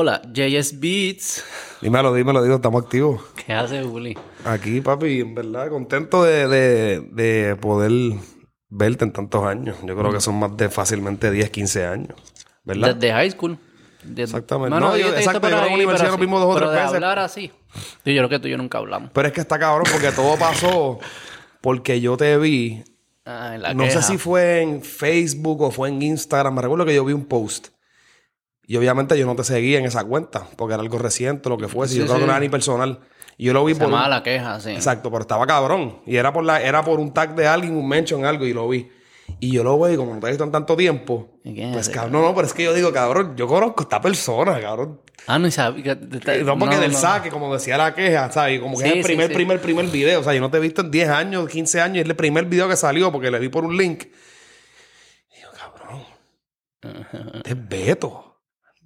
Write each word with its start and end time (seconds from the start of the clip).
Hola, 0.00 0.22
JS 0.32 0.78
Beats. 0.78 1.44
Dímelo, 1.82 2.14
dímelo, 2.14 2.40
digo, 2.44 2.54
estamos 2.54 2.84
activos. 2.84 3.20
¿Qué 3.44 3.52
hace, 3.52 3.82
Juli? 3.82 4.16
Aquí, 4.44 4.80
papi, 4.80 5.22
en 5.22 5.34
verdad, 5.34 5.70
contento 5.70 6.22
de, 6.22 6.46
de, 6.46 7.00
de 7.00 7.56
poder 7.56 7.90
verte 8.68 9.04
en 9.04 9.12
tantos 9.12 9.44
años. 9.44 9.76
Yo 9.84 9.96
creo 9.96 10.12
que 10.12 10.20
son 10.20 10.38
más 10.38 10.56
de 10.56 10.68
fácilmente 10.68 11.32
10, 11.32 11.50
15 11.50 11.84
años. 11.84 12.14
¿Verdad? 12.62 12.94
Desde 12.94 13.12
high 13.12 13.28
school. 13.32 13.58
De- 14.04 14.22
Exactamente. 14.22 14.70
Mano, 14.70 14.90
No, 14.90 14.96
yo- 14.96 15.06
visto 15.06 15.18
exacto, 15.18 15.48
yo 15.50 15.56
la 15.56 15.64
ahí, 15.64 15.74
universidad 15.74 16.10
nos 16.12 16.20
vimos 16.20 16.40
dos 16.42 16.50
o 16.50 16.54
pero 16.54 16.66
tres 16.68 16.76
de 16.78 16.82
veces. 16.82 16.94
hablar 16.94 17.18
así. 17.18 17.50
Sí, 18.04 18.14
yo 18.14 18.20
creo 18.20 18.28
que 18.28 18.38
tú 18.38 18.46
y 18.46 18.52
yo 18.52 18.56
nunca 18.56 18.78
hablamos. 18.78 19.10
Pero 19.12 19.26
es 19.26 19.34
que 19.34 19.40
está 19.40 19.58
cabrón 19.58 19.86
porque 19.90 20.12
todo 20.12 20.36
pasó 20.38 21.00
porque 21.60 22.00
yo 22.00 22.16
te 22.16 22.38
vi. 22.38 22.84
Ah, 23.24 23.56
en 23.56 23.62
la 23.62 23.74
no 23.74 23.82
queja. 23.82 24.00
sé 24.00 24.12
si 24.12 24.16
fue 24.16 24.62
en 24.62 24.80
Facebook 24.80 25.60
o 25.62 25.72
fue 25.72 25.88
en 25.88 26.00
Instagram. 26.00 26.54
Me 26.54 26.62
recuerdo 26.62 26.86
que 26.86 26.94
yo 26.94 27.04
vi 27.04 27.14
un 27.14 27.26
post. 27.26 27.70
Y 28.68 28.76
obviamente 28.76 29.18
yo 29.18 29.24
no 29.26 29.34
te 29.34 29.42
seguía 29.44 29.78
en 29.78 29.86
esa 29.86 30.04
cuenta 30.04 30.46
porque 30.56 30.74
era 30.74 30.82
algo 30.82 30.98
reciente, 30.98 31.48
lo 31.48 31.56
que 31.58 31.66
fuese. 31.68 31.94
Sí, 31.94 31.98
yo 32.00 32.04
creo 32.04 32.16
sí. 32.16 32.20
que 32.20 32.26
no 32.26 32.32
era 32.32 32.40
ni 32.40 32.48
personal. 32.50 33.00
Y 33.38 33.46
yo 33.46 33.52
lo 33.54 33.64
vi 33.64 33.72
Se 33.74 33.80
por. 33.80 33.88
un- 33.92 34.10
la 34.10 34.22
queja, 34.22 34.60
sí. 34.60 34.70
Exacto, 34.70 35.10
pero 35.10 35.22
estaba 35.22 35.46
cabrón. 35.46 36.00
Y 36.06 36.16
era 36.16 36.32
por 36.32 36.44
la, 36.44 36.60
era 36.60 36.84
por 36.84 37.00
un 37.00 37.12
tag 37.14 37.34
de 37.34 37.46
alguien, 37.48 37.74
un 37.76 37.88
mention, 37.88 38.24
algo, 38.26 38.44
y 38.44 38.52
lo 38.52 38.68
vi. 38.68 38.90
Y 39.40 39.52
yo 39.52 39.62
lo 39.64 39.78
veo 39.78 39.94
y 39.94 39.96
como 39.96 40.14
no 40.14 40.20
te 40.20 40.26
he 40.26 40.30
visto 40.30 40.44
en 40.44 40.52
tanto 40.52 40.76
tiempo. 40.76 41.28
¿Y 41.44 41.54
quién 41.54 41.68
es 41.68 41.74
Pues 41.74 41.88
cabrón, 41.88 42.12
no, 42.12 42.22
no, 42.22 42.34
pero 42.34 42.46
es 42.46 42.52
que 42.52 42.64
yo 42.64 42.74
digo, 42.74 42.92
cabrón, 42.92 43.36
yo 43.36 43.46
conozco 43.46 43.80
a 43.80 43.84
esta 43.84 44.00
persona, 44.00 44.60
cabrón. 44.60 45.00
Ah, 45.26 45.38
no, 45.38 45.46
y 45.46 45.50
sabía. 45.50 45.94
No 45.94 46.58
porque 46.58 46.76
no, 46.76 46.80
del 46.82 46.92
no. 46.92 46.98
saque, 46.98 47.30
como 47.30 47.52
decía 47.54 47.76
la 47.78 47.94
queja, 47.94 48.30
¿sabes? 48.32 48.58
Y 48.58 48.60
Como 48.60 48.76
que 48.76 48.84
Sí, 48.84 48.90
es 48.90 48.96
el 48.96 49.02
primer, 49.02 49.28
sí. 49.28 49.34
primer, 49.34 49.60
primer 49.60 49.86
video. 49.86 50.20
O 50.20 50.24
sea, 50.24 50.34
yo 50.34 50.40
no 50.40 50.50
te 50.50 50.56
he 50.58 50.60
visto 50.60 50.80
en 50.82 50.90
10 50.90 51.08
años, 51.08 51.48
15 51.48 51.80
años, 51.80 52.02
es 52.04 52.08
el 52.08 52.16
primer 52.16 52.44
video 52.46 52.68
que 52.68 52.76
salió 52.76 53.10
porque 53.12 53.30
le 53.30 53.38
di 53.40 53.48
por 53.48 53.64
un 53.64 53.76
link. 53.76 54.04
Y 55.32 55.36
digo, 55.36 55.50
cabrón, 55.58 56.02
es 57.44 57.68
Beto. 57.68 58.27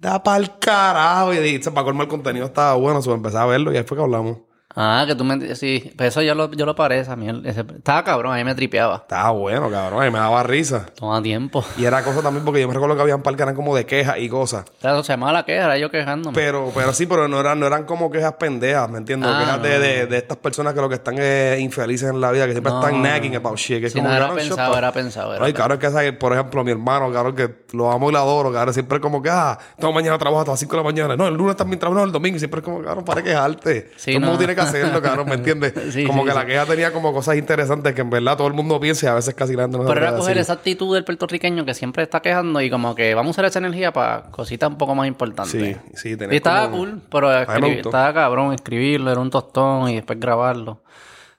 Da 0.03 0.21
pa'l 0.21 0.59
carajo. 0.59 1.33
Y 1.33 1.37
dije, 1.37 1.71
para 1.71 1.85
colmar 1.85 2.05
el 2.05 2.09
contenido 2.09 2.45
estaba 2.45 2.75
bueno, 2.75 3.01
so 3.01 3.13
empecé 3.13 3.37
a 3.37 3.45
verlo 3.45 3.71
y 3.71 3.77
ahí 3.77 3.83
fue 3.83 3.97
que 3.97 4.03
hablamos. 4.03 4.39
Ah, 4.75 5.03
que 5.07 5.13
tú 5.15 5.23
me... 5.23 5.55
Sí, 5.55 5.93
pero 5.97 6.07
eso 6.09 6.21
yo 6.21 6.33
lo, 6.33 6.51
yo 6.51 6.65
lo 6.65 6.75
paré 6.75 6.99
esa 6.99 7.15
mierda. 7.15 7.47
Ese- 7.49 7.61
Estaba 7.61 8.03
cabrón, 8.03 8.33
a 8.33 8.37
mí 8.37 8.43
me 8.43 8.55
tripeaba. 8.55 8.95
Estaba 8.97 9.29
bueno, 9.31 9.69
cabrón, 9.69 10.01
a 10.01 10.05
mí 10.05 10.11
me 10.11 10.17
daba 10.19 10.41
risa. 10.43 10.87
Toma 10.95 11.21
tiempo. 11.21 11.63
Y 11.77 11.85
era 11.85 12.03
cosa 12.03 12.21
también 12.21 12.43
porque 12.43 12.61
yo 12.61 12.67
me 12.67 12.73
recuerdo 12.73 12.95
que 12.95 13.01
habían 13.03 13.21
par 13.21 13.35
que 13.35 13.43
eran 13.43 13.55
como 13.55 13.75
de 13.75 13.85
quejas 13.85 14.17
y 14.17 14.29
cosas. 14.29 14.65
Claro, 14.81 15.03
se 15.03 15.13
llamaba 15.13 15.31
la 15.33 15.45
queja, 15.45 15.65
era 15.65 15.77
yo 15.77 15.91
quejándome. 15.91 16.33
Pero, 16.35 16.71
pero 16.73 16.91
sí, 16.93 17.05
pero 17.05 17.27
no 17.27 17.39
eran, 17.39 17.59
no 17.59 17.67
eran 17.67 17.85
como 17.85 18.09
quejas 18.09 18.33
pendejas, 18.33 18.89
¿me 18.89 18.97
entiendes? 18.97 19.29
Ah, 19.31 19.39
quejas 19.39 19.57
no, 19.57 19.63
de, 19.63 19.79
de, 19.79 20.05
de 20.07 20.17
estas 20.17 20.37
personas 20.37 20.73
que 20.73 20.81
lo 20.81 20.89
que 20.89 20.95
están 20.95 21.17
es 21.19 21.59
infelices 21.59 22.09
en 22.09 22.19
la 22.19 22.31
vida, 22.31 22.45
que 22.47 22.53
siempre 22.53 22.73
No, 22.73 22.79
están 22.83 23.01
nagging 23.01 23.35
about 23.35 23.57
shit. 23.57 23.79
Que 23.79 23.89
Sí, 23.89 23.97
como 23.99 24.09
no, 24.09 24.15
era 24.15 24.25
"Ah, 24.25 24.29
shut 24.29 24.37
pensado, 24.39 24.71
the-". 24.71 24.77
era 24.79 24.91
pensado. 24.91 25.35
Era 25.35 25.45
Ay, 25.45 25.53
cabrón, 25.53 25.79
es 25.81 25.93
que 25.93 26.13
por 26.13 26.33
ejemplo, 26.33 26.63
mi 26.63 26.71
hermano, 26.71 27.11
cabrón, 27.11 27.35
que 27.35 27.63
lo 27.73 27.91
amo 27.91 28.09
y 28.09 28.13
lo 28.13 28.19
adoro, 28.19 28.51
cabrón, 28.51 28.73
siempre 28.73 28.99
como 28.99 29.21
que, 29.21 29.29
ah, 29.29 29.57
toda 29.79 29.93
mañana 29.93 30.17
trabajo 30.17 30.39
hasta 30.41 30.51
las 30.53 30.59
5 30.59 30.71
de 30.75 30.77
la 30.77 30.83
mañana. 30.83 31.15
No, 31.15 31.27
el 31.27 31.35
lunes 31.35 31.55
también 31.55 31.79
trabajo, 31.79 31.99
no, 31.99 32.05
el 32.05 32.11
domingo, 32.11 32.39
siempre 32.39 32.59
es 32.59 32.63
como, 32.65 32.81
cabrón, 32.81 33.05
para 33.05 33.21
quejarte. 33.21 33.91
Sí, 33.97 34.11
todo 34.11 34.15
el 34.15 34.19
mundo 34.21 34.31
no. 34.33 34.37
tiene 34.39 34.55
que 34.55 34.62
hacerlo, 34.63 35.01
cabrón, 35.01 35.27
¿me 35.29 35.35
entiendes? 35.35 35.73
Sí, 35.93 36.05
como 36.05 36.21
sí, 36.21 36.25
que 36.27 36.31
sí. 36.33 36.37
la 36.39 36.45
queja 36.45 36.65
tenía 36.65 36.91
como 36.93 37.13
cosas 37.13 37.35
interesantes 37.37 37.93
que 37.93 38.01
en 38.01 38.09
verdad 38.09 38.37
todo 38.37 38.47
el 38.47 38.53
mundo 38.53 38.79
piensa 38.79 39.05
y 39.05 39.09
a 39.09 39.13
veces 39.15 39.33
casi 39.35 39.55
la 39.55 39.63
gente 39.63 39.77
no 39.77 39.85
Pero 39.85 39.99
era 40.01 40.15
coger 40.15 40.37
esa 40.37 40.53
actitud 40.53 40.93
del 40.93 41.03
puertorriqueño 41.03 41.65
que 41.65 41.73
siempre 41.73 42.03
está 42.03 42.21
quejando 42.21 42.61
y 42.61 42.69
como 42.69 42.95
que 42.95 43.13
vamos 43.15 43.29
a 43.29 43.31
usar 43.31 43.45
esa 43.45 43.59
energía 43.59 43.93
para 43.93 44.23
cositas 44.31 44.69
un 44.69 44.77
poco 44.77 44.95
más 44.95 45.07
importantes. 45.07 45.51
Sí, 45.51 45.75
sí, 45.95 46.17
Y 46.31 46.35
estaba 46.35 46.65
como- 46.65 46.77
cool, 46.77 47.01
pero 47.09 47.31
escribir- 47.31 47.79
estaba 47.85 48.13
cabrón 48.13 48.53
escribirlo, 48.53 49.11
era 49.11 49.19
un 49.21 49.29
tostón 49.29 49.89
y 49.89 49.95
después 49.95 50.19
grabarlo. 50.19 50.83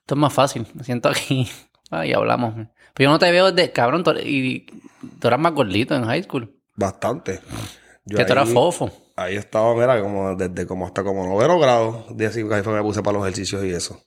Esto 0.00 0.14
es 0.14 0.18
más 0.20 0.32
fácil. 0.32 0.66
Me 0.74 0.84
siento 0.84 1.08
aquí 1.08 1.48
ah, 1.90 2.04
y 2.06 2.12
hablamos. 2.12 2.54
Pero 2.94 3.08
yo 3.08 3.10
no 3.10 3.18
te 3.18 3.30
veo 3.32 3.50
desde, 3.50 3.72
cabrón, 3.72 4.04
tú, 4.04 4.12
y 4.22 4.66
tú 5.20 5.26
eras 5.28 5.40
más 5.40 5.52
gordito 5.54 5.94
en 5.96 6.04
high 6.04 6.22
school. 6.22 6.54
Bastante. 6.76 7.40
Yo 8.04 8.18
que 8.18 8.24
tú 8.24 8.32
eras 8.32 8.48
fofo. 8.50 8.90
Ahí 9.16 9.36
estaba, 9.36 9.74
mira, 9.74 10.00
como 10.02 10.34
desde 10.34 10.66
como 10.66 10.86
hasta 10.86 11.04
como 11.04 11.26
noveno 11.26 11.58
grado. 11.58 12.04
Día 12.14 12.30
cinco, 12.30 12.54
ahí 12.54 12.62
fue 12.62 12.72
que 12.72 12.78
me 12.78 12.82
puse 12.84 13.02
para 13.02 13.18
los 13.18 13.26
ejercicios 13.26 13.64
y 13.64 13.70
eso. 13.70 14.00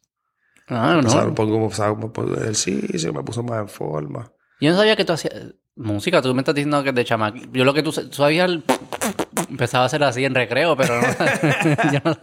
Ah, 0.67 0.99
O 1.03 1.09
sea, 1.09 1.21
no. 1.21 1.27
me 1.27 1.33
pongo 1.33 1.59
me 1.59 1.69
pongo 1.75 2.11
por 2.13 2.29
ejercicio, 2.41 3.13
me 3.13 3.23
puse 3.23 3.41
más 3.41 3.59
en 3.61 3.69
forma. 3.69 4.31
Yo 4.59 4.71
no 4.71 4.77
sabía 4.77 4.95
que 4.97 5.05
tú 5.05 5.13
hacías 5.13 5.33
música. 5.75 6.21
Tú 6.21 6.33
me 6.33 6.41
estás 6.41 6.55
diciendo 6.55 6.83
que 6.83 6.91
de 6.91 7.05
chamaquito. 7.05 7.47
Yo 7.53 7.63
lo 7.63 7.73
que 7.73 7.83
tú, 7.83 7.91
tú 7.93 8.11
sabías... 8.13 8.49
el- 8.49 8.63
Empezaba 9.49 9.83
a 9.83 9.85
hacer 9.85 10.03
así 10.03 10.25
en 10.25 10.35
recreo, 10.35 10.75
pero 10.75 10.99
no... 10.99 11.07
yo, 11.93 11.99
no 12.03 12.17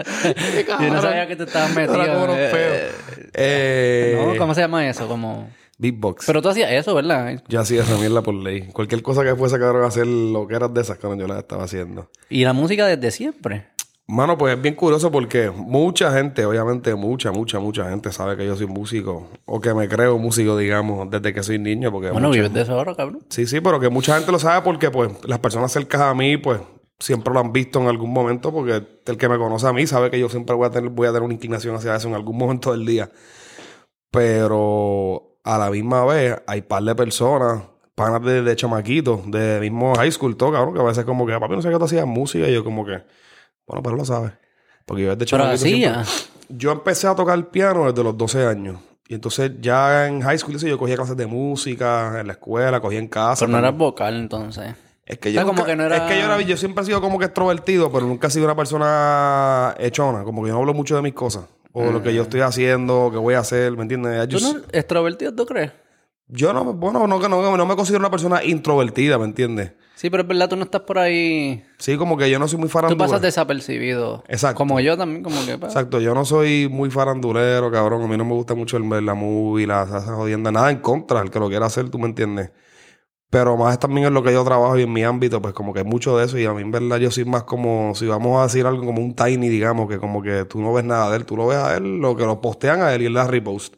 yo 0.85 0.93
no 0.93 1.01
sabía 1.01 1.27
que 1.27 1.37
tú 1.37 1.45
estabas 1.45 1.75
metido. 1.75 2.03
Era 2.03 2.13
como 2.13 2.25
unos 2.25 2.37
eh, 2.39 2.49
feos. 2.53 3.31
Eh, 3.33 4.27
no, 4.33 4.37
¿Cómo 4.39 4.53
se 4.55 4.61
llama 4.61 4.87
eso? 4.89 5.09
Como... 5.09 5.49
Beatbox. 5.79 6.27
Pero 6.27 6.41
tú 6.43 6.49
hacías 6.49 6.71
eso, 6.71 6.95
¿verdad? 6.95 7.43
yo 7.49 7.61
hacía 7.61 7.83
esa 7.83 7.97
mierda 7.99 8.23
por 8.23 8.35
ley. 8.35 8.69
Cualquier 8.73 9.03
cosa 9.03 9.23
que 9.25 9.35
fuese 9.35 9.59
cabrón 9.59 9.85
a 9.85 9.89
hacer 9.89 10.07
lo 10.07 10.47
que 10.47 10.55
eras 10.55 10.73
de 10.73 10.81
esas, 10.81 10.99
cabrón, 10.99 11.19
yo 11.21 11.27
las 11.27 11.39
estaba 11.39 11.65
haciendo. 11.65 12.09
Y 12.29 12.45
la 12.45 12.53
música 12.53 12.87
desde 12.87 13.11
siempre. 13.11 13.69
Mano, 14.07 14.37
pues 14.37 14.55
es 14.55 14.61
bien 14.61 14.75
curioso 14.75 15.11
porque 15.11 15.51
mucha 15.51 16.13
gente, 16.13 16.45
obviamente 16.45 16.95
mucha, 16.95 17.33
mucha, 17.33 17.59
mucha 17.59 17.89
gente 17.89 18.13
sabe 18.13 18.37
que 18.37 18.45
yo 18.47 18.55
soy 18.55 18.67
músico. 18.67 19.31
O 19.47 19.61
que 19.63 19.73
me 19.73 19.89
creo 19.89 20.19
músico, 20.19 20.59
digamos, 20.59 21.09
desde 21.11 21.33
que 21.33 21.43
soy 21.43 21.59
niño. 21.59 21.91
Porque 21.91 22.11
Bueno, 22.11 22.29
mucha- 22.29 22.37
vives 22.41 22.53
de 22.53 22.61
eso 22.63 22.75
ahora, 22.75 22.95
cabrón. 22.95 23.21
Sí, 23.31 23.47
sí, 23.47 23.61
pero 23.63 23.81
que 23.81 23.89
mucha 23.89 24.15
gente 24.17 24.31
lo 24.31 24.39
sabe 24.39 24.61
porque 24.63 24.91
pues 24.91 25.11
las 25.25 25.39
personas 25.39 25.73
cercanas 25.73 26.09
a 26.09 26.15
mí 26.15 26.37
pues 26.37 26.61
siempre 27.01 27.33
lo 27.33 27.41
han 27.41 27.53
visto 27.53 27.81
en 27.81 27.89
algún 27.89 28.13
momento 28.13 28.53
porque 28.53 28.83
el 29.07 29.17
que 29.17 29.29
me 29.29 29.39
conoce 29.39 29.67
a 29.67 29.73
mí 29.73 29.87
sabe 29.87 30.11
que 30.11 30.21
yo 30.21 30.29
siempre 30.29 30.55
voy 30.55 30.67
a 30.67 30.71
tener, 30.71 30.91
voy 30.91 31.07
a 31.07 31.11
tener 31.11 31.23
una 31.23 31.33
inclinación 31.35 31.75
hacia 31.75 31.97
eso 31.97 32.07
en 32.09 32.15
algún 32.15 32.37
momento 32.37 32.73
del 32.73 32.85
día. 32.85 33.11
Pero 34.11 35.34
a 35.45 35.59
la 35.59 35.71
misma 35.71 36.05
vez 36.05 36.37
hay 36.47 36.63
par 36.63 36.83
de 36.83 36.95
personas, 36.95 37.63
panas 37.95 38.23
de, 38.23 38.43
de 38.43 38.57
chamaquitos, 38.57 39.31
de 39.31 39.61
mismo 39.61 39.95
high 39.95 40.11
school, 40.11 40.37
todo 40.37 40.53
cabrón, 40.53 40.75
que 40.75 40.81
a 40.81 40.85
veces 40.85 41.05
como 41.05 41.27
que 41.27 41.39
papi 41.39 41.55
no 41.55 41.63
sé 41.63 41.71
qué 41.71 41.77
tú 41.79 41.85
hacías 41.85 42.07
música 42.07 42.49
y 42.49 42.55
yo 42.55 42.65
como 42.65 42.85
que, 42.85 43.03
bueno, 43.67 43.83
pero 43.83 43.97
lo 43.97 44.05
sabes. 44.05 44.33
Porque 44.87 45.05
yo 45.05 45.11
desde 45.15 45.27
chamaquito 45.27 45.59
siempre- 45.59 46.03
yo 46.49 46.73
empecé 46.73 47.07
a 47.07 47.15
tocar 47.15 47.43
piano 47.51 47.87
desde 47.91 48.03
los 48.03 48.17
12 48.19 48.45
años. 48.47 48.79
Y 49.07 49.15
entonces 49.15 49.53
ya 49.61 50.07
en 50.07 50.23
high 50.23 50.39
school 50.39 50.57
yo 50.59 50.79
cogía 50.79 50.97
clases 50.97 51.17
de 51.17 51.27
música, 51.27 52.21
en 52.21 52.27
la 52.27 52.33
escuela, 52.35 52.81
cogía 52.81 52.99
en 52.99 53.09
casa. 53.09 53.41
Pero 53.45 53.53
no 53.53 53.59
eras 53.59 53.77
vocal, 53.77 54.15
entonces. 54.17 54.75
Es 55.07 55.19
que 55.19 55.29
O 55.29 55.33
yo, 55.33 55.37
sea, 55.41 55.45
como 55.45 55.59
nunca- 55.59 55.67
que 55.71 55.77
no 55.77 55.85
era- 55.85 55.97
es 55.97 56.03
que 56.05 56.19
yo, 56.19 56.25
era- 56.25 56.41
yo 56.41 56.57
siempre 56.57 56.83
he 56.83 56.87
sido 56.87 57.01
como 57.03 57.19
que 57.19 57.27
extrovertido, 57.27 57.93
pero 57.93 58.07
nunca 58.07 58.29
he 58.29 58.31
sido 58.31 58.47
una 58.47 58.57
persona 58.57 59.75
hechona. 59.79 60.25
Como 60.25 60.43
que 60.43 60.49
yo 60.49 60.55
no 60.55 60.61
hablo 60.61 60.73
mucho 60.75 60.97
de 60.97 61.03
mis 61.03 61.13
cosas. 61.15 61.45
O 61.77 61.91
lo 61.91 62.03
que 62.03 62.15
yo 62.15 62.23
estoy 62.23 62.41
haciendo, 62.41 63.11
que 63.13 63.19
voy 63.19 63.35
a 63.35 63.41
hacer, 63.41 63.73
¿me 63.77 63.83
entiendes? 63.83 64.29
Yo, 64.29 64.39
¿Tú 64.39 64.45
no 64.45 64.61
extrovertido, 64.73 65.35
tú 65.35 65.45
crees? 65.45 65.73
yo 66.29 66.53
no, 66.53 66.73
bueno, 66.73 67.07
no, 67.07 67.21
que 67.21 67.29
no, 67.29 67.57
no 67.57 67.67
me 67.67 67.77
considero 67.77 67.99
una 68.01 68.11
persona 68.11 68.43
introvertida, 68.45 69.19
¿me 69.19 69.25
entiendes? 69.25 69.73
Sí, 69.97 70.09
pero 70.11 70.23
es 70.23 70.29
verdad, 70.29 70.49
tú 70.49 70.57
no 70.57 70.65
estás 70.65 70.83
por 70.83 70.99
ahí... 70.99 71.65
Sí, 71.79 71.97
como 71.97 72.17
que 72.17 72.29
yo 72.31 72.39
no 72.39 72.47
soy 72.49 72.59
muy 72.59 72.69
Tú 72.69 72.73
farandulero. 72.73 73.09
pasas 73.11 73.23
desapercibido. 73.23 74.25
Exacto. 74.29 74.57
Como 74.59 74.79
yo 74.81 74.97
también, 74.97 75.23
como 75.23 75.45
que... 75.45 75.57
pa- 75.59 75.67
Exacto, 75.67 76.01
yo 76.01 76.15
no 76.15 76.25
soy 76.25 76.69
muy 76.71 76.91
farandulero, 76.91 77.71
cabrón. 77.71 78.03
A 78.03 78.07
mí 78.07 78.17
no 78.17 78.25
me 78.25 78.35
gusta 78.35 78.55
mucho 78.55 78.77
el 78.77 78.83
ver 78.89 79.03
la 79.03 79.15
movie, 79.15 79.67
la 79.67 79.83
esa 79.85 80.01
jodienda. 80.15 80.51
Nada 80.51 80.71
en 80.71 80.79
contra, 80.79 81.21
el 81.21 81.31
que 81.31 81.39
lo 81.39 81.49
quiera 81.49 81.67
hacer, 81.67 81.91
tú 81.91 81.99
me 81.99 82.07
entiendes. 82.07 82.51
Pero 83.35 83.57
más 83.57 83.81
también 83.81 84.07
en 84.07 84.15
lo 84.15 84.23
que 84.23 84.33
yo 84.33 84.45
trabajo 84.45 84.79
y 84.79 84.83
en 84.83 84.93
mi 84.93 85.03
ámbito, 85.03 85.43
pues 85.43 85.53
como 85.55 85.73
que 85.73 85.81
hay 85.81 85.85
mucho 85.85 86.17
de 86.17 86.25
eso. 86.25 86.39
Y 86.39 86.45
a 86.45 86.53
mí, 86.53 86.63
en 86.63 86.71
verdad, 86.71 86.99
yo 86.99 87.11
soy 87.11 87.25
más 87.25 87.43
como, 87.43 87.93
si 87.97 88.07
vamos 88.07 88.39
a 88.39 88.45
decir 88.45 88.65
algo 88.65 88.87
como 88.87 89.03
un 89.03 89.17
tiny, 89.17 89.49
digamos, 89.49 89.89
que 89.89 89.99
como 89.99 90.23
que 90.23 90.45
tú 90.45 90.61
no 90.61 90.73
ves 90.73 90.85
nada 90.85 91.11
de 91.11 91.17
él, 91.17 91.27
tú 91.27 91.37
lo 91.37 91.49
ves 91.49 91.59
a 91.59 91.77
él, 91.77 91.99
lo 91.99 92.17
que 92.17 92.25
lo 92.25 92.41
postean 92.41 92.81
a 92.81 92.95
él 92.95 93.03
y 93.03 93.07
él 93.07 93.15
da 93.15 93.27
repost. 93.27 93.75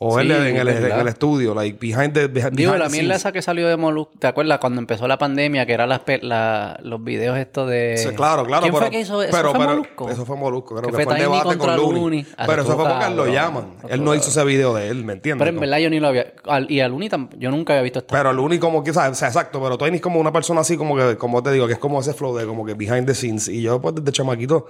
O 0.00 0.18
Sí, 0.18 0.26
él 0.26 0.32
en 0.32 0.56
el, 0.56 0.68
en 0.68 0.98
el 1.00 1.06
estudio, 1.08 1.54
like 1.54 1.78
behind 1.80 2.12
the, 2.12 2.26
behind, 2.26 2.56
Digo, 2.56 2.74
la 2.76 2.88
mierda 2.88 3.14
esa 3.14 3.30
que 3.30 3.40
salió 3.40 3.68
de 3.68 3.76
Molusco, 3.76 4.12
¿te 4.18 4.26
acuerdas 4.26 4.58
cuando 4.58 4.80
empezó 4.80 5.06
la 5.06 5.18
pandemia? 5.18 5.66
Que 5.66 5.72
eran 5.72 5.88
las 5.88 6.00
la- 6.22 6.76
los 6.82 7.02
videos 7.04 7.38
estos 7.38 7.70
de... 7.70 7.96
Sí, 7.96 8.08
claro, 8.08 8.44
claro. 8.44 8.62
¿Quién 8.62 8.74
pero, 8.74 8.86
fue 8.86 8.90
que 8.90 9.00
hizo 9.00 9.22
eso? 9.22 9.30
pero- 9.30 9.50
¿Fue 9.52 9.60
pero- 9.60 9.70
Molusco? 9.70 10.10
Eso 10.10 10.26
fue 10.26 10.36
Molusco, 10.36 10.74
creo 10.74 10.90
Que 10.90 10.96
que, 10.96 11.04
fue 11.04 11.14
el 11.14 11.20
debate 11.20 11.44
contra 11.44 11.76
con. 11.76 11.94
Looney. 11.94 12.26
Ah, 12.36 12.44
Pero 12.46 12.62
eso 12.62 12.74
fue 12.74 12.84
porque 12.88 13.04
a 13.04 13.10
lo 13.10 13.26
llaman. 13.28 13.74
Él 13.88 14.02
no 14.02 14.14
hizo 14.16 14.30
ese 14.30 14.44
video 14.44 14.74
de 14.74 14.88
él, 14.88 15.04
¿me 15.04 15.12
entiendes? 15.12 15.44
Pero 15.46 15.54
en 15.54 15.60
verdad 15.60 15.78
yo 15.78 15.88
ni 15.90 16.00
lo 16.00 16.08
había... 16.08 16.26
al- 16.48 16.68
y 16.70 16.80
a 16.80 16.88
Luni 16.88 17.08
yo 17.38 17.50
nunca 17.52 17.74
había 17.74 17.82
visto 17.84 18.00
esta... 18.00 18.16
Pero 18.16 18.30
el 18.32 18.38
único 18.40 18.66
como 18.66 18.82
que, 18.82 18.92
sea, 18.92 19.08
o 19.08 19.14
sea, 19.14 19.28
exacto, 19.28 19.62
pero 19.62 19.78
Tiny 19.78 19.96
es 19.96 20.02
como 20.02 20.18
una 20.18 20.32
persona 20.32 20.62
así 20.62 20.76
como 20.76 20.96
que, 20.96 21.16
como 21.16 21.40
te 21.40 21.52
digo, 21.52 21.68
que 21.68 21.74
es 21.74 21.78
como 21.78 22.00
ese 22.00 22.14
flow 22.14 22.36
de 22.36 22.46
como 22.46 22.66
que 22.66 22.74
behind 22.74 23.06
the 23.06 23.14
scenes. 23.14 23.46
Y 23.46 23.62
yo, 23.62 23.80
pues, 23.80 23.94
desde 23.94 24.10
chamaquito, 24.10 24.66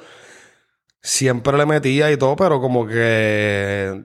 siempre 1.01 1.57
le 1.57 1.65
metía 1.65 2.11
y 2.13 2.17
todo, 2.19 2.37
pero 2.37 2.61
como 2.61 2.87
que, 2.87 4.05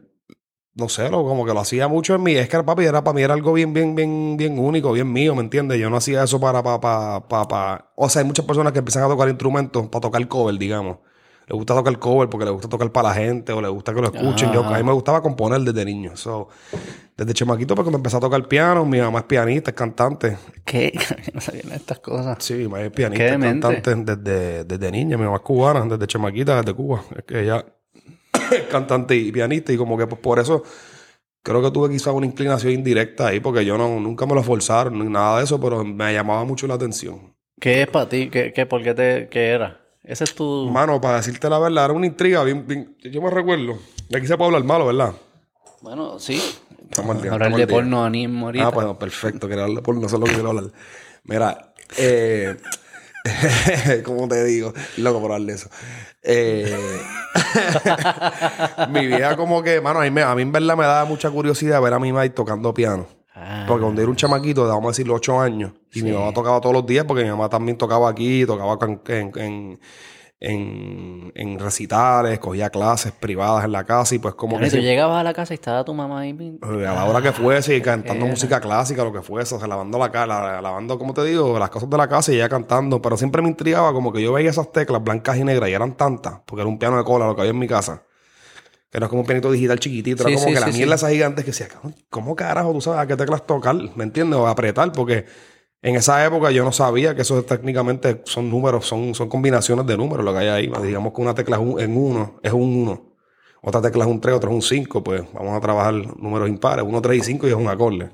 no 0.80 0.90
sé, 0.90 1.10
lo, 1.10 1.24
como 1.24 1.46
que 1.46 1.54
lo 1.54 1.60
hacía 1.60 1.88
mucho 1.88 2.16
en 2.16 2.24
mí. 2.24 2.34
Es 2.36 2.48
que, 2.50 2.64
papi, 2.64 2.84
era 2.84 3.04
para 3.04 3.14
mí 3.16 3.22
era 3.22 3.34
algo 3.34 3.54
bien, 3.54 3.74
bien, 3.74 3.96
bien, 3.96 4.36
bien 4.38 4.58
único, 4.58 4.92
bien 4.94 5.12
mío, 5.12 5.36
¿me 5.36 5.42
entiendes? 5.42 5.80
Yo 5.80 5.90
no 5.90 5.98
hacía 5.98 6.24
eso 6.24 6.40
para, 6.40 6.64
para, 6.64 6.80
para, 6.80 7.20
para, 7.28 7.48
para- 7.48 7.86
O 7.96 8.10
sea, 8.10 8.22
hay 8.22 8.28
muchas 8.28 8.46
personas 8.46 8.74
que 8.74 8.80
empiezan 8.80 9.04
a 9.04 9.08
tocar 9.08 9.28
instrumentos 9.30 9.88
para 9.90 10.02
tocar 10.02 10.28
cover, 10.28 10.58
digamos. 10.58 10.98
Le 11.48 11.56
gusta 11.56 11.74
tocar 11.74 11.98
cover 11.98 12.30
porque 12.30 12.46
le 12.46 12.52
gusta 12.52 12.70
tocar 12.70 12.92
para 12.92 13.10
la 13.10 13.16
gente 13.16 13.52
o 13.54 13.60
le 13.60 13.68
gusta 13.70 13.92
que 13.92 14.02
lo 14.02 14.08
escuchen. 14.14 14.52
Yo, 14.54 14.64
a 14.64 14.78
mí 14.78 14.84
me 14.84 14.92
gustaba 14.94 15.20
componer 15.20 15.60
desde 15.62 15.84
niño. 15.84 16.16
So, 16.16 16.48
desde 17.18 17.34
chamaquito, 17.34 17.74
porque 17.74 17.90
me 17.90 17.98
empecé 17.98 18.18
a 18.18 18.20
tocar 18.20 18.48
piano. 18.48 18.86
Mi 18.86 19.00
mamá 19.02 19.20
es 19.20 19.26
pianista, 19.26 19.72
es 19.72 19.76
cantante. 19.76 20.38
¿Qué? 20.64 20.94
no 21.34 21.42
sabían 21.42 21.72
estas 21.72 22.00
cosas. 22.02 22.38
Sí, 22.40 22.54
mi 22.54 22.66
mamá 22.66 22.82
es 22.82 22.92
pianista, 22.92 23.24
es 23.26 23.32
cantante 23.62 23.96
desde, 24.16 24.64
desde 24.64 24.92
niña. 24.92 25.18
Mi 25.18 25.24
mamá 25.24 25.38
es 25.38 25.42
cubana, 25.42 25.84
desde 25.86 26.06
chamaquita, 26.06 26.58
desde 26.58 26.74
Cuba. 26.76 27.02
Es 27.18 27.24
que 27.24 27.42
ella 27.42 27.66
cantante 28.72 29.16
y 29.16 29.32
pianista. 29.32 29.72
Y 29.74 29.78
como 29.78 29.98
que 29.98 30.08
pues, 30.08 30.20
por 30.22 30.40
eso 30.40 30.64
creo 31.44 31.62
que 31.62 31.72
tuve 31.72 31.90
quizás 31.90 32.14
una 32.14 32.26
inclinación 32.26 32.74
indirecta 32.74 33.28
ahí, 33.28 33.40
porque 33.40 33.64
yo 33.66 33.78
no, 33.78 34.00
nunca 34.00 34.26
me 34.26 34.36
lo 34.36 34.44
forzaron 34.44 35.00
ni 35.00 35.06
nada 35.10 35.38
de 35.40 35.44
eso, 35.46 35.60
pero 35.60 35.84
me 35.84 36.14
llamaba 36.14 36.44
mucho 36.46 36.68
la 36.68 36.76
atención. 36.76 37.34
¿Qué 37.60 37.82
es 37.82 37.88
para 37.88 38.08
ti? 38.08 38.30
¿Qué, 38.30 38.54
qué, 38.54 38.66
¿Por 38.66 38.84
qué 38.84 38.94
te, 38.94 39.28
qué 39.30 39.48
era? 39.50 39.80
Ese 40.04 40.24
es 40.24 40.34
tu... 40.34 40.70
Mano, 40.72 41.00
para 41.02 41.18
decirte 41.18 41.50
la 41.50 41.60
verdad, 41.60 41.86
era 41.86 41.94
una 41.94 42.06
intriga 42.08 42.44
bien, 42.44 42.66
bien- 42.66 42.96
Yo 43.04 43.22
me 43.22 43.30
recuerdo. 43.30 43.78
Aquí 44.16 44.26
se 44.28 44.38
puede 44.38 44.48
hablar 44.48 44.64
malo, 44.64 44.86
¿verdad? 44.88 45.14
Bueno, 45.82 46.20
sí. 46.20 46.42
Estamos 46.90 47.16
al 47.18 47.22
día, 47.22 47.32
Hablar 47.34 47.48
estamos 47.50 47.58
de 47.58 47.64
al 47.64 47.68
día. 47.68 47.78
porno 47.78 48.04
anime 48.04 48.42
ahorita. 48.46 48.68
Ah, 48.68 48.72
pues 48.72 48.88
perfecto, 48.98 49.48
quería 49.48 49.64
hablar 49.66 49.78
de 49.78 49.84
porno, 49.84 50.08
eso 50.08 50.16
es 50.16 50.20
lo 50.22 50.26
que 50.28 50.34
quiero 50.34 50.50
hablar. 50.50 50.66
Mira, 51.26 51.74
eh, 51.98 52.56
¿cómo 54.06 54.28
te 54.28 54.44
digo? 54.44 54.74
Loco 54.98 55.20
por 55.20 55.40
de 55.42 55.54
eso. 55.54 55.70
Eh, 56.22 56.76
mi 58.90 59.08
vida 59.08 59.36
como 59.36 59.64
que, 59.64 59.82
mano, 59.82 60.02
a 60.02 60.10
mí, 60.10 60.22
a 60.22 60.36
mí 60.36 60.42
en 60.42 60.52
verdad 60.52 60.78
me 60.78 60.84
daba 60.84 61.06
mucha 61.06 61.30
curiosidad 61.30 61.82
ver 61.82 61.94
a 61.94 62.00
mi 62.00 62.12
madre 62.12 62.30
tocando 62.30 62.74
piano. 62.74 63.08
Ah, 63.36 63.66
Porque 63.68 63.84
cuando 63.84 64.02
era 64.02 64.10
un 64.10 64.18
chamaquito, 64.18 64.68
vamos 64.68 64.86
a 64.86 64.90
decir, 64.90 65.10
8 65.10 65.40
años, 65.40 65.72
y 65.94 66.02
mi 66.02 66.12
mamá 66.12 66.34
tocaba 66.34 66.60
todos 66.60 66.76
los 66.76 66.86
días, 66.86 67.06
porque 67.06 67.24
mi 67.24 67.30
mamá 67.30 67.48
también 67.50 67.78
tocaba 67.78 68.10
aquí, 68.10 68.46
tocaba 68.46 68.78
en, 69.08 69.80
en, 70.42 71.34
en 71.36 71.60
recitales, 71.60 72.40
cogía 72.40 72.70
clases 72.70 73.12
privadas 73.12 73.66
en 73.66 73.74
la 73.74 73.84
casa, 73.84 74.16
y 74.16 74.20
pues 74.20 74.36
como 74.36 74.58
que... 74.58 74.68
y 74.68 74.70
tú 74.70 74.78
llegabas 74.78 75.20
a 75.20 75.24
la 75.24 75.34
casa 75.34 75.54
y 75.54 75.56
estaba 75.56 75.84
tu 75.84 75.94
mamá 75.94 76.22
ahí. 76.22 76.30
eh, 76.32 76.88
a 76.88 76.94
la 76.94 77.06
hora 77.06 77.22
que 77.22 77.34
fuese 77.34 77.76
y 77.76 77.82
cantando 77.82 78.26
música 78.26 78.62
clásica, 78.62 79.04
lo 79.04 79.12
que 79.12 79.22
fuese, 79.22 79.56
o 79.56 79.60
sea, 79.60 79.68
lavando 79.68 79.98
la 80.00 80.10
cara, 80.12 80.62
lavando, 80.62 80.98
como 80.98 81.14
te 81.14 81.26
digo, 81.26 81.60
las 81.60 81.70
cosas 81.70 81.90
de 81.90 81.98
la 81.98 82.08
casa 82.08 82.32
y 82.32 82.36
ella 82.36 82.48
cantando. 82.48 83.02
Pero 83.02 83.18
siempre 83.18 83.42
me 83.42 83.50
intrigaba 83.50 83.92
como 83.92 84.14
que 84.14 84.22
yo 84.22 84.32
veía 84.32 84.50
esas 84.50 84.72
teclas 84.72 85.04
blancas 85.04 85.36
y 85.38 85.44
negras 85.44 85.70
y 85.70 85.74
eran 85.74 85.98
tantas, 85.98 86.40
porque 86.46 86.62
era 86.62 86.70
un 86.70 86.80
piano 86.80 86.98
de 86.98 87.04
cola 87.04 87.28
lo 87.28 87.36
que 87.36 87.42
había 87.42 87.52
en 87.52 87.60
mi 87.60 87.68
casa. 87.68 88.04
Que 88.90 89.00
no 89.00 89.06
es 89.06 89.10
como 89.10 89.22
un 89.22 89.28
pianito 89.28 89.52
digital 89.52 89.78
chiquitito, 89.80 90.24
era 90.24 90.30
Sí, 90.30 90.36
como 90.36 90.48
sí, 90.48 90.54
que 90.54 90.60
la 90.62 90.68
sí, 90.72 90.78
mierda 90.78 90.98
sí. 90.98 91.06
esa 91.06 91.14
gigante 91.14 91.42
que 91.44 91.48
decía, 91.52 91.68
"Cabrón, 91.68 91.96
¿cómo 92.10 92.36
carajo 92.36 92.72
tú 92.72 92.82
sabes 92.82 93.02
a 93.02 93.08
qué 93.08 93.16
teclas 93.18 93.46
tocar? 93.46 93.76
¿Me 93.96 94.04
entiendes? 94.06 94.40
O 94.40 94.48
apretar, 94.48 94.92
porque 94.94 95.26
en 95.82 95.96
esa 95.96 96.24
época 96.26 96.52
yo 96.52 96.64
no 96.64 96.72
sabía 96.72 97.16
que 97.16 97.22
eso 97.22 97.42
técnicamente 97.44 98.22
son 98.26 98.50
números, 98.50 98.86
son, 98.86 99.16
son 99.16 99.30
combinaciones 99.30 99.86
de 99.86 99.96
números 99.98 100.26
lo 100.26 100.34
que 100.34 100.40
hay 100.40 100.48
ahí. 100.48 100.72
Digamos 100.84 101.14
que 101.14 101.22
una 101.22 101.34
tecla 101.34 101.56
es 101.58 101.62
un- 101.62 101.80
en 101.80 101.96
uno, 101.98 102.40
es 102.44 102.52
un 102.54 102.62
uno. 102.88 103.14
Otra 103.62 103.82
tecla 103.82 104.06
es 104.06 104.10
un 104.10 104.22
3, 104.22 104.36
otra 104.36 104.50
es 104.50 104.56
un 104.56 104.62
5, 104.62 105.04
pues 105.04 105.24
vamos 105.34 105.56
a 105.58 105.60
trabajar 105.60 105.94
números 105.94 106.48
impares, 106.50 106.86
1, 106.88 107.02
3 107.02 107.18
y 107.20 107.24
5 107.24 107.46
y 107.48 107.50
es 107.50 107.56
un 107.56 107.68
acorde. 107.68 108.10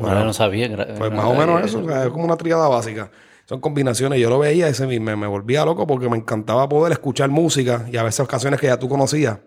Bueno, 0.00 0.16
no 0.24 0.32
sabía. 0.32 0.68
Pues 0.76 1.10
no 1.10 1.16
más 1.16 1.26
o 1.26 1.34
menos 1.34 1.64
eso, 1.64 1.78
es 2.06 2.08
como 2.10 2.24
una 2.24 2.36
tríada 2.36 2.68
básica. 2.68 3.10
Son 3.46 3.60
combinaciones. 3.60 4.18
Yo 4.20 4.28
lo 4.28 4.38
veía 4.40 4.66
y 4.66 4.70
ese 4.70 4.86
me, 4.86 4.98
me 5.16 5.26
volvía 5.26 5.64
loco 5.64 5.86
porque 5.86 6.08
me 6.08 6.16
encantaba 6.16 6.68
poder 6.68 6.92
escuchar 6.92 7.30
música 7.30 7.86
y 7.90 7.96
a 7.96 8.02
veces 8.02 8.26
canciones 8.26 8.60
que 8.60 8.66
ya 8.66 8.78
tú 8.78 8.88
conocías, 8.88 9.38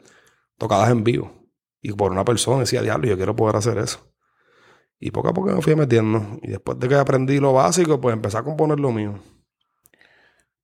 tocadas 0.58 0.90
en 0.90 1.04
vivo. 1.04 1.34
Y 1.82 1.92
por 1.94 2.12
una 2.12 2.24
persona 2.26 2.60
decía, 2.62 2.82
diablo, 2.82 3.08
yo 3.08 3.18
quiero 3.18 3.36
poder 3.36 3.56
hacer 3.58 3.78
eso. 3.78 4.09
Y 5.00 5.12
poco 5.12 5.30
a 5.30 5.34
poco 5.34 5.50
me 5.52 5.62
fui 5.62 5.76
metiendo. 5.76 6.40
Y 6.42 6.50
después 6.50 6.78
de 6.80 6.88
que 6.88 6.96
aprendí 6.96 7.40
lo 7.40 7.54
básico, 7.54 8.02
pues 8.02 8.14
empecé 8.14 8.38
a 8.38 8.44
componer 8.44 8.80
lo 8.80 8.92
mío. 8.92 9.20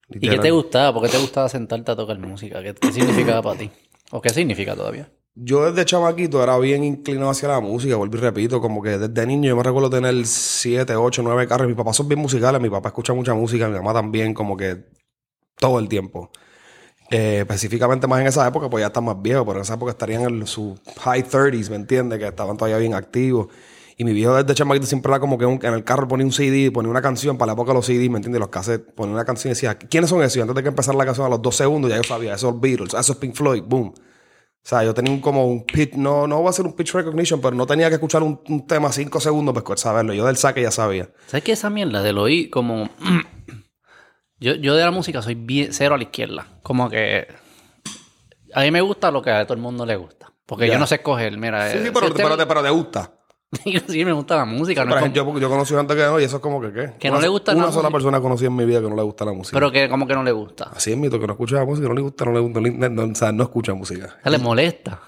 ¿Y 0.10 0.28
qué 0.28 0.38
te 0.38 0.52
gustaba? 0.52 0.94
¿Por 0.94 1.04
qué 1.04 1.10
te 1.10 1.18
gustaba 1.18 1.50
sentarte 1.50 1.92
a 1.92 1.96
tocar 1.96 2.20
música? 2.20 2.62
¿Qué, 2.62 2.76
qué 2.76 2.92
significaba 2.92 3.42
para 3.42 3.60
ti? 3.60 3.72
¿O 4.12 4.22
qué 4.22 4.30
significa 4.30 4.76
todavía? 4.76 5.10
Yo 5.38 5.70
desde 5.70 5.84
chamaquito 5.84 6.42
era 6.42 6.58
bien 6.60 6.84
inclinado 6.84 7.30
hacia 7.30 7.50
la 7.50 7.60
música, 7.60 7.98
vuelvo 7.98 8.16
y 8.16 8.20
repito, 8.22 8.62
como 8.62 8.82
que 8.82 8.98
desde 8.98 9.28
niño 9.28 9.50
yo 9.50 9.58
me 9.58 9.64
recuerdo 9.64 9.90
tener 9.90 10.26
7, 10.26 10.96
8, 10.96 11.22
9 11.24 11.48
carros. 11.48 11.68
Mis 11.68 11.76
papás 11.76 11.98
son 11.98 12.08
bien 12.08 12.22
musicales, 12.22 12.62
mi 12.62 12.70
papá 12.70 12.90
escucha 12.90 13.14
mucha 13.14 13.34
música, 13.34 13.68
mi 13.68 13.76
mamá 13.76 13.94
también, 13.94 14.34
como 14.34 14.56
que 14.56 14.86
todo 15.58 15.80
el 15.80 15.90
tiempo. 15.90 16.32
Eh, 17.12 17.40
específicamente 17.40 18.08
más 18.08 18.22
en 18.22 18.28
esa 18.28 18.48
época, 18.48 18.70
pues 18.70 18.82
ya 18.82 18.88
están 18.88 19.04
más 19.04 19.22
viejos, 19.22 19.44
pero 19.46 19.58
en 19.58 19.64
esa 19.64 19.74
época 19.74 19.92
estarían 19.92 20.22
en 20.24 20.48
sus 20.48 20.80
high 21.00 21.24
30s, 21.24 21.70
¿me 21.70 21.76
entiendes? 21.76 22.18
Que 22.20 22.28
estaban 22.28 22.56
todavía 22.56 22.78
bien 22.78 22.94
activos. 22.94 23.48
Y 23.98 24.04
mi 24.04 24.12
viejo 24.12 24.36
desde 24.36 24.54
chamaquito 24.56 24.86
siempre 24.86 25.10
era 25.12 25.20
como 25.22 25.38
que 25.38 25.46
un- 25.46 25.60
en 25.64 25.74
el 25.74 25.84
carro 25.86 26.08
ponía 26.08 26.26
un 26.26 26.34
CD, 26.34 26.70
ponía 26.72 26.90
una 26.92 27.02
canción, 27.02 27.38
para 27.38 27.48
la 27.48 27.54
época 27.54 27.72
de 27.72 27.76
los 27.76 27.86
CD, 27.86 28.10
¿me 28.10 28.18
entiendes? 28.18 28.40
Los 28.42 28.50
cassettes, 28.50 28.94
ponía 28.94 29.14
una 29.14 29.24
canción 29.26 29.52
y 29.52 29.54
decía, 29.54 29.78
¿quiénes 29.78 30.10
son 30.10 30.22
esos? 30.22 30.36
Y 30.38 30.42
antes 30.42 30.56
de 30.56 30.64
que 30.64 30.70
empezara 30.70 30.98
la 30.98 31.06
canción, 31.06 31.26
a 31.28 31.30
los 31.30 31.42
dos 31.42 31.56
segundos 31.56 31.90
ya 31.90 31.98
yo 31.98 32.04
sabía, 32.04 32.34
esos 32.34 32.60
Beatles, 32.60 32.94
esos 32.94 33.12
es 33.12 33.16
Pink 33.18 33.34
Floyd, 33.36 33.64
boom. 33.66 33.94
O 33.96 34.68
sea, 34.68 34.84
yo 34.84 34.94
tenía 34.96 35.14
un, 35.14 35.22
como 35.22 35.46
un 35.48 35.64
pitch, 35.64 35.94
no, 35.94 36.26
no 36.28 36.38
voy 36.40 36.48
a 36.48 36.50
hacer 36.50 36.66
un 36.66 36.74
pitch 36.74 36.92
recognition, 36.94 37.40
pero 37.40 37.56
no 37.56 37.66
tenía 37.68 37.88
que 37.88 37.96
escuchar 37.96 38.24
un, 38.24 38.42
un 38.50 38.66
tema 38.66 38.92
cinco 38.92 39.20
segundos 39.20 39.54
para 39.54 39.78
saberlo. 39.78 40.12
Yo 40.14 40.26
del 40.26 40.38
saque 40.38 40.62
ya 40.64 40.72
sabía. 40.72 41.10
¿Sabes 41.28 41.44
qué? 41.44 41.52
Esa 41.52 41.70
mierda 41.70 42.02
del 42.02 42.18
oír 42.18 42.50
como... 42.50 42.90
yo, 44.40 44.56
yo 44.56 44.76
de 44.76 44.84
la 44.84 44.92
música 44.92 45.22
soy 45.22 45.36
bien 45.36 45.72
cero 45.72 45.96
a 45.96 45.98
la 45.98 46.04
izquierda. 46.04 46.48
Como 46.64 46.90
que... 46.90 47.28
A 48.54 48.62
mí 48.62 48.72
me 48.72 48.82
gusta 48.82 49.12
lo 49.12 49.22
que 49.22 49.30
a 49.32 49.44
todo 49.46 49.54
el 49.54 49.62
mundo 49.62 49.86
le 49.86 49.96
gusta. 49.98 50.32
Porque 50.46 50.68
Ya. 50.68 50.74
yo 50.74 50.80
no 50.80 50.88
sé 50.88 50.96
escoger, 50.96 51.38
mira... 51.38 51.70
Sí, 51.72 51.78
eh, 51.78 51.82
sí, 51.86 51.90
pero, 51.94 52.08
si 52.08 52.12
este- 52.14 52.24
pero, 52.24 52.38
te, 52.38 52.46
pero 52.46 52.64
te 52.64 52.70
gusta. 52.70 53.14
sí, 53.88 54.04
me 54.06 54.12
gusta 54.12 54.36
la 54.38 54.46
música. 54.46 54.84
no 54.86 54.92
es 54.96 54.98
ejemplo, 55.02 55.24
como- 55.26 55.36
yo, 55.40 55.42
yo 55.44 55.50
conocí 55.50 55.74
gente 55.76 55.96
que 55.96 56.02
no, 56.04 56.20
y 56.20 56.24
eso 56.24 56.38
es 56.38 56.42
como 56.42 56.60
que 56.62 56.74
qué. 56.74 56.94
Que 57.00 57.08
no 57.10 57.16
Una- 57.16 57.22
le 57.24 57.28
gusta 57.30 57.54
la 57.54 57.58
Una 57.60 57.68
sola 57.68 57.84
música. 57.90 57.92
persona 57.94 58.22
conocí 58.22 58.46
en 58.46 58.56
mi 58.56 58.66
vida 58.66 58.82
que 58.82 58.90
no 58.90 58.96
le 58.96 59.04
gusta 59.04 59.24
la 59.26 59.34
música. 59.34 59.56
Pero 59.56 59.72
que 59.72 59.88
como 59.90 60.06
que 60.08 60.14
no 60.14 60.24
le 60.24 60.32
gusta. 60.32 60.72
Así 60.76 60.92
es 60.92 60.98
mito, 60.98 61.20
que 61.20 61.28
no 61.28 61.34
escucha 61.34 61.56
la 61.58 61.66
música, 61.66 61.88
no 61.88 61.94
le 61.94 62.02
gusta, 62.02 62.26
no 62.26 62.34
le 62.34 62.40
gusta, 62.40 62.60
no, 62.60 62.90
no- 62.90 63.12
o 63.12 63.16
sea, 63.16 63.32
no 63.32 63.44
escucha 63.44 63.74
música. 63.74 64.18
Se 64.24 64.30
le 64.30 64.38
molesta. 64.40 65.00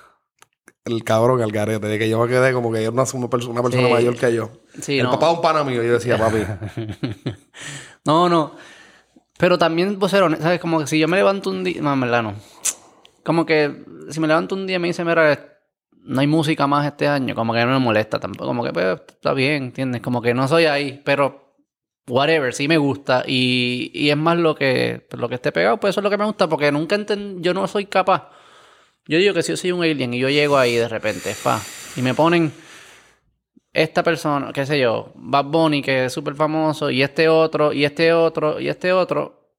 El 0.85 1.03
cabrón, 1.03 1.41
el 1.41 1.51
garete, 1.51 1.85
de 1.85 1.99
que 1.99 2.07
yo 2.07 2.17
me 2.21 2.29
quedé 2.29 2.53
como 2.53 2.71
que 2.71 2.77
yo 2.81 2.83
era 2.83 2.91
una, 2.91 3.03
una 3.13 3.29
persona, 3.29 3.53
una 3.53 3.61
persona 3.63 3.87
Sí. 3.87 3.93
mayor 3.93 4.15
que 4.15 4.33
yo. 4.33 4.51
Sí, 4.81 4.97
el 4.99 5.03
no. 5.05 5.11
papá 5.11 5.27
de 5.27 5.33
un 5.33 5.41
pana 5.41 5.63
mío, 5.65 5.83
yo 5.83 5.93
decía, 5.93 6.17
papi, 6.17 6.37
No, 8.05 8.29
no. 8.29 8.53
Pero 9.37 9.57
también, 9.57 9.89
honesto, 10.01 10.07
¿sabes? 10.41 10.59
Como 10.59 10.79
que 10.79 10.87
si 10.87 10.97
yo 10.97 11.07
me 11.07 11.17
levanto 11.17 11.49
un 11.49 11.63
día... 11.63 11.81
No, 11.81 11.93
en 11.93 11.99
verdad 11.99 12.23
no. 12.23 12.35
Como 13.23 13.45
que 13.45 13.83
si 14.09 14.19
me 14.19 14.27
levanto 14.27 14.55
un 14.55 14.65
día 14.65 14.77
y 14.77 14.79
me 14.79 14.87
dice, 14.87 15.03
mira, 15.03 15.56
no 16.07 16.21
hay 16.21 16.27
música 16.27 16.67
más 16.67 16.85
este 16.85 17.07
año, 17.07 17.35
como 17.35 17.53
que 17.53 17.59
no 17.65 17.73
me 17.73 17.79
molesta 17.79 18.19
tampoco. 18.19 18.47
Como 18.47 18.63
que, 18.63 18.71
pues, 18.71 19.01
está 19.07 19.33
bien, 19.33 19.65
¿entiendes? 19.65 20.01
Como 20.01 20.21
que 20.21 20.33
no 20.33 20.47
soy 20.47 20.65
ahí, 20.65 21.01
pero 21.03 21.55
whatever, 22.07 22.53
sí 22.53 22.67
me 22.67 22.77
gusta. 22.77 23.23
Y, 23.27 23.91
y 23.93 24.09
es 24.09 24.17
más 24.17 24.37
lo 24.37 24.55
que, 24.55 25.05
pues, 25.09 25.19
lo 25.19 25.27
que 25.27 25.35
esté 25.35 25.51
pegado, 25.51 25.77
pues 25.77 25.93
eso 25.93 25.99
es 25.99 26.03
lo 26.03 26.09
que 26.09 26.17
me 26.17 26.25
gusta, 26.25 26.47
porque 26.47 26.71
nunca 26.71 26.95
enten, 26.95 27.43
yo 27.43 27.53
no 27.53 27.67
soy 27.67 27.85
capaz. 27.85 28.29
Yo 29.05 29.17
digo 29.17 29.33
que 29.33 29.43
si 29.43 29.51
yo 29.51 29.57
soy 29.57 29.71
un 29.71 29.83
alien 29.83 30.13
y 30.13 30.19
yo 30.19 30.29
llego 30.29 30.57
ahí 30.57 30.75
de 30.75 30.87
repente, 30.87 31.33
fa, 31.33 31.61
y 31.95 32.01
me 32.01 32.13
ponen 32.13 32.51
esta 33.71 34.03
persona, 34.03 34.51
qué 34.53 34.65
sé 34.65 34.79
yo, 34.79 35.11
Bad 35.15 35.45
Bunny, 35.45 35.81
que 35.81 36.05
es 36.05 36.13
súper 36.13 36.35
famoso, 36.35 36.89
y 36.89 37.03
este 37.03 37.29
otro, 37.29 37.71
y 37.73 37.85
este 37.85 38.11
otro, 38.11 38.59
y 38.59 38.69
este 38.69 38.91
otro, 38.91 39.53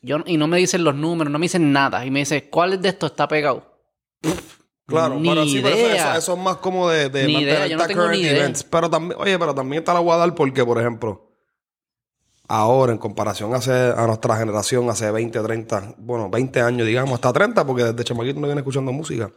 yo, 0.00 0.18
y 0.26 0.36
no 0.36 0.46
me 0.46 0.58
dicen 0.58 0.84
los 0.84 0.94
números, 0.94 1.30
no 1.32 1.38
me 1.38 1.44
dicen 1.44 1.72
nada, 1.72 2.04
y 2.06 2.10
me 2.10 2.20
dice, 2.20 2.48
¿cuál 2.48 2.80
de 2.80 2.90
estos 2.90 3.10
está 3.10 3.28
pegado? 3.28 3.74
Claro, 4.86 5.14
Ni 5.18 5.28
pero 5.28 5.44
sí, 5.44 5.60
pero 5.62 5.74
eso, 5.76 5.86
idea. 5.86 6.16
eso- 6.16 6.32
es 6.34 6.38
más 6.38 6.56
como 6.56 6.88
de, 6.88 7.08
de 7.08 7.26
Ni 7.26 7.32
idea, 7.38 7.54
mantenerte 7.60 7.70
yo 7.70 7.76
no 7.78 7.82
a 7.82 7.86
tengo 7.86 8.02
current 8.02 8.20
idea. 8.22 8.36
events. 8.36 8.64
Pero 8.64 8.90
también, 8.90 9.20
oye, 9.20 9.38
pero 9.38 9.54
también 9.54 9.82
te 9.82 9.92
la 9.92 9.98
a 10.00 10.16
dar 10.18 10.34
porque, 10.34 10.64
por 10.64 10.78
ejemplo, 10.78 11.30
ahora 12.48 12.92
en 12.92 12.98
comparación 12.98 13.54
hace, 13.54 13.72
a 13.72 14.06
nuestra 14.06 14.36
generación, 14.36 14.88
hace 14.90 15.10
20, 15.10 15.40
30, 15.40 15.94
bueno, 15.98 16.28
20 16.28 16.60
años, 16.60 16.86
digamos, 16.86 17.14
hasta 17.14 17.32
30, 17.32 17.64
porque 17.66 17.84
desde 17.84 18.04
chamaquito 18.04 18.38
no 18.40 18.46
viene 18.46 18.60
escuchando 18.60 18.92
música, 18.92 19.30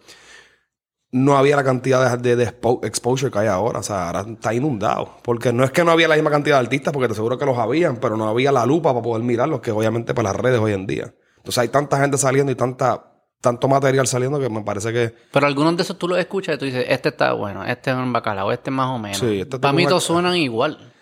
no 1.11 1.37
había 1.37 1.55
la 1.55 1.63
cantidad 1.63 2.17
de, 2.17 2.29
de, 2.29 2.35
de 2.35 2.51
expo- 2.51 2.85
exposure 2.85 3.31
que 3.31 3.39
hay 3.39 3.47
ahora. 3.47 3.79
O 3.79 3.83
sea, 3.83 4.07
ahora 4.07 4.25
está 4.29 4.53
inundado. 4.53 5.15
Porque 5.23 5.53
no 5.53 5.63
es 5.63 5.71
que 5.71 5.85
no 5.85 5.91
había 5.91 6.09
la 6.09 6.15
misma 6.15 6.29
cantidad 6.31 6.57
de 6.57 6.63
artistas, 6.65 6.91
porque 6.91 7.07
te 7.07 7.15
seguro 7.15 7.37
que 7.37 7.45
los 7.45 7.57
habían, 7.57 7.97
pero 7.97 8.17
no 8.17 8.27
había 8.27 8.51
la 8.51 8.65
lupa 8.65 8.91
para 8.91 9.01
poder 9.03 9.23
mirarlos, 9.23 9.61
que 9.61 9.71
obviamente 9.71 10.13
para 10.13 10.33
las 10.33 10.35
redes 10.41 10.59
hoy 10.59 10.73
en 10.73 10.85
día. 10.85 11.13
Entonces 11.37 11.59
hay 11.59 11.69
tanta 11.69 11.97
gente 12.01 12.17
saliendo 12.17 12.51
y 12.51 12.55
tanta, 12.55 13.16
tanto 13.41 13.67
material 13.67 14.07
saliendo 14.07 14.39
que 14.39 14.49
me 14.49 14.61
parece 14.61 14.91
que... 14.91 15.13
Pero 15.31 15.47
algunos 15.47 15.77
de 15.77 15.83
esos 15.83 15.97
tú 15.97 16.07
los 16.07 16.17
escuchas 16.17 16.55
y 16.55 16.57
tú 16.57 16.65
dices, 16.65 16.85
este 16.87 17.09
está 17.09 17.33
bueno, 17.33 17.63
este 17.63 17.91
es 17.91 17.95
un 17.95 18.11
bacalao, 18.11 18.51
este 18.51 18.71
más 18.71 18.89
o 18.89 18.99
menos. 18.99 19.17
Sí, 19.17 19.41
este 19.41 19.59
Para 19.59 19.73
mí 19.73 19.85
todos 19.85 20.03
suenan 20.03 20.35
igual. 20.35 20.93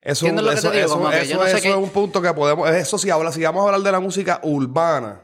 Eso, 0.00 0.26
es 0.26 1.64
un 1.76 1.90
punto 1.90 2.20
que 2.20 2.32
podemos... 2.34 2.68
Eso 2.68 2.98
sí, 2.98 3.08
habla, 3.10 3.32
si 3.32 3.42
vamos 3.42 3.62
a 3.62 3.66
hablar 3.66 3.80
de 3.80 3.92
la 3.92 4.00
música 4.00 4.40
urbana, 4.42 5.22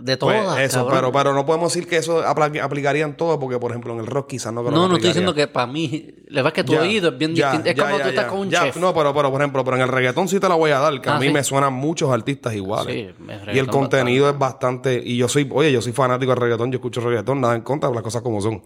De 0.00 0.16
pues 0.16 0.42
todas, 0.42 0.58
eso, 0.60 0.78
cabrón. 0.86 0.94
pero, 0.94 1.12
pero 1.12 1.34
no 1.34 1.44
podemos 1.44 1.72
decir 1.72 1.88
que 1.88 1.96
eso 1.98 2.24
apl- 2.24 2.60
aplicaría 2.62 3.04
en 3.04 3.16
todo, 3.16 3.38
porque 3.38 3.58
por 3.58 3.70
ejemplo 3.70 3.92
en 3.92 4.00
el 4.00 4.06
rock 4.06 4.28
quizás 4.30 4.52
no 4.52 4.62
creo 4.62 4.72
No, 4.74 4.82
que 4.84 4.88
no 4.88 4.94
estoy 4.96 5.08
diciendo 5.10 5.34
que 5.34 5.46
para 5.46 5.66
mí, 5.66 6.14
la 6.28 6.42
verdad 6.42 6.48
es 6.48 6.54
que 6.54 6.64
tu 6.64 6.72
Ya, 6.72 6.80
oído 6.82 7.10
es 7.10 7.18
bien 7.18 7.34
ya, 7.34 7.48
distinto. 7.52 7.68
Es 7.70 7.76
ya, 7.76 7.82
como 7.90 8.02
tú 8.02 8.08
estás 8.08 8.24
con 8.26 8.38
un 8.40 8.50
chef. 8.50 8.76
No, 8.76 8.94
pero, 8.94 9.12
pero 9.14 9.30
por 9.30 9.40
ejemplo, 9.40 9.62
pero 9.64 9.76
en 9.76 9.82
el 9.82 9.88
reggaetón 9.88 10.26
sí 10.28 10.40
te 10.40 10.48
la 10.48 10.54
voy 10.54 10.70
a 10.70 10.78
dar, 10.78 11.00
que 11.00 11.08
a 11.10 11.16
Ah, 11.16 11.18
mí 11.20 11.26
sí. 11.26 11.32
me 11.32 11.44
suenan 11.44 11.72
muchos 11.74 12.10
artistas 12.10 12.54
iguales. 12.54 12.94
Sí, 12.94 13.24
el 13.48 13.56
y 13.56 13.58
el 13.58 13.66
contenido 13.68 14.28
es 14.30 14.38
bastante. 14.38 15.00
Y 15.04 15.16
yo 15.16 15.28
soy, 15.28 15.48
oye, 15.52 15.70
yo 15.72 15.82
soy 15.82 15.92
fanático 15.92 16.30
del 16.32 16.40
reggaetón, 16.40 16.72
yo 16.72 16.76
escucho 16.76 17.00
reggaetón, 17.00 17.40
nada 17.40 17.54
en 17.54 17.62
contra, 17.62 17.90
las 17.90 18.02
cosas 18.02 18.22
como 18.22 18.40
son. 18.40 18.62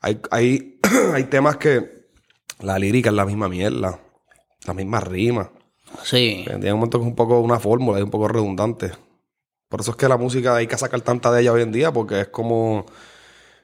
Hay, 0.00 0.20
hay, 0.30 0.78
hay 1.14 1.24
temas 1.24 1.56
que 1.56 2.06
la 2.60 2.78
lírica 2.78 3.10
es 3.10 3.16
la 3.16 3.24
misma 3.26 3.48
mierda, 3.48 3.98
la 4.66 4.74
misma 4.74 5.00
rima. 5.00 5.50
Sí. 6.04 6.44
Tiene 6.46 6.72
un 6.72 6.78
momento 6.78 6.98
que 6.98 7.04
es 7.04 7.08
un 7.10 7.16
poco 7.16 7.40
una 7.40 7.58
fórmula, 7.58 7.98
es 7.98 8.04
un 8.04 8.10
poco 8.10 8.28
redundante. 8.28 8.92
Por 9.70 9.82
eso 9.82 9.92
es 9.92 9.96
que 9.96 10.08
la 10.08 10.16
música 10.16 10.56
hay 10.56 10.66
que 10.66 10.76
sacar 10.76 11.00
tanta 11.00 11.30
de 11.30 11.42
ella 11.42 11.52
hoy 11.52 11.62
en 11.62 11.70
día, 11.70 11.92
porque 11.92 12.22
es 12.22 12.28
como, 12.28 12.86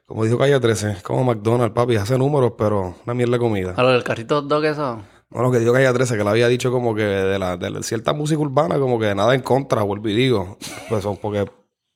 como 0.06 0.24
dijo 0.24 0.38
Calle 0.38 0.60
13, 0.60 0.90
es 0.92 1.02
como 1.02 1.24
McDonald's, 1.24 1.74
papi, 1.74 1.96
hace 1.96 2.16
números, 2.16 2.52
pero 2.56 2.94
una 3.04 3.12
mierda 3.12 3.32
de 3.32 3.38
comida. 3.40 3.74
A 3.76 3.82
lo 3.82 3.90
del 3.90 4.04
carrito 4.04 4.40
dog 4.40 4.64
eso. 4.64 5.02
No, 5.30 5.42
lo 5.42 5.50
que 5.50 5.58
dijo 5.58 5.72
Calle 5.72 5.92
13, 5.92 6.16
que 6.16 6.22
le 6.22 6.30
había 6.30 6.46
dicho 6.46 6.70
como 6.70 6.94
que 6.94 7.02
de 7.02 7.40
la, 7.40 7.56
de 7.56 7.82
cierta 7.82 8.12
música 8.12 8.40
urbana, 8.40 8.78
como 8.78 9.00
que 9.00 9.12
nada 9.16 9.34
en 9.34 9.42
contra, 9.42 9.82
vuelvo 9.82 10.08
y 10.08 10.14
digo. 10.14 10.58
Pues 10.88 11.02
son 11.02 11.16
porque 11.16 11.50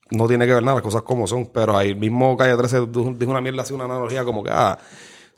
no 0.09 0.27
tiene 0.27 0.45
que 0.45 0.55
ver 0.55 0.63
nada, 0.63 0.75
las 0.75 0.83
cosas 0.83 1.03
como 1.03 1.25
son. 1.25 1.45
Pero 1.45 1.77
ahí 1.77 1.95
mismo 1.95 2.35
Calle 2.35 2.57
13 2.57 2.87
dijo 2.87 3.13
dijo 3.15 3.31
una 3.31 3.39
mierda 3.39 3.61
así, 3.61 3.73
una 3.73 3.85
analogía 3.85 4.25
como 4.25 4.43
que, 4.43 4.49
ah, 4.51 4.77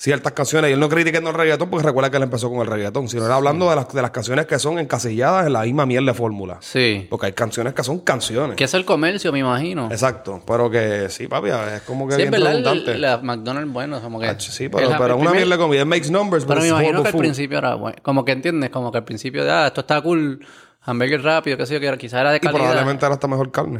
ciertas 0.03 0.33
canciones. 0.33 0.69
Y 0.69 0.73
él 0.73 0.79
no 0.81 0.89
critiquando 0.89 1.29
el 1.29 1.35
reggaetón 1.37 1.69
porque 1.69 1.87
recuerda 1.87 2.11
que 2.11 2.17
él 2.17 2.23
empezó 2.23 2.49
con 2.49 2.59
el 2.59 2.67
reggaetón, 2.67 3.07
sino 3.07 3.25
era 3.25 3.35
hablando 3.35 3.69
de, 3.69 3.77
las, 3.77 3.93
de 3.93 4.01
las 4.01 4.11
canciones 4.11 4.45
que 4.45 4.59
son 4.59 4.77
encasilladas 4.77 5.47
en 5.47 5.53
la 5.53 5.61
misma 5.61 5.85
mierda 5.85 6.11
de 6.11 6.13
fórmula. 6.17 6.57
Sí. 6.59 7.07
Porque 7.09 7.27
hay 7.27 7.31
canciones 7.31 7.73
que 7.73 7.83
son 7.85 7.99
canciones. 7.99 8.57
Que 8.57 8.65
es 8.65 8.73
el 8.73 8.83
comercio, 8.83 9.31
me 9.31 9.39
imagino. 9.39 9.87
Exacto. 9.89 10.43
Pero 10.45 10.69
que 10.69 11.07
sí, 11.09 11.27
papi, 11.27 11.49
es 11.51 11.81
como 11.83 12.05
que 12.05 12.15
Sí, 12.15 12.23
es 12.23 12.29
bien 12.29 12.43
verdad, 12.43 12.73
el- 12.73 13.01
la 13.01 13.17
McDonald's, 13.19 13.71
bueno, 13.71 14.01
como 14.01 14.19
que... 14.19 14.27
Ah, 14.27 14.35
sí, 14.37 14.67
pero, 14.67 14.89
pero 14.89 15.05
el 15.05 15.11
una 15.13 15.31
primer- 15.31 15.35
mierda 15.37 15.55
de 15.55 15.61
comida. 15.63 15.81
It 15.83 15.87
makes 15.87 16.09
numbers, 16.11 16.43
Pero 16.43 16.59
me 16.59 16.67
imagino 16.67 17.01
que 17.01 17.07
al 17.09 17.15
principio 17.17 17.57
era 17.59 17.75
bueno. 17.75 17.97
Como 18.03 18.25
que 18.25 18.33
entiendes, 18.33 18.69
como 18.71 18.91
que 18.91 18.97
al 18.97 19.05
principio 19.05 19.45
de, 19.45 19.51
ah, 19.51 19.67
esto 19.67 19.79
está 19.81 20.01
cool, 20.01 20.45
hamburger 20.81 21.23
rápido, 21.23 21.55
qué 21.55 21.65
sé 21.65 21.75
yo, 21.75 21.79
que 21.79 21.87
era- 21.87 21.97
quizás 21.97 22.19
era 22.19 22.31
de 22.31 22.37
Y 22.37 22.39
calidad. 22.41 22.59
probablemente 22.59 23.05
ahora 23.05 23.13
está 23.15 23.27
mejor 23.29 23.51
carne. 23.51 23.79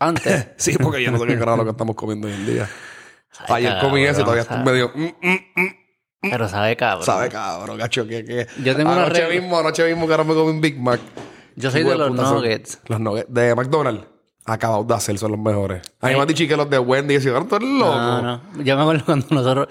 Antes. 0.00 0.48
Sí, 0.56 0.76
porque 0.82 1.00
yo 1.00 1.12
no 1.12 1.18
sé 1.18 1.26
qué 1.28 1.38
carajo 1.38 1.58
lo 1.58 1.64
que 1.64 1.70
estamos 1.70 1.94
comiendo 1.94 2.26
hoy 2.26 2.34
en 2.34 2.44
día. 2.46 2.68
Ayer 3.48 3.72
comí 3.80 4.04
cabrón, 4.04 4.10
eso 4.10 4.20
y 4.20 4.24
todavía 4.24 4.44
sabe- 4.44 4.58
estoy 4.60 4.72
medio... 4.72 4.92
mm, 4.94 5.26
mm, 5.28 5.62
mm, 5.62 6.30
Pero 6.30 6.48
sabe 6.48 6.76
cabrón. 6.76 7.04
sabe 7.06 7.28
cabrón, 7.28 7.78
gacho, 7.78 8.06
que... 8.06 8.24
que 8.24 8.46
Yo 8.62 8.76
tengo 8.76 8.92
una 8.92 9.04
anoche 9.06 9.22
regla- 9.26 9.40
mismo, 9.40 9.58
anoche 9.58 9.86
mismo 9.88 10.06
que 10.06 10.12
ahora 10.12 10.24
me 10.24 10.34
comí 10.34 10.50
un 10.50 10.60
Big 10.60 10.78
Mac. 10.80 11.00
Yo 11.56 11.70
soy 11.70 11.82
de 11.82 11.94
los 11.96 12.14
son- 12.16 12.34
nuggets. 12.36 12.78
Los 12.86 13.00
nuggets 13.00 13.32
de 13.32 13.54
McDonald's. 13.54 14.06
Acabados 14.44 14.86
de 14.88 14.94
hacer, 14.94 15.18
son 15.18 15.30
los 15.32 15.40
mejores. 15.40 15.82
A 16.00 16.08
mí 16.08 16.14
me 16.14 16.20
han 16.20 16.26
dicho 16.26 16.46
que 16.48 16.56
los 16.56 16.68
de 16.68 16.76
Wendy. 16.78 17.14
Y 17.14 17.20
yo, 17.20 17.44
tú 17.44 17.56
eres 17.56 17.68
loco. 17.68 17.92
No, 17.94 18.22
no. 18.22 18.40
Yo 18.64 18.74
me 18.76 18.82
acuerdo 18.82 19.04
cuando 19.04 19.26
nosotros 19.30 19.68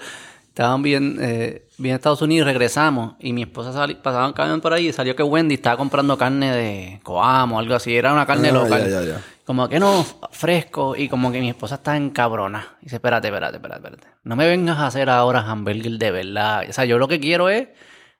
estábamos 0.48 0.82
bien, 0.82 1.18
eh, 1.20 1.66
bien 1.82 1.92
en 1.92 1.96
Estados 1.96 2.22
Unidos 2.22 2.46
y 2.46 2.48
regresamos 2.50 3.14
y 3.20 3.32
mi 3.32 3.42
esposa 3.42 3.72
sali- 3.72 3.96
pasaba 3.96 4.26
un 4.26 4.32
camión 4.32 4.60
por 4.60 4.72
ahí 4.72 4.88
y 4.88 4.92
salió 4.92 5.14
que 5.16 5.22
Wendy 5.22 5.56
estaba 5.56 5.76
comprando 5.76 6.16
carne 6.16 6.52
de 6.52 7.00
Coamo 7.02 7.56
o 7.56 7.58
algo 7.58 7.74
así. 7.74 7.94
Era 7.96 8.12
una 8.12 8.24
carne 8.26 8.48
Ah, 8.50 8.52
local. 8.52 8.82
ya, 8.84 9.00
ya, 9.00 9.06
ya. 9.06 9.20
Como 9.44 9.68
que 9.68 9.80
no, 9.80 10.06
fresco. 10.30 10.94
Y 10.96 11.08
como 11.08 11.32
que 11.32 11.40
mi 11.40 11.48
esposa 11.50 11.74
está 11.74 11.96
en 11.96 12.10
cabrona. 12.10 12.76
Y 12.80 12.84
dice, 12.84 12.96
espérate, 12.96 13.28
espérate, 13.28 13.56
espérate, 13.56 13.80
espérate. 13.84 14.08
No 14.22 14.36
me 14.36 14.46
vengas 14.46 14.78
a 14.78 14.86
hacer 14.86 15.10
ahora 15.10 15.40
hamburger 15.40 15.92
de 15.98 16.10
verdad. 16.12 16.62
O 16.68 16.72
sea, 16.72 16.84
yo 16.84 16.96
lo 16.98 17.08
que 17.08 17.18
quiero 17.20 17.48
es... 17.48 17.68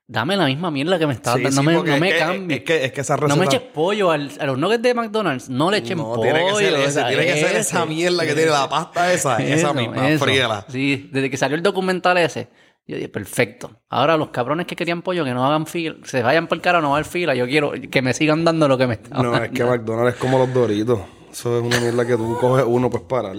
Dame 0.09 0.37
la 0.37 0.45
misma 0.47 0.71
mierda 0.71 0.99
que 0.99 1.07
me 1.07 1.15
estás 1.15 1.37
Sí, 1.37 1.43
dando. 1.45 1.63
sí, 1.63 1.67
No 1.69 1.83
me, 1.83 1.91
no 1.91 1.97
me 1.97 2.19
cambies. 2.19 2.59
Es 2.59 2.65
que, 2.67 2.85
es 2.85 2.93
que 2.93 3.01
esa 3.01 3.17
receta... 3.17 3.35
No 3.35 3.41
me 3.41 3.47
eches 3.47 3.61
pollo 3.63 4.11
al- 4.11 4.33
a 4.41 4.45
los 4.45 4.59
nuggets 4.59 4.83
de 4.83 4.93
McDonald's. 4.95 5.49
No 5.49 5.71
le 5.71 5.79
echen 5.79 5.97
No, 5.97 6.05
pollo. 6.15 6.23
tiene 6.23 6.41
que 6.45 6.55
ser 6.57 6.75
o 6.75 6.77
ese, 6.77 6.91
sea, 6.93 7.09
tiene 7.09 7.25
que 7.25 7.37
ser 7.41 7.57
esa 7.57 7.87
mierda 7.87 8.27
que 8.27 8.35
tiene 8.35 8.51
la 8.51 8.69
pasta 8.69 9.11
esa, 9.13 9.39
esa 9.43 9.73
misma, 9.73 10.03
fríela. 10.19 10.67
Sí, 10.69 11.09
desde 11.11 11.31
que 11.31 11.37
salió 11.39 11.57
el 11.57 11.63
documental 11.63 12.19
ese, 12.19 12.49
yo 12.87 12.97
dije, 12.97 13.09
perfecto. 13.09 13.71
Ahora 13.89 14.17
los 14.17 14.31
cabrones 14.31 14.67
que 14.67 14.77
querían 14.77 15.03
pollo, 15.03 15.25
que 15.25 15.33
no 15.33 15.47
hagan 15.47 15.67
fila, 15.67 15.97
se 16.05 16.23
vayan 16.23 16.47
por 16.49 16.57
el 16.57 16.63
cara, 16.63 16.81
no 16.81 16.89
va 16.89 16.97
a 16.97 16.99
haber 16.99 17.07
fila. 17.11 17.35
Yo 17.35 17.47
quiero 17.47 17.73
que 17.91 18.03
me 18.03 18.13
sigan 18.13 18.45
dando 18.45 18.67
lo 18.69 18.77
que 18.77 18.87
me 18.87 18.95
están 18.95 19.23
No, 19.23 19.37
es 19.37 19.51
que 19.51 19.65
McDonald's 19.65 20.15
es 20.15 20.21
como 20.21 20.39
los 20.39 20.53
Doritos. 20.53 21.01
Eso 21.31 21.59
es 21.59 21.65
una 21.65 21.81
mierda 21.81 22.05
que 22.07 22.17
tú 22.17 22.37
coges 22.39 22.65
uno, 22.67 22.91
pues 22.91 23.05
parar. 23.05 23.37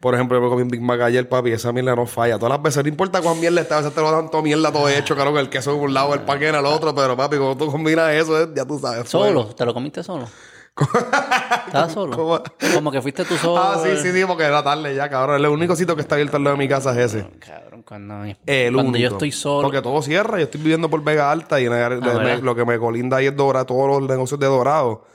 Por 0.00 0.14
ejemplo, 0.14 0.38
yo 0.38 0.42
me 0.42 0.48
comí 0.48 0.62
un 0.62 0.68
Big 0.68 0.80
Mac 0.80 1.00
ayer, 1.00 1.28
papi, 1.28 1.50
esa 1.50 1.72
mierda 1.72 1.96
no 1.96 2.06
falla. 2.06 2.38
Todas 2.38 2.50
las 2.50 2.62
veces, 2.62 2.84
no 2.84 2.88
importa 2.88 3.20
cuán 3.20 3.40
mierda 3.40 3.62
está, 3.62 3.76
a 3.76 3.78
veces 3.78 3.94
te 3.94 4.00
lo 4.00 4.12
dan 4.12 4.30
toda 4.30 4.44
mierda, 4.44 4.70
todo 4.70 4.88
hecho, 4.88 5.16
claro, 5.16 5.34
que 5.34 5.40
el 5.40 5.48
queso 5.48 5.74
en 5.74 5.80
un 5.80 5.92
lado, 5.92 6.14
el 6.14 6.20
pan 6.20 6.40
en 6.40 6.54
el 6.54 6.64
otro, 6.66 6.94
pero 6.94 7.16
papi, 7.16 7.36
cuando 7.36 7.56
tú 7.56 7.72
combinas 7.72 8.12
eso, 8.12 8.40
eh, 8.40 8.48
ya 8.54 8.64
tú 8.64 8.78
sabes. 8.78 9.08
Solo, 9.08 9.46
¿te 9.46 9.64
lo 9.64 9.74
comiste 9.74 10.04
solo? 10.04 10.28
¿Estabas 11.66 11.92
solo? 11.92 12.16
¿Cómo? 12.16 12.40
Como 12.74 12.92
que 12.92 13.02
fuiste 13.02 13.24
tú 13.24 13.36
solo. 13.36 13.60
Ah, 13.60 13.80
sí, 13.82 13.96
sí, 14.00 14.12
sí, 14.12 14.24
porque 14.24 14.44
era 14.44 14.62
tarde 14.62 14.94
ya, 14.94 15.08
cabrón. 15.08 15.36
El 15.36 15.46
único 15.46 15.74
sitio 15.74 15.96
que 15.96 16.02
está 16.02 16.14
abierto 16.14 16.36
al 16.36 16.44
lado 16.44 16.54
de 16.56 16.62
mi 16.62 16.68
casa 16.68 16.92
es 16.92 17.14
ese. 17.14 17.28
Cabrón, 17.40 17.67
cuando, 17.88 18.24
El 18.24 18.74
cuando 18.74 18.90
único. 18.90 18.98
yo 18.98 19.08
estoy 19.08 19.32
solo. 19.32 19.62
Porque 19.68 19.80
todo 19.80 20.02
cierra. 20.02 20.36
Yo 20.38 20.44
estoy 20.44 20.60
viviendo 20.60 20.90
por 20.90 21.02
Vega 21.02 21.30
Alta 21.30 21.58
y 21.60 21.64
en 21.66 21.72
el- 21.72 22.02
Ah, 22.02 22.38
lo 22.42 22.54
que 22.54 22.64
me 22.66 22.78
colinda 22.78 23.16
ahí 23.16 23.26
es 23.26 23.34
Dorado, 23.36 23.64
todos 23.64 23.88
los 24.00 24.08
negocios 24.08 24.38
de 24.38 24.46
Dorado. 24.46 25.06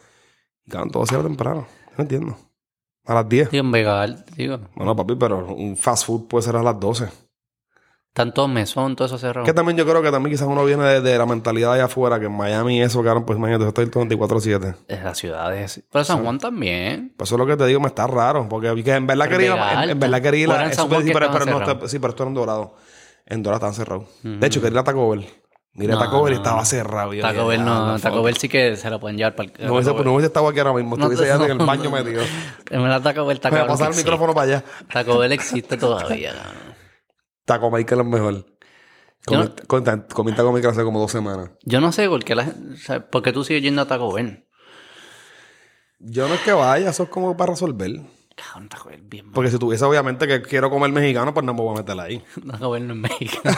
Y 0.65 0.71
cabrón, 0.71 0.89
todo 0.89 1.05
cierra 1.05 1.23
temprano. 1.23 1.67
No 1.97 2.01
entiendo. 2.01 2.35
A 3.05 3.13
las 3.13 3.29
10. 3.29 3.51
Digo, 3.51 3.63
en 3.65 3.71
Vega 3.71 4.01
Alta, 4.01 4.31
digo. 4.35 4.59
Bueno, 4.75 4.95
papi, 4.95 5.15
pero 5.15 5.45
un 5.53 5.77
fast 5.77 6.05
food 6.05 6.27
puede 6.27 6.43
ser 6.43 6.55
a 6.55 6.63
las 6.63 6.79
12. 6.79 7.09
Tanto 8.13 8.47
mesón, 8.47 8.95
todo 8.95 9.07
eso 9.07 9.17
cerrado. 9.17 9.43
Que 9.43 9.53
también 9.53 9.75
yo 9.75 9.85
creo 9.87 10.03
que 10.03 10.11
también 10.11 10.35
quizás 10.35 10.47
uno 10.47 10.63
viene 10.65 10.83
de, 10.83 11.01
de 11.01 11.17
la 11.17 11.25
mentalidad 11.25 11.73
allá 11.73 11.85
afuera, 11.85 12.19
que 12.19 12.27
en 12.27 12.31
Miami 12.37 12.79
eso, 12.81 13.03
cabrón, 13.03 13.25
pues 13.25 13.39
imagínate, 13.39 13.67
estoy 13.67 13.85
24-7. 13.87 14.75
Es 14.87 15.03
la 15.03 15.15
ciudad 15.15 15.55
es... 15.57 15.81
Pero 15.91 16.05
San 16.05 16.23
Juan 16.23 16.37
también. 16.37 17.11
Pues 17.17 17.29
eso 17.29 17.35
es 17.35 17.39
lo 17.39 17.47
que 17.47 17.57
te 17.57 17.65
digo, 17.65 17.79
me 17.79 17.87
está 17.87 18.05
raro. 18.05 18.47
Porque 18.47 18.71
que 18.83 18.93
en 18.93 19.07
verdad 19.07 19.27
quería, 19.27 19.83
en, 19.83 19.89
en 19.89 19.99
verdad 19.99 20.21
quería 20.21 20.41
ir 20.41 20.49
O 20.49 20.53
era 20.53 20.61
a- 20.61 20.65
en 20.67 20.73
San 20.75 20.87
Juan 20.89 21.03
que 21.03 21.11
pero, 21.11 21.27
no, 21.45 21.59
está- 21.71 21.87
sí, 21.87 21.97
pero 21.97 22.11
esto 22.11 22.23
era 22.23 22.27
en 22.29 22.33
Dorado. 22.35 22.75
En 23.25 23.41
Dorado 23.41 23.57
estaban 23.67 23.73
cerrados. 23.75 24.05
De 24.21 24.45
hecho, 24.45 24.61
quería 24.61 24.75
ir 24.75 24.79
a 24.79 24.83
Taco 24.83 25.09
Bell. 25.09 25.25
Mira, 25.75 25.95
No, 25.95 25.99
Taco 26.01 26.21
Bell 26.21 26.33
no, 26.35 26.37
estaba 26.39 26.65
cerrado. 26.65 27.11
Taco 27.19 27.47
Bell 27.47 27.61
"Ah, 27.61 27.63
no, 27.63 27.87
no, 27.93 27.99
Taco 27.99 28.17
fuck". 28.17 28.25
Bell 28.25 28.37
sí 28.37 28.47
que 28.47 28.75
se 28.77 28.91
lo 28.91 28.99
pueden 28.99 29.17
llevar 29.17 29.35
para 29.35 29.49
el 29.49 29.65
No 29.65 29.73
hubiese, 29.73 29.91
no 29.91 30.11
hubiese 30.13 30.27
estado 30.27 30.47
aquí 30.47 30.59
ahora 30.59 30.73
mismo. 30.73 30.95
Estuviese 30.97 31.25
ya 31.25 31.35
en 31.43 31.49
el 31.49 31.57
baño 31.65 31.89
metido. 31.89 32.21
En 32.69 32.83
verdad 32.83 33.01
Taco 33.01 33.25
Bell 33.25 33.37
está 33.37 33.49
Me 33.49 33.57
voy 33.57 33.65
a 33.65 33.67
pasar 33.69 33.89
el 33.89 33.97
micrófono 33.97 34.35
para 34.35 34.43
allá. 34.57 34.63
Taco 34.93 35.17
Bell 35.17 35.31
existe 35.31 35.75
todavía. 35.77 36.33
Taco 37.45 37.69
Michael 37.71 38.01
es 38.01 38.07
mejor. 38.07 38.45
Comí, 39.25 39.43
no- 39.43 39.55
con- 39.67 39.83
comí 40.13 40.31
Taco 40.33 40.51
Michael 40.51 40.73
hace 40.73 40.83
como 40.83 40.99
dos 40.99 41.11
semanas. 41.11 41.51
Yo 41.63 41.79
no 41.81 41.91
sé 41.91 42.07
por 42.09 42.23
qué, 42.23 42.35
la, 42.35 42.43
o 42.73 42.77
sea, 42.77 43.09
por 43.09 43.21
qué 43.21 43.31
tú 43.31 43.43
sigues 43.43 43.63
yendo 43.63 43.81
a 43.81 43.87
Taco 43.87 44.11
Bell. 44.13 44.45
Yo 45.99 46.27
no 46.27 46.33
es 46.33 46.41
que 46.41 46.51
vaya, 46.51 46.89
eso 46.89 47.03
es 47.03 47.09
como 47.09 47.35
para 47.37 47.53
resolver. 47.53 48.01
Cabrón, 48.35 48.67
Taco 48.67 48.89
Bell 48.89 49.01
bien 49.03 49.25
malo. 49.27 49.35
Porque 49.35 49.51
si 49.51 49.57
tuviese 49.59 49.85
obviamente 49.85 50.27
que 50.27 50.41
quiero 50.41 50.69
comer 50.69 50.91
mexicano, 50.91 51.33
pues 51.33 51.45
no 51.45 51.53
me 51.53 51.61
voy 51.61 51.75
a 51.75 51.81
meter 51.81 51.99
ahí. 51.99 52.21
Taco 52.51 52.71
Bell 52.71 52.87
no 52.87 52.93
es 52.95 52.99
mexicano. 52.99 53.55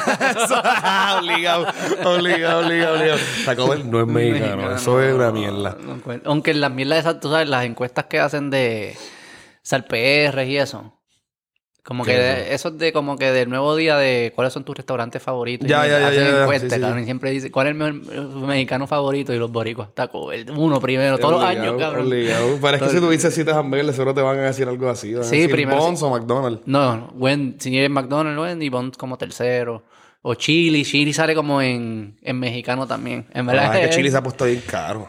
obligado, 1.20 1.66
obligado, 2.04 2.66
obligado, 2.66 2.96
obligado. 2.98 3.20
Taco 3.46 3.68
Bell 3.70 3.90
no 3.90 4.02
es 4.02 4.08
mexicano, 4.08 4.76
eso 4.76 5.02
es 5.02 5.14
una 5.14 5.32
mierda. 5.32 5.78
No 5.80 6.00
Aunque 6.26 6.52
en 6.52 6.62
las 6.62 6.72
mierdas 6.72 7.00
esas, 7.00 7.20
tú 7.20 7.30
sabes, 7.32 7.50
las 7.50 7.66
encuestas 7.66 8.06
que 8.06 8.20
hacen 8.20 8.50
de 8.50 8.96
SalPR 9.64 10.44
y 10.46 10.58
eso. 10.58 10.94
Como 11.86 12.04
¿Qué 12.04 12.14
que 12.14 12.54
eso 12.56 12.70
es 12.70 12.80
de 12.80 12.92
como 12.92 13.16
que 13.16 13.32
del 13.32 13.48
nuevo 13.48 13.76
día 13.76 13.96
de 13.96 14.32
cuáles 14.34 14.52
son 14.52 14.64
tus 14.64 14.76
restaurantes 14.76 15.22
favoritos. 15.22 15.68
Ya, 15.70 15.86
Y 15.86 15.90
ya, 15.92 16.00
ya, 16.00 16.08
hacen 16.08 16.20
ya, 16.32 16.42
encuestas, 16.42 16.70
Sí, 16.72 16.76
sí, 16.78 16.82
cabrón, 16.82 16.98
sí. 16.98 17.02
y 17.04 17.06
siempre 17.06 17.30
dice 17.30 17.52
cuál 17.52 17.68
es 17.68 17.72
el 17.72 17.78
mejor 17.78 17.94
mexicano 18.48 18.88
favorito 18.88 19.32
y 19.34 19.38
los 19.38 19.52
boricuas. 19.52 19.90
Taco 19.94 20.26
Bell, 20.26 20.50
uno 20.50 20.80
primero, 20.82 21.20
todos 21.20 21.34
los 21.34 21.44
años, 21.44 21.76
cabrón. 21.78 22.08
obligado. 22.08 22.58
Pero 22.60 22.78
es 22.78 22.82
que 22.84 22.90
si 22.90 23.00
tú 23.00 23.10
dices 23.12 23.32
siete 23.36 23.52
hamburguesas, 23.52 23.96
seguro 23.96 24.16
te 24.16 24.22
van 24.22 24.40
a 24.40 24.42
decir 24.46 24.68
algo 24.68 24.90
así. 24.90 25.14
van 25.14 25.22
a 25.22 25.26
Sí, 25.26 25.36
decir 25.42 25.52
primero 25.52 25.78
Bonds 25.80 26.02
o 26.02 26.10
McDonald's. 26.10 26.62
No, 26.66 26.98
no, 26.98 27.08
Wen- 27.20 27.56
si 27.60 27.78
es 27.78 27.90
McDonald's, 27.90 28.40
Wendy, 28.42 28.70
Bond 28.70 28.96
como 28.98 29.16
tercero. 29.20 29.84
O 30.24 30.34
Chili, 30.34 30.84
Chili 30.84 31.14
sale 31.14 31.36
como 31.36 31.62
en, 31.62 32.18
en 32.24 32.40
mexicano 32.40 32.88
también. 32.88 33.28
En 33.32 33.46
verdad, 33.46 33.70
Ah, 33.72 33.80
es 33.80 33.90
que 33.90 33.96
Chile 33.96 34.10
se 34.10 34.18
ha 34.18 34.24
puesto 34.24 34.46
bien 34.46 34.64
caro. 34.66 35.08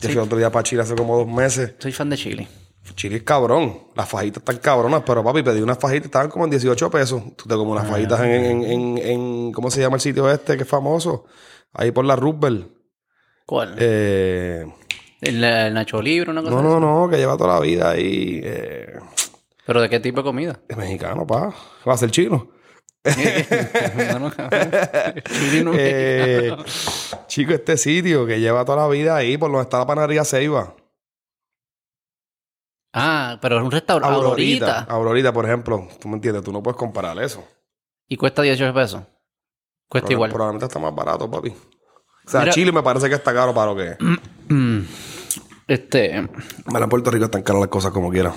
Yo 0.00 0.08
fui 0.08 0.16
otro 0.16 0.38
día 0.38 0.50
para 0.50 0.62
Chile 0.62 0.80
hace 0.80 0.94
como 0.94 1.18
dos 1.18 1.28
meses. 1.28 1.74
soy 1.78 1.92
fan 1.92 2.08
de 2.08 2.16
Chili. 2.16 2.48
Chile 2.94 3.16
es 3.18 3.22
cabrón. 3.22 3.78
Las 3.94 4.08
fajitas 4.08 4.40
están 4.40 4.58
cabronas, 4.58 5.02
pero 5.06 5.22
papi, 5.24 5.42
pedí 5.42 5.60
unas 5.60 5.78
fajitas, 5.78 6.06
estaban 6.06 6.28
como 6.30 6.44
en 6.44 6.50
18 6.50 6.90
pesos. 6.90 7.22
Tú 7.36 7.48
te 7.48 7.54
comes 7.54 7.72
unas 7.72 7.84
Ah. 7.86 7.88
fajitas 7.92 8.20
en, 8.20 8.30
en, 8.44 8.62
en, 8.64 8.98
en- 8.98 9.52
¿Cómo 9.52 9.70
se 9.70 9.80
llama 9.80 9.96
el 9.96 10.00
sitio 10.00 10.30
este 10.30 10.56
que 10.56 10.62
es 10.64 10.68
famoso? 10.68 11.24
Ahí 11.72 11.90
por 11.90 12.04
la 12.04 12.16
Roosevelt. 12.16 12.68
¿Cuál? 13.46 13.76
Eh, 13.78 14.64
El, 15.20 15.42
el 15.42 15.74
Nacho 15.74 16.00
Libre, 16.02 16.30
una 16.30 16.42
cosa 16.42 16.52
no, 16.54 16.58
así. 16.60 16.68
no, 16.68 16.80
no, 16.80 17.08
que 17.10 17.16
lleva 17.16 17.36
toda 17.36 17.54
la 17.54 17.60
vida 17.60 17.90
ahí. 17.90 18.40
Eh, 18.44 18.98
¿Pero 19.66 19.80
de 19.82 19.88
qué 19.88 20.00
tipo 20.00 20.20
de 20.20 20.24
comida? 20.24 20.60
es 20.68 20.76
mexicano, 20.76 21.26
pa. 21.26 21.52
Va 21.86 21.94
a 21.94 21.96
ser 21.98 22.10
chino. 22.10 22.48
Cabrón. 23.04 24.32
No 25.64 25.72
Eh, 25.78 26.54
chico, 27.26 27.52
este 27.52 27.76
sitio 27.76 28.26
que 28.26 28.40
lleva 28.40 28.64
toda 28.64 28.82
la 28.82 28.88
vida 28.88 29.16
ahí, 29.16 29.36
por 29.36 29.50
donde 29.50 29.64
está 29.64 29.78
la 29.78 29.86
panadería 29.86 30.24
Ceiba. 30.24 30.74
Ah, 33.00 33.38
pero 33.40 33.58
es 33.58 33.64
un 33.64 33.70
restaurante. 33.70 34.14
Aurorita. 34.14 34.80
Aurorita. 34.88 35.32
Por 35.32 35.44
ejemplo. 35.46 35.88
Tú 36.00 36.08
me 36.08 36.14
entiendes, 36.14 36.42
tú 36.44 36.52
no 36.52 36.62
puedes 36.62 36.76
comparar 36.78 37.18
eso. 37.22 37.44
Y 38.08 38.16
cuesta 38.16 38.42
18 38.42 38.72
pesos. 38.74 39.02
Cuesta 39.88 40.12
igual. 40.12 40.30
Probablemente 40.30 40.66
está 40.66 40.78
más 40.78 40.94
barato, 40.94 41.30
papi. 41.30 41.50
O 41.50 42.30
sea, 42.30 42.40
Mira- 42.40 42.52
Chile 42.52 42.72
me 42.72 42.82
parece 42.82 43.08
que 43.08 43.14
está 43.14 43.32
caro 43.32 43.54
para 43.54 43.72
lo 43.72 43.76
que 43.76 43.88
es. 43.92 43.98
Este. 45.66 46.26
Bueno, 46.66 46.84
en 46.84 46.88
Puerto 46.90 47.10
Rico 47.10 47.26
están 47.26 47.42
caras 47.42 47.60
las 47.60 47.68
cosas 47.68 47.92
como 47.92 48.10
quiera. 48.10 48.32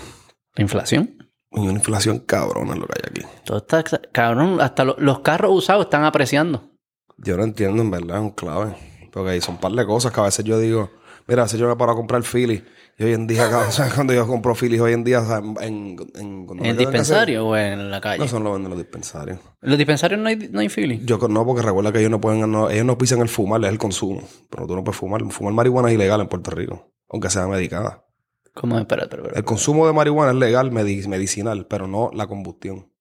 La 0.56 0.62
inflación. 0.62 1.18
Y 1.52 1.62
una 1.62 1.74
inflación 1.80 2.20
cabrona 2.20 2.74
es 2.74 2.80
lo 2.80 2.88
que 2.88 2.94
hay 3.02 3.10
aquí. 3.10 3.36
Todo 3.46 3.58
está. 3.60 3.84
Cabrón, 4.12 4.60
hasta 4.62 4.84
lo- 4.84 4.96
los 5.00 5.20
carros 5.20 5.52
usados 5.54 5.86
están 5.86 6.04
apreciando. 6.04 6.70
Yo 7.18 7.38
no 7.38 7.44
entiendo, 7.44 7.82
en 7.82 7.92
verdad, 7.92 8.18
es 8.18 8.22
un 8.24 8.32
clave. 8.32 8.76
Porque 9.12 9.30
ahí 9.32 9.42
son 9.42 9.56
un 9.56 9.62
par 9.62 9.72
de 9.74 9.86
cosas 9.86 10.12
que 10.12 10.20
a 10.20 10.24
veces 10.24 10.44
yo 10.46 10.58
digo, 10.60 10.90
mira, 11.28 11.44
veces 11.44 11.60
yo 11.60 11.68
me 11.68 11.76
paro 11.76 11.92
a 11.92 11.96
comprar 11.96 12.24
Philly. 12.24 12.64
Y 12.98 13.04
hoy 13.04 13.14
en 13.14 13.26
día, 13.28 13.48
o 13.68 13.72
sea, 13.72 13.90
cuando 13.94 14.14
yo 14.14 14.28
compro 14.28 14.54
Philly 14.54 14.80
hoy 14.80 14.94
en 14.94 15.04
día, 15.04 15.22
o 15.22 15.26
sea, 15.26 15.38
en, 15.38 15.56
en, 15.62 15.98
en- 16.16 16.46
cuando 16.46 16.64
¿En 16.64 16.70
el 16.72 16.76
me 16.76 16.78
tengo 16.78 16.92
que 16.92 16.98
hacer- 16.98 17.16
dispensario 17.18 17.48
o 17.48 17.56
en 17.58 17.90
la 17.92 18.02
calle? 18.02 18.20
No 18.20 18.28
son 18.28 18.44
los 18.44 18.54
venden 18.54 18.70
los 18.72 18.80
dispensarios. 18.80 19.40
En 19.62 19.70
los 19.70 19.78
dispensarios 19.78 20.20
no 20.20 20.28
hay, 20.28 20.36
no 20.52 20.60
hay 20.60 20.70
feeling. 20.70 21.00
Yo 21.06 21.18
no, 21.28 21.46
porque 21.46 21.62
recuerda 21.62 21.92
que 21.92 22.00
ellos 22.00 22.12
no 22.12 22.22
pueden, 22.22 22.52
no- 22.52 22.70
ellos 22.70 22.86
no 22.86 22.98
pisan 22.98 23.20
el 23.22 23.30
fumar, 23.30 23.64
es 23.64 23.70
el 23.70 23.78
consumo. 23.78 24.22
Pero 24.50 24.68
tú 24.68 24.76
no 24.76 24.84
puedes 24.84 24.98
fumar. 25.00 25.24
Fumar 25.32 25.54
marihuana 25.54 25.90
es 25.90 25.96
ilegal 25.96 26.22
en 26.22 26.28
Puerto 26.28 26.52
Rico, 26.52 26.92
aunque 27.10 27.30
sea 27.30 27.48
medicada. 27.48 28.06
¿Cómo? 28.54 28.78
Espera, 28.78 29.04
espera, 29.04 29.22
espera. 29.24 29.40
El 29.40 29.46
consumo 29.46 29.88
de 29.88 29.94
marihuana 29.94 30.32
es 30.32 30.38
legal, 30.38 30.72
medi- 30.72 31.08
medicinal, 31.08 31.66
pero 31.68 31.88
no 31.88 32.12
la 32.14 32.28
combustión. 32.28 32.92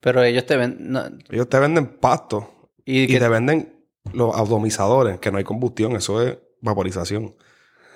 Pero 0.00 0.22
ellos 0.22 0.46
te 0.46 0.56
ven. 0.56 0.76
no, 0.80 1.02
Ellos 1.30 1.48
te 1.48 1.58
venden 1.58 1.98
pasto 1.98 2.70
y 2.84 3.00
y 3.02 3.06
que, 3.08 3.18
te 3.18 3.28
venden 3.28 3.84
los 4.12 4.34
atomizadores, 4.36 5.18
que 5.18 5.32
no 5.32 5.38
hay 5.38 5.44
combustión, 5.44 5.92
eso 5.96 6.22
es 6.22 6.38
vaporización. 6.60 7.34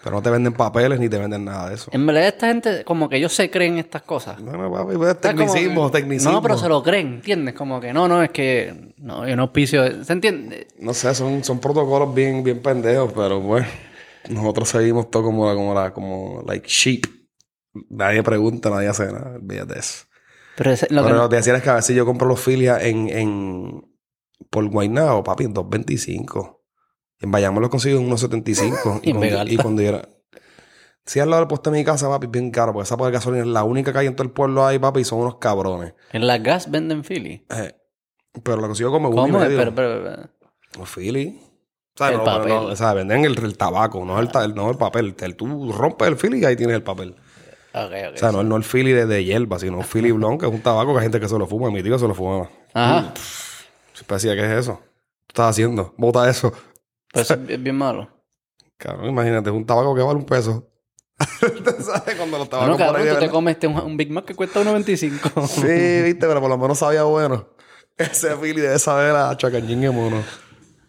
Pero 0.02 0.16
no 0.16 0.23
te 0.23 0.31
venden 0.31 0.52
papeles 0.52 0.99
ni 0.99 1.09
te 1.09 1.16
venden 1.16 1.45
nada 1.45 1.69
de 1.69 1.76
eso. 1.76 1.88
En 1.95 2.04
verdad, 2.04 2.26
esta 2.26 2.49
gente, 2.49 2.83
como 2.85 3.09
que 3.09 3.19
ellos 3.19 3.33
se 3.33 3.50
creen 3.52 3.78
estas 3.78 4.02
cosas. 4.02 4.42
Bueno, 4.42 4.69
papi, 4.73 4.97
pues, 4.97 5.21
tecnicismo, 5.21 5.90
que- 5.92 5.99
tecnicismo. 6.00 6.33
No, 6.33 6.42
pero 6.42 6.59
se 6.59 6.69
lo 6.69 6.83
creen, 6.83 7.14
¿entiendes? 7.14 7.54
Como 7.54 7.81
que 7.81 7.92
no, 7.92 8.09
no, 8.09 8.21
es 8.21 8.31
que 8.31 8.95
no, 8.99 9.28
yo 9.28 9.37
no 9.37 9.42
auspicio. 9.45 10.04
¿Se 10.04 10.12
entiende? 10.12 10.66
No 10.81 10.92
sé, 10.92 11.14
son, 11.14 11.45
son 11.45 11.61
protocolos 11.61 12.12
bien, 12.12 12.42
bien 12.42 12.61
pendejos, 12.61 13.12
pero 13.12 13.40
pues 13.40 13.64
nosotros 14.28 14.69
seguimos 14.71 15.09
todo 15.09 15.23
como 15.23 15.47
la, 15.47 15.54
como 15.54 15.73
la, 15.75 15.92
como 15.92 16.42
like 16.49 16.66
sheep. 16.69 17.07
Nadie 17.88 18.25
pregunta, 18.25 18.71
nadie 18.71 18.88
hace 18.88 19.07
nada, 19.07 19.37
olvídate 19.37 19.75
de 19.75 19.81
eso. 19.81 20.04
Pero 20.57 20.73
ese- 20.73 20.88
lo 20.90 21.02
que 21.02 21.07
pero 21.07 21.16
no- 21.16 21.23
lo 21.23 21.28
que 21.28 21.37
decía 21.37 21.54
es 21.57 21.62
que 21.62 21.71
a 21.71 21.75
veces 21.76 21.95
yo 21.95 22.04
compro 22.04 22.26
los 22.26 22.40
filias 22.40 22.83
en, 22.83 23.09
en 23.09 23.83
por 24.50 24.69
Guaynabo, 24.69 25.23
papi, 25.23 25.45
en 25.45 25.54
2.25. 25.54 26.59
En 27.23 27.31
Bayamón 27.31 27.62
los 27.62 27.71
consigo 27.71 27.99
en 27.99 28.11
1.75. 28.11 29.00
Y 29.02 29.12
cuando, 29.14 29.43
y 29.52 29.57
cuando 29.57 29.83
yo 29.83 29.88
era... 29.88 30.09
Si 31.05 31.19
al 31.19 31.31
lado 31.31 31.41
del 31.43 31.49
puesto 31.49 31.71
de 31.71 31.79
mi 31.79 31.85
casa, 31.85 32.09
papi, 32.09 32.26
es 32.26 32.31
bien 32.31 32.50
caro, 32.52 32.73
porque 32.73 32.85
esa 32.85 32.97
por 32.97 33.11
gasolina 33.11 33.43
es 33.43 33.49
la 33.49 33.64
única 33.64 33.93
que 33.93 33.99
hay 33.99 34.07
en 34.07 34.14
todo 34.14 34.25
el 34.25 34.33
pueblo 34.33 34.64
ahí, 34.64 34.79
papi, 34.79 35.00
y 35.00 35.05
son 35.05 35.19
unos 35.21 35.37
cabrones. 35.38 35.95
en 36.12 36.26
las 36.29 36.41
gas 36.43 36.71
venden 36.71 37.02
Philly. 37.02 37.45
Eh, 37.50 37.75
pero 38.45 38.59
lo 38.59 38.69
consigo 38.69 38.91
como 38.93 39.09
uno 39.09 39.26
y 39.26 39.31
¿Cómo? 39.33 39.38
medio. 39.41 39.59
Pero, 39.59 39.75
pero, 39.75 40.02
pero- 40.05 40.87
Philly. 40.87 41.41
O 41.95 41.99
sea, 41.99 42.09
El 42.11 42.19
no, 42.19 42.25
papel. 42.25 42.49
no, 42.50 42.62
o 42.67 42.76
sea, 42.76 42.95
venden 42.95 43.25
el, 43.25 43.37
el 43.37 43.57
tabaco, 43.59 44.05
no 44.05 44.19
el, 44.21 44.29
ta- 44.31 44.47
no 44.49 44.71
el 44.71 44.76
papel. 44.79 45.14
El- 45.21 45.37
tú 45.37 45.73
rompes 45.73 46.07
el 46.09 46.17
Philly 46.17 46.38
y 46.41 46.45
ahí 46.45 46.55
tienes 46.57 46.76
el 46.76 46.83
papel. 46.85 47.17
Ok, 47.75 47.91
ok. 48.09 48.14
O 48.14 48.19
sea, 48.19 48.31
no, 48.33 48.41
el- 48.41 48.49
no 48.49 48.57
el 48.57 48.64
Philly 48.64 48.93
de, 48.93 49.07
de 49.07 49.25
hierba, 49.25 49.59
sino 49.59 49.79
un 49.79 49.85
Philly 49.85 50.12
Blonde, 50.12 50.38
que 50.38 50.47
es 50.47 50.52
un 50.52 50.62
tabaco 50.62 50.93
que 50.93 50.99
hay 51.00 51.05
gente 51.07 51.19
que 51.21 51.29
se 51.29 51.37
lo 51.38 51.47
fuma. 51.49 51.71
Mi 51.71 51.83
tío 51.83 51.99
se 51.99 52.07
lo 52.09 52.14
fumaba. 52.14 52.49
Ajá. 52.75 53.12
Siempre 53.93 54.14
decía, 54.17 54.35
¿qué 54.37 54.45
es 54.45 54.61
eso? 54.61 54.81
¿Qué 55.26 55.33
estás 55.33 55.50
haciendo? 55.50 55.93
Bota 55.99 56.31
eso. 56.31 56.52
Pues 57.12 57.31
es 57.31 57.47
bien, 57.47 57.62
bien 57.62 57.76
malo. 57.76 58.09
Cabrón, 58.76 59.11
imagínate, 59.11 59.50
un 59.50 59.64
tabaco 59.64 59.95
que 59.95 60.02
vale 60.02 60.19
un 60.19 60.26
peso. 60.26 60.69
¿Tú 61.40 61.83
sabes? 61.85 62.16
Cuando 62.16 62.38
los 62.38 62.49
tabacos 62.49 62.76
Bueno, 62.76 62.92
por 62.92 63.00
ahí 63.00 63.04
cabrón, 63.07 63.21
tú 63.21 63.26
te 63.26 63.31
comes 63.31 63.52
este, 63.54 63.66
un, 63.69 63.78
un 63.78 63.97
Big 63.97 64.11
Mac 64.11 64.25
que 64.25 64.35
cuesta 64.35 64.61
1.25. 64.61 65.47
Sí, 65.47 66.02
viste, 66.02 66.26
pero 66.26 66.40
por 66.40 66.50
lo 66.50 66.59
menos 66.59 66.78
sabía 66.78 67.04
bueno. 67.04 67.47
Ese 67.97 68.35
Philly 68.37 68.61
debe 68.61 68.78
saber 68.78 69.14
a 69.14 69.37
chacañín 69.37 69.85
y 69.85 69.88
mono. 69.90 70.23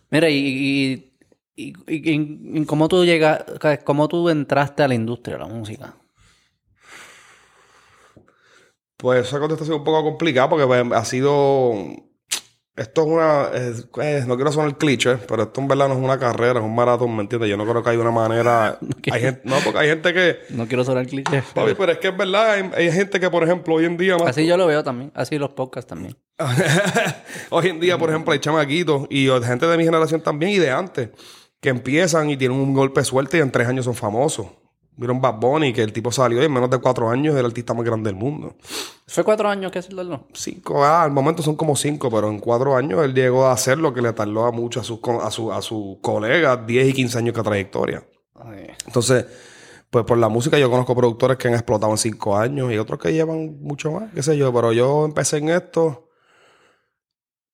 Mira, 0.09 0.29
y, 0.29 0.35
y, 0.37 1.13
y, 1.55 1.73
y- 1.87 2.11
y- 2.11 2.59
y 2.61 2.65
cómo 2.65 2.87
tú 2.87 3.03
llegas, 3.05 3.43
cómo 3.83 4.07
tú 4.07 4.29
entraste 4.29 4.81
a 4.81 4.87
la 4.87 4.95
industria 4.95 5.35
de 5.37 5.43
la 5.43 5.47
música. 5.49 5.95
Pues 8.97 9.27
esa 9.27 9.39
contestación 9.39 9.75
es 9.75 9.79
un 9.79 9.83
poco 9.85 10.03
complicada 10.03 10.49
porque 10.49 10.65
pues, 10.65 10.83
ha 10.93 11.05
sido. 11.05 11.73
Esto 12.75 13.01
es 13.03 13.07
una. 13.07 13.49
es- 13.53 14.25
no 14.25 14.35
quiero 14.35 14.51
sonar 14.51 14.75
cliché, 14.79 15.17
pero 15.27 15.43
esto 15.43 15.61
en 15.61 15.67
verdad 15.67 15.89
no 15.89 15.93
es 15.93 15.99
una 15.99 16.17
carrera, 16.17 16.59
es 16.59 16.65
un 16.65 16.73
maratón, 16.73 17.15
¿me 17.15 17.21
entiendes? 17.21 17.47
Yo 17.49 17.55
no 17.55 17.65
creo 17.67 17.83
que 17.83 17.89
hay 17.91 17.97
una 17.97 18.09
manera. 18.09 18.79
hay 19.11 19.21
gente, 19.21 19.41
no, 19.43 19.57
porque 19.63 19.77
hay 19.79 19.89
gente 19.89 20.11
que. 20.13 20.37
No 20.49 20.67
quiero 20.67 20.83
sonar 20.83 21.05
cliché. 21.05 21.43
Papi, 21.53 21.75
pero 21.77 21.91
es 21.91 21.99
que 21.99 22.07
es 22.07 22.17
verdad, 22.17 22.51
hay, 22.53 22.71
hay 22.75 22.91
gente 22.91 23.19
que, 23.19 23.29
por 23.29 23.43
ejemplo, 23.43 23.75
hoy 23.75 23.85
en 23.85 23.95
día. 23.97 24.17
más- 24.17 24.29
Así 24.29 24.47
yo 24.47 24.57
lo 24.57 24.65
veo 24.65 24.83
también. 24.83 25.11
Así 25.13 25.37
los 25.37 25.51
podcasts 25.51 25.87
también. 25.87 26.17
hoy 27.51 27.67
en 27.67 27.79
día, 27.79 27.97
por 27.97 28.09
ejemplo, 28.09 28.33
hay 28.33 28.39
chamaquitos 28.39 29.05
y 29.09 29.27
gente 29.43 29.67
de 29.67 29.77
mi 29.77 29.83
generación 29.83 30.21
también 30.21 30.51
y 30.53 30.57
de 30.59 30.71
antes 30.71 31.09
que 31.61 31.69
empiezan 31.69 32.29
y 32.29 32.37
tienen 32.37 32.57
un 32.57 32.73
golpe 32.73 33.01
de 33.01 33.05
suerte 33.05 33.37
y 33.37 33.41
en 33.41 33.51
tres 33.51 33.67
años 33.67 33.85
son 33.85 33.95
famosos. 33.95 34.47
Vieron 34.95 35.19
Bad 35.19 35.39
Bunny, 35.39 35.73
que 35.73 35.81
el 35.81 35.91
tipo 35.91 36.11
salió 36.11 36.41
y 36.41 36.45
en 36.45 36.53
menos 36.53 36.69
de 36.69 36.77
cuatro 36.79 37.09
años 37.09 37.33
es 37.33 37.39
el 37.39 37.45
artista 37.45 37.73
más 37.73 37.83
grande 37.83 38.09
del 38.09 38.19
mundo. 38.19 38.55
¿Fue 39.07 39.23
cuatro 39.23 39.49
años 39.49 39.71
que 39.71 39.79
hacerlo? 39.79 40.03
no? 40.03 40.27
Cinco, 40.33 40.83
ah, 40.83 41.03
al 41.03 41.11
momento 41.11 41.41
son 41.41 41.55
como 41.55 41.75
cinco, 41.75 42.11
pero 42.11 42.29
en 42.29 42.39
cuatro 42.39 42.75
años 42.75 43.03
él 43.03 43.13
llegó 43.13 43.45
a 43.45 43.53
hacer 43.53 43.77
lo 43.77 43.93
que 43.93 44.01
le 44.01 44.13
tardó 44.13 44.45
a 44.45 44.51
mucho 44.51 44.79
a 44.79 44.83
sus 44.83 44.99
a 45.21 45.31
su, 45.31 45.51
a 45.51 45.61
sus 45.61 45.97
colegas, 46.01 46.65
10 46.65 46.89
y 46.89 46.93
15 46.93 47.17
años 47.17 47.35
de 47.35 47.43
trayectoria. 47.43 48.03
Ay, 48.35 48.67
Entonces, 48.85 49.25
pues 49.89 50.05
por 50.05 50.17
la 50.17 50.27
música 50.27 50.57
yo 50.57 50.71
conozco 50.71 50.95
productores 50.95 51.37
que 51.37 51.47
han 51.47 51.53
explotado 51.53 51.91
en 51.91 51.99
cinco 51.99 52.35
años 52.35 52.71
y 52.71 52.77
otros 52.77 52.99
que 52.99 53.13
llevan 53.13 53.59
mucho 53.61 53.91
más, 53.91 54.11
qué 54.13 54.23
sé 54.23 54.35
yo, 54.35 54.51
pero 54.51 54.73
yo 54.73 55.05
empecé 55.05 55.37
en 55.37 55.49
esto. 55.49 56.09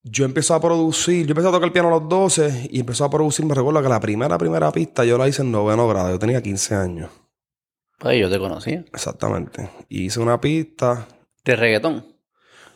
Yo 0.04 0.24
empecé 0.24 0.54
a 0.54 0.60
producir, 0.62 1.26
yo 1.26 1.32
empecé 1.32 1.50
a 1.50 1.52
tocar 1.52 1.68
el 1.68 1.74
piano 1.74 1.90
a 1.90 2.00
los 2.00 2.08
12 2.08 2.70
y 2.72 2.80
empecé 2.80 3.04
a 3.04 3.10
producir, 3.10 3.46
me 3.46 3.54
recuerdo 3.54 3.84
que 3.84 3.90
la 3.90 4.00
primera, 4.00 4.38
primera 4.38 4.72
pista 4.72 5.04
yo 5.04 5.18
la 5.18 5.28
hice 5.28 5.42
en 5.42 5.52
noveno 5.52 5.86
grado, 5.90 6.12
yo 6.12 6.18
tenía 6.18 6.42
15 6.42 6.76
años, 6.76 7.12
Pues 8.00 8.20
yo 8.20 8.30
te 8.30 8.40
conocía. 8.40 8.86
exactamente. 8.94 9.70
Y 9.90 10.06
hice 10.06 10.20
una 10.20 10.40
pista, 10.42 11.08
De 11.46 11.56
reggaetón. 11.56 12.06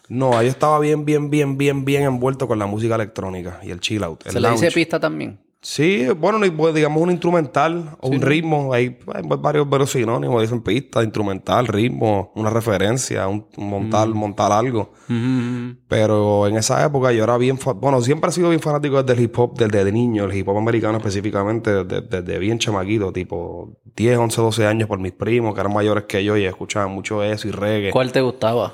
No, 0.09 0.37
ahí 0.37 0.47
estaba 0.47 0.79
bien, 0.79 1.05
bien, 1.05 1.29
bien, 1.29 1.57
bien, 1.57 1.85
bien 1.85 2.03
envuelto 2.03 2.47
con 2.47 2.59
la 2.59 2.65
música 2.65 2.95
electrónica 2.95 3.59
y 3.63 3.71
el 3.71 3.79
chill 3.79 4.03
out. 4.03 4.25
el 4.25 4.33
Se 4.33 4.39
le 4.41 4.51
dice 4.51 4.69
pista 4.71 4.99
también. 4.99 5.39
Sí, 5.63 6.07
bueno, 6.09 6.39
pues, 6.57 6.75
digamos 6.75 7.01
un 7.01 7.09
instrumental 7.09 7.95
o 8.01 8.09
un 8.09 8.21
ritmo. 8.21 8.73
Hay, 8.73 8.99
hay 9.13 9.23
varios, 9.39 9.67
varios 9.69 9.91
sinónimos. 9.91 10.41
Dicen 10.41 10.61
pista, 10.61 11.01
instrumental, 11.01 11.67
ritmo, 11.67 12.33
una 12.35 12.49
referencia, 12.49 13.29
un, 13.29 13.47
un 13.55 13.69
montar, 13.69 14.09
montar 14.09 14.51
algo. 14.51 14.91
Mm. 15.07 15.69
Pero 15.87 16.47
en 16.47 16.57
esa 16.57 16.85
época 16.85 17.13
yo 17.13 17.23
era 17.23 17.37
bien... 17.37 17.57
Bueno, 17.77 18.01
siempre 18.01 18.29
he 18.29 18.33
sido 18.33 18.49
bien 18.49 18.59
fanático 18.59 19.01
del 19.01 19.19
hip 19.21 19.39
hop 19.39 19.57
desde 19.57 19.85
de 19.85 19.91
niño. 19.93 20.25
El 20.25 20.35
hip 20.35 20.49
hop 20.49 20.57
americano 20.57 20.97
específicamente 20.97 21.85
desde, 21.85 22.01
desde 22.01 22.39
bien 22.39 22.59
chamaquito. 22.59 23.13
Tipo 23.13 23.79
10, 23.95 24.17
11, 24.17 24.41
12 24.41 24.67
años 24.67 24.89
por 24.89 24.99
mis 24.99 25.13
primos 25.13 25.53
que 25.53 25.61
eran 25.61 25.73
mayores 25.73 26.03
que 26.03 26.25
yo 26.25 26.35
y 26.35 26.43
escuchaban 26.43 26.91
mucho 26.91 27.23
eso 27.23 27.47
y 27.47 27.51
reggae. 27.51 27.91
¿Cuál 27.91 28.11
te 28.11 28.19
gustaba? 28.19 28.73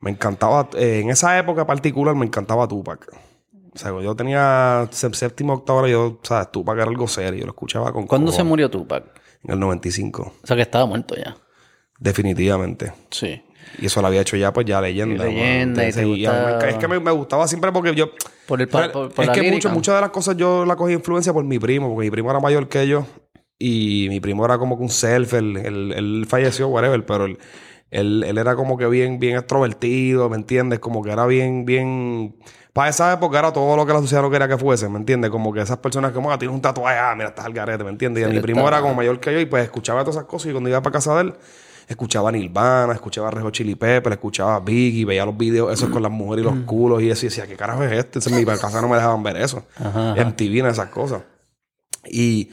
Me 0.00 0.10
encantaba, 0.10 0.68
eh, 0.78 1.00
en 1.02 1.10
esa 1.10 1.38
época 1.38 1.66
particular 1.66 2.14
me 2.14 2.24
encantaba 2.24 2.66
Tupac. 2.66 3.06
O 3.76 3.78
sea, 3.78 3.90
yo 4.02 4.16
tenía 4.16 4.88
sé- 4.90 5.12
séptimo, 5.14 5.52
octavo, 5.54 5.78
hora, 5.80 5.88
yo, 5.88 6.18
o 6.22 6.26
sea, 6.26 6.44
Tupac 6.46 6.76
era 6.76 6.86
algo 6.88 7.06
serio, 7.06 7.38
yo 7.40 7.46
lo 7.46 7.52
escuchaba 7.52 7.92
con 7.92 8.06
¿Cuándo 8.06 8.32
se 8.32 8.42
murió 8.42 8.68
Tupac? 8.70 9.04
En 9.44 9.52
el 9.52 9.60
95, 9.60 10.32
O 10.42 10.46
sea 10.46 10.56
que 10.56 10.62
estaba 10.62 10.86
muerto 10.86 11.14
ya. 11.14 11.36
definitivamente. 12.00 12.92
Sí. 13.10 13.42
Y 13.78 13.86
eso 13.86 14.00
lo 14.00 14.06
había 14.06 14.20
hecho 14.22 14.36
ya, 14.36 14.52
pues 14.52 14.64
ya 14.66 14.80
leyenda. 14.80 15.28
Y 15.28 15.34
leyenda, 15.34 15.88
y 15.88 15.92
te 15.92 16.04
gustaba. 16.04 16.58
Es 16.68 16.76
que 16.76 16.88
me, 16.88 17.00
me 17.00 17.10
gustaba 17.10 17.46
siempre 17.48 17.72
porque 17.72 17.94
yo... 17.94 18.10
Por 18.46 18.60
el 18.62 18.68
por- 18.68 18.90
por 18.92 19.10
es 19.24 19.26
la 19.26 19.32
que 19.32 19.50
mucho- 19.50 19.70
muchas 19.70 19.96
de 19.96 20.00
las 20.00 20.10
cosas 20.10 20.36
yo 20.36 20.64
la 20.64 20.76
cogí 20.76 20.92
influencia 20.94 21.32
por 21.32 21.44
mi 21.44 21.58
primo, 21.58 21.88
porque 21.88 22.06
mi 22.06 22.10
primo 22.10 22.30
era 22.30 22.40
mayor 22.40 22.68
que 22.68 22.86
yo. 22.86 23.06
Y 23.58 24.06
mi 24.08 24.20
primo 24.20 24.44
era 24.44 24.56
como 24.58 24.76
que 24.76 24.82
un 24.84 24.88
self, 24.90 25.34
él, 25.34 25.56
él- 25.56 25.92
él 25.96 26.26
falleció, 26.28 26.68
whatever, 26.68 27.04
pero 27.04 27.24
él, 27.26 27.38
él, 27.90 28.24
él 28.26 28.38
era 28.38 28.54
como 28.54 28.76
que 28.78 28.86
bien, 28.86 29.18
bien 29.18 29.36
extrovertido, 29.36 30.28
¿me 30.30 30.36
entiendes? 30.36 30.78
Como 30.78 31.02
que 31.02 31.10
era 31.10 31.26
bien, 31.26 31.64
bien... 31.64 32.36
Para 32.76 32.90
esa 32.90 33.10
época 33.10 33.38
era 33.38 33.50
todo 33.54 33.74
lo 33.74 33.86
que 33.86 33.92
la 33.94 34.00
sociedad 34.00 34.20
no 34.20 34.30
quería 34.30 34.46
que 34.46 34.58
fuese, 34.58 34.86
¿me 34.86 34.98
entiendes? 34.98 35.30
Como 35.30 35.50
que 35.50 35.62
esas 35.62 35.78
personas 35.78 36.12
como, 36.12 36.30
ah, 36.30 36.38
tienes 36.38 36.54
un 36.54 36.60
tatuaje, 36.60 36.98
ah, 36.98 37.14
mira, 37.16 37.30
estás 37.30 37.46
al 37.46 37.54
garete, 37.54 37.82
¿me 37.82 37.88
entiendes? 37.88 38.28
Y 38.28 38.30
mi 38.30 38.38
primo 38.40 38.68
era 38.68 38.82
como 38.82 38.94
mayor 38.94 39.18
que 39.18 39.32
yo 39.32 39.40
y 39.40 39.46
pues 39.46 39.64
escuchaba 39.64 40.02
todas 40.02 40.16
esas 40.16 40.26
cosas 40.26 40.48
y 40.48 40.52
cuando 40.52 40.68
iba 40.68 40.82
para 40.82 40.92
casa 40.92 41.14
de 41.14 41.22
él, 41.22 41.34
escuchaba 41.88 42.30
Nirvana, 42.30 42.92
escuchaba 42.92 43.30
Rejo 43.30 43.48
Chili 43.48 43.76
Pepper, 43.76 44.12
escuchaba 44.12 44.60
Biggie, 44.60 45.06
veía 45.06 45.24
los 45.24 45.34
videos 45.38 45.72
esos 45.72 45.88
con 45.88 46.02
las 46.02 46.12
mujeres 46.12 46.44
y 46.44 46.48
los 46.50 46.66
culos 46.66 47.00
y 47.00 47.08
eso 47.08 47.24
y 47.24 47.30
decía, 47.30 47.46
¿qué 47.46 47.56
carajo 47.56 47.82
es 47.82 47.92
este? 47.92 48.18
Entonces, 48.18 48.32
en 48.34 48.38
mi 48.40 48.44
casa 48.44 48.82
no 48.82 48.88
me 48.88 48.96
dejaban 48.96 49.22
ver 49.22 49.38
eso. 49.38 49.64
Ajá, 49.76 50.12
ajá. 50.12 50.20
En 50.20 50.36
TV, 50.36 50.58
en 50.58 50.66
esas 50.66 50.90
cosas. 50.90 51.22
Y, 52.04 52.50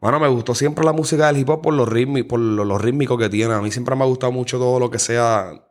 bueno, 0.00 0.18
me 0.18 0.28
gustó 0.28 0.54
siempre 0.54 0.86
la 0.86 0.94
música 0.94 1.26
del 1.26 1.36
hip 1.36 1.50
hop 1.50 1.60
por 1.60 1.74
los 1.74 1.86
rítmicos, 1.86 2.30
por 2.30 2.40
lo, 2.40 2.64
lo 2.64 2.78
rítmico 2.78 3.18
que 3.18 3.28
tiene. 3.28 3.52
A 3.52 3.60
mí 3.60 3.70
siempre 3.70 3.94
me 3.94 4.04
ha 4.04 4.06
gustado 4.06 4.32
mucho 4.32 4.56
todo 4.56 4.80
lo 4.80 4.90
que 4.90 4.98
sea 4.98 5.65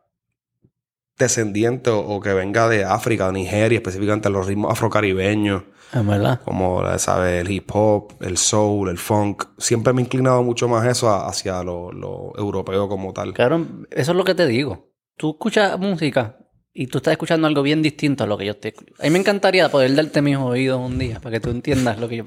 descendiente 1.18 1.90
o, 1.90 1.98
o 2.00 2.20
que 2.20 2.32
venga 2.34 2.68
de 2.68 2.84
África, 2.84 3.26
de 3.26 3.32
Nigeria, 3.34 3.76
específicamente 3.78 4.30
los 4.30 4.46
ritmos 4.46 4.70
afrocaribeños, 4.72 5.62
Es 5.92 6.06
verdad. 6.06 6.40
como, 6.44 6.82
¿sabes? 6.98 7.40
El 7.40 7.50
hip 7.50 7.70
hop, 7.72 8.14
el 8.20 8.36
soul, 8.36 8.88
el 8.90 8.98
funk. 8.98 9.44
Siempre 9.58 9.92
me 9.92 10.02
he 10.02 10.04
inclinado 10.04 10.42
mucho 10.42 10.68
más 10.68 10.86
eso 10.86 11.08
a- 11.08 11.26
hacia 11.28 11.62
lo, 11.62 11.92
lo 11.92 12.32
europeo 12.36 12.88
como 12.88 13.12
tal. 13.12 13.32
Claro, 13.32 13.66
eso 13.90 14.10
es 14.12 14.16
lo 14.16 14.24
que 14.24 14.34
te 14.34 14.46
digo. 14.46 14.90
Tú 15.16 15.30
escuchas 15.30 15.78
música 15.78 16.36
y 16.74 16.88
tú 16.88 16.98
estás 16.98 17.12
escuchando 17.12 17.46
algo 17.46 17.62
bien 17.62 17.80
distinto 17.80 18.24
a 18.24 18.26
lo 18.26 18.36
que 18.36 18.44
yo 18.44 18.52
estoy 18.52 18.70
escuchando. 18.72 19.00
A 19.00 19.04
mí 19.04 19.10
me 19.10 19.18
encantaría 19.18 19.68
poder 19.70 19.94
darte 19.94 20.20
mis 20.20 20.36
oídos 20.36 20.78
un 20.78 20.98
día 20.98 21.20
para 21.20 21.32
que 21.36 21.40
tú 21.40 21.50
entiendas 21.50 21.98
lo 21.98 22.08
que 22.08 22.16
yo... 22.18 22.24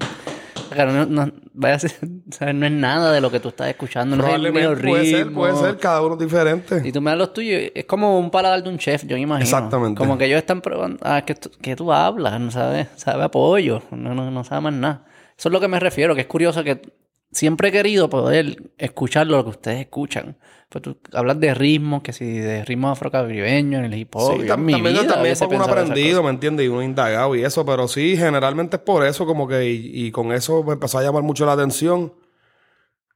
Claro, 0.74 0.92
no, 0.92 1.06
no, 1.06 1.32
vaya 1.52 1.74
a 1.74 1.78
ser- 1.78 1.98
no 2.54 2.66
es 2.66 2.72
nada 2.72 3.12
de 3.12 3.20
lo 3.20 3.30
que 3.30 3.40
tú 3.40 3.48
estás 3.48 3.68
escuchando. 3.68 4.16
No 4.16 4.26
es 4.26 4.34
el 4.34 4.52
puede 4.52 5.06
ser, 5.06 5.32
puede 5.32 5.56
ser, 5.56 5.76
cada 5.78 6.02
uno 6.02 6.16
diferente. 6.16 6.80
Y 6.84 6.92
tú 6.92 7.00
me 7.00 7.10
das 7.10 7.18
los 7.18 7.32
tuyos. 7.32 7.70
Es 7.74 7.84
como 7.84 8.18
un 8.18 8.30
paladar 8.30 8.62
de 8.62 8.68
un 8.68 8.78
chef, 8.78 9.04
yo 9.04 9.16
me 9.16 9.22
imagino. 9.22 9.44
Exactamente. 9.44 9.98
Como 9.98 10.16
que 10.16 10.26
ellos 10.26 10.38
están 10.38 10.60
probando. 10.60 10.98
Ah, 11.02 11.22
que 11.24 11.34
tú, 11.34 11.50
que 11.60 11.76
tú 11.76 11.92
hablas, 11.92 12.40
no 12.40 12.50
sabes. 12.50 12.88
Sabe 12.96 13.24
apoyo. 13.24 13.82
No, 13.90 14.14
no, 14.14 14.30
no 14.30 14.44
sabe 14.44 14.60
más 14.62 14.72
nada. 14.74 15.04
Eso 15.36 15.48
es 15.48 15.52
lo 15.52 15.60
que 15.60 15.68
me 15.68 15.80
refiero, 15.80 16.14
que 16.14 16.20
es 16.22 16.26
curioso 16.26 16.62
que 16.64 16.80
siempre 17.32 17.68
he 17.68 17.72
querido 17.72 18.08
poder 18.10 18.72
escuchar 18.78 19.26
lo 19.26 19.42
que 19.44 19.50
ustedes 19.50 19.80
escuchan. 19.80 20.36
Pues 20.68 20.82
tú 20.82 20.98
hablas 21.12 21.40
de 21.40 21.52
ritmos, 21.52 22.02
que 22.02 22.12
si 22.12 22.24
de 22.38 22.64
ritmos 22.64 22.92
afrocaribeños, 22.92 23.80
en 23.80 23.92
el 23.92 23.98
hip 23.98 24.14
hop. 24.14 24.36
Sí, 24.36 24.42
tam- 24.42 24.46
también, 24.48 24.82
vida 24.82 25.14
también 25.14 25.34
porque 25.38 25.54
uno 25.56 25.64
aprendido. 25.64 26.22
¿me 26.22 26.30
entiendes? 26.30 26.66
Y 26.66 26.68
uno 26.68 26.82
indagado 26.82 27.34
y 27.34 27.42
eso, 27.42 27.66
pero 27.66 27.88
sí, 27.88 28.16
generalmente 28.16 28.76
es 28.76 28.82
por 28.82 29.04
eso, 29.04 29.26
como 29.26 29.48
que, 29.48 29.68
y, 29.68 30.06
y 30.06 30.10
con 30.12 30.32
eso 30.32 30.62
me 30.62 30.74
empezó 30.74 30.98
a 30.98 31.02
llamar 31.02 31.22
mucho 31.24 31.44
la 31.46 31.52
atención. 31.54 32.12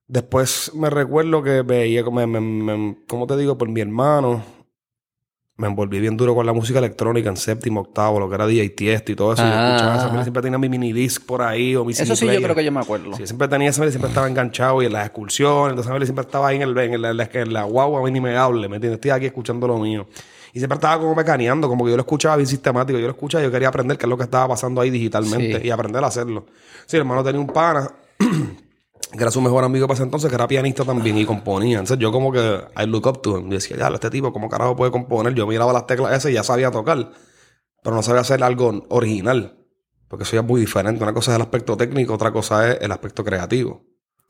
Después 0.07 0.73
me 0.75 0.91
recuerdo 0.91 1.43
que 1.43 1.63
veía, 1.63 2.05
me, 2.05 2.27
me- 2.27 2.41
me- 2.41 2.97
¿cómo 3.09 3.27
te 3.27 3.37
digo? 3.37 3.57
Por 3.57 3.69
mi 3.71 3.81
hermano, 3.81 4.45
me 5.57 5.69
envolví 5.69 6.01
bien 6.01 6.17
duro 6.17 6.35
con 6.35 6.45
la 6.47 6.53
música 6.53 6.81
electrónica 6.81 7.29
en 7.29 7.37
séptimo, 7.37 7.81
octavo, 7.83 8.19
lo 8.19 8.29
que 8.29 8.35
era 8.35 8.47
DJ 8.47 8.71
Tiesto 8.71 9.13
y 9.13 9.15
todo 9.15 9.35
eso. 9.35 9.43
yo 9.43 9.49
Ah. 9.53 9.69
escuchaba 9.69 9.97
esa 9.97 10.07
mierda, 10.07 10.25
siempre 10.25 10.43
tenía 10.43 10.59
mi 10.59 10.69
mini 10.69 10.93
disc 10.93 11.25
por 11.25 11.43
ahí 11.43 11.77
o 11.77 11.85
mi 11.85 11.93
Eso 11.93 12.17
sí, 12.17 12.27
yo 12.27 12.43
creo 12.43 12.55
que 12.57 12.65
yo 12.65 12.73
me 12.73 12.81
acuerdo. 12.81 13.15
Sí, 13.17 13.25
siempre 13.27 13.47
tenía 13.47 13.71
esa 13.71 13.89
siempre 13.89 14.09
estaba 14.09 14.27
enganchado 14.29 14.83
y 14.83 14.87
en 14.87 14.93
las 14.93 15.07
excursiones, 15.07 15.79
entonces 15.79 16.09
siempre 16.09 16.25
estaba 16.25 16.49
ahí 16.49 16.57
en, 16.57 16.63
el, 16.63 16.77
en, 16.79 17.01
la, 17.03 17.11
en 17.11 17.17
la- 17.17 17.29
en 17.33 17.53
la 17.53 17.63
guagua, 17.65 18.01
a 18.01 18.03
mí 18.05 18.11
ni 18.11 18.21
me 18.21 18.37
hable, 18.37 18.69
¿me 18.69 18.77
entiendes? 18.77 18.97
Estoy 18.99 19.13
aquí 19.13 19.27
escuchando 19.27 19.69
lo 19.69 19.79
mío. 19.79 20.07
Y 20.53 20.59
siempre 20.59 20.75
estaba 20.77 21.01
como 21.01 21.15
mecaneando, 21.15 21.69
como 21.69 21.85
que 21.85 21.91
yo 21.93 21.97
lo 21.97 22.03
escuchaba 22.03 22.37
bien 22.37 22.47
sistemático, 22.49 22.99
yo 22.99 23.07
lo 23.07 23.13
escuchaba 23.13 23.43
y 23.43 23.47
yo 23.47 23.53
quería 23.53 23.69
aprender 23.69 23.97
qué 23.99 24.07
es 24.07 24.11
lo 24.11 24.17
que 24.17 24.25
estaba 24.25 24.49
pasando 24.49 24.81
ahí 24.81 24.91
digitalmente 24.91 25.61
Sí. 25.61 25.67
y 25.67 25.71
aprender 25.71 26.03
a 26.03 26.09
hacerlo. 26.09 26.47
Sí, 26.87 26.97
el 26.97 27.01
hermano 27.03 27.23
tenía 27.25 27.41
un 27.41 27.47
pana 27.49 27.89
que 29.13 29.19
era 29.19 29.31
su 29.31 29.41
mejor 29.41 29.65
amigo 29.65 29.87
para 29.87 29.95
ese 29.95 30.03
entonces, 30.03 30.29
que 30.29 30.35
era 30.35 30.49
pianista 30.49 30.85
también 30.85 31.17
y 31.19 31.25
componía. 31.25 31.79
Entonces 31.79 31.99
yo 31.99 32.11
como 32.13 32.33
que 32.33 32.61
I 32.77 32.87
look 32.87 33.07
up 33.07 33.23
to 33.23 33.39
him. 33.39 33.45
Yo 33.49 33.55
decía, 33.55 33.77
ya, 33.77 33.89
este 33.89 34.11
tipo, 34.11 34.33
¿cómo 34.33 34.49
carajo 34.49 34.77
puede 34.77 34.91
componer? 34.91 35.35
Yo 35.35 35.47
miraba 35.47 35.73
las 35.73 35.87
teclas 35.87 36.13
esas 36.13 36.31
y 36.31 36.35
ya 36.35 36.43
sabía 36.43 36.71
tocar, 36.71 37.11
pero 37.83 37.95
no 37.95 38.03
sabía 38.03 38.23
hacer 38.23 38.43
algo 38.43 38.85
original. 38.89 39.59
Porque 40.09 40.25
eso 40.25 40.35
ya 40.35 40.41
es 40.41 40.47
muy 40.47 40.61
diferente. 40.61 41.03
Una 41.03 41.13
cosa 41.13 41.33
es 41.33 41.37
el 41.37 41.43
aspecto 41.43 41.77
técnico, 41.77 42.15
otra 42.15 42.33
cosa 42.33 42.71
es 42.71 42.81
el 42.81 42.93
aspecto 42.93 43.25
creativo. 43.25 43.85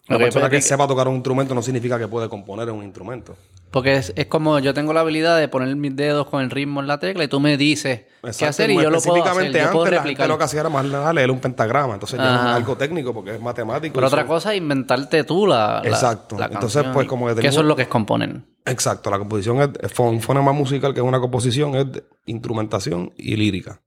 Una 0.08 0.16
Ok, 0.18 0.22
persona 0.24 0.50
que 0.50 0.56
que- 0.56 0.62
sepa 0.62 0.86
tocar 0.86 1.08
un 1.08 1.14
instrumento 1.14 1.54
no 1.54 1.62
significa 1.62 1.98
que 1.98 2.06
puede 2.08 2.28
componer 2.28 2.70
un 2.70 2.84
instrumento. 2.84 3.36
Porque 3.70 3.94
es, 3.96 4.12
es 4.14 4.26
como 4.26 4.58
yo 4.60 4.72
tengo 4.74 4.92
la 4.92 5.00
habilidad 5.00 5.36
de 5.38 5.48
poner 5.48 5.74
mis 5.76 5.96
dedos 5.96 6.28
con 6.28 6.42
el 6.42 6.50
ritmo 6.50 6.80
en 6.80 6.86
la 6.86 6.98
tecla 7.00 7.24
y 7.24 7.28
tú 7.28 7.40
me 7.40 7.56
dices 7.56 8.02
qué 8.38 8.46
hacer 8.46 8.70
y 8.70 8.74
yo 8.74 8.90
lo 8.90 9.00
puedo 9.00 9.24
hacer. 9.24 9.46
específicamente 9.46 9.60
antes 9.62 9.92
la 9.92 10.02
gente 10.02 10.28
lo 10.28 10.38
que 10.38 10.44
hacía 10.44 10.60
era 10.60 10.68
más 10.68 10.84
leer 11.14 11.30
un 11.30 11.40
pentagrama. 11.40 11.94
Entonces 11.94 12.18
ya 12.20 12.24
no 12.36 12.50
es 12.50 12.54
algo 12.56 12.76
técnico 12.76 13.12
porque 13.14 13.34
es 13.34 13.40
matemático. 13.40 13.94
Pero 13.94 14.06
otra 14.06 14.20
son- 14.20 14.28
cosa 14.28 14.52
es 14.52 14.58
inventarte 14.58 15.24
tú 15.24 15.46
la, 15.46 15.80
la- 15.82 15.88
Exacto. 15.88 16.38
la 16.38 16.46
Entonces, 16.46 16.74
canción 16.82 16.92
pues, 16.94 17.08
como 17.08 17.26
que 17.34 17.40
que 17.40 17.46
eso 17.48 17.60
es 17.62 17.66
lo 17.66 17.74
que 17.74 17.82
es 17.82 17.88
componer. 17.88 18.42
Exacto, 18.66 19.10
la 19.10 19.18
composición 19.18 19.60
es, 19.62 19.70
es 19.90 19.98
un 19.98 20.20
fonema 20.20 20.52
musical, 20.52 20.92
que 20.94 21.00
es 21.00 21.06
una 21.06 21.18
composición, 21.20 21.74
es 21.74 21.90
de 21.92 22.04
instrumentación 22.26 23.12
y 23.16 23.34
lírica. 23.36 23.80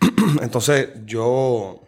Entonces, 0.42 0.90
yo. 1.04 1.80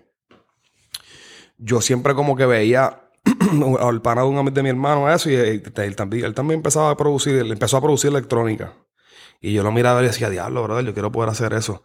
Yo 1.58 1.80
siempre 1.80 2.14
como 2.14 2.36
que 2.36 2.44
veía 2.44 3.05
al 3.80 4.02
pana 4.02 4.22
de 4.22 4.28
un 4.28 4.38
amigo 4.38 4.54
de 4.54 4.62
mi 4.62 4.68
hermano 4.68 5.10
eso, 5.10 5.30
y 5.30 5.34
él, 5.34 5.72
él 5.74 5.96
también, 5.96 6.24
él 6.24 6.34
también 6.34 6.58
empezaba 6.58 6.90
a 6.90 6.96
producir, 6.96 7.36
él 7.36 7.52
empezó 7.52 7.76
a 7.76 7.80
producir 7.80 8.10
electrónica. 8.10 8.72
Y 9.40 9.52
yo 9.52 9.62
lo 9.62 9.70
miraba 9.72 10.02
y 10.02 10.06
decía, 10.06 10.30
diablo, 10.30 10.62
brother, 10.62 10.84
yo 10.84 10.92
quiero 10.92 11.12
poder 11.12 11.30
hacer 11.30 11.52
eso. 11.52 11.82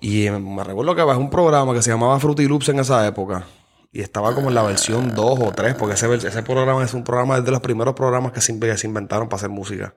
Y 0.00 0.26
eh, 0.26 0.32
me 0.32 0.64
recuerdo 0.64 0.94
que 0.94 1.02
bajé 1.02 1.20
un 1.20 1.30
programa 1.30 1.74
que 1.74 1.82
se 1.82 1.90
llamaba 1.90 2.18
Fruity 2.18 2.48
Loops 2.48 2.70
en 2.70 2.80
esa 2.80 3.06
época. 3.06 3.44
Y 3.92 4.00
estaba 4.00 4.34
como 4.34 4.48
en 4.48 4.54
la 4.54 4.62
versión 4.62 5.14
2 5.14 5.40
o 5.40 5.52
3, 5.52 5.74
porque 5.74 5.94
ese, 5.94 6.12
ese 6.14 6.42
programa 6.42 6.84
es 6.84 6.94
un 6.94 7.04
programa 7.04 7.38
es 7.38 7.44
de 7.44 7.50
los 7.50 7.60
primeros 7.60 7.94
programas 7.94 8.32
que 8.32 8.40
se, 8.40 8.58
que 8.58 8.76
se 8.76 8.86
inventaron 8.86 9.28
para 9.28 9.38
hacer 9.38 9.50
música. 9.50 9.94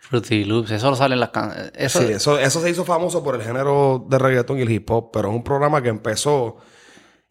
Fruity 0.00 0.44
Loops, 0.44 0.70
eso 0.70 0.90
lo 0.90 0.96
salen 0.96 1.20
las 1.20 1.30
canciones. 1.30 1.72
Eso, 1.74 2.00
Sí, 2.00 2.12
eso, 2.12 2.38
eso 2.38 2.60
se 2.60 2.70
hizo 2.70 2.84
famoso 2.84 3.22
por 3.22 3.34
el 3.34 3.42
género 3.42 4.04
de 4.08 4.18
reggaetón 4.18 4.58
y 4.58 4.62
el 4.62 4.70
hip 4.70 4.90
hop, 4.90 5.10
pero 5.12 5.30
es 5.30 5.34
un 5.34 5.44
programa 5.44 5.82
que 5.82 5.88
empezó. 5.88 6.56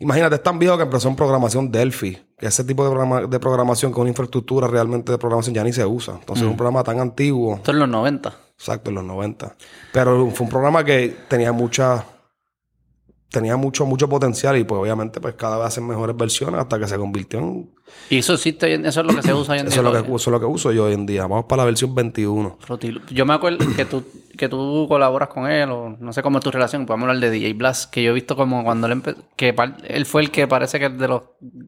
Imagínate, 0.02 0.36
es 0.36 0.44
tan 0.44 0.60
viejo 0.60 0.76
que 0.78 0.84
empezó 0.84 1.08
en 1.08 1.16
programación 1.16 1.72
Delphi, 1.72 2.18
que 2.38 2.48
ese 2.48 2.64
tipo 2.64 2.84
de, 2.84 2.90
programa- 2.90 3.22
de 3.28 3.40
programación 3.40 3.92
con 3.92 4.02
una 4.02 4.10
infraestructura 4.10 4.68
realmente 4.68 5.12
de 5.12 5.18
programación 5.18 5.56
ya 5.56 5.64
ni 5.64 5.72
se 5.72 5.86
usa. 5.86 6.16
Entonces, 6.20 6.44
es 6.44 6.50
un 6.52 6.58
programa 6.58 6.84
tan 6.84 7.00
antiguo, 7.00 7.56
esto 7.56 7.72
es 7.72 7.78
los 7.78 7.88
90. 7.88 8.34
exacto, 8.58 8.90
en 8.90 8.96
los 8.96 9.04
90. 9.06 9.56
Pero 9.94 10.30
fue 10.32 10.46
un 10.46 10.50
programa 10.50 10.84
que 10.84 11.16
tenía 11.30 11.52
mucha. 11.52 12.04
Tenía 13.32 13.56
mucho, 13.56 13.86
mucho 13.86 14.10
potencial 14.10 14.58
y 14.58 14.66
pues 14.66 14.82
obviamente 14.82 15.22
pues 15.22 15.36
cada 15.36 15.58
vez 15.58 15.68
hacen 15.68 15.88
mejores 15.88 16.18
versiones 16.18 16.60
hasta 16.60 16.78
que 16.78 16.86
se 16.86 16.98
convirtió 16.98 17.40
en... 17.40 17.70
Y 18.10 18.18
eso 18.18 18.34
existe 18.34 18.74
eso 18.74 19.00
es 19.00 19.08
lo 19.08 19.16
que 19.16 19.22
se 19.22 19.34
usa 19.34 19.54
hoy 19.54 19.60
en 19.62 19.66
día. 19.68 19.74
Eso 19.74 19.80
es, 19.80 19.86
lo 19.86 19.92
que, 19.94 20.16
eso 20.16 20.16
es 20.16 20.28
lo 20.28 20.40
que 20.40 20.46
uso 20.46 20.72
yo 20.74 20.86
hoy 20.86 20.94
en 20.94 21.06
día. 21.06 21.22
Vamos 21.24 21.46
para 21.46 21.62
la 21.62 21.66
versión 21.66 21.96
21. 21.96 22.58
Fruity 22.60 22.92
Loops. 22.92 23.12
Yo 23.12 23.26
me 23.26 23.34
acuerdo 23.34 23.66
que 23.74 23.86
tú, 23.86 24.04
que 24.38 24.50
tú 24.50 24.86
colaboras 24.90 25.30
con 25.30 25.50
él, 25.50 25.70
o 25.72 25.96
no 25.98 26.12
sé 26.12 26.22
cómo 26.22 26.40
es 26.40 26.44
tu 26.44 26.52
relación, 26.52 26.86
podemos 26.86 27.08
hablar 27.08 27.22
de 27.22 27.30
DJ 27.30 27.54
Blast, 27.54 27.90
que 27.90 28.04
yo 28.04 28.12
he 28.12 28.14
visto 28.14 28.36
como 28.36 28.66
cuando 28.66 28.88
él 28.88 28.94
empezó, 28.94 29.22
que 29.38 29.56
él 29.88 30.06
fue 30.06 30.24
el 30.24 30.32
que 30.32 30.48
parece 30.48 30.78
que 30.78 30.88
es 30.88 30.98
de 30.98 31.08
los 31.08 31.22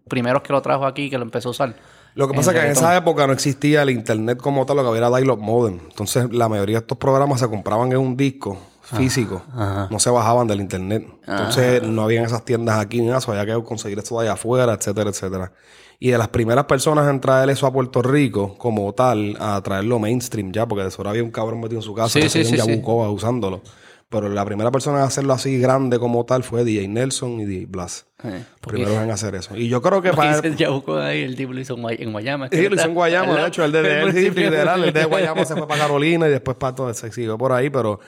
primeros 0.10 0.42
que 0.42 0.52
lo 0.52 0.62
trajo 0.62 0.86
aquí, 0.86 1.10
que 1.10 1.18
lo 1.18 1.24
empezó 1.24 1.48
a 1.48 1.52
usar. 1.52 1.76
Lo 2.16 2.28
que 2.28 2.36
pasa 2.36 2.52
es 2.52 2.60
que 2.60 2.66
en 2.66 2.72
esa 2.74 2.96
época 2.96 3.26
no 3.26 3.34
existía 3.34 3.82
el 3.82 3.90
internet 3.90 4.38
como 4.38 4.66
tal, 4.66 4.76
lo 4.78 4.84
que 4.84 4.90
había 4.90 5.00
era 5.00 5.18
dial-up 5.18 5.40
modem. 5.40 5.80
Entonces, 5.90 6.32
la 6.32 6.48
mayoría 6.48 6.76
de 6.76 6.82
estos 6.82 6.98
programas 6.98 7.40
se 7.40 7.48
compraban 7.48 7.92
en 7.92 7.98
un 7.98 8.16
disco 8.16 8.60
físico. 8.84 9.42
ajá. 9.54 9.88
No 9.90 10.00
se 10.00 10.10
bajaban 10.10 10.48
del 10.48 10.60
internet. 10.62 11.08
Entonces, 11.28 11.82
no 11.84 12.04
habían 12.04 12.26
esas 12.26 12.44
tiendas 12.46 12.78
aquí 12.80 13.02
ni 13.02 13.10
eso. 13.12 13.32
Había 13.32 13.46
que 13.56 13.64
conseguir 13.64 13.98
esto 14.00 14.16
de 14.20 14.26
allá 14.28 14.34
afuera, 14.34 14.74
etcétera, 14.74 15.10
etcétera. 15.10 15.52
Y 16.00 16.10
de 16.12 16.18
las 16.18 16.28
primeras 16.28 16.66
personas 16.66 17.10
en 17.10 17.22
traer 17.22 17.50
eso 17.50 17.66
a 17.66 17.72
Puerto 17.72 18.02
Rico, 18.02 18.58
como 18.58 18.92
tal, 18.94 19.38
a 19.40 19.62
traerlo 19.62 20.00
mainstream 20.00 20.52
ya, 20.52 20.66
porque 20.68 20.82
de 20.84 20.90
eso 20.90 21.08
había 21.08 21.24
un 21.24 21.32
cabrón 21.32 21.62
metido 21.62 21.80
en 21.80 21.84
su 21.84 21.94
casa 21.96 22.10
Sí, 22.10 22.22
que 22.22 22.30
sí, 22.30 22.44
sí. 22.44 22.58
Yabucoa 22.58 23.10
usándolo. 23.10 23.62
Pero 24.10 24.30
la 24.30 24.46
primera 24.46 24.70
persona 24.70 25.00
en 25.00 25.06
hacerlo 25.06 25.34
así 25.34 25.58
grande 25.58 25.98
como 25.98 26.24
tal 26.26 26.44
fue 26.44 26.64
DJ 26.64 26.88
Nelson 26.88 27.40
y 27.40 27.46
DJ 27.46 27.66
Blast. 27.68 28.06
Eh, 28.24 28.44
Primeros 28.62 28.94
en 29.02 29.10
hacer 29.10 29.34
eso. 29.34 29.56
Y 29.56 29.70
yo 29.70 29.82
creo 29.82 30.02
que 30.04 30.12
para... 30.14 30.38
el 30.38 31.02
ahí, 31.02 31.22
el 31.24 31.36
tipo 31.36 31.52
lo 31.54 31.60
hizo 31.60 31.74
en 31.76 31.82
Guay- 31.84 31.96
en 32.00 32.12
Guayama. 32.12 32.48
Sí, 32.52 32.70
lo 32.70 32.76
hizo 32.76 32.86
en 32.86 32.94
Guayama, 32.94 33.36
de 33.42 33.48
hecho, 33.48 33.64
el 33.66 33.72
de, 33.72 33.80
el 33.80 34.10
el, 34.16 34.96
el 34.98 35.08
Guayama 35.08 35.46
se 35.46 35.56
fue 35.56 35.68
para 35.68 35.82
Carolina 35.88 36.28
y 36.28 36.32
después 36.32 36.58
para 36.58 36.76
todo, 36.76 36.94
se 36.94 37.12
siguió 37.12 37.38
por 37.40 37.54
ahí, 37.54 37.72
pero 37.72 38.00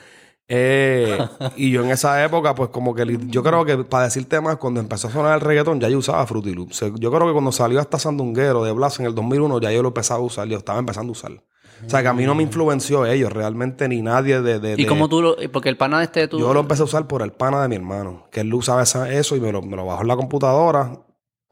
eh, 0.48 1.18
y 1.56 1.70
yo 1.70 1.84
en 1.84 1.90
esa 1.90 2.22
época, 2.24 2.54
pues 2.54 2.70
como 2.70 2.94
que 2.94 3.18
yo 3.28 3.42
creo 3.42 3.64
que 3.64 3.78
para 3.78 4.04
decirte 4.04 4.40
más, 4.40 4.56
cuando 4.56 4.80
empezó 4.80 5.08
a 5.08 5.10
sonar 5.10 5.34
el 5.34 5.40
reggaetón, 5.40 5.80
ya 5.80 5.88
yo 5.88 5.98
usaba 5.98 6.26
Fruity 6.26 6.54
Loops. 6.54 6.82
O 6.82 6.86
sea, 6.86 6.94
Yo 6.98 7.10
creo 7.10 7.26
que 7.26 7.32
cuando 7.32 7.52
salió 7.52 7.80
hasta 7.80 7.98
Sandunguero 7.98 8.62
de 8.64 8.72
Blas 8.72 8.98
en 9.00 9.06
el 9.06 9.14
2001, 9.14 9.60
ya 9.60 9.72
yo 9.72 9.82
lo 9.82 9.88
empezaba 9.88 10.20
a 10.20 10.22
usar, 10.22 10.46
yo 10.48 10.58
estaba 10.58 10.78
empezando 10.78 11.10
a 11.10 11.12
usar. 11.12 11.32
O 11.84 11.90
sea, 11.90 12.00
que 12.00 12.08
a 12.08 12.14
mí 12.14 12.24
no 12.24 12.34
me 12.34 12.42
influenció 12.42 13.04
ellos, 13.04 13.30
realmente 13.30 13.86
ni 13.86 14.00
nadie 14.00 14.40
de... 14.40 14.58
de- 14.60 14.72
Y 14.78 14.84
de- 14.84 14.86
como 14.86 15.08
tú, 15.10 15.20
lo, 15.20 15.36
porque 15.52 15.68
el 15.68 15.76
pana 15.76 16.02
este 16.02 16.20
de 16.20 16.28
tu... 16.28 16.38
Yo 16.38 16.54
lo 16.54 16.60
empecé 16.60 16.80
a 16.80 16.86
usar 16.86 17.06
por 17.06 17.20
el 17.20 17.32
pana 17.32 17.60
de 17.60 17.68
mi 17.68 17.76
hermano, 17.76 18.28
que 18.30 18.40
él 18.40 18.54
usaba 18.54 18.82
esa- 18.82 19.12
eso 19.12 19.36
y 19.36 19.40
me 19.40 19.52
lo, 19.52 19.60
me 19.60 19.76
lo 19.76 19.84
bajó 19.84 20.00
en 20.00 20.08
la 20.08 20.16
computadora, 20.16 21.00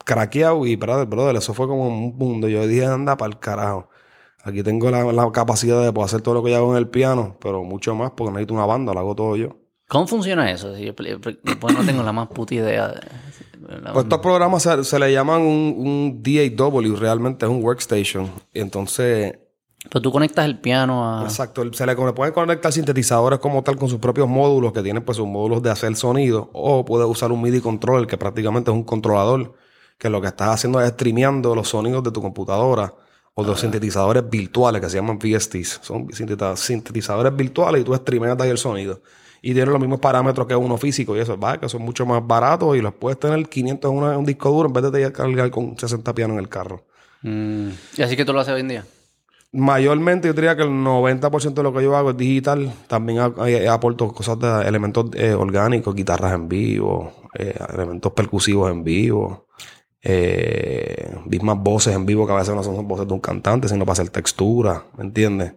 craqueado 0.04 0.64
y, 0.66 0.76
brother, 0.76 1.06
brother, 1.06 1.36
eso 1.36 1.52
fue 1.52 1.66
como 1.66 1.86
un 1.88 2.16
mundo. 2.16 2.48
Yo 2.48 2.66
dije, 2.66 2.86
anda 2.86 3.16
para 3.18 3.32
el 3.32 3.38
carajo. 3.38 3.88
Aquí 4.44 4.62
tengo 4.62 4.90
la, 4.90 5.04
la 5.12 5.32
capacidad 5.32 5.82
de 5.82 5.92
poder 5.92 6.06
hacer 6.06 6.20
todo 6.22 6.34
lo 6.34 6.42
que 6.42 6.50
yo 6.50 6.58
hago 6.58 6.72
en 6.72 6.78
el 6.78 6.88
piano, 6.88 7.36
pero 7.40 7.64
mucho 7.64 7.94
más 7.94 8.10
porque 8.12 8.30
necesito 8.32 8.54
una 8.54 8.66
banda, 8.66 8.92
lo 8.92 9.00
hago 9.00 9.14
todo 9.14 9.36
yo. 9.36 9.56
¿Cómo 9.88 10.06
funciona 10.06 10.50
eso? 10.50 10.74
Si 10.76 10.84
yo- 10.84 10.94
pues 10.94 11.18
no 11.74 11.84
tengo 11.86 12.02
la 12.02 12.12
más 12.12 12.28
puta 12.28 12.54
idea. 12.54 12.88
de- 12.88 13.00
Pues 13.92 14.04
estos 14.04 14.18
programas 14.18 14.62
se, 14.62 14.84
se 14.84 14.98
le 14.98 15.12
llaman 15.12 15.40
un, 15.40 15.74
un 15.78 16.22
DAW, 16.22 16.96
realmente 16.96 17.46
es 17.46 17.50
un 17.50 17.62
workstation. 17.64 18.30
Y 18.52 18.60
entonces, 18.60 19.38
Pues 19.90 20.02
tú 20.02 20.10
conectas 20.12 20.44
el 20.44 20.58
piano 20.58 21.20
a... 21.20 21.24
exacto, 21.24 21.62
se 21.72 21.86
le, 21.86 21.94
le 21.94 22.12
pueden 22.12 22.34
conectar 22.34 22.70
sintetizadores 22.72 23.38
como 23.38 23.62
tal 23.62 23.76
con 23.76 23.88
sus 23.88 23.98
propios 23.98 24.28
módulos 24.28 24.72
que 24.74 24.82
tienen 24.82 25.02
pues 25.04 25.16
sus 25.16 25.26
módulos 25.26 25.62
de 25.62 25.70
hacer 25.70 25.94
sonido, 25.96 26.50
o 26.52 26.84
puedes 26.84 27.08
usar 27.08 27.32
un 27.32 27.40
MIDI 27.40 27.60
controller 27.60 28.06
que 28.06 28.18
prácticamente 28.18 28.70
es 28.70 28.74
un 28.76 28.84
controlador, 28.84 29.54
que 29.98 30.10
lo 30.10 30.20
que 30.20 30.26
estás 30.28 30.48
haciendo 30.48 30.80
es 30.82 30.88
streameando 30.90 31.54
los 31.54 31.68
sonidos 31.68 32.02
de 32.02 32.10
tu 32.10 32.20
computadora 32.20 32.92
o 33.34 33.42
de 33.42 33.48
los 33.50 33.60
sintetizadores 33.60 34.28
virtuales 34.30 34.80
que 34.80 34.88
se 34.88 34.96
llaman 34.96 35.18
VSTs. 35.18 35.80
Son 35.82 36.06
sintetiza- 36.08 36.56
sintetizadores 36.56 37.34
virtuales 37.34 37.80
y 37.82 37.84
tú 37.84 37.94
streameas 37.94 38.40
ahí 38.40 38.50
el 38.50 38.58
sonido. 38.58 39.00
Y 39.42 39.52
tienen 39.52 39.72
los 39.72 39.80
mismos 39.80 40.00
parámetros 40.00 40.46
que 40.46 40.54
uno 40.56 40.76
físico 40.78 41.16
y 41.16 41.20
eso, 41.20 41.36
¿vale? 41.36 41.58
Que 41.58 41.68
son 41.68 41.82
mucho 41.82 42.06
más 42.06 42.26
baratos 42.26 42.76
y 42.76 42.80
los 42.80 42.94
puedes 42.94 43.18
tener 43.18 43.46
500 43.48 43.90
en, 43.90 43.98
una- 43.98 44.12
en 44.12 44.18
un 44.20 44.24
disco 44.24 44.50
duro 44.50 44.68
en 44.68 44.72
vez 44.72 44.90
de 44.90 45.12
cargar 45.12 45.50
con 45.50 45.76
60 45.76 46.14
pianos 46.14 46.34
en 46.36 46.40
el 46.40 46.48
carro. 46.48 46.84
Mm. 47.22 47.68
Y 47.98 48.02
así 48.02 48.16
que 48.16 48.24
tú 48.24 48.32
lo 48.32 48.40
haces 48.40 48.54
hoy 48.54 48.60
en 48.60 48.68
día. 48.68 48.84
Mayormente 49.52 50.26
yo 50.28 50.34
diría 50.34 50.56
que 50.56 50.62
el 50.62 50.70
90% 50.70 51.54
de 51.54 51.62
lo 51.62 51.72
que 51.72 51.82
yo 51.84 51.96
hago 51.96 52.10
es 52.10 52.16
digital. 52.16 52.72
También 52.88 53.20
a- 53.20 53.72
aporto 53.72 54.08
cosas 54.12 54.38
de 54.38 54.62
elementos 54.66 55.06
eh, 55.14 55.32
orgánicos, 55.34 55.94
guitarras 55.94 56.32
en 56.34 56.48
vivo, 56.48 57.12
eh, 57.38 57.54
elementos 57.72 58.12
percusivos 58.12 58.70
en 58.72 58.82
vivo, 58.82 59.43
eh, 60.06 61.16
mismas 61.26 61.56
voces 61.58 61.94
en 61.94 62.04
vivo 62.06 62.26
que 62.26 62.32
a 62.32 62.36
veces 62.36 62.54
no 62.54 62.62
son 62.62 62.86
voces 62.86 63.08
de 63.08 63.14
un 63.14 63.20
cantante, 63.20 63.68
sino 63.68 63.84
para 63.86 63.94
hacer 63.94 64.10
textura, 64.10 64.84
¿me 64.98 65.04
entiendes? 65.04 65.54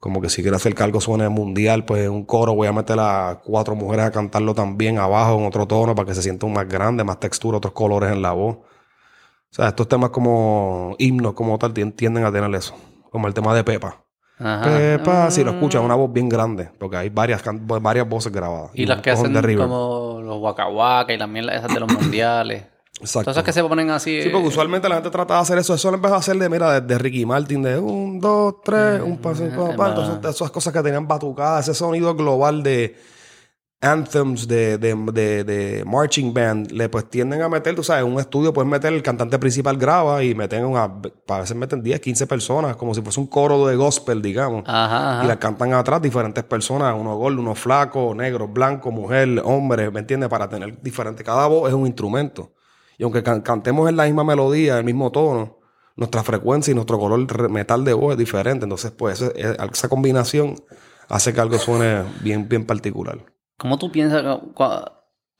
Como 0.00 0.20
que 0.22 0.30
si 0.30 0.42
quiero 0.42 0.56
hacer 0.56 0.74
que 0.74 0.82
algo 0.84 1.00
suene 1.00 1.28
mundial, 1.28 1.84
pues 1.84 2.04
en 2.04 2.12
un 2.12 2.24
coro 2.24 2.54
voy 2.54 2.68
a 2.68 2.72
meter 2.72 2.98
a 3.00 3.40
cuatro 3.44 3.74
mujeres 3.74 4.06
a 4.06 4.10
cantarlo 4.12 4.54
también 4.54 4.98
abajo 4.98 5.36
en 5.38 5.44
otro 5.46 5.66
tono 5.66 5.94
para 5.94 6.06
que 6.06 6.14
se 6.14 6.22
sienta 6.22 6.46
un 6.46 6.52
más 6.54 6.68
grande, 6.68 7.04
más 7.04 7.20
textura, 7.20 7.58
otros 7.58 7.72
colores 7.74 8.10
en 8.12 8.22
la 8.22 8.32
voz. 8.32 8.56
O 8.56 9.54
sea, 9.54 9.68
estos 9.68 9.88
temas 9.88 10.10
como 10.10 10.94
himnos, 10.98 11.34
como 11.34 11.58
tal, 11.58 11.74
tien- 11.74 11.94
tienden 11.94 12.24
a 12.24 12.32
tener 12.32 12.54
eso. 12.54 12.74
Como 13.10 13.26
el 13.26 13.34
tema 13.34 13.54
de 13.54 13.64
Pepa. 13.64 14.04
Ajá. 14.38 14.62
Pepa, 14.64 15.30
si 15.32 15.42
lo 15.42 15.50
escuchas, 15.50 15.82
una 15.82 15.96
voz 15.96 16.12
bien 16.12 16.28
grande, 16.28 16.70
porque 16.78 16.96
hay 16.96 17.08
varias, 17.08 17.42
varias 17.82 18.08
voces 18.08 18.30
grabadas. 18.32 18.70
Y 18.74 18.86
las 18.86 19.00
que 19.02 19.10
hacen 19.10 19.32
como 19.56 20.20
los 20.22 20.38
waka 20.40 21.12
y 21.12 21.16
las 21.18 21.28
mierdas 21.28 21.56
esas 21.56 21.74
de 21.74 21.80
los 21.80 21.92
mundiales. 22.00 22.64
Exacto. 23.00 23.30
Esas 23.30 23.44
que 23.44 23.52
se 23.52 23.62
ponen 23.62 23.90
así. 23.90 24.22
Sí, 24.22 24.28
porque 24.30 24.48
usualmente 24.48 24.88
la 24.88 24.96
gente 24.96 25.10
trata 25.10 25.34
de 25.34 25.40
hacer 25.40 25.58
eso. 25.58 25.74
Eso 25.74 25.90
lo 25.90 25.96
empezó 25.96 26.14
a 26.14 26.18
hacer 26.18 26.36
de, 26.36 26.48
mira, 26.48 26.80
de, 26.80 26.80
de 26.80 26.98
Ricky 26.98 27.24
Martin, 27.24 27.62
de 27.62 27.78
un, 27.78 28.20
dos, 28.20 28.56
tres, 28.64 29.00
un 29.00 29.18
paso, 29.18 29.44
Ah, 29.44 29.56
pa, 29.56 29.68
pa, 29.68 29.76
pa. 29.76 29.88
Entonces, 29.88 30.34
esas 30.34 30.50
cosas 30.50 30.72
que 30.72 30.82
tenían 30.82 31.06
batucadas, 31.06 31.68
ese 31.68 31.78
sonido 31.78 32.14
global 32.14 32.62
de, 32.62 32.96
anthems 33.80 34.48
de, 34.48 34.76
de, 34.76 34.94
de, 35.12 35.44
de 35.44 35.84
marching 35.84 36.34
band, 36.34 36.72
le 36.72 36.88
pues 36.88 37.08
tienden 37.08 37.42
a 37.42 37.48
meter, 37.48 37.76
tú 37.76 37.84
sabes, 37.84 38.04
en 38.04 38.12
un 38.12 38.18
estudio 38.18 38.52
puedes 38.52 38.68
meter 38.68 38.92
el 38.92 39.02
cantante 39.02 39.38
principal 39.38 39.76
graba 39.76 40.24
y 40.24 40.34
meten 40.34 40.64
una, 40.64 40.84
a 41.28 41.38
veces 41.40 41.56
meten 41.56 41.82
10, 41.82 42.00
15 42.00 42.26
personas, 42.26 42.76
como 42.76 42.92
si 42.94 43.02
fuese 43.02 43.20
un 43.20 43.28
coro 43.28 43.66
de 43.66 43.76
gospel, 43.76 44.20
digamos. 44.20 44.64
Ajá, 44.66 45.22
Y 45.24 45.28
la 45.28 45.38
cantan 45.38 45.72
atrás 45.74 46.02
diferentes 46.02 46.42
personas, 46.42 46.94
uno 46.98 47.16
gordo, 47.16 47.40
uno 47.40 47.54
flaco, 47.54 48.14
negro, 48.14 48.48
blanco, 48.48 48.90
mujer, 48.90 49.40
hombre, 49.44 49.90
¿me 49.92 50.00
entiendes? 50.00 50.28
Para 50.28 50.48
tener 50.48 50.82
diferente. 50.82 51.22
Cada 51.22 51.46
voz 51.46 51.68
es 51.68 51.74
un 51.74 51.86
instrumento. 51.86 52.50
Y 52.98 53.04
aunque 53.04 53.22
can- 53.22 53.40
cantemos 53.40 53.88
en 53.88 53.96
la 53.96 54.04
misma 54.04 54.24
melodía, 54.24 54.76
el 54.78 54.84
mismo 54.84 55.10
tono, 55.12 55.58
nuestra 55.96 56.22
frecuencia 56.22 56.72
y 56.72 56.74
nuestro 56.74 56.98
color 56.98 57.48
metal 57.50 57.84
de 57.84 57.92
voz 57.94 58.12
es 58.12 58.18
diferente. 58.18 58.64
Entonces, 58.64 58.90
pues, 58.90 59.20
ese- 59.22 59.32
eh, 59.40 59.56
esa 59.72 59.88
combinación 59.88 60.56
hace 61.08 61.32
que 61.32 61.40
algo 61.40 61.58
suene 61.58 62.02
bien, 62.20 62.48
bien 62.48 62.66
particular. 62.66 63.18
¿Cómo 63.56 63.78
tú 63.78 63.90
piensas, 63.90 64.22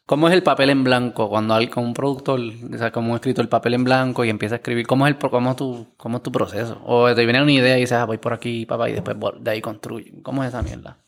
cómo 0.06 0.28
es 0.28 0.34
el 0.34 0.42
papel 0.42 0.70
en 0.70 0.82
blanco 0.84 1.28
cuando 1.28 1.54
hay 1.54 1.68
con 1.68 1.84
un 1.84 1.94
productor, 1.94 2.40
o 2.40 2.78
sea, 2.78 2.90
como 2.90 3.10
un 3.10 3.14
escritor, 3.16 3.44
el 3.44 3.48
papel 3.48 3.74
en 3.74 3.84
blanco 3.84 4.24
y 4.24 4.30
empieza 4.30 4.54
a 4.54 4.58
escribir? 4.58 4.86
¿Cómo 4.86 5.06
es, 5.06 5.14
el, 5.14 5.18
cómo 5.30 5.50
es, 5.50 5.56
tu, 5.56 5.86
cómo 5.96 6.16
es 6.16 6.22
tu 6.22 6.32
proceso? 6.32 6.80
O 6.86 7.12
te 7.14 7.24
viene 7.24 7.42
una 7.42 7.52
idea 7.52 7.76
y 7.76 7.80
dices, 7.82 7.98
ah, 7.98 8.06
voy 8.06 8.18
por 8.18 8.32
aquí, 8.32 8.66
papá, 8.66 8.88
y 8.88 8.94
después 8.94 9.16
de 9.40 9.50
ahí 9.50 9.60
construye. 9.60 10.22
¿Cómo 10.22 10.42
es 10.42 10.48
esa 10.48 10.62
mierda? 10.62 10.98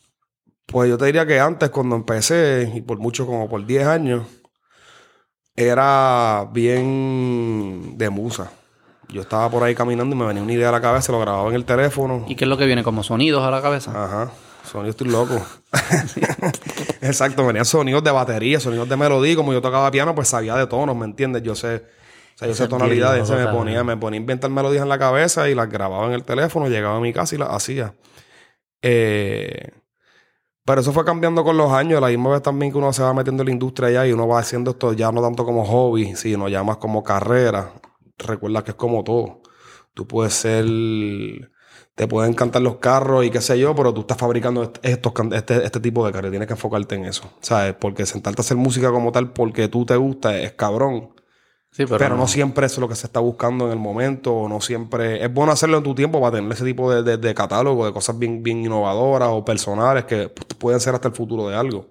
Pues 0.67 0.89
yo 0.89 0.97
te 0.97 1.05
diría 1.05 1.25
que 1.25 1.39
antes, 1.39 1.69
cuando 1.69 1.95
empecé, 1.97 2.71
y 2.75 2.81
por 2.81 2.97
mucho 2.99 3.25
como 3.25 3.49
por 3.49 3.65
10 3.65 3.85
años, 3.87 4.25
era 5.55 6.47
bien 6.51 7.97
de 7.97 8.09
musa. 8.09 8.51
Yo 9.09 9.21
estaba 9.21 9.49
por 9.49 9.63
ahí 9.63 9.75
caminando 9.75 10.15
y 10.15 10.19
me 10.19 10.25
venía 10.25 10.41
una 10.41 10.53
idea 10.53 10.69
a 10.69 10.71
la 10.71 10.81
cabeza, 10.81 11.11
lo 11.11 11.19
grababa 11.19 11.49
en 11.49 11.55
el 11.55 11.65
teléfono. 11.65 12.25
¿Y 12.27 12.35
qué 12.35 12.45
es 12.45 12.49
lo 12.49 12.57
que 12.57 12.65
viene? 12.65 12.83
¿Como 12.83 13.03
sonidos 13.03 13.43
a 13.43 13.51
la 13.51 13.61
cabeza? 13.61 13.91
Ajá. 13.91 14.31
Sonido 14.63 14.91
estoy 14.91 15.07
loco. 15.07 15.41
Exacto, 17.01 17.45
venían 17.45 17.65
sonidos 17.65 18.03
de 18.03 18.11
batería, 18.11 18.59
sonidos 18.59 18.87
de 18.87 18.95
melodía. 18.95 19.35
Como 19.35 19.51
yo 19.51 19.61
tocaba 19.61 19.91
piano, 19.91 20.15
pues 20.15 20.29
sabía 20.29 20.55
de 20.55 20.67
tonos, 20.67 20.95
¿me 20.95 21.05
entiendes? 21.05 21.43
Yo 21.43 21.55
sé, 21.55 21.75
o 21.75 22.37
sea, 22.37 22.47
yo 22.47 22.53
sé 22.53 22.67
tonalidades. 22.67 23.27
Se 23.27 23.35
me 23.35 23.47
ponía, 23.47 23.83
me 23.83 23.97
ponía 23.97 24.17
a 24.17 24.21
inventar 24.21 24.49
melodías 24.49 24.83
en 24.83 24.89
la 24.89 24.99
cabeza 24.99 25.49
y 25.49 25.55
las 25.55 25.69
grababa 25.69 26.05
en 26.07 26.13
el 26.13 26.23
teléfono, 26.23 26.69
llegaba 26.69 26.97
a 26.97 27.01
mi 27.01 27.11
casa 27.11 27.35
y 27.35 27.37
las 27.39 27.49
hacía. 27.49 27.95
Eh, 28.81 29.71
pero 30.65 30.81
eso 30.81 30.91
fue 30.93 31.05
cambiando 31.05 31.43
con 31.43 31.57
los 31.57 31.71
años. 31.71 32.01
La 32.01 32.07
misma 32.07 32.31
vez 32.31 32.41
también 32.41 32.71
que 32.71 32.77
uno 32.77 32.93
se 32.93 33.03
va 33.03 33.13
metiendo 33.13 33.43
en 33.43 33.47
la 33.47 33.53
industria 33.53 33.89
ya 33.91 34.07
y 34.07 34.13
uno 34.13 34.27
va 34.27 34.39
haciendo 34.39 34.71
esto 34.71 34.93
ya 34.93 35.11
no 35.11 35.21
tanto 35.21 35.45
como 35.45 35.65
hobby, 35.65 36.15
sino 36.15 36.47
ya 36.49 36.63
más 36.63 36.77
como 36.77 37.03
carrera. 37.03 37.73
Recuerda 38.17 38.63
que 38.63 38.71
es 38.71 38.77
como 38.77 39.03
todo. 39.03 39.41
Tú 39.93 40.07
puedes 40.07 40.33
ser. 40.33 40.65
Te 41.95 42.07
pueden 42.07 42.31
encantar 42.31 42.61
los 42.61 42.77
carros 42.77 43.25
y 43.25 43.29
qué 43.29 43.41
sé 43.41 43.59
yo, 43.59 43.75
pero 43.75 43.93
tú 43.93 44.01
estás 44.01 44.17
fabricando 44.17 44.63
est- 44.63 44.77
estos, 44.83 45.13
este, 45.33 45.63
este 45.65 45.79
tipo 45.79 46.05
de 46.05 46.11
carros. 46.13 46.31
Tienes 46.31 46.47
que 46.47 46.53
enfocarte 46.53 46.95
en 46.95 47.05
eso. 47.05 47.23
¿Sabes? 47.41 47.75
Porque 47.79 48.05
sentarte 48.05 48.41
a 48.41 48.43
hacer 48.43 48.57
música 48.57 48.91
como 48.91 49.11
tal 49.11 49.33
porque 49.33 49.67
tú 49.67 49.85
te 49.85 49.95
gusta 49.97 50.37
es 50.39 50.53
cabrón. 50.53 51.13
Sí, 51.73 51.85
pero, 51.85 51.97
Pero, 51.99 52.17
no 52.17 52.27
siempre 52.27 52.65
eso 52.65 52.75
es 52.75 52.79
lo 52.79 52.89
que 52.89 52.95
se 52.95 53.07
está 53.07 53.21
buscando 53.21 53.65
en 53.67 53.71
el 53.71 53.79
momento. 53.79 54.33
o 54.35 54.49
No 54.49 54.59
siempre. 54.59 55.23
Es 55.23 55.33
bueno 55.33 55.53
hacerlo 55.53 55.77
en 55.77 55.83
tu 55.83 55.95
tiempo 55.95 56.19
para 56.19 56.35
tener 56.35 56.51
ese 56.51 56.65
tipo 56.65 56.91
de, 56.93 57.01
de- 57.03 57.17
de 57.17 57.33
catálogo, 57.33 57.85
de 57.85 57.93
cosas 57.93 58.19
bien, 58.19 58.43
bien 58.43 58.59
innovadoras 58.65 59.29
o 59.31 59.45
personales 59.45 60.03
que 60.05 60.29
pueden 60.59 60.79
ser 60.81 60.93
hasta 60.95 61.07
el 61.07 61.13
futuro 61.15 61.47
de 61.47 61.55
algo. 61.55 61.87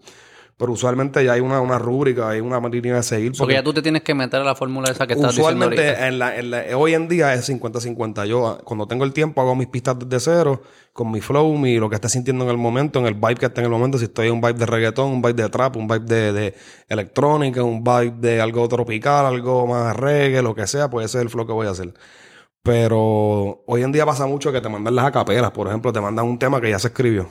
Pero 0.61 0.73
usualmente 0.73 1.25
ya 1.25 1.33
hay 1.33 1.41
una, 1.41 1.61
una 1.63 1.79
rúbrica, 1.79 2.29
hay 2.29 2.41
una 2.41 2.61
línea 2.69 2.97
de 2.97 3.03
seguir. 3.03 3.33
Porque 3.37 3.55
ya 3.55 3.63
tú 3.63 3.73
te 3.73 3.81
tienes 3.81 4.03
que 4.03 4.15
meter 4.15 4.43
a 4.43 4.45
la 4.45 4.55
fórmula 4.55 4.91
esa 4.91 5.07
que 5.07 5.15
estás 5.15 5.35
diciendo 5.35 5.67
Usualmente 5.67 6.07
en 6.07 6.19
la, 6.19 6.37
en 6.39 6.51
la- 6.51 6.77
hoy 6.77 6.93
en 6.93 7.09
día 7.09 7.33
es 7.33 7.49
50-50. 7.49 8.27
Yo 8.27 8.47
ah, 8.47 8.59
cuando 8.63 8.87
tengo 8.87 9.05
el 9.05 9.15
tiempo 9.15 9.41
hago 9.41 9.57
mis 9.57 9.69
pistas 9.69 9.97
desde 9.99 10.21
cero, 10.21 10.61
con 10.93 11.11
mi 11.11 11.23
flow, 11.23 11.57
mi, 11.57 11.79
lo 11.79 11.89
que 11.89 11.95
esté 11.95 12.11
sintiendo 12.11 12.45
en 12.45 12.51
el 12.51 12.59
momento, 12.59 12.99
en 12.99 13.07
el 13.07 13.15
vibe 13.15 13.37
que 13.37 13.47
esté 13.47 13.61
en 13.63 13.65
el 13.65 13.71
momento. 13.73 13.97
Si 13.97 14.05
estoy 14.05 14.27
en 14.29 14.35
un 14.35 14.41
vibe 14.43 14.53
de 14.59 14.67
reggaetón, 14.67 15.09
un 15.11 15.23
vibe 15.23 15.43
de 15.43 15.49
trap, 15.49 15.77
un 15.77 15.89
vibe 15.89 16.05
de, 16.05 16.33
de 16.35 16.55
electrónica, 16.89 17.63
un 17.65 17.83
vibe 17.83 18.17
de 18.19 18.41
algo 18.43 18.69
tropical, 18.69 19.25
algo 19.25 19.67
más 19.67 19.97
reggae, 19.97 20.43
lo 20.43 20.55
que 20.55 20.67
sea, 20.67 20.91
pues 20.91 21.07
ese 21.07 21.19
es 21.19 21.23
el 21.23 21.31
flow 21.31 21.47
que 21.47 21.53
voy 21.55 21.69
a 21.69 21.71
hacer. 21.71 21.95
Pero 22.63 23.63
hoy 23.67 23.83
en 23.83 23.93
día 23.93 24.05
pasa 24.05 24.27
mucho 24.27 24.53
que 24.53 24.61
te 24.61 24.69
mandan 24.69 24.95
las 24.95 25.07
acapelas. 25.07 25.51
Por 25.53 25.67
ejemplo, 25.69 25.93
te 25.93 26.01
mandan 26.01 26.27
un 26.27 26.39
tema 26.39 26.61
que 26.61 26.71
ya 26.71 26.79
se 26.79 26.89
escribió. 26.89 27.27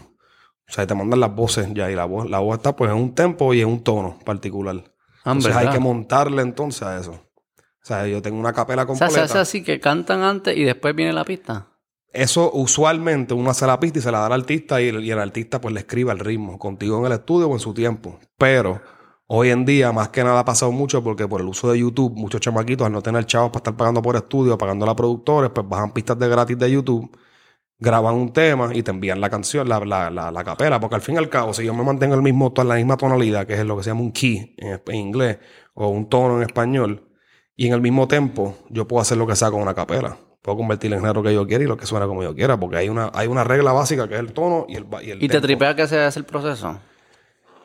O 0.69 0.71
sea, 0.71 0.85
te 0.85 0.93
mandan 0.93 1.19
las 1.19 1.33
voces 1.35 1.67
ya 1.73 1.89
y 1.89 1.95
la 1.95 2.05
voz, 2.05 2.29
la 2.29 2.37
voz 2.39 2.57
está 2.57 2.75
pues 2.75 2.91
en 2.91 2.97
un 2.97 3.15
tempo 3.15 3.53
y 3.55 3.61
en 3.61 3.67
un 3.67 3.83
tono 3.83 4.19
particular. 4.23 4.83
Ah, 5.23 5.31
Entonces 5.31 5.55
hay 5.55 5.69
que 5.69 5.79
montarle 5.79 6.43
entonces 6.43 6.83
a 6.83 6.99
eso. 6.99 7.11
O 7.11 7.85
sea, 7.89 8.05
yo 8.07 8.21
tengo 8.21 8.39
una 8.39 8.53
capela 8.53 8.83
O 8.83 8.85
sea, 8.95 9.07
completa. 9.07 9.13
se 9.13 9.19
hace 9.21 9.37
así 9.39 9.63
que 9.63 9.79
cantan 9.79 10.21
antes 10.21 10.55
y 10.55 10.63
después 10.63 10.95
viene 10.95 11.11
la 11.11 11.25
pista. 11.25 11.67
Eso 12.13 12.51
usualmente 12.53 13.33
uno 13.33 13.49
hace 13.49 13.65
la 13.67 13.79
pista 13.79 13.99
y 13.99 14.01
se 14.01 14.11
la 14.11 14.19
da 14.19 14.25
al 14.27 14.33
artista 14.33 14.81
y 14.81 14.89
el, 14.89 15.03
y 15.03 15.11
el 15.11 15.19
artista 15.19 15.59
pues 15.59 15.73
le 15.73 15.79
escribe 15.81 16.11
el 16.11 16.19
ritmo, 16.19 16.57
contigo 16.59 16.99
en 16.99 17.05
el 17.05 17.11
estudio 17.13 17.47
o 17.47 17.53
en 17.53 17.59
su 17.59 17.73
tiempo. 17.73 18.19
Pero 18.37 18.81
hoy 19.27 19.49
en 19.49 19.65
día 19.65 19.91
más 19.91 20.09
que 20.09 20.23
nada 20.23 20.39
ha 20.39 20.45
pasado 20.45 20.71
mucho 20.71 21.03
porque 21.03 21.27
por 21.27 21.41
el 21.41 21.47
uso 21.47 21.71
de 21.71 21.79
YouTube, 21.79 22.13
muchos 22.15 22.41
chamaquitos 22.41 22.85
al 22.85 22.93
no 22.93 23.01
tener 23.01 23.25
chavos 23.25 23.49
para 23.49 23.59
estar 23.59 23.75
pagando 23.77 24.01
por 24.01 24.15
estudio, 24.15 24.57
pagando 24.57 24.87
a 24.89 24.95
productores, 24.95 25.51
pues 25.51 25.67
bajan 25.67 25.91
pistas 25.93 26.17
de 26.19 26.27
gratis 26.29 26.57
de 26.57 26.71
YouTube, 26.71 27.09
graban 27.79 28.15
un 28.15 28.33
tema 28.33 28.69
y 28.73 28.83
te 28.83 28.91
envían 28.91 29.21
la 29.21 29.29
canción, 29.29 29.67
la, 29.67 29.79
la, 29.79 30.09
la, 30.09 30.31
la 30.31 30.43
capela. 30.43 30.79
Porque 30.79 30.95
al 30.95 31.01
fin 31.01 31.15
y 31.15 31.17
al 31.17 31.29
cabo, 31.29 31.53
si 31.53 31.63
yo 31.65 31.73
me 31.73 31.83
mantengo 31.83 32.15
el 32.15 32.21
mismo, 32.21 32.53
en 32.55 32.67
la 32.67 32.75
misma 32.75 32.97
tonalidad, 32.97 33.47
que 33.47 33.53
es 33.53 33.65
lo 33.65 33.77
que 33.77 33.83
se 33.83 33.89
llama 33.89 34.01
un 34.01 34.11
key 34.11 34.55
en, 34.57 34.81
en 34.85 34.95
inglés, 34.95 35.39
o 35.73 35.87
un 35.87 36.09
tono 36.09 36.37
en 36.37 36.43
español, 36.43 37.07
y 37.55 37.67
en 37.67 37.73
el 37.73 37.81
mismo 37.81 38.07
tempo, 38.07 38.55
yo 38.69 38.87
puedo 38.87 39.01
hacer 39.01 39.17
lo 39.17 39.25
que 39.27 39.35
sea 39.35 39.49
con 39.51 39.61
una 39.61 39.73
capela. 39.73 40.17
Puedo 40.41 40.57
convertirlo 40.57 40.95
en 40.95 41.01
género 41.01 41.21
que 41.21 41.33
yo 41.33 41.45
quiera 41.45 41.63
y 41.63 41.67
lo 41.67 41.75
que 41.75 41.85
suena 41.85 42.07
como 42.07 42.23
yo 42.23 42.33
quiera, 42.33 42.57
porque 42.57 42.77
hay 42.77 42.89
una, 42.89 43.11
hay 43.13 43.27
una 43.27 43.43
regla 43.43 43.73
básica 43.73 44.07
que 44.07 44.13
es 44.13 44.19
el 44.21 44.31
tono 44.31 44.65
y 44.69 44.75
el, 44.75 44.85
y 45.01 45.11
el 45.11 45.23
¿Y 45.23 45.27
te 45.27 45.41
tripea 45.41 45.75
que 45.75 45.85
se 45.85 45.99
hace 45.99 46.19
el 46.19 46.25
proceso? 46.25 46.79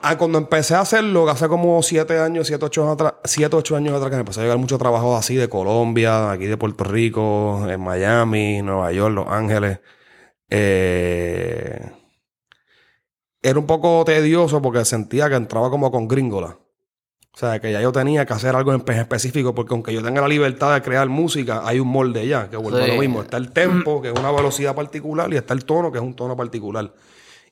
Ah, 0.03 0.19
cuando 0.19 0.37
empecé 0.39 0.75
a 0.75 0.81
hacerlo, 0.81 1.29
hace 1.31 1.49
como 1.49 1.81
siete 1.83 2.19
años, 2.19 2.49
siete, 2.49 2.65
ocho, 2.65 2.83
años 2.83 2.95
atrás, 2.95 3.15
siete, 3.25 3.57
ocho 3.57 3.77
años 3.77 3.95
atrás, 3.95 4.11
que 4.11 4.17
me 4.17 4.21
empezó 4.21 4.41
a 4.41 4.43
llegar 4.43 4.59
mucho 4.59 4.77
trabajo 4.77 5.17
así 5.17 5.37
de 5.37 5.49
Colombia, 5.49 6.33
aquí 6.33 6.47
de 6.47 6.57
Puerto 6.57 6.85
Rico, 6.85 7.65
en 7.71 7.81
Miami, 7.81 8.61
Nueva 8.61 8.93
York, 8.93 9.15
Los 9.15 9.29
Ángeles. 9.29 9.79
Eh, 10.51 11.91
era 13.43 13.59
un 13.59 13.67
poco 13.67 14.03
tedioso 14.05 14.63
porque 14.63 14.85
sentía 14.85 15.29
que 15.29 15.35
entraba 15.37 15.71
como 15.71 15.91
con 15.91 16.09
gringola. 16.09 16.59
O 17.33 17.37
sea, 17.37 17.59
que 17.61 17.73
ya 17.73 17.81
yo 17.83 17.91
tenía 17.91 18.25
que 18.25 18.33
hacer 18.33 18.55
algo 18.55 18.73
en 18.73 18.81
espe- 18.81 18.97
específico, 19.01 19.55
porque 19.55 19.75
aunque 19.75 19.93
yo 19.93 20.01
tenga 20.03 20.21
la 20.21 20.29
libertad 20.29 20.73
de 20.73 20.83
crear 20.83 21.09
música, 21.09 21.63
hay 21.65 21.81
un 21.81 21.89
molde 21.89 22.27
ya, 22.29 22.49
que 22.49 22.57
vuelve 22.57 22.85
a 22.85 22.87
lo 22.95 23.01
mismo. 23.01 23.23
Está 23.23 23.37
el 23.39 23.51
tempo, 23.51 24.01
que 24.01 24.09
es 24.13 24.19
una 24.19 24.31
velocidad 24.31 24.75
particular, 24.75 25.33
y 25.35 25.37
está 25.37 25.53
el 25.53 25.65
tono, 25.65 25.91
que 25.91 25.99
es 25.99 26.05
un 26.05 26.15
tono 26.15 26.37
particular. 26.37 26.95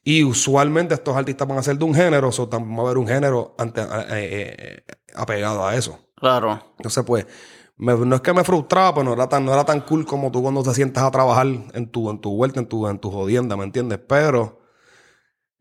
Y 0.04 0.22
usualmente 0.22 0.94
estos 0.94 1.16
artistas 1.16 1.48
van 1.48 1.58
a 1.58 1.62
ser 1.64 1.76
de 1.78 1.84
un 1.84 1.94
género, 1.94 2.28
o 2.28 2.48
también 2.48 2.76
va 2.78 2.82
a 2.82 2.86
haber 2.86 2.98
un 2.98 3.08
género 3.08 3.54
ante- 3.58 3.82
eh, 3.82 3.86
eh, 4.10 4.84
apegado 5.16 5.66
a 5.66 5.74
eso. 5.74 5.98
Claro. 6.14 6.64
Entonces, 6.78 7.02
pues, 7.04 7.26
me- 7.76 7.94
no 7.96 8.14
es 8.16 8.20
que 8.22 8.32
me 8.32 8.44
frustraba, 8.44 8.94
pero 8.94 9.04
no 9.04 9.12
era 9.14 9.28
tan, 9.28 9.44
no 9.44 9.52
era 9.52 9.64
tan 9.64 9.80
cool 9.82 10.04
como 10.06 10.30
tú 10.30 10.42
cuando 10.42 10.62
te 10.62 10.74
sientas 10.74 11.04
a 11.04 11.10
trabajar 11.10 11.46
en 11.74 11.90
tu, 11.90 12.10
en 12.10 12.20
tu 12.20 12.34
vuelta, 12.36 12.60
en 12.60 12.66
tu, 12.66 12.86
en 12.88 12.98
tu 12.98 13.10
jodienda, 13.10 13.56
¿me 13.56 13.64
entiendes? 13.64 13.98
Pero 14.06 14.60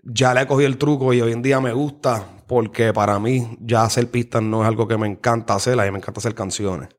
ya 0.03 0.33
le 0.33 0.47
cogí 0.47 0.65
el 0.65 0.77
truco 0.77 1.13
y 1.13 1.21
hoy 1.21 1.31
en 1.31 1.41
día 1.41 1.59
me 1.59 1.73
gusta 1.73 2.25
porque 2.47 2.91
para 2.93 3.19
mí 3.19 3.57
ya 3.61 3.83
hacer 3.83 4.09
pistas 4.09 4.41
no 4.41 4.61
es 4.63 4.67
algo 4.67 4.87
que 4.87 4.97
me 4.97 5.07
encanta 5.07 5.53
hacer, 5.55 5.79
a 5.79 5.83
mí 5.85 5.91
me 5.91 5.99
encanta 5.99 6.19
hacer 6.19 6.35
canciones. 6.35 6.89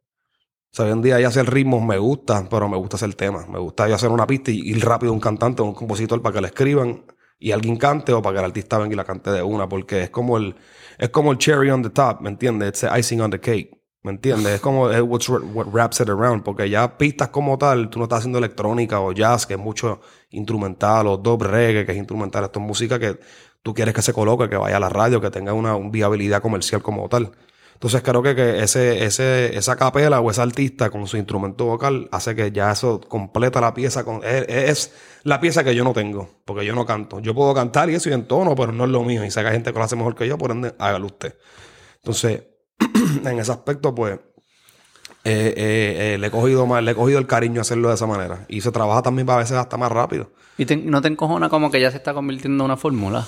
O 0.72 0.76
sea, 0.76 0.86
hoy 0.86 0.92
en 0.92 1.02
día 1.02 1.20
ya 1.20 1.28
hacer 1.28 1.50
ritmos 1.52 1.82
me 1.82 1.98
gusta, 1.98 2.48
pero 2.50 2.68
me 2.68 2.76
gusta 2.78 2.96
hacer 2.96 3.14
temas. 3.14 3.48
Me 3.48 3.58
gusta 3.58 3.84
hacer 3.86 4.10
una 4.10 4.26
pista 4.26 4.50
y 4.50 4.60
ir 4.70 4.84
rápido 4.84 5.12
a 5.12 5.14
un 5.14 5.20
cantante 5.20 5.62
o 5.62 5.66
un 5.66 5.74
compositor 5.74 6.22
para 6.22 6.34
que 6.34 6.40
la 6.40 6.48
escriban 6.48 7.04
y 7.38 7.52
alguien 7.52 7.76
cante 7.76 8.12
o 8.12 8.22
para 8.22 8.34
que 8.34 8.38
el 8.40 8.44
artista 8.46 8.78
venga 8.78 8.94
y 8.94 8.96
la 8.96 9.04
cante 9.04 9.30
de 9.30 9.42
una, 9.42 9.68
porque 9.68 10.04
es 10.04 10.10
como 10.10 10.38
el, 10.38 10.56
es 10.98 11.10
como 11.10 11.32
el 11.32 11.38
cherry 11.38 11.70
on 11.70 11.82
the 11.82 11.90
top, 11.90 12.20
¿me 12.22 12.30
entiendes? 12.30 12.68
It's 12.70 12.80
the 12.80 12.98
icing 12.98 13.20
on 13.20 13.30
the 13.30 13.40
cake. 13.40 13.81
¿Me 14.04 14.10
entiendes? 14.10 14.54
Es 14.54 14.60
como 14.60 14.90
es 14.90 15.00
what's, 15.00 15.28
what 15.28 15.66
wraps 15.72 16.00
it 16.00 16.08
around. 16.08 16.42
Porque 16.42 16.68
ya 16.68 16.98
pistas 16.98 17.28
como 17.28 17.56
tal, 17.56 17.88
tú 17.88 17.98
no 18.00 18.06
estás 18.06 18.20
haciendo 18.20 18.38
electrónica 18.38 19.00
o 19.00 19.12
jazz, 19.12 19.46
que 19.46 19.54
es 19.54 19.60
mucho 19.60 20.00
instrumental, 20.30 21.06
o 21.06 21.16
dub 21.16 21.42
reggae, 21.44 21.86
que 21.86 21.92
es 21.92 21.98
instrumental. 21.98 22.44
Esto 22.44 22.58
es 22.58 22.66
música 22.66 22.98
que 22.98 23.20
tú 23.62 23.72
quieres 23.74 23.94
que 23.94 24.02
se 24.02 24.12
coloque, 24.12 24.48
que 24.48 24.56
vaya 24.56 24.76
a 24.78 24.80
la 24.80 24.88
radio, 24.88 25.20
que 25.20 25.30
tenga 25.30 25.52
una, 25.52 25.76
viabilidad 25.76 26.42
comercial 26.42 26.82
como 26.82 27.08
tal. 27.08 27.30
Entonces 27.74 28.02
creo 28.02 28.22
que, 28.22 28.34
que 28.34 28.62
ese, 28.62 29.04
ese, 29.04 29.56
esa 29.56 29.76
capela 29.76 30.20
o 30.20 30.30
ese 30.30 30.40
artista 30.40 30.90
con 30.90 31.06
su 31.06 31.16
instrumento 31.16 31.66
vocal 31.66 32.08
hace 32.12 32.34
que 32.34 32.52
ya 32.52 32.72
eso 32.72 33.00
completa 33.00 33.60
la 33.60 33.72
pieza. 33.72 34.04
Con, 34.04 34.22
es, 34.24 34.46
es 34.48 34.92
la 35.22 35.40
pieza 35.40 35.62
que 35.62 35.74
yo 35.76 35.84
no 35.84 35.92
tengo, 35.92 36.28
porque 36.44 36.64
yo 36.64 36.74
no 36.74 36.86
canto. 36.86 37.20
Yo 37.20 37.34
puedo 37.34 37.54
cantar 37.54 37.88
y 37.90 37.94
eso 37.94 38.08
y 38.10 38.12
en 38.14 38.26
tono, 38.26 38.56
pero 38.56 38.72
no 38.72 38.84
es 38.84 38.90
lo 38.90 39.02
mío. 39.04 39.24
Y 39.24 39.28
hay 39.28 39.52
gente 39.52 39.72
que 39.72 39.78
lo 39.78 39.84
hace 39.84 39.96
mejor 39.96 40.16
que 40.16 40.26
yo, 40.26 40.38
por 40.38 40.50
ende, 40.50 40.74
hágalo 40.78 41.06
usted. 41.06 41.36
Entonces, 41.96 42.42
en 43.24 43.38
ese 43.38 43.52
aspecto, 43.52 43.94
pues, 43.94 44.18
eh, 45.24 45.54
eh, 45.56 46.14
eh, 46.14 46.18
le 46.18 46.26
he 46.26 46.30
cogido 46.30 46.66
más, 46.66 46.82
le 46.82 46.90
he 46.90 46.94
cogido 46.94 47.18
el 47.18 47.26
cariño 47.26 47.60
a 47.60 47.62
hacerlo 47.62 47.88
de 47.88 47.94
esa 47.94 48.06
manera. 48.06 48.44
Y 48.48 48.60
se 48.60 48.72
trabaja 48.72 49.02
también 49.02 49.28
a 49.30 49.36
veces 49.36 49.56
hasta 49.56 49.76
más 49.76 49.92
rápido. 49.92 50.30
¿Y 50.58 50.66
te- 50.66 50.76
no 50.76 51.00
te 51.00 51.08
encojona 51.08 51.48
como 51.48 51.70
que 51.70 51.80
ya 51.80 51.90
se 51.90 51.96
está 51.96 52.12
convirtiendo 52.14 52.64
en 52.64 52.66
una 52.66 52.76
fórmula? 52.76 53.26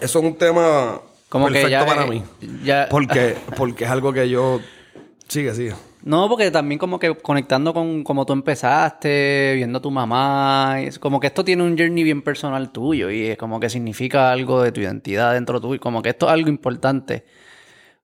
Eso 0.00 0.18
es 0.18 0.24
un 0.24 0.36
tema 0.36 1.00
Como 1.28 1.46
que 1.48 1.52
perfecto 1.54 1.70
ya... 1.70 1.86
para 1.86 2.04
eh, 2.06 2.10
mí. 2.10 2.22
Ya, 2.64 2.86
Porque, 2.90 3.36
porque 3.56 3.84
es 3.84 3.90
algo 3.90 4.12
que 4.12 4.28
yo. 4.28 4.60
Sigue, 5.28 5.54
sigue. 5.54 5.74
No, 6.02 6.28
porque 6.28 6.50
también 6.50 6.78
como 6.78 6.98
que 6.98 7.14
conectando 7.16 7.72
con 7.72 8.04
como 8.04 8.26
tú 8.26 8.34
empezaste, 8.34 9.54
viendo 9.56 9.78
a 9.78 9.82
tu 9.82 9.90
mamá, 9.90 10.76
es 10.82 10.98
como 10.98 11.18
que 11.18 11.28
esto 11.28 11.44
tiene 11.44 11.62
un 11.62 11.78
journey 11.78 12.04
bien 12.04 12.20
personal 12.20 12.70
tuyo 12.70 13.10
y 13.10 13.28
es 13.28 13.38
como 13.38 13.58
que 13.58 13.70
significa 13.70 14.30
algo 14.30 14.62
de 14.62 14.70
tu 14.70 14.80
identidad 14.82 15.32
dentro 15.32 15.60
tuyo, 15.62 15.80
como 15.80 16.02
que 16.02 16.10
esto 16.10 16.26
es 16.26 16.32
algo 16.32 16.50
importante. 16.50 17.24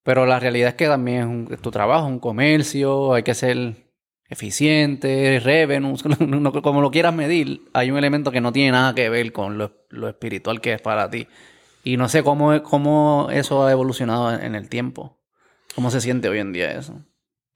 Pero 0.02 0.26
la 0.26 0.40
realidad 0.40 0.70
es 0.70 0.74
que 0.74 0.86
también 0.86 1.18
es, 1.20 1.26
un- 1.26 1.56
tu 1.60 1.70
trabajo, 1.70 2.06
un 2.06 2.18
comercio, 2.20 3.14
hay 3.14 3.22
que 3.22 3.34
ser 3.34 3.90
eficiente, 4.28 5.40
revenue, 5.40 5.96
como 6.62 6.80
lo 6.80 6.90
quieras 6.90 7.12
medir, 7.12 7.62
hay 7.72 7.90
un 7.90 7.98
elemento 7.98 8.30
que 8.30 8.40
no 8.40 8.52
tiene 8.52 8.70
nada 8.70 8.94
que 8.94 9.08
ver 9.10 9.32
con 9.32 9.58
lo, 9.58 10.08
espiritual 10.08 10.60
que 10.60 10.74
es 10.74 10.80
para 10.80 11.10
ti. 11.10 11.26
Y 11.82 11.96
no 11.96 12.08
sé 12.08 12.22
cómo, 12.22 12.62
cómo 12.62 13.28
eso 13.32 13.66
ha 13.66 13.72
evolucionado 13.72 14.32
en, 14.38 14.54
el 14.54 14.68
tiempo. 14.68 15.18
¿Cómo 15.74 15.90
se 15.90 16.00
siente 16.00 16.28
hoy 16.28 16.38
en 16.38 16.52
día 16.52 16.72
eso? 16.72 17.00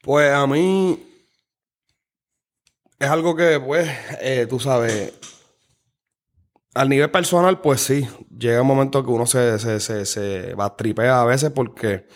Pues 0.02 0.32
a 0.32 0.46
mí 0.46 0.98
es 2.98 3.08
algo 3.08 3.36
que, 3.36 3.60
pues, 3.60 3.88
eh, 4.20 4.46
tú 4.48 4.58
sabes, 4.58 5.12
al 6.74 6.88
nivel 6.88 7.10
personal, 7.10 7.60
pues 7.60 7.82
sí, 7.82 8.08
llega 8.36 8.62
un 8.62 8.66
momento 8.66 9.04
que 9.04 9.10
uno 9.10 9.26
se, 9.26 9.58
se, 9.58 9.78
se, 9.78 10.04
se 10.06 10.54
va 10.54 10.74
a 10.76 11.20
a 11.20 11.24
veces 11.24 11.50
porque, 11.50 12.06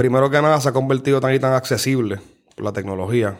primero 0.00 0.30
que 0.30 0.40
nada, 0.40 0.58
se 0.60 0.68
ha 0.68 0.72
convertido 0.72 1.20
tan 1.20 1.34
y 1.34 1.38
tan 1.38 1.52
accesible 1.52 2.18
por 2.56 2.64
la 2.64 2.72
tecnología. 2.72 3.38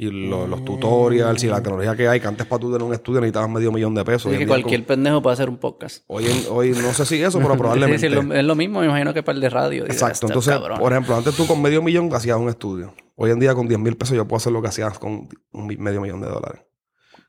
Y 0.00 0.10
lo- 0.28 0.46
los 0.46 0.64
tutorials 0.64 1.42
y 1.42 1.48
la 1.48 1.60
tecnología 1.60 1.96
que 1.96 2.06
hay, 2.06 2.20
que 2.20 2.28
antes 2.28 2.46
para 2.46 2.60
tú 2.60 2.70
tener 2.70 2.86
un 2.86 2.94
estudio 2.94 3.20
necesitabas 3.20 3.50
medio 3.50 3.72
millón 3.72 3.96
de 3.96 4.04
pesos. 4.04 4.26
Hoy 4.26 4.36
que 4.36 4.42
en 4.44 4.48
día 4.48 4.54
cualquier 4.54 4.86
pendejo 4.86 5.20
puede 5.20 5.34
hacer 5.34 5.48
un 5.48 5.56
podcast. 5.56 6.06
con- 6.06 6.18
Hoy, 6.18 6.26
en- 6.26 6.44
hoy 6.50 6.70
no 6.70 6.92
sé 6.92 7.04
si 7.04 7.20
eso, 7.20 7.40
pero 7.40 7.56
probablemente. 7.58 7.98
sí, 7.98 8.06
es, 8.06 8.12
lo, 8.12 8.32
es 8.32 8.44
lo 8.44 8.54
mismo, 8.54 8.78
me 8.78 8.86
imagino 8.86 9.12
que 9.12 9.24
para 9.24 9.34
el 9.34 9.40
de 9.40 9.50
radio. 9.50 9.82
Digo, 9.82 9.86
Exacto. 9.92 10.12
"Este 10.12 10.26
Entonces, 10.26 10.54
cabrón". 10.54 10.78
por 10.78 10.92
ejemplo, 10.92 11.16
antes 11.16 11.34
tú 11.34 11.48
con 11.48 11.60
medio 11.60 11.82
millón 11.82 12.14
hacías 12.14 12.36
un 12.36 12.48
estudio. 12.48 12.94
Hoy 13.16 13.32
en 13.32 13.40
día 13.40 13.56
con 13.56 13.66
10 13.66 13.80
mil 13.80 13.96
pesos 13.96 14.14
yo 14.16 14.24
puedo 14.28 14.36
hacer 14.36 14.52
lo 14.52 14.62
que 14.62 14.68
hacías 14.68 14.96
con 15.00 15.28
un 15.52 15.66
mi- 15.66 15.76
medio 15.78 16.00
millón 16.00 16.20
de 16.20 16.28
dólares. 16.28 16.60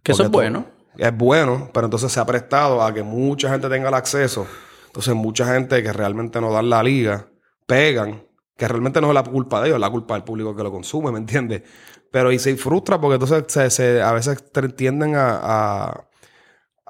que 0.03 0.11
eso 0.11 0.29
porque 0.31 0.45
es 0.47 0.53
bueno. 0.53 0.65
Es 0.95 1.17
bueno, 1.17 1.71
pero 1.73 1.85
entonces 1.87 2.11
se 2.11 2.19
ha 2.19 2.25
prestado 2.27 2.83
a 2.83 2.93
que 2.93 3.01
mucha 3.01 3.49
gente 3.49 3.67
tenga 3.67 3.89
el 3.89 3.95
acceso. 3.95 4.45
Entonces, 4.85 5.15
mucha 5.15 5.51
gente 5.53 5.81
que 5.81 5.91
realmente 5.91 6.39
no 6.39 6.51
dan 6.53 6.69
la 6.69 6.83
liga, 6.83 7.27
pegan, 7.65 8.23
que 8.59 8.67
realmente 8.67 9.01
no 9.01 9.07
es 9.07 9.13
la 9.15 9.23
culpa 9.23 9.61
de 9.61 9.67
ellos, 9.69 9.77
es 9.77 9.81
la 9.81 9.89
culpa 9.89 10.13
del 10.15 10.23
público 10.23 10.55
que 10.55 10.61
lo 10.63 10.71
consume, 10.71 11.11
¿me 11.11 11.17
entiendes? 11.19 11.63
Pero 12.11 12.31
y 12.31 12.39
se 12.39 12.55
frustra 12.57 12.99
porque 13.01 13.15
entonces 13.15 13.45
se, 13.47 13.69
se- 13.71 14.01
a 14.01 14.11
veces 14.11 14.43
tienden 14.75 15.15
a, 15.15 15.39
a, 15.41 16.05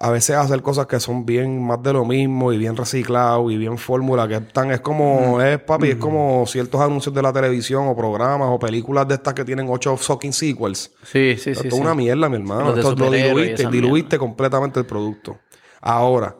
a 0.02 0.10
veces 0.12 0.36
a 0.36 0.42
hacer 0.42 0.62
cosas 0.62 0.88
que 0.88 1.00
son 1.00 1.26
bien 1.26 1.62
más 1.62 1.84
de 1.84 1.94
lo 1.94 2.06
mismo 2.06 2.52
y 2.54 2.58
bien 2.58 2.76
reciclado 2.76 3.52
y 3.52 3.58
bien 3.58 3.78
fórmula, 3.78 4.28
que 4.28 4.36
están, 4.38 4.72
es 4.72 4.80
como, 4.82 5.42
es 5.42 5.60
papi, 5.60 5.90
es 5.90 5.96
como 5.98 6.46
ciertos 6.48 6.80
anuncios 6.82 7.14
de 7.14 7.22
la 7.22 7.34
televisión 7.34 7.86
o 7.88 7.96
programas 7.96 8.48
o 8.50 8.58
películas 8.58 9.08
de 9.08 9.16
estas 9.16 9.34
que 9.34 9.46
tienen 9.46 9.68
ocho 9.70 9.96
fucking 9.98 10.34
sequels. 10.34 10.92
Sí, 11.04 11.36
sí, 11.38 11.52
Esto 11.52 11.64
sí. 11.64 11.68
es 11.68 11.74
sí. 11.76 11.82
una 11.82 11.94
mierda, 11.94 12.30
mi 12.30 12.38
hermano. 12.38 12.74
Esto 12.76 12.96
lo 12.96 13.12
diluiste, 13.12 13.68
diluiste 13.70 14.18
completamente 14.18 14.80
el 14.80 14.86
producto. 14.86 15.38
Ahora, 15.82 16.36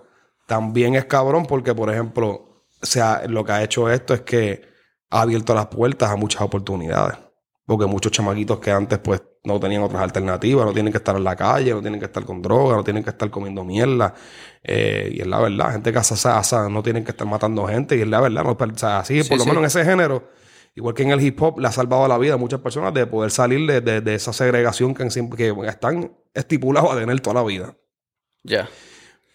también 0.48 0.96
es 0.96 1.06
cabrón 1.06 1.46
porque, 1.46 1.76
por 1.76 1.92
ejemplo, 1.92 2.30
o 2.82 2.86
sea, 2.86 3.24
lo 3.28 3.44
que 3.44 3.52
ha 3.52 3.62
hecho 3.64 3.90
esto 3.90 4.14
es 4.14 4.22
que 4.22 4.69
ha 5.10 5.22
abierto 5.22 5.54
las 5.56 5.68
puertas 5.68 6.10
a 6.12 6.16
muchas 6.16 6.42
oportunidades. 6.42 7.18
Porque 7.66 7.86
muchos 7.86 8.12
chamaquitos 8.12 8.60
que 8.60 8.72
antes, 8.72 8.98
pues, 9.00 9.22
no 9.44 9.60
tenían 9.60 9.84
otras 9.84 10.02
alternativas, 10.02 10.66
no 10.66 10.74
tienen 10.74 10.92
que 10.92 10.98
estar 10.98 11.16
en 11.16 11.24
la 11.24 11.36
calle, 11.36 11.72
no 11.72 11.82
tienen 11.82 12.00
que 12.00 12.08
estar 12.08 12.26
con 12.26 12.42
droga, 12.42 12.76
no 12.76 12.84
tienen 12.84 13.04
que 13.04 13.12
estar 13.12 13.30
comiendo 13.30 13.64
mierda. 13.64 14.14
Eh, 14.64 15.12
y 15.14 15.22
es 15.22 15.28
la 15.28 15.40
verdad, 15.40 15.72
gente 15.72 15.92
que 15.94 16.00
asa, 16.00 16.68
no 16.70 16.82
tienen 16.84 17.04
que 17.06 17.12
estar 17.12 17.28
matando 17.28 17.68
gente, 17.68 17.96
y 17.96 18.02
es 18.02 18.08
la 18.08 18.20
verdad, 18.22 18.44
no, 18.44 18.52
o 18.60 18.78
sea, 18.78 19.00
así, 19.00 19.22
Sí, 19.24 19.30
por 19.30 19.38
lo 19.38 19.44
sí. 19.44 19.50
menos 19.50 19.62
en 19.62 19.68
ese 19.68 19.86
género, 19.86 20.30
igual 20.76 20.94
que 20.96 21.04
en 21.04 21.12
el 21.12 21.22
hip 21.22 21.40
hop, 21.42 21.60
le 21.60 21.68
ha 21.68 21.72
salvado 21.72 22.08
la 22.08 22.18
vida 22.18 22.34
a 22.34 22.38
muchas 22.38 22.60
personas 22.60 22.92
de 22.94 23.06
poder 23.06 23.30
salir 23.32 23.66
de, 23.72 23.82
de- 23.82 24.02
de 24.02 24.16
esa 24.16 24.34
segregación 24.34 24.94
que, 24.96 25.04
en- 25.04 25.30
que 25.30 25.54
están 25.68 26.12
estipulados 26.34 26.92
a 26.92 26.96
tener 27.00 27.20
toda 27.22 27.36
la 27.36 27.44
vida. 27.44 27.76
Ya. 28.44 28.68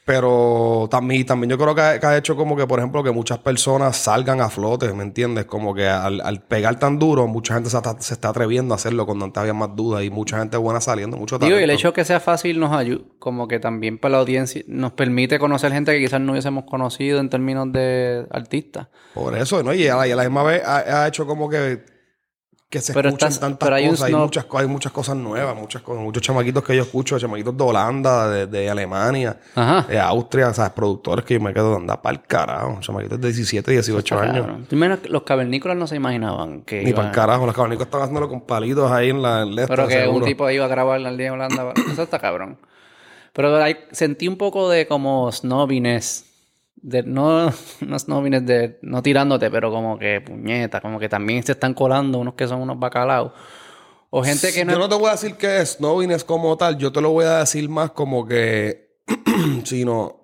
Pero 0.05 0.87
también, 0.91 1.25
también 1.25 1.51
yo 1.51 1.57
creo 1.57 1.75
que 1.75 1.81
ha, 1.81 1.99
que 1.99 2.07
ha 2.07 2.17
hecho 2.17 2.37
como 2.37 2.57
que, 2.57 2.67
por 2.67 2.79
ejemplo, 2.79 3.03
que 3.03 3.11
muchas 3.11 3.39
personas 3.39 3.97
salgan 3.97 4.43
a 4.43 4.51
flote, 4.51 4.93
¿me 4.93 5.03
entiendes? 5.03 5.47
Como 5.47 5.75
que 5.75 5.89
al, 5.89 6.21
al 6.21 6.43
pegar 6.43 6.79
tan 6.79 6.99
duro, 6.99 7.27
mucha 7.27 7.55
gente 7.55 7.71
se 7.71 7.77
está, 7.79 7.97
se 8.01 8.13
está 8.13 8.29
atreviendo 8.29 8.75
a 8.75 8.77
hacerlo 8.77 9.07
cuando 9.07 9.25
antes 9.25 9.41
había 9.41 9.55
más 9.55 9.75
dudas 9.75 10.05
y 10.05 10.11
mucha 10.11 10.39
gente 10.39 10.59
buena 10.59 10.81
saliendo, 10.83 11.17
mucho 11.17 11.39
Digo, 11.39 11.59
y 11.59 11.63
el 11.63 11.71
talento. 11.71 11.73
hecho 11.73 11.89
de 11.89 11.95
que 11.95 12.05
sea 12.05 12.21
fácil 12.21 12.61
nos 12.61 12.73
ayuda, 12.73 13.03
como 13.19 13.49
que 13.49 13.59
también 13.61 13.97
para 13.99 14.13
la 14.13 14.19
audiencia, 14.19 14.63
nos 14.67 14.93
permite 14.93 15.39
conocer 15.39 15.73
gente 15.73 15.93
que 15.93 16.01
quizás 16.01 16.21
no 16.21 16.33
hubiésemos 16.33 16.65
conocido 16.65 17.19
en 17.21 17.31
términos 17.31 17.73
de 17.73 18.27
artistas. 18.31 18.89
Por 19.15 19.35
eso, 19.39 19.63
¿no? 19.63 19.73
Y 19.73 19.89
a 19.89 19.97
la, 19.97 20.07
y 20.07 20.13
a 20.13 20.17
la 20.17 20.25
misma 20.25 20.43
vez 20.43 20.63
ha, 20.67 21.05
ha 21.05 21.09
hecho 21.09 21.27
como 21.27 21.49
que, 21.49 21.83
que 22.69 22.81
se 22.81 22.93
Pero 22.93 23.11
escuchan 23.11 23.29
estás- 23.29 23.41
tantas 23.41 23.67
pero 23.67 23.77
hay 23.77 23.85
un 23.85 23.91
cosas. 23.91 24.07
Hay 24.09 24.15
muchas, 24.15 24.45
co- 24.47 24.59
hay 24.59 24.67
muchas 24.67 24.91
cosas 24.93 25.17
nuevas, 25.17 25.55
muchas 25.57 25.83
cosas. 25.83 26.03
Muchos 26.03 26.23
chamaquitos 26.23 26.65
que 26.65 26.75
yo 26.77 26.83
escucho, 26.83 27.17
chamaquitos 27.19 27.57
de 27.57 27.63
Holanda, 27.63 28.29
de, 28.29 28.47
de 28.49 28.69
Alemania, 28.69 29.39
Ajá. 29.55 29.83
de 29.89 30.01
Austria, 30.01 30.53
¿sabes? 30.53 30.73
Productores 30.73 31.25
que 31.25 31.35
yo 31.35 31.41
me 31.41 31.55
quedo 31.55 31.71
de 31.71 31.77
andar 31.77 32.03
para 32.03 32.17
el 32.17 32.23
carajo. 32.23 32.79
Chamaquitos 32.81 33.21
de 33.21 33.29
17, 33.29 33.71
18 33.71 34.19
años. 34.19 34.47
Primero, 34.69 34.99
los 35.09 35.23
cavernícolas 35.23 35.77
no 35.77 35.87
se 35.87 35.95
imaginaban 35.97 36.63
que 36.63 36.83
Ni 36.83 36.93
para 36.93 37.09
el 37.09 37.15
carajo. 37.15 37.47
Los 37.47 37.55
caballicos 37.55 37.85
están 37.87 38.01
haciéndolo 38.01 38.29
con 38.29 38.41
palitos 38.41 38.91
ahí 38.91 39.11
en 39.11 39.23
la 39.23 39.43
en 39.43 39.55
Pero 39.55 39.87
que 39.87 39.97
un 39.99 40.03
seguro. 40.03 40.27
tipo 40.27 40.51
iba 40.51 40.65
a 40.65 40.69
grabar 40.69 41.05
al 41.05 41.17
día 41.17 41.29
en 41.29 41.33
Holanda. 41.35 41.73
Eso 41.93 42.03
está 42.03 42.19
cabrón. 42.19 42.59
Pero 43.35 43.57
hay- 43.63 43.77
sentí 43.93 44.27
un 44.27 44.37
poco 44.37 44.69
de 44.69 44.87
como 44.89 45.31
snobbiness. 45.31 46.25
De, 46.85 47.03
no, 47.03 47.51
no 47.81 47.99
snobbiness 47.99 48.45
de 48.45 48.79
no 48.83 49.03
tirándote, 49.03 49.51
pero 49.51 49.71
como 49.71 49.99
que 49.99 50.21
puñeta, 50.21 50.83
como 50.83 50.99
que 50.99 51.09
también 51.09 51.43
se 51.43 51.53
están 51.53 51.73
colando 51.73 52.19
unos 52.19 52.35
que 52.35 52.47
son 52.47 52.61
unos 52.61 52.79
bacalaos. 52.79 53.33
O 54.11 54.23
gente 54.23 54.53
que 54.53 54.65
no. 54.65 54.73
Yo 54.73 54.79
no 54.79 54.89
te 54.89 54.95
voy 54.95 55.09
a 55.09 55.13
decir 55.13 55.35
que 55.35 55.61
es 55.61 55.71
snobbiness 55.71 56.25
como 56.25 56.57
tal. 56.57 56.77
Yo 56.77 56.93
te 56.93 57.01
lo 57.01 57.11
voy 57.11 57.25
a 57.25 57.39
decir 57.39 57.69
más 57.69 57.91
como 57.91 58.27
que... 58.27 59.01
sino... 59.65 60.21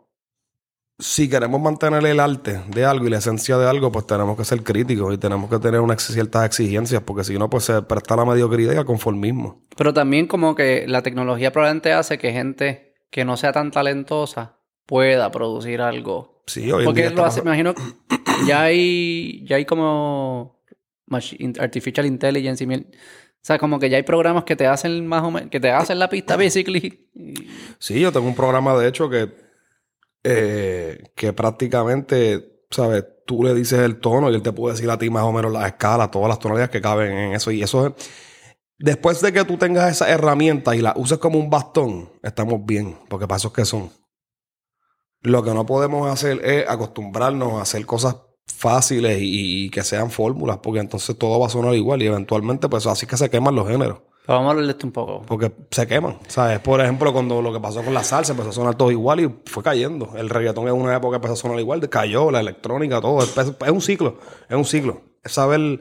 Si 0.98 1.30
queremos 1.30 1.62
mantener 1.62 2.04
el 2.04 2.20
arte 2.20 2.60
de 2.68 2.84
algo 2.84 3.06
y 3.06 3.10
la 3.10 3.18
esencia 3.18 3.56
de 3.56 3.66
algo, 3.66 3.90
pues 3.90 4.06
tenemos 4.06 4.36
que 4.36 4.44
ser 4.44 4.62
críticos 4.62 5.14
y 5.14 5.16
tenemos 5.16 5.48
que 5.48 5.58
tener 5.58 5.80
unas 5.80 6.02
ciertas 6.02 6.44
exigencias, 6.44 7.02
porque 7.02 7.24
si 7.24 7.38
no, 7.38 7.48
pues 7.48 7.64
se 7.64 7.80
presta 7.80 8.16
la 8.16 8.26
mediocridad 8.26 8.74
y 8.74 8.76
al 8.76 8.84
conformismo. 8.84 9.62
Pero 9.78 9.94
también 9.94 10.26
como 10.26 10.54
que 10.54 10.84
la 10.86 11.00
tecnología 11.00 11.52
probablemente 11.52 11.94
hace 11.94 12.18
que 12.18 12.32
gente 12.32 12.92
que 13.10 13.24
no 13.24 13.38
sea 13.38 13.52
tan 13.52 13.70
talentosa 13.70 14.58
pueda 14.84 15.30
producir 15.30 15.80
algo. 15.80 16.39
Sí, 16.50 16.70
hoy 16.72 16.80
en 16.80 16.84
Porque 16.86 17.02
día 17.02 17.10
lo 17.10 17.24
hace, 17.24 17.42
me 17.42 17.50
imagino, 17.50 17.74
ya 18.46 18.62
hay, 18.62 19.44
ya 19.46 19.56
hay 19.56 19.64
como 19.64 20.60
artificial 21.58 22.06
intelligence 22.06 22.64
y 22.64 22.66
o 23.40 23.42
sea, 23.42 23.58
como 23.58 23.78
que 23.78 23.88
ya 23.88 23.96
hay 23.96 24.02
programas 24.02 24.44
que 24.44 24.54
te 24.54 24.66
hacen 24.66 25.06
más 25.06 25.22
o 25.22 25.30
menos, 25.30 25.48
que 25.48 25.60
te 25.60 25.70
hacen 25.70 25.98
la 25.98 26.10
pista, 26.10 26.36
basically. 26.36 27.08
Sí, 27.78 27.98
yo 27.98 28.12
tengo 28.12 28.26
un 28.26 28.34
programa 28.34 28.76
de 28.76 28.86
hecho 28.86 29.08
que, 29.08 29.30
eh, 30.24 31.02
que 31.14 31.32
prácticamente, 31.32 32.64
¿sabes? 32.70 33.04
Tú 33.24 33.42
le 33.42 33.54
dices 33.54 33.78
el 33.78 33.98
tono 33.98 34.30
y 34.30 34.34
él 34.34 34.42
te 34.42 34.52
puede 34.52 34.74
decir 34.74 34.90
a 34.90 34.98
ti 34.98 35.08
más 35.08 35.22
o 35.22 35.32
menos 35.32 35.52
las 35.52 35.66
escalas, 35.66 36.10
todas 36.10 36.28
las 36.28 36.38
tonalidades 36.38 36.70
que 36.70 36.82
caben 36.82 37.12
en 37.12 37.32
eso. 37.32 37.50
Y 37.50 37.62
eso 37.62 37.86
es. 37.86 37.92
Después 38.78 39.22
de 39.22 39.32
que 39.32 39.44
tú 39.44 39.56
tengas 39.56 39.90
esa 39.90 40.10
herramienta 40.10 40.76
y 40.76 40.80
la 40.80 40.92
uses 40.96 41.18
como 41.18 41.38
un 41.38 41.48
bastón, 41.48 42.10
estamos 42.22 42.64
bien, 42.66 42.98
porque 43.08 43.26
para 43.26 43.38
eso 43.38 43.48
es 43.48 43.54
que 43.54 43.64
son. 43.64 43.90
Lo 45.22 45.42
que 45.42 45.52
no 45.52 45.66
podemos 45.66 46.10
hacer 46.10 46.40
es 46.44 46.68
acostumbrarnos 46.68 47.54
a 47.54 47.62
hacer 47.62 47.84
cosas 47.86 48.16
fáciles 48.46 49.20
y, 49.20 49.66
y 49.66 49.70
que 49.70 49.84
sean 49.84 50.10
fórmulas, 50.10 50.58
porque 50.58 50.80
entonces 50.80 51.16
todo 51.16 51.38
va 51.38 51.46
a 51.46 51.50
sonar 51.50 51.74
igual 51.74 52.02
y 52.02 52.06
eventualmente, 52.06 52.68
pues 52.68 52.86
así 52.86 53.06
que 53.06 53.16
se 53.16 53.30
queman 53.30 53.54
los 53.54 53.68
géneros. 53.68 53.98
Pero 54.26 54.38
vamos 54.38 54.48
a 54.48 54.50
hablar 54.52 54.66
de 54.66 54.72
esto 54.72 54.86
un 54.86 54.92
poco. 54.92 55.22
Porque 55.26 55.52
se 55.70 55.86
queman, 55.86 56.18
¿sabes? 56.28 56.60
Por 56.60 56.80
ejemplo, 56.80 57.12
cuando 57.12 57.42
lo 57.42 57.52
que 57.52 57.60
pasó 57.60 57.82
con 57.82 57.94
la 57.94 58.04
salsa 58.04 58.32
empezó 58.32 58.50
a 58.50 58.52
sonar 58.52 58.74
todo 58.76 58.90
igual 58.90 59.20
y 59.20 59.34
fue 59.46 59.62
cayendo. 59.62 60.12
El 60.16 60.28
reggaetón 60.28 60.68
en 60.68 60.74
una 60.74 60.96
época 60.96 61.16
empezó 61.16 61.32
a 61.34 61.36
sonar 61.36 61.58
igual, 61.58 61.88
cayó, 61.88 62.30
la 62.30 62.40
electrónica, 62.40 63.00
todo. 63.00 63.22
Es, 63.22 63.36
es 63.36 63.70
un 63.70 63.80
ciclo, 63.80 64.18
es 64.48 64.56
un 64.56 64.64
ciclo. 64.64 65.00
Es 65.24 65.32
saber... 65.32 65.80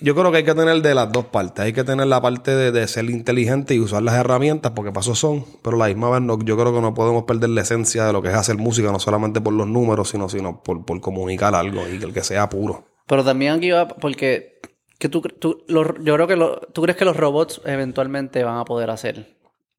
Yo 0.00 0.14
creo 0.14 0.30
que 0.30 0.38
hay 0.38 0.44
que 0.44 0.54
tener 0.54 0.82
de 0.82 0.94
las 0.94 1.10
dos 1.12 1.26
partes. 1.26 1.64
Hay 1.64 1.72
que 1.72 1.84
tener 1.84 2.06
la 2.06 2.20
parte 2.20 2.54
de, 2.54 2.72
de 2.72 2.86
ser 2.88 3.04
inteligente 3.08 3.74
y 3.74 3.80
usar 3.80 4.02
las 4.02 4.14
herramientas 4.16 4.72
porque 4.74 4.92
pasos 4.92 5.18
son. 5.18 5.44
Pero 5.62 5.76
la 5.76 5.86
misma 5.86 6.10
vez 6.10 6.20
no, 6.20 6.38
yo 6.40 6.56
creo 6.58 6.74
que 6.74 6.80
no 6.80 6.92
podemos 6.94 7.24
perder 7.24 7.50
la 7.50 7.62
esencia 7.62 8.04
de 8.04 8.12
lo 8.12 8.20
que 8.20 8.28
es 8.28 8.34
hacer 8.34 8.56
música, 8.58 8.90
no 8.92 8.98
solamente 8.98 9.40
por 9.40 9.52
los 9.54 9.66
números, 9.66 10.10
sino, 10.10 10.28
sino 10.28 10.62
por, 10.62 10.84
por 10.84 11.00
comunicar 11.00 11.54
algo 11.54 11.82
y 11.88 11.98
que 11.98 12.04
el 12.06 12.12
que 12.12 12.22
sea 12.24 12.48
puro. 12.48 12.84
Pero 13.06 13.24
también 13.24 13.52
aquí 13.54 13.70
va, 13.70 13.86
porque 13.88 14.60
que 14.98 15.08
tú, 15.08 15.20
tú- 15.22 15.64
los- 15.68 15.94
yo 16.02 16.14
creo 16.14 16.26
que 16.26 16.36
lo- 16.36 16.60
tú 16.72 16.82
crees 16.82 16.96
que 16.96 17.04
los 17.04 17.16
robots 17.16 17.60
eventualmente 17.64 18.42
van 18.44 18.58
a 18.58 18.64
poder 18.64 18.90
hacer 18.90 19.36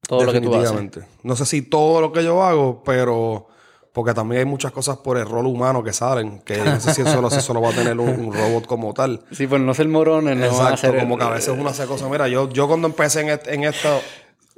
todo 0.08 0.24
lo 0.24 0.32
que 0.32 0.40
tú 0.40 0.54
haces. 0.54 1.04
No 1.24 1.36
sé 1.36 1.44
si 1.46 1.62
todo 1.62 2.00
lo 2.00 2.12
que 2.12 2.22
yo 2.24 2.42
hago, 2.42 2.82
pero 2.84 3.48
porque 3.96 4.12
también 4.12 4.40
hay 4.40 4.44
muchas 4.44 4.72
cosas 4.72 4.98
por 4.98 5.16
error 5.16 5.46
humano 5.46 5.82
que 5.82 5.90
salen, 5.90 6.40
que 6.40 6.58
no 6.58 6.78
sé 6.78 6.92
si 6.92 7.00
eso, 7.00 7.30
si 7.30 7.38
eso 7.38 7.54
lo 7.54 7.62
va 7.62 7.70
a 7.70 7.72
tener 7.72 7.98
un, 7.98 8.10
un 8.26 8.30
robot 8.34 8.66
como 8.66 8.92
tal. 8.92 9.22
Sí, 9.32 9.46
pues 9.46 9.62
no 9.62 9.72
ser 9.72 9.88
morones, 9.88 10.36
no 10.36 10.42
van 10.42 10.50
a 10.50 10.52
Exacto, 10.74 10.74
hacer 10.88 11.00
como 11.00 11.16
que 11.16 11.24
a 11.24 11.30
veces 11.30 11.54
uno 11.58 11.70
hace 11.70 11.86
cosas. 11.86 12.10
Mira, 12.10 12.28
yo, 12.28 12.50
yo 12.50 12.68
cuando 12.68 12.88
empecé 12.88 13.22
en, 13.22 13.40
en 13.46 13.64
esto, 13.64 14.02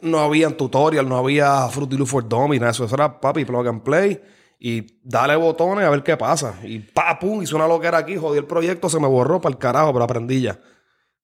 no 0.03 0.19
había 0.19 0.51
tutorial, 0.57 1.09
no 1.09 1.17
había 1.19 1.69
Fruity 1.69 1.97
Loop 1.97 2.09
for 2.09 2.29
Dummies, 2.29 2.61
nada 2.61 2.73
eso. 2.73 2.85
Eso 2.85 2.97
era 2.97 3.21
papi, 3.21 3.45
plug 3.45 3.69
and 3.69 3.83
play 3.85 4.21
y 4.59 4.85
dale 5.05 5.37
botones 5.37 5.85
a 5.85 5.91
ver 5.91 6.03
qué 6.03 6.17
pasa. 6.17 6.57
Y 6.65 6.81
pa, 6.81 7.17
pum, 7.21 7.41
hice 7.41 7.55
una 7.55 7.69
loquera 7.69 7.99
aquí, 7.99 8.17
jodí 8.17 8.39
el 8.39 8.45
proyecto, 8.45 8.89
se 8.91 8.99
me 8.99 9.07
borró 9.07 9.41
para 9.41 9.53
el 9.53 9.59
carajo, 9.59 9.93
pero 9.93 10.05
aprendí 10.05 10.41
ya. 10.41 10.59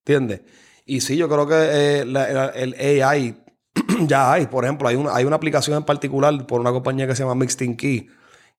¿Entiendes? 0.07 0.43
Y 0.86 1.01
sí, 1.01 1.16
yo 1.16 1.28
creo 1.28 1.49
que 1.49 1.55
eh, 1.57 2.05
la- 2.05 2.28
la- 2.28 2.49
el 2.51 2.74
AI 3.03 3.43
ya 4.07 4.32
hay. 4.32 4.47
Por 4.47 4.64
ejemplo, 4.64 4.88
hay 4.88 4.97
una, 4.97 5.14
hay 5.14 5.24
una 5.24 5.36
aplicación 5.36 5.76
en 5.76 5.84
particular 5.84 6.47
por 6.47 6.61
una 6.61 6.72
compañía 6.72 7.07
que 7.07 7.14
se 7.14 7.22
llama 7.22 7.34
Mixed 7.34 7.76
Key 7.76 8.09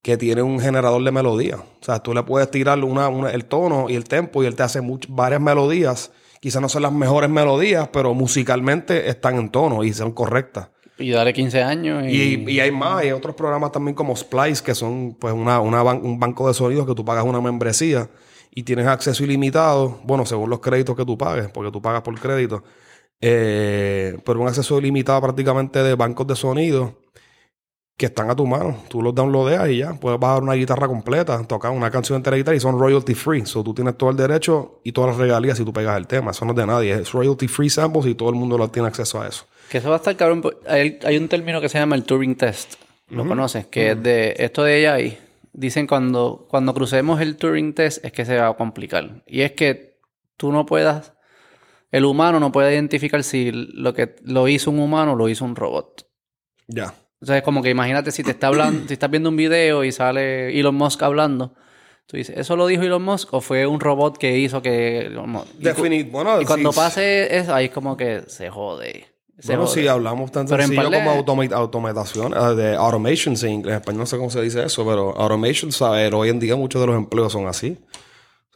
que 0.02 0.18
tiene 0.18 0.42
un 0.44 0.60
generador 0.60 1.04
de 1.04 1.12
melodía. 1.12 1.56
O 1.58 1.84
sea, 1.84 1.98
tú 2.00 2.14
le 2.14 2.22
puedes 2.24 2.52
tirar 2.52 2.84
una, 2.84 3.08
una- 3.10 3.32
el 3.32 3.46
tono 3.46 3.90
y 3.90 3.96
el 3.96 4.04
tempo 4.04 4.44
y 4.44 4.46
él 4.46 4.56
te 4.56 4.62
hace 4.64 4.82
much- 4.82 5.08
varias 5.10 5.42
melodías. 5.42 6.12
Quizás 6.40 6.62
no 6.62 6.70
son 6.70 6.84
las 6.84 6.92
mejores 6.92 7.30
melodías, 7.30 7.90
pero 7.92 8.14
musicalmente 8.14 9.10
están 9.10 9.38
en 9.38 9.50
tono 9.50 9.84
y 9.84 9.94
son 9.94 10.12
correctas. 10.12 10.70
Y 11.00 11.10
dale 11.10 11.34
15 11.34 11.64
años 11.64 12.04
y... 12.08 12.36
Y, 12.46 12.50
y 12.52 12.60
hay 12.60 12.72
más, 12.72 13.00
hay 13.02 13.12
otros 13.12 13.36
programas 13.36 13.72
también 13.72 13.96
como 13.96 14.16
Splice, 14.16 14.64
que 14.64 14.76
son 14.76 15.16
pues 15.20 15.34
una, 15.34 15.60
una 15.60 15.82
ban- 15.84 16.02
un 16.04 16.20
banco 16.20 16.48
de 16.48 16.54
sonidos 16.54 16.86
que 16.86 16.94
tú 16.94 17.04
pagas 17.04 17.26
una 17.26 17.42
membresía 17.42 18.08
y 18.54 18.62
tienes 18.64 18.86
acceso 18.88 19.24
ilimitado, 19.24 20.00
bueno, 20.04 20.26
según 20.26 20.50
los 20.52 20.60
créditos 20.60 20.96
que 20.96 21.04
tú 21.04 21.18
pagues, 21.18 21.50
porque 21.50 21.72
tú 21.72 21.82
pagas 21.82 22.02
por 22.04 22.18
crédito, 22.20 22.64
eh, 23.28 24.20
pero 24.24 24.40
un 24.40 24.48
acceso 24.48 24.78
ilimitado 24.78 25.20
prácticamente 25.20 25.82
de 25.82 25.96
bancos 25.96 26.28
de 26.28 26.36
sonido 26.36 26.94
que 27.98 28.06
están 28.06 28.30
a 28.30 28.36
tu 28.36 28.46
mano. 28.46 28.84
Tú 28.88 29.02
los 29.02 29.16
downloadeas 29.16 29.68
y 29.70 29.78
ya, 29.78 29.94
puedes 29.94 30.20
bajar 30.20 30.44
una 30.44 30.54
guitarra 30.54 30.88
completa, 30.88 31.42
tocar 31.48 31.72
una 31.72 31.90
canción 31.90 32.18
entera 32.18 32.36
de 32.36 32.42
guitarra 32.42 32.58
y 32.58 32.60
son 32.60 32.78
royalty 32.78 33.16
free. 33.16 33.44
So 33.48 33.64
tú 33.64 33.74
tienes 33.74 33.98
todo 33.98 34.12
el 34.12 34.16
derecho 34.16 34.80
y 34.84 34.92
todas 34.92 35.10
las 35.10 35.18
regalías 35.18 35.58
si 35.58 35.66
tú 35.66 35.74
pegas 35.74 35.98
el 35.98 36.06
tema. 36.06 36.32
Eso 36.32 36.46
no 36.46 36.52
es 36.52 36.58
de 36.58 36.68
nadie, 36.68 36.94
es 36.94 37.12
royalty 37.14 37.48
free 37.48 37.72
samples 37.72 38.06
y 38.06 38.14
todo 38.14 38.30
el 38.30 38.36
mundo 38.36 38.60
lo 38.60 38.68
tiene 38.68 38.90
acceso 38.90 39.20
a 39.20 39.28
eso. 39.28 39.46
Que 39.72 39.80
eso 39.80 39.90
va 39.90 39.96
a 39.96 39.98
estar 39.98 40.16
cabrón. 40.16 40.44
pues, 40.44 40.58
Hay, 40.68 41.00
hay 41.04 41.18
un 41.18 41.28
término 41.28 41.60
que 41.60 41.70
se 41.70 41.80
llama 41.80 41.96
el 41.96 42.04
Turing 42.04 42.36
Test. 42.36 42.76
¿Lo 43.10 43.26
conoces? 43.26 43.66
Que 43.66 43.92
es 43.92 44.04
de 44.04 44.36
esto 44.38 44.64
de 44.64 44.88
AI. 44.88 45.18
Dicen 45.52 45.88
cuando, 45.88 46.46
cuando 46.48 46.76
crucemos 46.76 47.22
el 47.22 47.38
Turing 47.38 47.74
Test 47.74 48.06
es 48.06 48.12
que 48.12 48.24
se 48.24 48.38
va 48.38 48.50
a 48.50 48.54
complicar. 48.54 49.24
Y 49.26 49.42
es 49.42 49.54
que 49.54 49.98
tú 50.38 50.52
no 50.52 50.68
puedas... 50.68 51.15
El 51.96 52.04
humano 52.06 52.40
no 52.40 52.52
puede 52.52 52.74
identificar 52.74 53.24
si 53.24 53.52
lo 53.54 53.94
que 53.94 54.16
lo 54.24 54.48
hizo 54.48 54.70
un 54.72 54.80
humano 54.80 55.14
o 55.14 55.16
lo 55.16 55.30
hizo 55.30 55.46
un 55.46 55.56
robot. 55.56 56.06
Ya. 56.68 56.94
O 57.22 57.26
sea, 57.26 57.38
es 57.38 57.44
como 57.44 57.64
que 57.64 57.70
imagínate 57.70 58.12
si 58.12 58.22
te 58.24 58.32
está 58.32 58.48
hablando, 58.48 58.86
si 58.88 58.94
estás 58.94 59.10
viendo 59.10 59.30
un 59.30 59.38
video 59.38 59.84
y 59.84 59.92
sale 59.92 60.60
Elon 60.60 60.76
Musk 60.76 61.02
hablando. 61.04 61.54
Tú 62.06 62.18
dices, 62.18 62.38
¿eso 62.38 62.56
lo 62.58 62.68
dijo 62.68 62.84
Elon 62.84 63.02
Musk 63.02 63.34
o 63.34 63.40
fue 63.40 63.66
un 63.66 63.80
robot 63.80 64.18
que 64.18 64.38
hizo 64.38 64.62
que... 64.62 65.10
Y 65.60 65.64
Definit 65.64 66.12
bueno, 66.12 66.42
Y 66.42 66.46
cuando 66.46 66.72
sí, 66.74 66.76
pase 66.78 67.36
eso, 67.38 67.56
ahí 67.56 67.66
es 67.66 67.72
como 67.72 67.96
que 67.96 68.24
se 68.28 68.50
jode. 68.50 69.06
Se 69.40 69.48
Bueno, 69.54 69.66
jode. 69.66 69.82
sí, 69.82 69.88
hablamos 69.88 70.32
tan 70.32 70.46
Pero 70.48 70.64
en 70.64 70.68
sencillo 70.70 70.92
como 70.92 71.12
automa- 71.12 71.52
automatación, 71.56 72.34
eh, 72.34 72.56
de 72.56 72.76
automation, 72.76 73.36
sí, 73.38 73.48
en 73.48 73.70
español 73.70 74.02
no 74.02 74.06
sé 74.06 74.18
cómo 74.18 74.30
se 74.30 74.42
dice 74.42 74.64
eso, 74.66 74.86
pero 74.86 75.16
automation, 75.18 75.72
saber, 75.72 76.14
hoy 76.14 76.30
en 76.30 76.40
día 76.40 76.56
muchos 76.56 76.82
de 76.82 76.88
los 76.88 76.96
empleos 76.98 77.32
son 77.32 77.48
así. 77.48 77.78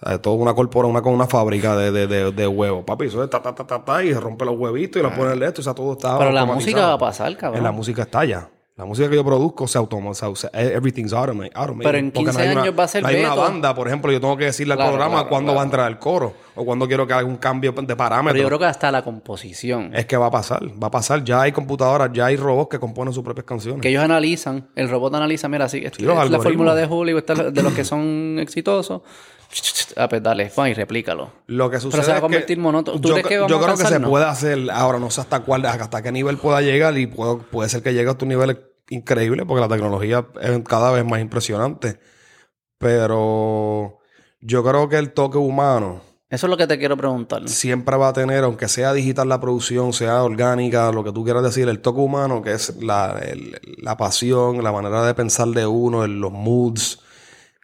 O 0.01 0.07
sea, 0.09 0.21
toda 0.21 0.35
una 0.37 0.53
corpora, 0.53 0.87
una 0.87 1.01
con 1.01 1.13
una 1.13 1.27
fábrica 1.27 1.75
de, 1.75 1.91
de, 1.91 2.07
de, 2.07 2.31
de 2.31 2.47
huevos. 2.47 2.83
Papi, 2.85 3.05
eso 3.07 3.23
es 3.23 3.29
ta, 3.29 3.41
ta, 3.41 3.53
ta, 3.53 3.65
ta, 3.67 3.83
ta, 3.83 4.03
y 4.03 4.13
rompe 4.13 4.45
los 4.45 4.55
huevitos 4.57 4.99
y 4.99 5.03
lo 5.03 5.13
pone 5.13 5.33
en 5.33 5.43
esto, 5.43 5.61
o 5.61 5.63
sea, 5.63 5.73
todo 5.73 5.93
está 5.93 6.15
Ah. 6.15 6.19
Pero 6.19 6.31
la 6.31 6.45
música 6.45 6.87
va 6.87 6.93
a 6.93 6.97
pasar, 6.97 7.35
cabrón. 7.35 7.57
En 7.57 7.63
la 7.63 7.71
música 7.71 8.03
está 8.03 8.23
ya. 8.25 8.49
La 8.77 8.85
música 8.85 9.09
que 9.09 9.17
yo 9.17 9.25
produzco 9.25 9.67
se 9.67 9.77
automatiza, 9.77 10.29
o 10.29 10.37
sea, 10.37 10.49
everything's 10.53 11.11
automa- 11.11 11.49
automated. 11.53 11.83
Pero 11.83 11.97
en 11.97 12.11
Porque 12.11 12.29
15 12.31 12.41
hay 12.41 12.51
una- 12.53 12.61
años 12.61 12.75
va 12.79 12.83
a 12.85 12.87
ser 12.87 13.05
Hay 13.05 13.19
una 13.19 13.35
banda, 13.35 13.75
por 13.75 13.87
ejemplo, 13.89 14.09
yo 14.09 14.21
tengo 14.21 14.37
que 14.37 14.45
decirle 14.45 14.71
al 14.73 14.79
programa 14.79 15.15
claro, 15.15 15.27
cuándo 15.29 15.47
claro. 15.51 15.55
va 15.57 15.61
a 15.63 15.65
entrar 15.65 15.91
el 15.91 15.99
coro 15.99 16.33
o 16.55 16.63
cuándo 16.63 16.87
quiero 16.87 17.05
que 17.05 17.11
haga 17.11 17.25
un 17.27 17.35
cambio 17.35 17.73
de 17.73 17.95
parámetros. 17.97 18.31
Pero 18.35 18.43
yo 18.43 18.47
creo 18.47 18.59
que 18.59 18.65
hasta 18.67 18.89
la 18.89 19.01
composición. 19.03 19.91
Es 19.93 20.05
que 20.05 20.15
va 20.15 20.27
a 20.27 20.31
pasar, 20.31 20.61
va 20.81 20.87
a 20.87 20.91
pasar. 20.91 21.25
Ya 21.25 21.41
hay 21.41 21.51
computadoras, 21.51 22.09
ya 22.13 22.27
hay 22.27 22.37
robots 22.37 22.69
que 22.69 22.79
componen 22.79 23.13
sus 23.13 23.21
propias 23.21 23.43
canciones. 23.45 23.81
Que 23.81 23.89
ellos 23.89 24.01
analizan, 24.01 24.69
el 24.75 24.89
robot 24.89 25.13
analiza, 25.13 25.49
mira, 25.49 25.67
sí, 25.67 25.79
esta 25.83 25.97
Sí, 25.97 26.05
es 26.05 26.29
la 26.31 26.39
fórmula 26.39 26.73
de 26.73 26.85
Julio, 26.87 27.21
de 27.21 27.61
los 27.61 27.73
que 27.73 27.83
son 27.83 28.37
exitosos. 28.39 29.01
Ah, 29.95 30.07
pues 30.07 30.21
dale, 30.21 30.51
y 30.69 30.73
replícalo. 30.73 31.31
Lo 31.47 31.69
que 31.69 31.79
sucede 31.79 32.03
se 32.03 32.07
va 32.09 32.13
a 32.13 32.17
es 32.17 32.21
convertir 32.21 32.57
que 32.57 32.61
monótono. 32.61 33.01
¿Tú 33.01 33.07
yo, 33.09 33.13
crees 33.15 33.27
que 33.27 33.37
vamos 33.39 33.49
yo 33.49 33.57
a 33.57 33.63
creo 33.63 33.77
que 33.77 33.85
se 33.85 33.99
puede 33.99 34.25
hacer, 34.25 34.69
ahora 34.71 34.99
no 34.99 35.09
sé 35.09 35.21
hasta 35.21 35.39
cuál, 35.41 35.65
hasta 35.65 36.01
qué 36.03 36.11
nivel 36.11 36.37
pueda 36.37 36.61
llegar 36.61 36.97
y 36.97 37.07
puedo- 37.07 37.39
puede 37.39 37.69
ser 37.69 37.81
que 37.81 37.93
llegue 37.93 38.07
a 38.07 38.11
estos 38.11 38.27
niveles 38.27 38.57
increíbles 38.89 39.45
porque 39.47 39.61
la 39.61 39.67
tecnología 39.67 40.27
es 40.41 40.59
cada 40.67 40.91
vez 40.91 41.03
más 41.05 41.19
impresionante. 41.19 41.99
Pero 42.77 43.99
yo 44.41 44.63
creo 44.63 44.87
que 44.89 44.97
el 44.97 45.11
toque 45.13 45.37
humano 45.37 46.01
Eso 46.29 46.45
es 46.47 46.49
lo 46.49 46.57
que 46.57 46.67
te 46.67 46.77
quiero 46.77 46.95
preguntar. 46.95 47.47
siempre 47.49 47.97
va 47.97 48.09
a 48.09 48.13
tener, 48.13 48.43
aunque 48.43 48.67
sea 48.67 48.93
digital 48.93 49.27
la 49.27 49.39
producción, 49.41 49.91
sea 49.93 50.23
orgánica, 50.23 50.91
lo 50.91 51.03
que 51.03 51.11
tú 51.11 51.23
quieras 51.23 51.43
decir, 51.43 51.67
el 51.67 51.81
toque 51.81 51.99
humano, 51.99 52.41
que 52.41 52.53
es 52.53 52.75
la, 52.81 53.19
el- 53.21 53.59
la 53.81 53.97
pasión, 53.97 54.63
la 54.63 54.71
manera 54.71 55.03
de 55.05 55.13
pensar 55.15 55.47
de 55.49 55.65
uno, 55.67 56.05
en 56.05 56.21
los 56.21 56.31
moods, 56.31 57.01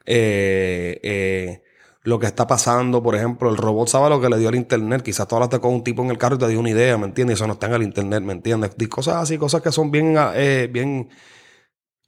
eh, 0.05 0.99
eh, 1.03 1.61
lo 2.05 2.19
que 2.19 2.27
está 2.27 2.47
pasando, 2.47 3.01
por 3.03 3.15
ejemplo, 3.15 3.49
el 3.49 3.57
robot 3.57 3.87
sabe 3.89 4.09
lo 4.09 4.21
que 4.21 4.29
le 4.29 4.37
dio 4.37 4.49
el 4.49 4.55
internet, 4.55 5.01
quizás 5.01 5.27
tú 5.27 5.35
hablaste 5.35 5.59
con 5.59 5.73
un 5.73 5.83
tipo 5.83 6.03
en 6.03 6.11
el 6.11 6.17
carro 6.17 6.35
y 6.35 6.39
te 6.39 6.47
dio 6.47 6.59
una 6.59 6.69
idea, 6.69 6.97
¿me 6.97 7.05
entiendes? 7.05 7.35
Eso 7.35 7.47
no 7.47 7.53
está 7.53 7.65
en 7.65 7.73
el 7.73 7.83
internet, 7.83 8.21
¿me 8.23 8.33
entiendes? 8.33 8.71
Y 8.77 8.85
cosas 8.85 9.15
así, 9.15 9.37
cosas 9.37 9.61
que 9.61 9.71
son 9.71 9.89
bien, 9.91 10.15
ah, 10.17 10.31
eh, 10.35 10.69
bien 10.71 11.09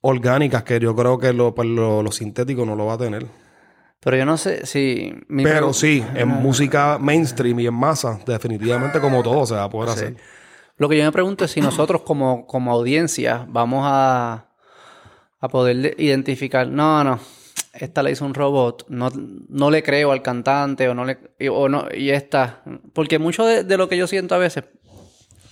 orgánicas, 0.01 0.63
que 0.63 0.79
yo 0.79 0.95
creo 0.95 1.17
que 1.17 1.33
lo, 1.33 1.53
pues, 1.53 1.67
lo, 1.67 2.03
lo 2.03 2.11
sintético 2.11 2.65
no 2.65 2.75
lo 2.75 2.85
va 2.85 2.93
a 2.93 2.97
tener. 2.97 3.25
Pero 3.99 4.17
yo 4.17 4.25
no 4.25 4.37
sé 4.37 4.65
si... 4.65 5.13
mi 5.27 5.43
Pero 5.43 5.73
sí, 5.73 6.03
en 6.15 6.27
música 6.27 6.99
mainstream 6.99 7.59
y 7.59 7.67
en 7.67 7.73
masa, 7.73 8.19
definitivamente 8.25 8.99
como 9.01 9.23
todo 9.23 9.45
se 9.45 9.55
va 9.55 9.63
a 9.63 9.69
poder 9.69 9.89
hacer. 9.89 10.17
Lo 10.77 10.87
que 10.87 10.97
yo 10.97 11.03
me 11.03 11.11
pregunto 11.11 11.45
es 11.45 11.51
si 11.51 11.59
nosotros 11.61 12.03
como, 12.03 12.45
como 12.45 12.71
audiencia 12.71 13.47
vamos 13.49 13.81
a, 13.83 14.45
a 15.39 15.47
poder 15.49 15.77
de- 15.77 15.95
identificar, 15.97 16.67
no, 16.67 17.03
no, 17.03 17.19
esta 17.77 18.03
la 18.03 18.09
hizo 18.11 18.25
un 18.25 18.33
robot, 18.33 18.85
no, 18.89 19.09
no 19.49 19.71
le 19.71 19.83
creo 19.83 20.11
al 20.11 20.21
cantante 20.21 20.87
o 20.89 20.93
no 20.93 21.05
le 21.05 21.17
y- 21.39 21.47
o 21.47 21.69
no, 21.69 21.85
y 21.95 22.09
esta, 22.09 22.61
porque 22.93 23.19
mucho 23.19 23.45
de, 23.45 23.63
de 23.63 23.77
lo 23.77 23.87
que 23.89 23.97
yo 23.97 24.07
siento 24.07 24.35
a 24.35 24.39
veces 24.39 24.65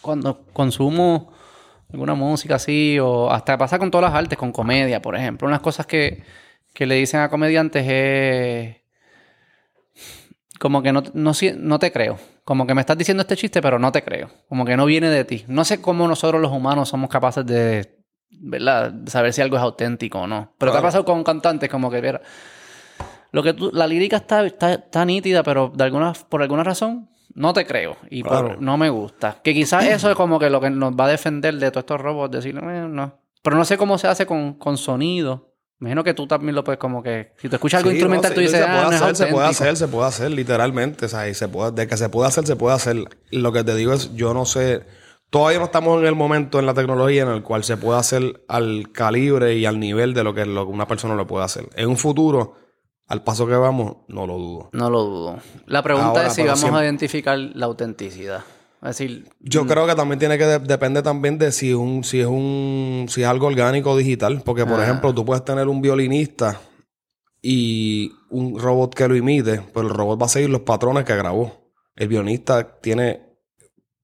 cuando 0.02 0.46
consumo 0.54 1.32
alguna 1.92 2.16
música 2.16 2.56
así, 2.56 3.00
o 3.00 3.32
hasta 3.32 3.58
pasa 3.58 3.80
con 3.80 3.90
todas 3.92 4.12
las 4.12 4.20
artes, 4.20 4.38
con 4.38 4.52
comedia, 4.52 5.02
por 5.02 5.16
ejemplo, 5.16 5.48
unas 5.48 5.62
cosas 5.62 5.86
que, 5.86 6.24
que 6.74 6.86
le 6.86 6.96
dicen 6.96 7.22
a 7.22 7.30
comediantes 7.30 7.86
es 7.88 8.76
como 10.60 10.82
que 10.82 10.92
no, 10.94 11.04
no, 11.14 11.32
no 11.58 11.80
te 11.80 11.92
creo. 11.92 12.18
Como 12.44 12.66
que 12.66 12.74
me 12.74 12.82
estás 12.82 12.98
diciendo 12.98 13.22
este 13.22 13.36
chiste, 13.36 13.62
pero 13.62 13.80
no 13.80 13.92
te 13.92 14.04
creo. 14.04 14.30
Como 14.48 14.66
que 14.66 14.78
no 14.78 14.86
viene 14.86 15.10
de 15.10 15.26
ti. 15.26 15.44
No 15.48 15.66
sé 15.66 15.82
cómo 15.82 16.08
nosotros 16.08 16.42
los 16.42 16.52
humanos 16.52 16.90
somos 16.90 17.10
capaces 17.10 17.46
de, 17.46 17.95
¿verdad? 18.32 18.94
Saber 19.08 19.34
si 19.34 19.42
algo 19.42 19.58
es 19.58 19.64
auténtico 19.64 20.20
o 20.22 20.28
no. 20.28 20.54
Pero 20.58 20.72
te 20.72 20.78
ha 20.78 20.82
Claro. 20.82 20.88
pasado 20.88 21.06
con 21.06 21.24
cantantes 21.24 21.70
como 21.70 21.90
que, 21.90 22.02
mira, 22.02 22.22
lo 23.32 23.44
que 23.44 23.54
tú, 23.54 23.70
la 23.74 23.88
lírica 23.88 24.18
está, 24.18 24.46
está, 24.46 24.74
está 24.74 25.06
nítida, 25.06 25.44
pero 25.44 25.72
de 25.76 25.84
alguna, 25.84 26.14
por 26.30 26.42
alguna 26.42 26.64
razón 26.64 27.10
no 27.34 27.54
te 27.54 27.66
creo. 27.66 27.98
Y 28.10 28.24
por- 28.24 28.32
Claro. 28.32 28.56
no 28.60 28.78
me 28.78 28.90
gusta. 28.90 29.40
Que 29.44 29.54
quizás 29.54 29.84
eso 29.86 30.10
es 30.10 30.16
como 30.16 30.40
que 30.40 30.50
lo 30.50 30.62
que 30.62 30.70
nos 30.70 30.94
va 30.94 31.06
a 31.06 31.10
defender 31.10 31.56
de 31.56 31.72
todos 31.72 31.84
estos 31.84 32.00
robots. 32.02 32.32
Decir, 32.32 32.56
"Eh, 32.58 32.88
no. 32.90 33.20
Pero 33.42 33.58
no 33.58 33.66
sé 33.66 33.78
cómo 33.78 33.98
se 33.98 34.08
hace 34.08 34.26
con, 34.26 34.54
con 34.56 34.78
sonido. 34.78 35.52
Imagino 35.82 36.04
que 36.06 36.14
tú 36.14 36.26
también 36.26 36.56
lo 36.56 36.64
puedes 36.64 36.80
como 36.80 37.04
que... 37.04 37.34
Si 37.38 37.50
tú 37.50 37.56
escuchas 37.58 37.80
algo 37.80 37.90
Sí, 37.92 37.98
instrumental, 37.98 38.32
no, 38.32 38.36
tú 38.36 38.42
dices, 38.42 38.58
se 38.60 38.64
ah, 38.64 38.68
puede 38.72 38.84
no 38.86 38.92
es 38.92 39.02
hacer, 39.02 39.16
se 39.18 39.24
puede 39.28 39.46
auténtico". 39.46 39.64
hacer, 39.66 39.78
se 39.78 39.88
puede 39.90 40.08
hacer, 40.08 40.32
literalmente. 40.32 41.06
O 41.06 41.10
sea, 41.10 41.28
y 41.28 41.34
se 41.34 41.48
puede, 41.50 41.72
de 41.74 41.86
que 41.88 41.98
se 41.98 42.08
puede 42.10 42.28
hacer, 42.30 42.48
se 42.48 42.56
puede 42.56 42.76
hacer. 42.76 42.96
Lo 43.32 43.52
que 43.52 43.64
te 43.66 43.76
digo 43.76 43.92
es, 43.92 44.16
yo 44.16 44.34
no 44.34 44.46
sé, 44.46 44.84
todavía 45.36 45.60
no 45.60 45.66
estamos 45.66 46.00
en 46.00 46.08
el 46.08 46.16
momento 46.16 46.60
en 46.60 46.66
la 46.66 46.74
tecnología 46.74 47.24
en 47.24 47.28
el 47.28 47.44
cual 47.44 47.66
se 47.66 47.76
puede 47.76 48.00
hacer 48.00 48.46
al 48.48 48.90
calibre 48.94 49.56
y 49.58 49.66
al 49.66 49.82
nivel 49.82 50.14
de 50.14 50.24
lo 50.24 50.34
que, 50.34 50.46
lo 50.46 50.66
una 50.66 50.88
persona 50.88 51.14
lo 51.14 51.28
puede 51.28 51.44
hacer. 51.44 51.68
En 51.76 51.90
un 51.90 51.98
futuro, 51.98 52.54
al 53.08 53.22
paso 53.22 53.46
que 53.46 53.56
vamos, 53.56 53.98
no 54.08 54.26
lo 54.26 54.38
dudo. 54.38 54.70
No 54.72 54.90
lo 54.90 55.04
dudo. 55.04 55.40
La 55.66 55.84
pregunta 55.84 56.08
Ahora, 56.08 56.28
es 56.28 56.34
si 56.36 56.44
vamos 56.44 56.62
siempre- 56.62 56.80
a 56.80 56.84
identificar 56.86 57.38
la 57.38 57.66
autenticidad. 57.66 58.46
Es 58.82 58.98
decir, 58.98 59.28
Yo 59.42 59.66
creo 59.68 59.86
que 59.86 59.96
también 59.96 60.20
tiene 60.20 60.38
que 60.38 60.46
de- 60.46 60.60
depende 60.60 61.02
también 61.04 61.38
de 61.38 61.52
si 61.52 61.74
un 61.74 62.06
si 62.06 62.22
es 62.22 62.28
un 62.28 63.08
si 63.10 63.24
es 63.24 63.28
algo 63.28 63.48
orgánico 63.48 63.92
o 63.92 63.98
digital, 63.98 64.42
porque 64.46 64.66
por 64.66 64.80
Ah. 64.80 64.84
ejemplo, 64.84 65.14
tú 65.14 65.26
puedes 65.26 65.44
tener 65.44 65.68
un 65.68 65.82
violinista 65.82 66.62
y 67.42 68.12
un 68.30 68.58
robot 68.58 68.94
que 68.96 69.08
lo 69.10 69.16
imite, 69.18 69.62
pero 69.74 69.88
el 69.88 69.94
robot 69.94 70.22
va 70.22 70.28
a 70.28 70.30
seguir 70.30 70.50
los 70.50 70.62
patrones 70.62 71.04
que 71.04 71.14
grabó. 71.16 71.72
El 71.98 72.08
violinista 72.08 72.80
tiene 72.80 73.35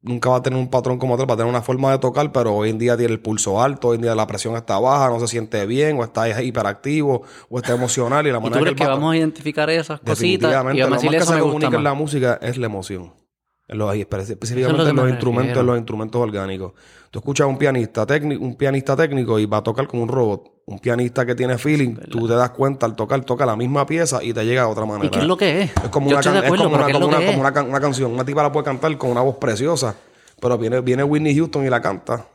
nunca 0.04 0.30
va 0.30 0.38
a 0.38 0.42
tener 0.42 0.58
un 0.60 0.70
patrón 0.70 0.98
como 0.98 1.16
tal, 1.18 1.30
va 1.30 1.34
a 1.36 1.38
tener 1.38 1.50
una 1.50 1.62
forma 1.62 1.92
de 1.92 2.00
tocar, 2.00 2.32
pero 2.32 2.56
hoy 2.56 2.70
en 2.70 2.78
día 2.80 2.98
tiene 2.98 3.14
el 3.14 3.20
pulso 3.20 3.62
alto, 3.62 3.90
hoy 3.90 3.96
en 3.98 4.02
día 4.02 4.16
la 4.16 4.26
presión 4.28 4.56
está 4.56 4.80
baja, 4.80 5.10
no 5.10 5.20
se 5.20 5.28
siente 5.28 5.66
bien, 5.66 6.00
o 6.00 6.04
está 6.04 6.42
hiperactivo, 6.42 7.24
o 7.50 7.58
está 7.60 7.74
emocional 7.74 8.26
y 8.26 8.32
la 8.32 8.38
¿y 8.38 8.42
tú 8.42 8.44
manera 8.50 8.62
crees 8.62 8.76
que 8.78 8.86
va- 8.86 8.94
vamos 8.96 9.14
a 9.14 9.18
identificar 9.18 9.70
esas 9.70 10.00
cositas? 10.00 10.52
Y 10.76 10.80
vamos 10.82 10.86
a 10.86 10.90
lo 10.90 10.96
más 10.96 11.02
que 11.02 11.18
eso 11.18 11.26
se 11.26 11.34
me 11.34 11.40
comunica 11.42 11.78
en 11.78 11.84
la 11.84 11.94
música 11.94 12.40
es 12.42 12.58
la 12.58 12.66
emoción. 12.66 13.14
Los- 13.72 13.96
espe- 13.96 14.16
Eso 14.18 14.22
es 14.24 14.30
específicamente 14.32 14.78
lo 14.78 14.84
que 14.84 14.90
en 14.90 14.96
me 14.96 15.02
los 15.02 15.10
instrumentos, 15.12 15.66
los 15.66 15.78
instrumentos 15.78 16.22
orgánicos. 16.22 16.74
Tú 17.10 17.20
escuchas 17.20 17.46
a 17.46 17.48
un 17.48 17.58
pianista 17.58 18.06
técnico, 18.06 18.44
un 18.44 18.56
pianista 18.56 18.96
técnico 18.96 19.40
y 19.40 19.46
va 19.46 19.58
a 19.58 19.64
tocar 19.64 19.88
como 19.88 20.04
un 20.04 20.10
robot. 20.10 20.50
Un 20.66 20.80
pianista 20.80 21.26
que 21.26 21.36
tiene 21.36 21.58
feeling, 21.58 21.96
tú 22.10 22.28
te 22.28 22.34
das 22.36 22.52
cuenta 22.52 22.86
al 22.86 22.96
tocar, 22.96 23.22
toca 23.26 23.46
la 23.46 23.56
misma 23.56 23.86
pieza 23.86 24.24
y 24.24 24.32
te 24.34 24.46
llega 24.46 24.62
de 24.66 24.72
otra 24.72 24.86
manera. 24.86 25.08
¿Y 25.08 25.10
qué 25.10 25.20
es 25.20 25.26
lo 25.26 25.36
que 25.36 25.62
es? 25.64 25.72
Es 25.84 25.90
como 25.90 26.08
Yo 26.10 26.16
una, 26.16 26.22
can- 26.24 26.44
es 26.46 26.50
como 27.34 27.42
una, 27.42 27.62
una 27.64 27.80
canción. 27.82 28.12
Una 28.14 28.24
tipa 28.24 28.44
la 28.44 28.52
puede 28.52 28.64
cantar 28.66 28.98
con 28.98 29.10
una 29.12 29.22
voz 29.22 29.36
preciosa, 29.38 29.96
pero 30.40 30.58
viene, 30.58 30.80
viene 30.82 31.04
Whitney 31.04 31.36
Houston 31.36 31.66
y 31.66 31.70
la 31.70 31.82
canta. 31.82 32.26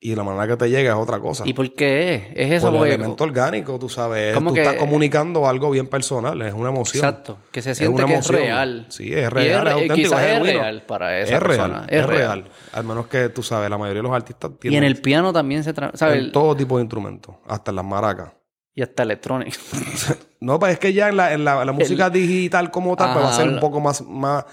Y 0.00 0.14
la 0.14 0.22
manera 0.22 0.46
que 0.46 0.56
te 0.56 0.70
llega 0.70 0.92
es 0.92 0.96
otra 0.96 1.18
cosa. 1.18 1.42
¿Y 1.44 1.54
por 1.54 1.74
qué 1.74 2.14
es? 2.14 2.22
Es 2.36 2.52
eso, 2.52 2.66
Por 2.66 2.74
el 2.74 2.78
porque- 2.78 2.94
elemento 2.94 3.24
orgánico, 3.24 3.78
tú 3.80 3.88
sabes. 3.88 4.32
Como 4.32 4.50
tú 4.50 4.54
que- 4.54 4.62
estás 4.62 4.76
comunicando 4.76 5.48
algo 5.48 5.70
bien 5.72 5.88
personal, 5.88 6.40
es 6.42 6.54
una 6.54 6.68
emoción. 6.68 7.04
Exacto, 7.04 7.38
que 7.50 7.60
se 7.62 7.74
siente 7.74 7.96
una 7.96 8.06
que 8.06 8.12
es 8.12 8.18
emoción. 8.18 8.40
real. 8.40 8.86
Sí, 8.90 9.12
es 9.12 9.24
Y 9.24 9.28
real, 9.28 9.66
es, 9.66 9.74
es 9.74 9.82
auténtico, 9.82 10.18
es 10.20 10.40
real 10.42 10.82
para 10.86 11.18
esa 11.18 11.34
es 11.34 11.40
persona, 11.40 11.66
Real, 11.78 11.86
es 11.90 12.00
es 12.00 12.06
real. 12.06 12.42
real. 12.42 12.50
Al 12.74 12.84
menos 12.84 13.08
que 13.08 13.28
tú 13.30 13.42
sabes, 13.42 13.68
la 13.68 13.76
mayoría 13.76 14.02
de 14.02 14.08
los 14.08 14.14
artistas 14.16 14.52
Y 14.54 14.58
tienen 14.60 14.84
en 14.84 14.84
el 14.84 15.00
piano 15.00 15.32
también 15.32 15.64
se... 15.64 15.74
¿sabes? 15.94 16.22
en 16.26 16.30
todo 16.30 16.54
tipo 16.54 16.76
de 16.76 16.82
instrumentos, 16.84 17.34
hasta 17.48 17.72
en 17.72 17.76
las 17.76 17.84
maracas. 17.84 18.30
Y 18.76 18.82
hasta 18.82 19.02
electrónico. 19.02 19.56
No, 20.40 20.60
pues 20.60 20.74
es 20.74 20.78
que 20.78 20.92
ya 20.92 21.08
en 21.08 21.16
la, 21.16 21.32
en 21.32 21.44
la, 21.44 21.64
la 21.64 21.72
música 21.72 22.08
digital 22.10 22.70
como 22.70 22.94
tal, 22.94 23.12
pues 23.14 23.24
va 23.24 23.30
a 23.30 23.32
ser 23.32 23.46
Ajá, 23.46 23.54
un 23.54 23.58
poco 23.60 23.80
más, 23.80 24.00
más, 24.02 24.44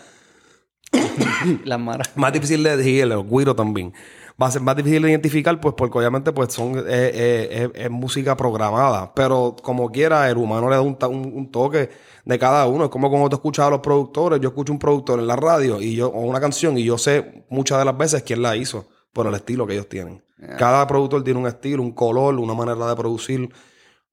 Las 1.64 1.80
maras. 1.80 2.12
más 2.16 2.34
difícil 2.34 2.64
de 2.64 2.76
decir, 2.78 3.04
el 3.04 3.24
guiro 3.24 3.56
también. 3.56 3.94
Va 4.42 4.48
a 4.48 4.52
ser 4.52 4.62
más 4.62 4.76
difícil 4.76 5.02
de 5.02 5.10
identificar, 5.12 5.58
pues 5.62 5.76
porque 5.78 5.98
obviamente 5.98 6.34
pues 6.34 6.54
son, 6.54 6.78
eh, 6.78 6.82
eh, 6.90 7.70
es, 7.74 7.86
es 7.86 7.90
música 7.90 8.36
programada. 8.36 9.14
Pero 9.16 9.56
como 9.62 9.90
quiera, 9.90 10.30
el 10.30 10.36
humano 10.38 10.70
le 10.70 10.76
da 10.76 10.82
un, 10.82 10.98
ta- 10.98 11.08
un- 11.08 11.32
un 11.34 11.50
toque 11.52 11.90
de 12.26 12.40
cada 12.40 12.68
uno. 12.68 12.84
Es 12.86 12.90
como 12.90 13.10
cuando 13.10 13.30
tú 13.30 13.38
escuchas 13.38 13.68
a 13.68 13.70
los 13.70 13.80
productores. 13.80 14.42
Yo 14.42 14.50
escucho 14.50 14.74
un 14.74 14.80
productor 14.80 15.20
en 15.20 15.28
la 15.28 15.38
radio 15.38 15.82
y 15.82 15.96
yo, 15.96 16.10
o 16.10 16.20
una 16.22 16.42
canción 16.42 16.78
y 16.78 16.84
yo 16.84 16.98
sé 16.98 17.46
muchas 17.50 17.80
de 17.80 17.86
las 17.86 17.98
veces 17.98 18.24
quién 18.24 18.42
la 18.42 18.58
hizo 18.58 18.90
por 19.14 19.26
el 19.28 19.36
estilo 19.36 19.66
que 19.66 19.74
ellos 19.74 19.88
tienen. 19.88 20.22
Cada 20.58 20.86
productor 20.86 21.24
tiene 21.24 21.40
un 21.40 21.48
estilo, 21.48 21.82
un 21.82 21.94
color, 21.94 22.36
una 22.36 22.54
manera 22.54 22.86
de 22.90 22.96
producir. 22.96 23.50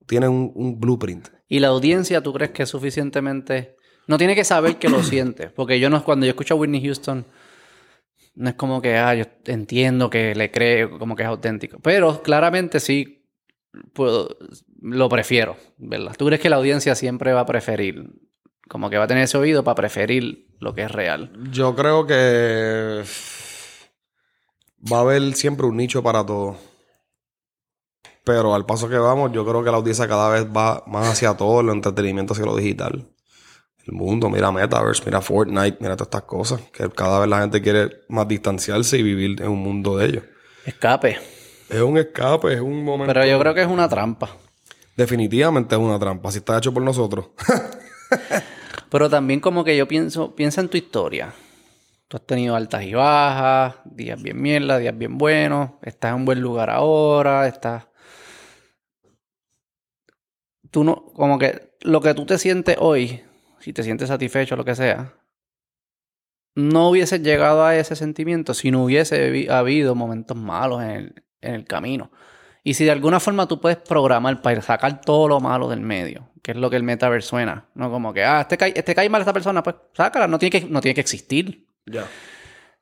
Tiene 0.06 0.28
un, 0.28 0.52
un 0.54 0.78
blueprint. 0.78 1.28
Y 1.48 1.58
la 1.58 1.68
audiencia, 1.68 2.22
¿tú 2.22 2.32
crees 2.32 2.52
que 2.52 2.62
es 2.62 2.68
suficientemente... 2.68 3.76
No 4.06 4.18
tiene 4.18 4.34
que 4.34 4.44
saber 4.44 4.76
que 4.76 4.88
lo 4.88 5.02
siente. 5.02 5.48
Porque 5.48 5.78
yo 5.80 5.90
no... 5.90 6.02
Cuando 6.04 6.26
yo 6.26 6.30
escucho 6.30 6.54
a 6.54 6.56
Whitney 6.58 6.82
Houston... 6.84 7.24
No 8.34 8.48
es 8.48 8.54
como 8.54 8.80
que, 8.80 8.96
ah, 8.96 9.14
yo 9.14 9.24
entiendo 9.44 10.08
que 10.08 10.34
le 10.34 10.50
creo, 10.50 10.98
como 10.98 11.16
que 11.16 11.22
es 11.22 11.28
auténtico. 11.28 11.78
Pero 11.80 12.22
claramente 12.22 12.80
sí 12.80 13.26
puedo, 13.92 14.36
lo 14.80 15.08
prefiero, 15.08 15.56
¿verdad? 15.78 16.14
¿Tú 16.16 16.26
crees 16.26 16.40
que 16.40 16.50
la 16.50 16.56
audiencia 16.56 16.94
siempre 16.94 17.32
va 17.32 17.40
a 17.40 17.46
preferir, 17.46 18.10
como 18.68 18.90
que 18.90 18.98
va 18.98 19.04
a 19.04 19.08
tener 19.08 19.24
ese 19.24 19.38
oído 19.38 19.64
para 19.64 19.74
preferir 19.74 20.46
lo 20.58 20.74
que 20.74 20.82
es 20.82 20.90
real? 20.90 21.32
Yo 21.50 21.74
creo 21.74 22.06
que 22.06 23.02
va 24.90 24.98
a 24.98 25.00
haber 25.00 25.34
siempre 25.34 25.66
un 25.66 25.76
nicho 25.76 26.02
para 26.02 26.24
todo. 26.24 26.56
Pero 28.24 28.54
al 28.54 28.66
paso 28.66 28.88
que 28.88 28.98
vamos, 28.98 29.32
yo 29.32 29.44
creo 29.44 29.64
que 29.64 29.70
la 29.70 29.78
audiencia 29.78 30.06
cada 30.06 30.28
vez 30.30 30.46
va 30.46 30.84
más 30.86 31.08
hacia 31.08 31.36
todo, 31.36 31.60
el 31.60 31.70
entretenimiento 31.70 32.34
hacia 32.34 32.46
lo 32.46 32.56
digital. 32.56 33.11
El 33.86 33.94
mundo, 33.94 34.30
mira 34.30 34.52
Metaverse, 34.52 35.02
mira 35.04 35.20
Fortnite, 35.20 35.78
mira 35.80 35.96
todas 35.96 36.06
estas 36.06 36.22
cosas. 36.22 36.60
Que 36.72 36.88
cada 36.90 37.20
vez 37.20 37.28
la 37.28 37.40
gente 37.40 37.60
quiere 37.60 38.02
más 38.08 38.28
distanciarse 38.28 38.98
y 38.98 39.02
vivir 39.02 39.42
en 39.42 39.48
un 39.48 39.58
mundo 39.58 39.96
de 39.96 40.06
ellos. 40.06 40.24
Escape. 40.64 41.18
Es 41.68 41.80
un 41.80 41.98
escape, 41.98 42.54
es 42.54 42.60
un 42.60 42.84
momento. 42.84 43.12
Pero 43.12 43.26
yo 43.26 43.38
creo 43.40 43.54
que 43.54 43.62
es 43.62 43.66
una 43.66 43.88
trampa. 43.88 44.36
Definitivamente 44.96 45.74
es 45.74 45.80
una 45.80 45.98
trampa. 45.98 46.30
Si 46.30 46.38
está 46.38 46.58
hecho 46.58 46.72
por 46.72 46.82
nosotros. 46.82 47.30
Pero 48.90 49.08
también 49.08 49.40
como 49.40 49.64
que 49.64 49.76
yo 49.76 49.88
pienso, 49.88 50.34
piensa 50.34 50.60
en 50.60 50.68
tu 50.68 50.76
historia. 50.76 51.32
Tú 52.08 52.18
has 52.18 52.26
tenido 52.26 52.54
altas 52.54 52.82
y 52.82 52.92
bajas, 52.92 53.76
días 53.86 54.20
bien 54.20 54.40
mierda, 54.40 54.76
días 54.76 54.96
bien 54.96 55.16
buenos, 55.16 55.70
estás 55.80 56.10
en 56.10 56.16
un 56.16 56.24
buen 56.26 56.42
lugar 56.42 56.68
ahora, 56.68 57.48
estás... 57.48 57.84
Tú 60.70 60.84
no, 60.84 61.06
como 61.14 61.38
que 61.38 61.72
lo 61.80 62.02
que 62.02 62.12
tú 62.12 62.26
te 62.26 62.36
sientes 62.36 62.76
hoy, 62.78 63.22
si 63.62 63.72
te 63.72 63.82
sientes 63.82 64.08
satisfecho 64.08 64.54
o 64.54 64.58
lo 64.58 64.64
que 64.64 64.74
sea, 64.74 65.14
no 66.54 66.90
hubieses 66.90 67.22
llegado 67.22 67.64
a 67.64 67.76
ese 67.76 67.96
sentimiento 67.96 68.54
si 68.54 68.70
no 68.70 68.84
hubiese 68.84 69.48
habido 69.50 69.94
momentos 69.94 70.36
malos 70.36 70.82
en 70.82 70.90
el, 70.90 71.22
en 71.40 71.54
el 71.54 71.64
camino. 71.64 72.10
Y 72.64 72.74
si 72.74 72.84
de 72.84 72.90
alguna 72.90 73.20
forma 73.20 73.46
tú 73.48 73.60
puedes 73.60 73.78
programar 73.78 74.42
para 74.42 74.60
sacar 74.62 75.00
todo 75.00 75.28
lo 75.28 75.40
malo 75.40 75.68
del 75.68 75.80
medio, 75.80 76.28
que 76.42 76.52
es 76.52 76.56
lo 76.56 76.70
que 76.70 76.76
el 76.76 76.82
metaverse 76.82 77.28
suena, 77.28 77.66
¿no? 77.74 77.90
Como 77.90 78.12
que, 78.12 78.24
ah, 78.24 78.42
este 78.42 78.56
cae, 78.56 78.72
este 78.76 78.94
cae 78.94 79.08
mal 79.08 79.20
esta 79.20 79.32
persona, 79.32 79.62
pues 79.62 79.76
sácala, 79.94 80.28
no 80.28 80.38
tiene 80.38 80.60
que, 80.60 80.68
no 80.68 80.80
tiene 80.80 80.94
que 80.94 81.00
existir. 81.00 81.66
Ya. 81.86 82.06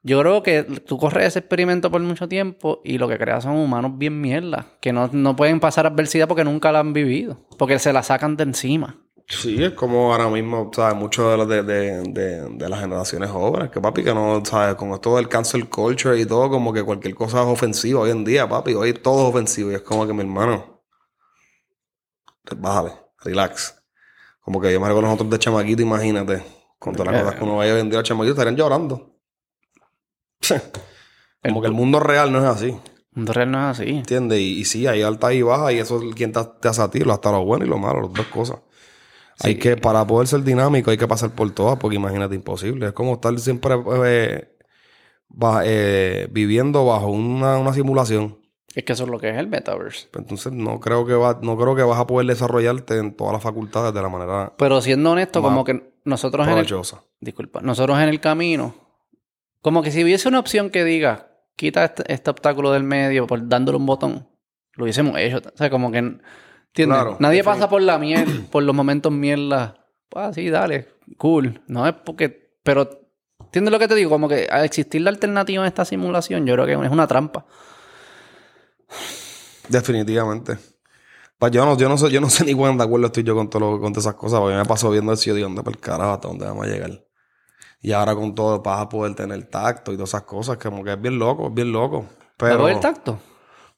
Yo 0.03 0.21
creo 0.21 0.43
que 0.43 0.63
tú 0.63 0.97
corres 0.97 1.27
ese 1.27 1.41
experimento 1.41 1.91
por 1.91 2.01
mucho 2.01 2.27
tiempo 2.27 2.81
y 2.85 2.97
lo 2.97 3.07
que 3.07 3.19
creas 3.19 3.45
son 3.45 3.57
humanos 3.57 3.99
bien 3.99 4.19
mierda, 4.21 4.67
que 4.81 4.93
no, 4.93 5.11
no 5.13 5.37
pueden 5.37 5.61
pasar 5.61 5.87
adversidad 5.87 6.27
porque 6.27 6.45
nunca 6.45 6.73
la 6.73 6.81
han 6.81 6.95
vivido, 6.95 7.47
porque 7.59 7.79
se 7.79 7.93
la 7.93 8.03
sacan 8.03 8.37
de 8.37 8.45
encima. 8.45 8.97
Sí, 9.31 9.63
es 9.63 9.75
como 9.75 10.13
ahora 10.13 10.29
mismo, 10.29 10.73
¿sabes? 10.75 10.97
Muchos 10.97 11.31
de, 11.31 11.37
los 11.37 11.49
de, 11.49 11.63
de, 11.63 12.03
de, 12.03 12.49
de 12.49 12.69
las 12.69 12.81
generaciones 12.81 13.31
jóvenes, 13.31 13.71
que 13.71 13.81
papi, 13.81 14.03
que 14.03 14.13
no, 14.13 14.43
¿sabes? 14.45 14.75
Con 14.75 14.91
esto 14.91 15.15
del 15.17 15.29
cancel 15.29 15.69
culture 15.69 16.19
y 16.21 16.27
todo, 16.27 16.51
como 16.51 16.73
que 16.73 16.83
cualquier 16.83 17.15
cosa 17.15 17.41
es 17.43 17.47
ofensiva 17.47 18.01
hoy 18.01 18.11
en 18.11 18.25
día, 18.25 18.49
papi. 18.49 18.75
Hoy 18.75 18.93
todo 18.93 19.23
es 19.23 19.29
ofensivo 19.31 19.71
y 19.71 19.77
es 19.77 19.83
como 19.83 20.05
que 20.05 20.13
mi 20.13 20.23
hermano, 20.23 20.83
bájale, 22.57 22.93
relax. 23.21 23.81
Como 24.41 24.61
que 24.61 24.73
yo 24.73 24.81
me 24.81 24.89
recuerdo 24.89 25.09
nosotros 25.09 25.31
de 25.31 25.39
chamaquito, 25.39 25.81
imagínate, 25.81 26.45
con 26.81 26.97
todas 26.97 27.13
las 27.13 27.23
cosas 27.23 27.39
que 27.39 27.45
uno 27.45 27.59
vaya 27.59 27.73
a 27.73 27.77
vender 27.77 28.01
a 28.01 28.03
chamaquito, 28.03 28.33
estarían 28.33 28.57
llorando. 28.57 29.17
como 31.45 31.61
que 31.61 31.69
el 31.69 31.73
mundo 31.73 32.01
real 32.01 32.33
no 32.33 32.41
es 32.41 32.47
así, 32.47 32.71
El 32.71 32.81
mundo 33.15 33.33
real 33.33 33.53
no 33.53 33.59
es 33.71 33.79
así. 33.79 33.91
¿entiendes? 33.91 34.41
Y, 34.41 34.59
y 34.59 34.65
sí, 34.65 34.89
hay 34.89 35.03
alta 35.03 35.33
y 35.33 35.43
baja 35.43 35.73
y 35.73 35.79
eso 35.79 36.03
es 36.03 36.15
quien 36.17 36.33
te, 36.33 36.41
te 36.61 36.67
hace 36.67 36.83
a 36.83 36.91
ti, 36.91 36.99
lo 36.99 37.13
hasta 37.13 37.31
lo 37.31 37.45
bueno 37.45 37.65
y 37.65 37.69
lo 37.69 37.79
malo, 37.79 38.01
las 38.03 38.13
dos 38.13 38.27
cosas. 38.27 38.59
Hay 39.43 39.57
que, 39.57 39.77
para 39.77 40.07
poder 40.07 40.29
ser 40.29 40.43
dinámico, 40.43 40.91
hay 40.91 40.99
que 40.99 41.09
pasar 41.09 41.31
por 41.31 41.51
todas, 41.53 41.79
porque 41.79 41.97
imagínate, 41.97 42.35
imposible. 42.35 42.89
Es 42.89 42.93
como 42.93 43.15
estar 43.15 43.39
siempre 43.39 43.75
eh, 44.05 44.57
eh, 45.65 46.29
viviendo 46.31 46.85
bajo 46.85 47.09
una, 47.09 47.59
una 47.59 47.73
simulación. 47.73 48.39
Es 48.75 48.85
que 48.85 48.93
eso 48.93 49.05
es 49.05 49.11
lo 49.11 49.19
que 49.19 49.31
es 49.31 49.37
el 49.37 49.49
metaverse. 49.49 50.09
Entonces 50.15 50.53
no 50.53 50.79
creo 50.79 51.05
que 51.05 51.15
va, 51.15 51.41
no 51.43 51.57
creo 51.57 51.75
que 51.75 51.83
vas 51.83 51.99
a 51.99 52.07
poder 52.07 52.27
desarrollarte 52.27 52.99
en 52.99 53.15
todas 53.15 53.33
las 53.33 53.43
facultades 53.43 53.93
de 53.93 54.01
la 54.01 54.09
manera 54.09 54.53
Pero 54.57 54.81
siendo 54.81 55.11
honesto, 55.11 55.43
como 55.43 55.65
que 55.65 55.95
nosotros 56.05 56.47
en 56.47 56.59
el, 56.59 56.67
disculpa, 57.21 57.61
nosotros 57.63 57.99
en 57.99 58.09
el 58.09 58.21
camino, 58.21 58.75
como 59.61 59.83
que 59.83 59.91
si 59.91 60.05
hubiese 60.05 60.29
una 60.29 60.39
opción 60.39 60.71
que 60.71 60.85
diga, 60.85 61.31
quita 61.57 61.85
este, 61.85 62.13
este 62.13 62.31
obstáculo 62.31 62.71
del 62.73 62.85
medio 62.85 63.27
por 63.27 63.47
dándole 63.49 63.77
un 63.77 63.87
botón, 63.87 64.29
lo 64.75 64.85
hubiésemos 64.85 65.19
hecho. 65.19 65.39
O 65.39 65.57
sea, 65.57 65.69
como 65.69 65.91
que, 65.91 66.19
¿entiendes? 66.71 66.97
Claro, 66.99 67.17
Nadie 67.21 67.45
pasa 67.45 67.69
por 67.69 67.83
la 67.83 67.99
miel, 67.99 68.47
por 68.51 68.63
los 68.63 68.75
momentos 68.75 69.13
mierda. 69.13 69.87
Ah, 70.15 70.33
sí, 70.35 70.51
dale, 70.51 70.89
cool. 71.19 71.63
No 71.69 71.87
es 71.87 71.95
porque, 72.05 72.51
pero, 72.63 72.89
¿entiendes 73.41 73.73
lo 73.73 73.79
que 73.79 73.89
te 73.89 73.95
digo? 73.95 74.11
Como 74.11 74.29
que 74.29 74.47
al 74.51 74.65
existir 74.65 75.01
la 75.03 75.11
alternativa 75.11 75.63
en 75.63 75.69
esta 75.69 75.85
simulación, 75.85 76.47
yo 76.47 76.55
creo 76.55 76.67
que 76.67 76.73
es 76.73 76.93
una 76.93 77.07
trampa. 77.07 77.47
Definitivamente. 79.69 80.59
Pues 81.39 81.53
yo 81.53 81.65
no, 81.65 81.77
yo 81.77 81.89
no 81.89 81.97
sé, 81.97 82.11
yo 82.11 82.21
no 82.21 82.29
sé 82.29 82.45
ni 82.45 82.55
cuán 82.55 82.77
de 82.77 82.85
acuerdo 82.85 83.07
estoy 83.07 83.23
yo 83.23 83.35
con 83.35 83.49
todo 83.49 83.61
lo- 83.73 83.81
con 83.81 83.93
todas 83.93 84.05
esas 84.05 84.15
cosas, 84.17 84.41
porque 84.41 84.57
me 84.57 84.65
paso 84.65 84.91
viendo 84.91 85.13
el 85.13 85.19
sitio 85.19 85.35
de 85.37 85.43
dónde 85.43 85.63
por 85.63 85.73
el 85.73 85.81
carajo 85.81 86.13
hasta 86.13 86.29
dónde 86.29 86.45
vamos 86.45 86.67
a 86.67 86.69
llegar. 86.69 87.05
Y 87.81 87.93
ahora 87.93 88.15
con 88.15 88.35
todo 88.35 88.61
vas 88.61 88.81
a 88.83 88.89
poder 88.89 89.15
tener 89.15 89.43
tacto 89.49 89.93
y 89.93 89.97
todas 89.97 90.11
esas 90.11 90.23
cosas, 90.25 90.59
como 90.59 90.85
que 90.85 90.93
es 90.93 91.01
bien 91.01 91.19
loco, 91.19 91.49
es 91.49 91.55
bien 91.55 91.73
loco. 91.73 92.05
¿Pero 92.37 92.57
Pero 92.59 92.69
el 92.69 92.81
tacto? 92.81 93.19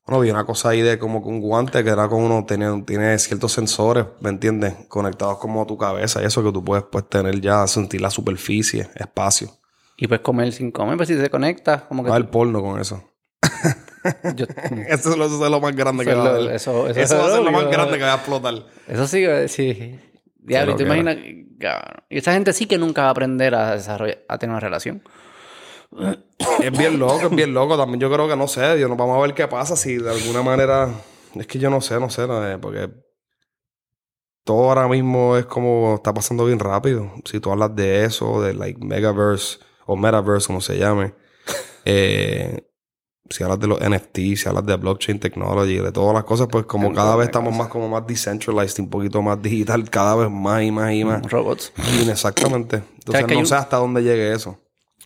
Bueno, 0.07 0.21
vi 0.21 0.31
una 0.31 0.45
cosa 0.45 0.71
ahí 0.71 0.81
de 0.83 0.99
como 0.99 1.23
que 1.23 1.29
un 1.29 1.41
guante 1.41 1.83
que 1.85 1.91
era 1.91 2.09
como 2.09 2.27
uno 2.27 2.45
tiene, 2.47 2.83
tiene 2.83 3.19
ciertos 3.19 3.53
sensores, 3.53 4.07
¿me 4.21 4.31
entiendes? 4.31 4.75
Conectados 4.89 5.39
como 5.39 5.63
a 5.63 5.67
tu 5.67 5.77
cabeza 5.79 6.21
y 6.23 6.27
eso 6.27 6.43
que 6.43 6.51
tú 6.53 6.65
puedes 6.65 6.85
pues 6.91 7.09
tener 7.09 7.41
ya, 7.41 7.67
sentir 7.67 8.01
la 8.01 8.11
superficie, 8.11 8.89
espacio. 8.97 9.49
Y 9.97 10.09
puedes 10.09 10.23
comer 10.23 10.53
sin 10.53 10.73
comer, 10.73 10.97
pues 10.97 11.09
si 11.09 11.17
se 11.19 11.31
conecta, 11.31 11.87
como 11.87 12.03
que... 12.03 12.11
Va 12.11 12.17
el 12.17 12.27
porno 12.29 12.61
con 12.63 12.81
eso. 12.81 13.03
yo- 14.35 14.47
Eso 14.89 15.11
es 15.13 15.17
lo, 15.51 15.61
más 15.61 15.77
grande 15.77 16.05
que 16.05 16.15
va 16.15 16.35
a 16.35 16.55
eso- 16.55 16.89
Eso, 16.89 16.89
eso 16.89 17.17
va 17.17 17.25
a 17.25 17.27
es 17.29 17.33
ser 17.35 17.43
lo 17.45 17.53
más 17.53 17.69
grande 17.71 17.99
que 17.99 18.05
va 18.05 18.13
a 18.13 18.17
explotar. 18.17 18.55
Eso 18.89 19.07
sí, 19.07 19.25
eh, 19.25 19.47
sí. 19.49 19.99
Diablo, 20.37 20.75
Pero 20.77 20.91
¿y 20.91 20.97
¿tú 20.97 21.01
imaginas? 21.03 21.17
Y 22.11 22.19
esa 22.19 22.33
gente 22.33 22.53
sí 22.53 22.67
que 22.67 22.79
nunca 22.79 23.03
va 23.03 23.09
a 23.09 23.11
aprender 23.13 23.55
a 23.55 23.77
desarrollar, 23.77 24.19
a 24.29 24.39
tener 24.39 24.51
una 24.51 24.59
relación. 24.61 25.03
Es 26.63 26.77
bien 26.77 26.99
loco, 26.99 27.27
es 27.27 27.31
bien 27.31 27.55
loco. 27.55 27.77
También 27.77 28.01
yo 28.01 28.13
creo 28.13 28.29
que 28.29 28.37
no 28.37 28.49
sé, 28.49 28.79
yo 28.81 28.89
no 28.89 28.97
vamos 28.97 29.17
a 29.17 29.21
ver 29.21 29.35
qué 29.35 29.47
pasa 29.49 29.77
si 29.77 29.97
de 29.97 30.11
alguna 30.11 30.43
manera. 30.43 30.91
Es 31.35 31.47
que 31.47 31.59
yo 31.59 31.71
no 31.71 31.81
sé, 31.81 31.99
no 31.99 32.11
sé, 32.11 32.27
no 32.27 32.43
sé, 32.43 32.59
porque 32.59 32.91
todo 34.45 34.69
ahora 34.69 34.89
mismo 34.89 35.37
es 35.37 35.47
como 35.47 35.95
está 35.97 36.13
pasando 36.13 36.45
bien 36.45 36.59
rápido. 36.59 37.13
Si 37.25 37.41
tú 37.41 37.51
hablas 37.51 37.75
de 37.75 38.05
eso, 38.05 38.43
de 38.43 38.55
like 38.55 38.85
Megaverse 38.85 39.59
o 39.87 39.97
Metaverse, 39.97 40.47
como 40.47 40.61
se 40.61 40.79
llame, 40.79 41.15
eh, 41.85 42.69
si 43.31 43.43
hablas 43.43 43.61
de 43.61 43.67
los 43.67 43.81
NFT, 43.81 44.37
si 44.37 44.49
hablas 44.49 44.67
de 44.67 44.77
blockchain 44.77 45.19
technology, 45.19 45.79
de 45.79 45.93
todas 45.93 46.15
las 46.15 46.25
cosas, 46.25 46.49
pues 46.51 46.67
como 46.67 46.93
cada 46.93 47.17
vez 47.17 47.27
estamos 47.27 47.57
más 47.57 47.69
como 47.69 47.89
más 47.89 48.07
decentralized, 48.07 48.81
un 48.81 48.91
poquito 48.91 49.23
más 49.23 49.41
digital, 49.41 49.89
cada 49.89 50.17
vez 50.17 50.31
más 50.31 50.63
y 50.63 50.71
más 50.71 50.93
y 50.93 51.05
más. 51.05 51.23
Robots. 51.31 51.73
Y 51.99 52.09
Exactamente. 52.09 52.83
Entonces 52.95 53.27
no 53.29 53.47
sé 53.47 53.55
hasta 53.55 53.79
dónde 53.79 54.03
llegue 54.03 54.33
eso. 54.33 54.59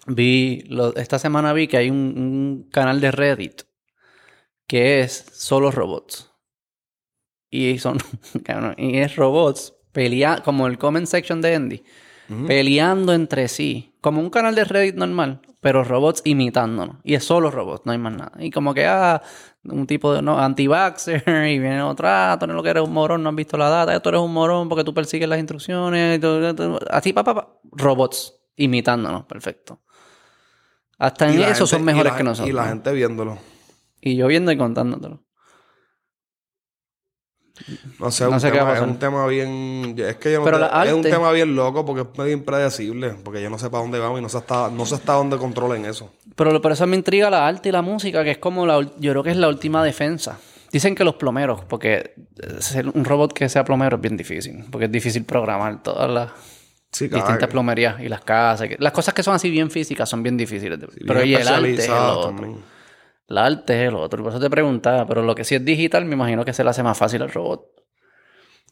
Vi, 0.07 0.63
lo- 0.69 0.95
esta 0.97 1.19
semana 1.19 1.53
vi 1.53 1.67
que 1.69 1.77
hay 1.79 1.91
un, 1.91 1.97
un 2.17 2.69
canal 2.71 3.01
de 3.01 3.11
Reddit 3.11 3.63
que 4.67 5.01
es 5.01 5.27
solo 5.33 5.71
robots. 5.71 6.31
Y 7.51 7.79
son, 7.79 7.99
y 8.77 8.99
es 8.99 9.17
robots 9.17 9.75
pelea 9.93 10.43
como 10.45 10.67
el 10.67 10.79
comment 10.79 11.07
section 11.07 11.41
de 11.41 11.55
Andy. 11.55 11.83
peleando 12.47 13.13
entre 13.15 13.49
sí, 13.49 13.95
como 14.01 14.21
un 14.21 14.31
canal 14.31 14.55
de 14.55 14.65
Reddit 14.65 14.97
normal, 14.97 15.41
pero 15.61 15.85
robots 15.85 16.23
imitándonos. 16.25 16.97
Y 17.05 17.15
es 17.15 17.25
solo 17.25 17.51
robots, 17.51 17.87
no 17.87 17.93
hay 17.93 17.99
más 17.99 18.13
nada. 18.15 18.33
Y 18.39 18.51
como 18.51 18.75
que, 18.75 18.85
ah, 18.87 19.23
un 19.65 19.87
tipo 19.87 20.13
de 20.13 20.23
no, 20.23 20.39
anti-vaxxer 20.39 21.23
y 21.49 21.59
viene 21.59 21.83
otro, 21.83 22.09
ah, 22.09 22.37
tú 22.39 22.47
no 22.47 22.55
lo 22.55 22.63
que 22.63 22.71
eres 22.71 22.85
un 22.85 22.93
morón, 22.93 23.23
no 23.23 23.31
has 23.31 23.37
visto 23.37 23.57
la 23.57 23.69
data, 23.71 24.01
tú 24.01 24.09
eres 24.11 24.21
un 24.21 24.33
morón 24.33 24.69
porque 24.69 24.85
tú 24.85 24.93
persigues 24.93 25.29
las 25.29 25.39
instrucciones, 25.39 26.21
así, 26.91 27.13
papá, 27.13 27.35
pa, 27.35 27.47
pa, 27.47 27.59
robots 27.73 28.35
imitándonos, 28.57 29.25
perfecto. 29.25 29.81
Hasta 30.99 31.29
en 31.29 31.41
eso 31.43 31.67
son 31.67 31.85
mejores 31.85 32.13
que 32.15 32.23
nosotros. 32.23 32.49
Y 32.49 32.53
la 32.53 32.69
gente 32.69 32.93
viéndolo. 32.93 33.39
Y 34.01 34.17
yo 34.17 34.27
viendo 34.27 34.53
y 34.53 34.57
contándotelo. 34.57 35.23
No 37.99 38.11
sé, 38.11 38.27
un 38.27 38.39
tema, 38.39 38.75
es 38.75 38.81
un 38.83 38.99
tema 38.99 39.27
bien. 39.27 39.95
Es 39.99 40.17
que 40.17 40.33
yo 40.33 40.45
no 40.45 40.85
Es 40.85 40.93
un 40.93 41.03
tema 41.03 41.33
bien 41.33 41.57
loco 41.57 41.85
porque 41.87 42.03
es 42.03 42.19
medio 42.19 42.33
impredecible. 42.33 43.15
Porque 43.25 43.43
yo 43.43 43.49
no 43.49 43.59
sé 43.59 43.71
para 43.71 43.83
dónde 43.83 43.99
vamos 43.99 44.19
y 44.19 44.23
no 44.23 44.29
sé 44.29 44.39
hasta, 44.39 44.71
no 44.71 44.85
sé 44.85 44.97
hasta 44.97 45.15
dónde 45.15 45.39
controlen 45.39 45.87
eso. 45.87 46.13
Pero 46.35 46.61
por 46.61 46.73
eso 46.73 46.87
me 46.87 46.97
intriga 46.97 47.31
la 47.31 47.47
arte 47.47 47.71
y 47.71 47.73
la 47.73 47.83
música, 47.83 48.23
que 48.25 48.33
es 48.33 48.39
como 48.39 48.67
la. 48.67 48.81
Yo 48.99 49.13
creo 49.13 49.23
que 49.23 49.31
es 49.31 49.37
la 49.37 49.49
última 49.49 49.83
defensa. 49.83 50.39
Dicen 50.71 50.95
que 50.95 51.05
los 51.05 51.15
plomeros, 51.15 51.65
porque 51.65 52.15
ser 52.59 52.89
un 52.89 53.05
robot 53.05 53.33
que 53.33 53.49
sea 53.49 53.65
plomero 53.65 53.97
es 53.97 54.03
bien 54.03 54.17
difícil. 54.17 54.65
Porque 54.71 54.87
es 54.87 54.93
difícil 54.93 55.25
programar 55.25 55.83
todas 55.83 56.11
las 56.11 56.31
distintas 56.99 57.49
plomerías 57.49 58.01
y 58.01 58.09
las 58.09 58.23
casas. 58.23 58.69
Las 58.79 58.93
cosas 58.93 59.15
que 59.15 59.23
son 59.23 59.35
así 59.35 59.51
bien 59.51 59.71
físicas 59.71 60.09
son 60.09 60.23
bien 60.23 60.37
difíciles. 60.37 60.79
pero 61.07 61.25
y 61.25 61.35
el 61.35 61.49
arte 61.49 61.75
es 61.75 61.89
La 63.29 63.47
arte 63.47 63.83
es 63.83 63.89
el 63.89 63.95
otro. 63.95 64.23
Por 64.23 64.33
eso 64.33 64.41
te 64.41 64.51
preguntaba. 64.51 65.07
Pero 65.07 65.23
lo 65.23 65.35
que 65.35 65.45
sí 65.45 65.55
es 65.55 65.65
digital, 65.65 66.05
me 66.05 66.15
imagino 66.15 66.45
que 66.45 66.53
se 66.53 66.65
le 66.65 66.71
hace 66.71 66.83
más 66.83 66.97
fácil 66.97 67.23
al 67.23 67.31
robot. 67.31 67.67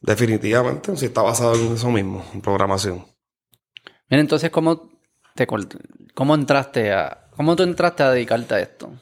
Definitivamente, 0.00 0.96
si 0.96 1.06
está 1.06 1.22
basado 1.22 1.54
en 1.54 1.74
eso 1.74 1.90
mismo, 1.90 2.24
en 2.34 2.40
programación. 2.40 3.06
Mira, 4.10 4.20
entonces, 4.20 4.50
¿cómo, 4.50 4.90
te, 5.34 5.46
cómo 6.14 6.34
entraste 6.34 6.92
a... 6.92 7.30
¿Cómo 7.36 7.56
tú 7.56 7.62
entraste 7.62 8.02
a 8.02 8.10
dedicarte 8.10 8.54
a 8.54 8.60
esto? 8.60 8.92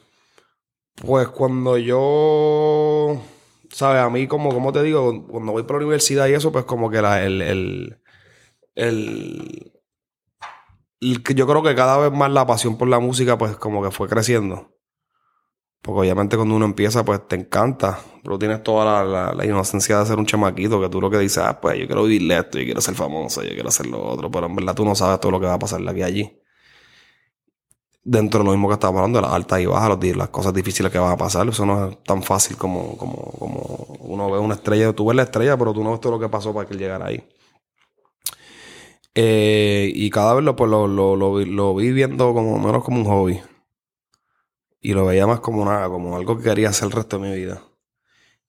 Pues 0.94 1.28
cuando 1.28 1.76
yo... 1.76 3.20
¿Sabes? 3.70 4.02
A 4.02 4.10
mí, 4.10 4.26
como, 4.26 4.52
como 4.52 4.72
te 4.72 4.82
digo, 4.82 5.26
cuando 5.26 5.52
voy 5.52 5.64
por 5.64 5.76
la 5.76 5.86
universidad 5.86 6.28
y 6.28 6.34
eso, 6.34 6.52
pues 6.52 6.66
como 6.66 6.90
que 6.90 7.02
la, 7.02 7.24
el 7.24 7.42
el, 7.42 8.01
yo 11.34 11.46
creo 11.46 11.62
que 11.62 11.74
cada 11.74 11.98
vez 11.98 12.12
más 12.12 12.30
la 12.30 12.46
pasión 12.46 12.76
por 12.78 12.88
la 12.88 13.00
música, 13.00 13.36
pues 13.38 13.56
como 13.56 13.82
que 13.82 13.90
fue 13.90 14.08
creciendo. 14.08 14.72
Porque 15.82 16.00
obviamente 16.00 16.36
cuando 16.36 16.54
uno 16.54 16.64
empieza, 16.64 17.04
pues 17.04 17.26
te 17.26 17.34
encanta. 17.34 17.98
Pero 18.22 18.38
tienes 18.38 18.62
toda 18.62 19.04
la, 19.34 19.44
inocencia 19.44 19.98
de 19.98 20.06
ser 20.06 20.16
un 20.18 20.26
chamaquito, 20.26 20.80
que 20.80 20.88
tú 20.88 21.00
lo 21.00 21.10
que 21.10 21.18
dices, 21.18 21.38
ah, 21.38 21.60
pues 21.60 21.76
yo 21.78 21.86
quiero 21.86 22.04
vivirle 22.04 22.38
esto, 22.38 22.58
yo 22.58 22.64
quiero 22.64 22.80
ser 22.80 22.94
famoso, 22.94 23.42
yo 23.42 23.50
quiero 23.50 23.68
hacer 23.68 23.86
lo 23.86 24.00
otro. 24.00 24.30
Pero 24.30 24.46
en 24.46 24.54
verdad 24.54 24.74
tú 24.74 24.84
no 24.84 24.94
sabes 24.94 25.18
todo 25.20 25.32
lo 25.32 25.40
que 25.40 25.46
va 25.46 25.54
a 25.54 25.58
pasar 25.58 25.80
de 25.80 25.90
aquí 25.90 26.02
a 26.02 26.06
allí. 26.06 26.38
Dentro 28.04 28.40
de 28.40 28.46
lo 28.46 28.52
mismo 28.52 28.68
que 28.68 28.74
estamos 28.74 28.98
hablando, 28.98 29.20
las 29.20 29.32
altas 29.32 29.60
y 29.60 29.66
bajas, 29.66 29.98
las 30.16 30.28
cosas 30.28 30.54
difíciles 30.54 30.90
que 30.90 30.98
van 30.98 31.12
a 31.12 31.16
pasar, 31.16 31.48
eso 31.48 31.66
no 31.66 31.88
es 31.88 32.02
tan 32.04 32.22
fácil 32.22 32.56
como, 32.56 32.96
como, 32.96 33.16
como 33.38 33.96
uno 34.00 34.30
ve 34.30 34.38
una 34.38 34.54
estrella. 34.54 34.92
Tú 34.92 35.06
ves 35.06 35.16
la 35.16 35.22
estrella, 35.24 35.56
pero 35.56 35.72
tú 35.72 35.82
no 35.82 35.90
ves 35.90 36.00
todo 36.00 36.12
lo 36.12 36.20
que 36.20 36.28
pasó 36.28 36.54
para 36.54 36.66
que 36.66 36.74
él 36.74 36.80
llegara 36.80 37.06
ahí. 37.06 37.24
Eh, 39.14 39.92
y 39.94 40.10
cada 40.10 40.34
vez 40.34 40.44
lo, 40.44 40.56
pues, 40.56 40.70
lo, 40.70 40.86
lo, 40.86 41.16
lo, 41.16 41.74
vi 41.74 41.92
viendo 41.92 42.32
como 42.34 42.58
menos 42.58 42.84
como 42.84 43.00
un 43.00 43.06
hobby. 43.06 43.40
Y 44.80 44.94
lo 44.94 45.06
veía 45.06 45.26
más 45.26 45.40
como 45.40 45.64
nada, 45.64 45.88
como 45.88 46.16
algo 46.16 46.36
que 46.38 46.44
quería 46.44 46.70
hacer 46.70 46.86
el 46.86 46.92
resto 46.92 47.18
de 47.18 47.28
mi 47.30 47.36
vida. 47.36 47.62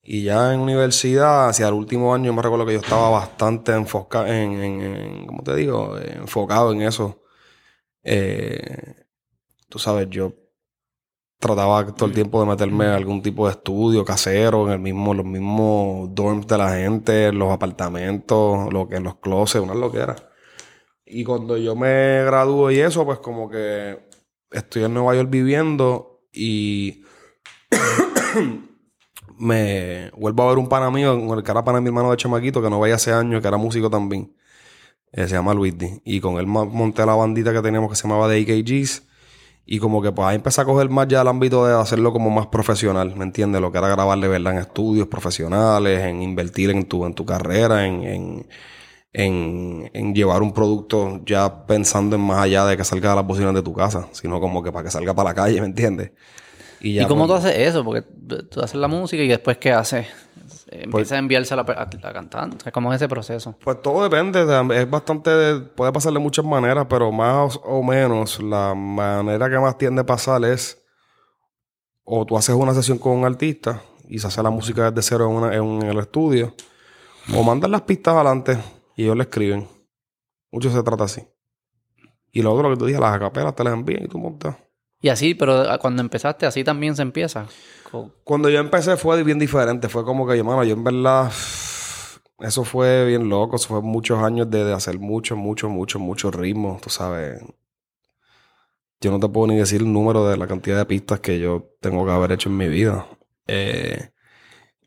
Y 0.01 0.23
ya 0.23 0.53
en 0.53 0.59
universidad, 0.59 1.49
hacia 1.49 1.67
el 1.67 1.73
último 1.73 2.13
año, 2.13 2.33
me 2.33 2.41
recuerdo 2.41 2.65
que 2.65 2.73
yo 2.73 2.79
estaba 2.79 3.09
bastante 3.09 3.71
enfocado 3.73 4.27
en, 4.27 4.61
en, 4.61 5.25
¿cómo 5.27 5.43
te 5.43 5.55
digo? 5.55 5.97
enfocado 5.97 6.73
en 6.73 6.81
eso. 6.81 7.21
Eh, 8.03 9.05
tú 9.69 9.79
sabes, 9.79 10.09
yo 10.09 10.33
trataba 11.39 11.85
todo 11.93 12.07
el 12.07 12.15
tiempo 12.15 12.39
de 12.41 12.47
meterme 12.47 12.85
en 12.85 12.91
algún 12.91 13.21
tipo 13.21 13.45
de 13.47 13.53
estudio 13.53 14.05
casero, 14.05 14.67
en 14.67 14.73
el 14.73 14.79
mismo, 14.79 15.13
los 15.13 15.25
mismos 15.25 16.13
dorms 16.13 16.47
de 16.47 16.57
la 16.57 16.69
gente, 16.71 17.31
los 17.33 17.51
apartamentos, 17.51 18.71
lo 18.73 18.87
que 18.87 18.95
en 18.97 19.03
los 19.03 19.15
closets, 19.17 19.63
una 19.63 19.75
loquera. 19.75 20.15
Y 21.13 21.23
cuando 21.23 21.57
yo 21.57 21.75
me 21.75 22.23
gradúo 22.25 22.71
y 22.71 22.79
eso, 22.79 23.05
pues 23.05 23.19
como 23.19 23.49
que 23.49 23.99
estoy 24.51 24.83
en 24.83 24.93
Nueva 24.93 25.15
York 25.15 25.29
viviendo 25.29 26.21
y 26.31 27.03
me 29.37 30.09
vuelvo 30.17 30.43
a 30.43 30.49
ver 30.49 30.57
un 30.57 30.67
pana 30.67 30.89
mío, 30.89 31.19
con 31.27 31.37
el 31.37 31.43
que 31.43 31.51
era 31.51 31.63
pana 31.63 31.81
mi 31.81 31.87
hermano 31.87 32.11
de 32.11 32.17
chamaquito, 32.17 32.61
que 32.61 32.69
no 32.69 32.79
veía 32.79 32.95
hace 32.95 33.11
años, 33.11 33.41
que 33.41 33.47
era 33.47 33.57
músico 33.57 33.89
también. 33.89 34.35
Eh, 35.11 35.27
se 35.27 35.35
llama 35.35 35.53
Luigi. 35.53 36.01
Y 36.03 36.19
con 36.19 36.37
él 36.39 36.47
monté 36.47 37.05
la 37.05 37.13
bandita 37.13 37.53
que 37.53 37.61
teníamos 37.61 37.89
que 37.91 37.95
se 37.95 38.07
llamaba 38.07 38.27
The 38.27 38.41
AKGs. 38.41 39.03
Y 39.65 39.79
como 39.79 40.01
que 40.01 40.11
pues 40.11 40.27
ahí 40.27 40.35
empecé 40.35 40.61
a 40.61 40.65
coger 40.65 40.89
más 40.89 41.07
ya 41.07 41.21
el 41.21 41.27
ámbito 41.27 41.65
de 41.65 41.73
hacerlo 41.75 42.11
como 42.11 42.29
más 42.29 42.47
profesional, 42.47 43.15
¿me 43.15 43.23
entiendes? 43.23 43.61
Lo 43.61 43.71
que 43.71 43.77
era 43.77 43.87
grabar 43.87 44.19
de 44.19 44.27
verdad 44.27 44.53
en 44.53 44.59
estudios 44.59 45.07
profesionales, 45.07 46.01
en 46.01 46.21
invertir 46.21 46.71
en 46.71 46.85
tu, 46.85 47.05
en 47.05 47.13
tu 47.13 47.25
carrera, 47.25 47.85
en, 47.85 48.45
en, 49.13 50.13
llevar 50.13 50.41
un 50.41 50.51
producto 50.51 51.21
ya 51.23 51.65
pensando 51.65 52.15
en 52.15 52.21
más 52.23 52.39
allá 52.39 52.65
de 52.65 52.75
que 52.75 52.83
salga 52.83 53.11
de 53.11 53.15
las 53.17 53.25
bocinas 53.25 53.53
de 53.53 53.61
tu 53.61 53.73
casa, 53.73 54.07
sino 54.11 54.39
como 54.39 54.63
que 54.63 54.71
para 54.71 54.85
que 54.85 54.91
salga 54.91 55.13
para 55.13 55.29
la 55.29 55.35
calle, 55.35 55.61
¿me 55.61 55.67
entiendes? 55.67 56.11
¿Y, 56.81 56.99
¿Y 56.99 57.05
cómo 57.05 57.27
tú 57.27 57.33
haces 57.33 57.55
eso? 57.55 57.83
Porque 57.85 58.01
tú 58.01 58.59
haces 58.59 58.75
la 58.75 58.87
música 58.87 59.23
y 59.23 59.27
después 59.27 59.57
¿qué 59.57 59.71
haces? 59.71 60.07
Empiezas 60.65 60.91
pues 60.91 61.11
a 61.11 61.17
enviársela 61.19 61.61
a 61.61 61.87
la 62.01 62.13
cantante. 62.13 62.71
¿Cómo 62.71 62.91
es 62.91 62.95
ese 62.95 63.07
proceso? 63.07 63.55
Pues 63.63 63.79
todo 63.81 64.03
depende. 64.03 64.41
Es 64.75 64.89
bastante... 64.89 65.59
Puede 65.75 65.91
pasar 65.91 66.11
de 66.13 66.19
muchas 66.19 66.43
maneras, 66.43 66.87
pero 66.89 67.11
más 67.11 67.59
o 67.63 67.83
menos 67.83 68.41
la 68.41 68.73
manera 68.73 69.49
que 69.51 69.59
más 69.59 69.77
tiende 69.77 70.01
a 70.01 70.05
pasar 70.05 70.43
es... 70.45 70.83
O 72.03 72.25
tú 72.25 72.35
haces 72.35 72.55
una 72.55 72.73
sesión 72.73 72.97
con 72.97 73.11
un 73.13 73.23
artista 73.23 73.81
y 74.09 74.17
se 74.17 74.25
hace 74.25 74.41
la 74.41 74.49
música 74.49 74.89
desde 74.89 75.07
cero 75.07 75.29
en, 75.29 75.35
una, 75.35 75.55
en 75.55 75.83
el 75.83 75.99
estudio. 75.99 76.55
O 77.35 77.43
mandas 77.43 77.69
las 77.69 77.81
pistas 77.81 78.15
adelante 78.15 78.57
y 78.95 79.03
ellos 79.03 79.17
le 79.17 79.23
escriben. 79.23 79.67
Mucho 80.51 80.69
se 80.69 80.83
trata 80.83 81.05
así. 81.05 81.21
Y 82.31 82.41
lo 82.41 82.53
otro 82.53 82.69
que 82.69 82.77
tú 82.77 82.85
dices, 82.85 82.99
las 82.99 83.15
acapelas 83.15 83.55
te 83.55 83.63
las 83.63 83.73
envían 83.73 84.03
y 84.03 84.07
tú 84.07 84.17
montas. 84.17 84.55
Y 85.03 85.09
así, 85.09 85.35
pero 85.35 85.69
ah, 85.69 85.77
cuando 85.77 86.01
empezaste, 86.01 86.45
así 86.45 86.63
también 86.63 86.95
se 86.95 87.01
empieza. 87.01 87.45
Cuando 88.23 88.49
yo 88.49 88.59
empecé 88.59 88.95
fue 88.95 89.21
bien 89.23 89.37
diferente. 89.37 89.89
Fue 89.89 90.03
como 90.05 90.25
que, 90.25 90.41
mano, 90.41 90.63
yo 90.63 90.73
en 90.73 90.83
verdad. 90.83 91.29
Eso 92.39 92.63
fue 92.63 93.05
bien 93.05 93.27
loco. 93.27 93.57
Eso 93.57 93.67
fue 93.67 93.81
muchos 93.81 94.23
años 94.23 94.49
de, 94.49 94.73
hacer 94.73 94.99
mucho, 94.99 95.35
mucho, 95.35 95.67
mucho, 95.67 95.99
mucho 95.99 96.31
ritmo. 96.31 96.79
Tú 96.81 96.89
sabes. 96.89 97.41
Yo 99.01 99.11
no 99.11 99.19
te 99.19 99.27
puedo 99.27 99.47
ni 99.47 99.57
decir 99.57 99.81
el 99.81 99.91
número 99.91 100.25
de 100.27 100.37
la 100.37 100.47
cantidad 100.47 100.77
de 100.77 100.85
pistas 100.85 101.19
que 101.19 101.37
yo 101.37 101.75
tengo 101.81 102.05
que 102.05 102.11
haber 102.13 102.31
hecho 102.31 102.47
en 102.47 102.57
mi 102.57 102.69
vida. 102.69 103.05
Eh, 103.45 104.12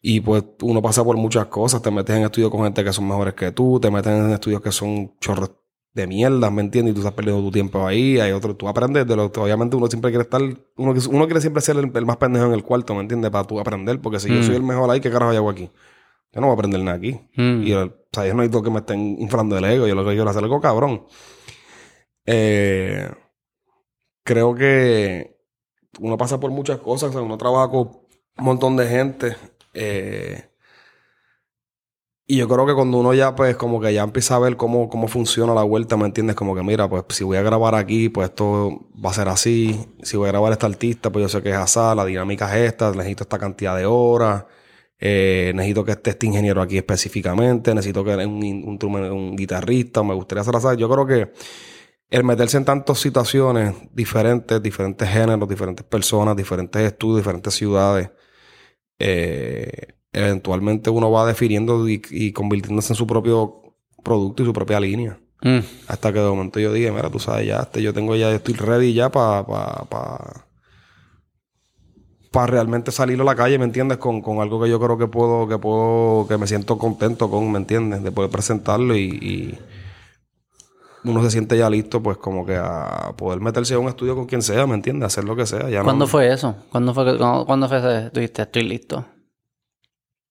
y 0.08 0.20
pues 0.20 0.44
uno 0.62 0.80
pasa 0.80 1.02
por 1.02 1.16
muchas 1.16 1.46
cosas, 1.46 1.82
te 1.82 1.90
metes 1.90 2.14
en 2.14 2.22
estudios 2.22 2.48
con 2.48 2.62
gente 2.62 2.84
que 2.84 2.92
son 2.92 3.08
mejores 3.08 3.34
que 3.34 3.50
tú, 3.50 3.80
te 3.80 3.90
metes 3.90 4.12
en 4.12 4.30
estudios 4.30 4.60
que 4.60 4.70
son 4.70 5.18
chorros 5.18 5.50
de 5.94 6.06
mierda, 6.06 6.48
¿me 6.48 6.62
entiendes? 6.62 6.92
Y 6.92 6.94
tú 6.94 7.00
estás 7.00 7.12
perdiendo 7.12 7.42
tu 7.42 7.50
tiempo 7.50 7.84
ahí, 7.84 8.20
hay 8.20 8.30
otro, 8.30 8.54
tú 8.54 8.68
aprendes 8.68 9.04
de 9.04 9.16
lo 9.16 9.32
que 9.32 9.40
obviamente 9.40 9.74
uno 9.74 9.88
siempre 9.88 10.12
quiere 10.12 10.22
estar, 10.22 10.40
uno, 10.40 10.94
uno 11.10 11.24
quiere 11.26 11.40
siempre 11.40 11.60
ser 11.60 11.78
el, 11.78 12.06
más 12.06 12.18
pendejo 12.18 12.46
en 12.46 12.52
el 12.52 12.62
cuarto, 12.62 12.94
¿me 12.94 13.00
entiendes? 13.00 13.32
Para 13.32 13.48
tú 13.48 13.58
aprender, 13.58 14.00
porque 14.00 14.20
si 14.20 14.28
yo 14.28 14.44
soy 14.44 14.52
mm. 14.52 14.56
el 14.58 14.62
mejor 14.62 14.88
ahí, 14.92 15.00
¿qué 15.00 15.10
carajo 15.10 15.32
hago 15.32 15.50
aquí? 15.50 15.72
Yo 16.30 16.40
no 16.40 16.46
voy 16.46 16.52
a 16.52 16.54
aprender 16.54 16.80
nada 16.82 16.98
aquí. 16.98 17.18
Mm. 17.34 17.62
Y 17.64 17.72
o 17.72 17.92
sea, 18.12 18.28
yo 18.28 18.34
no 18.34 18.42
necesito 18.42 18.62
que 18.62 18.70
me 18.70 18.78
estén 18.78 19.20
inflando 19.20 19.58
el 19.58 19.64
ego, 19.64 19.88
yo 19.88 19.96
lo 19.96 20.04
que 20.04 20.14
quiero 20.14 20.30
hacer 20.30 20.44
algo 20.44 20.60
cabrón. 20.60 21.04
Eh, 22.26 23.10
creo 24.22 24.54
que 24.54 25.36
uno 25.98 26.16
pasa 26.16 26.38
por 26.38 26.52
muchas 26.52 26.78
cosas, 26.78 27.10
o 27.10 27.12
sea, 27.12 27.22
uno 27.22 27.36
trabaja 27.36 27.72
con 27.72 27.88
un 28.38 28.44
montón 28.44 28.76
de 28.76 28.86
gente 28.86 29.34
eh, 29.76 30.50
y 32.28 32.38
yo 32.38 32.48
creo 32.48 32.66
que 32.66 32.74
cuando 32.74 32.98
uno 32.98 33.14
ya, 33.14 33.36
pues, 33.36 33.56
como 33.56 33.80
que 33.80 33.94
ya 33.94 34.02
empieza 34.02 34.34
a 34.34 34.40
ver 34.40 34.56
cómo, 34.56 34.88
cómo 34.88 35.06
funciona 35.06 35.54
la 35.54 35.62
vuelta, 35.62 35.96
¿me 35.96 36.06
entiendes? 36.06 36.34
Como 36.34 36.56
que, 36.56 36.62
mira, 36.62 36.88
pues, 36.88 37.04
si 37.10 37.22
voy 37.22 37.36
a 37.36 37.42
grabar 37.42 37.76
aquí, 37.76 38.08
pues 38.08 38.30
esto 38.30 38.88
va 39.04 39.10
a 39.10 39.12
ser 39.14 39.28
así. 39.28 39.78
Si 40.02 40.16
voy 40.16 40.28
a 40.28 40.32
grabar 40.32 40.50
a 40.50 40.54
este 40.54 40.66
artista, 40.66 41.12
pues 41.12 41.22
yo 41.22 41.28
sé 41.28 41.40
que 41.42 41.50
es 41.50 41.56
así, 41.56 41.78
la 41.78 42.04
dinámica 42.04 42.48
es 42.56 42.72
esta, 42.72 42.90
necesito 42.90 43.22
esta 43.24 43.38
cantidad 43.38 43.76
de 43.76 43.86
horas. 43.86 44.44
Eh, 44.98 45.52
necesito 45.54 45.84
que 45.84 45.92
esté 45.92 46.10
este 46.10 46.26
ingeniero 46.26 46.62
aquí 46.62 46.78
específicamente, 46.78 47.74
necesito 47.74 48.02
que 48.02 48.16
un, 48.16 48.78
un, 48.82 48.96
un 48.96 49.36
guitarrista, 49.36 50.02
me 50.02 50.14
gustaría 50.14 50.42
hacer 50.42 50.56
así. 50.56 50.68
Yo 50.78 50.88
creo 50.88 51.06
que 51.06 51.32
el 52.10 52.24
meterse 52.24 52.56
en 52.56 52.64
tantas 52.64 52.98
situaciones 52.98 53.74
diferentes, 53.92 54.62
diferentes 54.62 55.08
géneros, 55.08 55.48
diferentes 55.48 55.84
personas, 55.86 56.36
diferentes 56.36 56.80
estudios, 56.82 57.18
diferentes 57.18 57.54
ciudades, 57.54 58.10
eh, 58.98 59.94
eventualmente 60.12 60.90
uno 60.90 61.10
va 61.10 61.26
definiendo 61.26 61.88
y, 61.88 62.32
convirtiéndose 62.32 62.92
en 62.92 62.96
su 62.96 63.06
propio 63.06 63.74
producto 64.02 64.42
y 64.42 64.46
su 64.46 64.52
propia 64.52 64.80
línea. 64.80 65.18
Mm. 65.42 65.58
Hasta 65.88 66.12
que 66.12 66.20
de 66.20 66.28
momento 66.28 66.58
yo 66.58 66.72
dije, 66.72 66.90
mira, 66.90 67.10
tú 67.10 67.18
sabes, 67.18 67.46
ya 67.46 67.58
este, 67.58 67.82
yo 67.82 67.92
tengo 67.92 68.16
ya, 68.16 68.32
estoy 68.32 68.54
ready 68.54 68.94
ya 68.94 69.10
para 69.10 69.46
pa, 69.46 70.42
pa, 72.30 72.46
realmente 72.46 72.92
salir 72.92 73.20
a 73.20 73.24
la 73.24 73.34
calle, 73.34 73.58
¿me 73.58 73.64
entiendes? 73.64 73.98
Con, 73.98 74.22
algo 74.40 74.62
que 74.62 74.68
yo 74.68 74.80
creo 74.80 74.98
que 74.98 75.06
puedo, 75.06 75.48
que 75.48 75.58
puedo, 75.58 76.26
que 76.28 76.38
me 76.38 76.46
siento 76.46 76.78
contento 76.78 77.30
con, 77.30 77.50
¿me 77.52 77.58
entiendes? 77.58 78.02
De 78.02 78.12
poder 78.12 78.30
presentarlo 78.30 78.96
y, 78.96 79.58
uno 81.10 81.22
se 81.22 81.30
siente 81.30 81.56
ya 81.56 81.68
listo, 81.70 82.02
pues 82.02 82.16
como 82.18 82.44
que 82.46 82.56
a 82.56 83.14
poder 83.16 83.40
meterse 83.40 83.74
a 83.74 83.78
un 83.78 83.88
estudio 83.88 84.14
con 84.14 84.26
quien 84.26 84.42
sea, 84.42 84.66
¿me 84.66 84.74
entiendes? 84.74 85.06
Hacer 85.06 85.24
lo 85.24 85.34
que 85.36 85.46
sea. 85.46 85.68
Ya 85.70 85.78
no- 85.78 85.84
¿Cuándo 85.84 86.06
fue 86.06 86.32
eso? 86.32 86.56
¿Cuándo 86.70 86.92
fue 86.94 87.04
que 87.04 87.18
cuándo, 87.18 87.46
cuándo 87.46 87.68
fue 87.68 87.78
ese? 87.78 88.10
Tú 88.10 88.20
dijiste, 88.20 88.42
estoy 88.42 88.62
listo. 88.64 89.04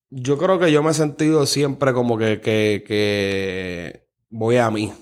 Yo 0.09 0.37
creo 0.37 0.59
que 0.59 0.71
yo 0.71 0.83
me 0.83 0.91
he 0.91 0.93
sentido 0.93 1.45
siempre 1.45 1.91
como 1.93 2.17
que, 2.17 2.39
que, 2.39 2.83
que 2.87 4.07
voy 4.29 4.57
a 4.57 4.69
mí. 4.71 4.93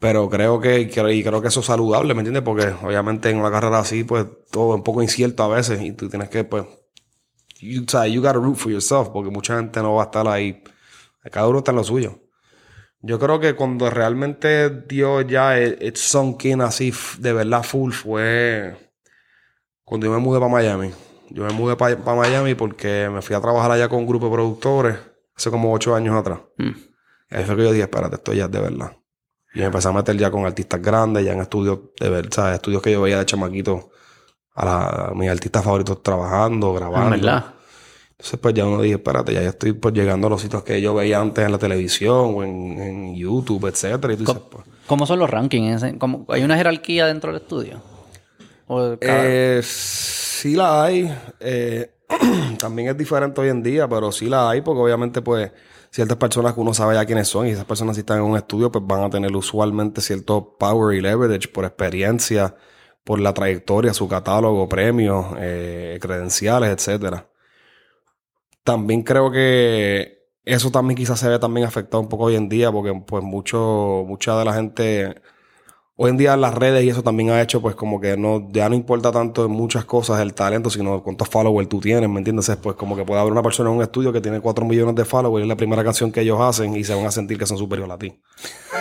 Pero 0.00 0.28
creo 0.30 0.60
que, 0.60 0.80
y 0.80 0.88
creo- 0.88 1.10
y 1.10 1.22
creo 1.24 1.42
que 1.42 1.48
eso 1.48 1.60
es 1.60 1.66
saludable, 1.66 2.14
¿me 2.14 2.20
entiendes? 2.20 2.42
Porque 2.44 2.68
obviamente 2.84 3.30
en 3.30 3.38
una 3.38 3.50
carrera 3.50 3.80
así, 3.80 4.04
pues 4.04 4.26
todo 4.50 4.70
es 4.72 4.76
un 4.76 4.84
poco 4.84 5.02
incierto 5.02 5.42
a 5.42 5.48
veces 5.48 5.80
y 5.82 5.92
tú 5.92 6.08
tienes 6.08 6.28
que, 6.30 6.44
pues, 6.44 6.64
you, 7.60 7.82
o 7.86 7.90
sea, 7.90 8.06
you 8.06 8.20
gotta 8.20 8.34
root 8.34 8.56
for 8.56 8.70
yourself 8.70 9.08
porque 9.08 9.30
mucha 9.30 9.56
gente 9.56 9.80
no 9.82 9.94
va 9.96 10.02
a 10.02 10.06
estar 10.06 10.26
ahí. 10.28 10.62
Cada 11.32 11.48
uno 11.48 11.58
está 11.58 11.72
en 11.72 11.76
lo 11.78 11.84
suyo. 11.84 12.20
Yo 13.00 13.18
creo 13.18 13.38
que 13.38 13.54
cuando 13.54 13.88
realmente 13.90 14.70
Dios 14.70 15.24
ya 15.28 15.60
it, 15.60 15.80
it 15.82 15.96
sunk 15.96 16.44
in 16.46 16.60
así 16.60 16.88
f- 16.88 17.20
de 17.20 17.32
verdad 17.32 17.62
full 17.62 17.92
fue 17.92 18.76
cuando 19.84 20.06
yo 20.06 20.12
me 20.12 20.18
mudé 20.18 20.40
para 20.40 20.50
Miami. 20.52 20.90
Yo 21.30 21.44
me 21.44 21.52
mudé 21.52 21.76
para 21.76 21.96
Miami 21.96 22.54
porque 22.54 23.08
me 23.12 23.22
fui 23.22 23.36
a 23.36 23.40
trabajar 23.40 23.70
allá 23.70 23.88
con 23.88 24.00
un 24.00 24.06
grupo 24.06 24.26
de 24.26 24.32
productores 24.32 24.98
hace 25.36 25.50
como 25.50 25.72
ocho 25.72 25.94
años 25.94 26.16
atrás. 26.16 26.40
Mm. 26.56 26.70
Ahí 27.30 27.44
fue 27.44 27.56
que 27.56 27.62
yo 27.64 27.70
dije, 27.72 27.82
espérate, 27.84 28.16
esto 28.16 28.32
ya 28.32 28.46
es 28.46 28.50
de 28.50 28.60
verdad. 28.60 28.92
Y 29.54 29.60
me 29.60 29.66
empecé 29.66 29.88
a 29.88 29.92
meter 29.92 30.16
ya 30.16 30.30
con 30.30 30.44
artistas 30.46 30.80
grandes, 30.82 31.24
ya 31.24 31.32
en 31.32 31.40
estudios 31.40 31.78
de 32.00 32.08
verdad. 32.10 32.54
Estudios 32.54 32.82
que 32.82 32.92
yo 32.92 33.02
veía 33.02 33.18
de 33.18 33.26
chamaquito 33.26 33.90
a, 34.54 34.64
la- 34.64 34.88
a 35.10 35.14
mis 35.14 35.30
artistas 35.30 35.62
favoritos 35.64 36.02
trabajando, 36.02 36.72
grabando. 36.74 37.14
En 37.14 37.20
verdad. 37.22 37.54
Entonces, 38.18 38.40
pues 38.40 38.52
ya 38.54 38.66
uno 38.66 38.82
dije, 38.82 38.96
espérate, 38.96 39.32
ya 39.32 39.42
estoy 39.42 39.72
pues, 39.74 39.94
llegando 39.94 40.26
a 40.26 40.30
los 40.30 40.42
sitios 40.42 40.64
que 40.64 40.80
yo 40.80 40.92
veía 40.92 41.20
antes 41.20 41.44
en 41.44 41.52
la 41.52 41.58
televisión 41.58 42.34
o 42.34 42.42
en, 42.42 42.80
en 42.80 43.14
YouTube, 43.14 43.66
etcétera. 43.68 44.12
Y 44.12 44.16
tú 44.16 44.24
dices, 44.24 44.42
pues, 44.50 44.64
¿Cómo 44.88 45.06
son 45.06 45.20
los 45.20 45.30
rankings? 45.30 45.84
¿Cómo- 45.98 46.26
¿Hay 46.28 46.42
una 46.42 46.56
jerarquía 46.56 47.06
dentro 47.06 47.32
del 47.32 47.42
estudio? 47.42 47.80
¿O 48.66 48.96
cada- 49.00 49.20
Eh, 49.24 49.60
sí 49.62 50.56
la 50.56 50.82
hay. 50.82 51.14
Eh, 51.38 51.92
también 52.58 52.88
es 52.88 52.96
diferente 52.98 53.40
hoy 53.40 53.50
en 53.50 53.62
día, 53.62 53.86
pero 53.88 54.10
sí 54.10 54.26
la 54.28 54.50
hay 54.50 54.62
porque 54.62 54.80
obviamente 54.82 55.22
pues 55.22 55.52
ciertas 55.90 56.16
personas 56.16 56.54
que 56.54 56.60
uno 56.60 56.74
sabe 56.74 56.94
ya 56.94 57.04
quiénes 57.06 57.28
son 57.28 57.46
y 57.46 57.50
esas 57.50 57.66
personas 57.66 57.94
si 57.96 58.00
están 58.00 58.18
en 58.18 58.24
un 58.24 58.36
estudio 58.36 58.72
pues 58.72 58.84
van 58.86 59.04
a 59.04 59.10
tener 59.10 59.34
usualmente 59.36 60.00
cierto 60.00 60.56
power 60.58 60.96
y 60.96 61.00
leverage 61.00 61.48
por 61.48 61.64
experiencia, 61.66 62.56
por 63.04 63.20
la 63.20 63.32
trayectoria, 63.32 63.94
su 63.94 64.08
catálogo, 64.08 64.68
premios, 64.68 65.26
eh, 65.38 65.98
credenciales, 66.00 66.70
etcétera. 66.70 67.26
También 68.68 69.02
creo 69.02 69.30
que 69.30 70.28
eso 70.44 70.70
también 70.70 70.94
quizás 70.94 71.18
se 71.18 71.26
ve 71.26 71.38
también 71.38 71.66
afectado 71.66 72.02
un 72.02 72.08
poco 72.10 72.24
hoy 72.24 72.34
en 72.34 72.50
día 72.50 72.70
porque 72.70 72.92
pues 73.06 73.24
mucho, 73.24 74.04
mucha 74.06 74.38
de 74.38 74.44
la 74.44 74.52
gente 74.52 75.22
hoy 75.96 76.10
en 76.10 76.18
día 76.18 76.36
las 76.36 76.52
redes 76.52 76.84
y 76.84 76.90
eso 76.90 77.02
también 77.02 77.30
ha 77.30 77.40
hecho 77.40 77.62
pues 77.62 77.74
como 77.74 77.98
que 77.98 78.18
no 78.18 78.46
ya 78.52 78.68
no 78.68 78.74
importa 78.74 79.10
tanto 79.10 79.46
en 79.46 79.52
muchas 79.52 79.86
cosas 79.86 80.20
el 80.20 80.34
talento 80.34 80.68
sino 80.68 81.02
cuántos 81.02 81.30
followers 81.30 81.66
tú 81.66 81.80
tienes 81.80 82.10
¿me 82.10 82.18
entiendes? 82.18 82.54
pues 82.62 82.76
como 82.76 82.94
que 82.94 83.06
puede 83.06 83.22
haber 83.22 83.32
una 83.32 83.42
persona 83.42 83.70
en 83.70 83.76
un 83.76 83.82
estudio 83.82 84.12
que 84.12 84.20
tiene 84.20 84.38
4 84.38 84.66
millones 84.66 84.94
de 84.96 85.06
followers 85.06 85.40
y 85.40 85.44
es 85.44 85.48
la 85.48 85.56
primera 85.56 85.82
canción 85.82 86.12
que 86.12 86.20
ellos 86.20 86.38
hacen 86.38 86.76
y 86.76 86.84
se 86.84 86.94
van 86.94 87.06
a 87.06 87.10
sentir 87.10 87.38
que 87.38 87.46
son 87.46 87.56
superiores 87.56 87.94
a 87.94 87.98
ti 87.98 88.20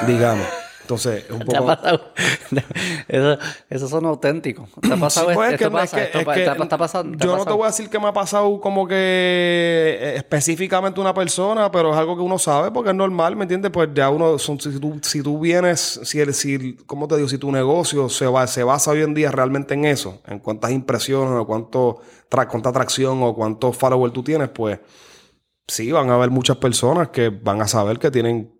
digamos 0.06 0.46
entonces 0.88 1.26
es 1.26 1.32
un 1.32 1.40
¿Te 1.46 1.58
ha 1.58 1.60
poco 1.60 1.68
pasado? 1.76 2.14
eso, 3.10 3.38
eso 3.70 3.88
son 3.90 4.06
auténticos. 4.06 4.70
¿Te 4.82 4.94
ha 4.94 4.98
pasado 4.98 5.30
Sí, 5.30 5.36
pues, 5.36 5.52
esto? 5.54 5.54
es 5.54 5.60
que- 5.60 5.66
¿Esto 5.66 5.78
es 5.78 5.82
pasa? 5.84 5.98
que- 5.98 6.04
¿Esto 6.04 6.20
es 6.20 6.26
pa- 6.26 6.34
que 6.34 6.40
te- 6.46 6.64
está 6.64 6.78
pasando? 6.78 7.18
¿Te 7.18 7.24
ha 7.24 7.28
Yo 7.28 7.38
no 7.38 7.46
te 7.46 7.52
voy 7.54 7.64
a 7.64 7.68
decir 7.68 7.90
que 7.90 8.00
me 8.00 8.08
ha 8.08 8.14
pasado 8.14 8.62
como 8.62 8.88
que 8.88 8.96
eh, 8.96 10.14
específicamente 10.16 11.00
una 11.02 11.14
persona, 11.14 11.70
pero 11.70 11.92
es 11.92 11.98
algo 11.98 12.16
que 12.16 12.22
uno 12.22 12.40
sabe 12.40 12.72
porque 12.72 12.92
es 12.92 12.96
normal, 12.96 13.36
¿me 13.36 13.44
entiendes? 13.44 13.70
Pues 13.72 13.90
ya 13.94 14.10
uno, 14.10 14.40
son- 14.40 14.60
si, 14.60 14.80
tú, 14.80 15.00
si 15.04 15.22
tú 15.22 15.40
vienes, 15.40 16.00
si, 16.04 16.20
el, 16.22 16.34
si, 16.34 16.76
¿cómo 16.86 17.08
te 17.08 17.18
digo? 17.18 17.28
Si 17.28 17.38
tu 17.38 17.52
negocio 17.52 18.08
se, 18.10 18.26
va, 18.28 18.48
se 18.48 18.64
basa 18.64 18.92
hoy 18.92 19.02
en 19.02 19.14
día 19.14 19.30
realmente 19.32 19.74
en 19.74 19.84
eso, 19.86 20.22
en 20.26 20.40
cuántas 20.40 20.72
impresiones 20.72 21.34
o 21.40 21.46
cuánto, 21.46 22.00
tra- 22.30 22.48
cuánta 22.48 22.70
atracción 22.70 23.22
o 23.24 23.36
cuántos 23.36 23.76
followers 23.78 24.14
tú 24.14 24.24
tienes, 24.24 24.50
pues 24.50 24.80
sí, 25.68 25.92
van 25.92 26.10
a 26.10 26.16
haber 26.16 26.30
muchas 26.30 26.56
personas 26.58 27.10
que 27.10 27.28
van 27.30 27.62
a 27.62 27.68
saber 27.68 28.00
que 28.00 28.10
tienen 28.10 28.54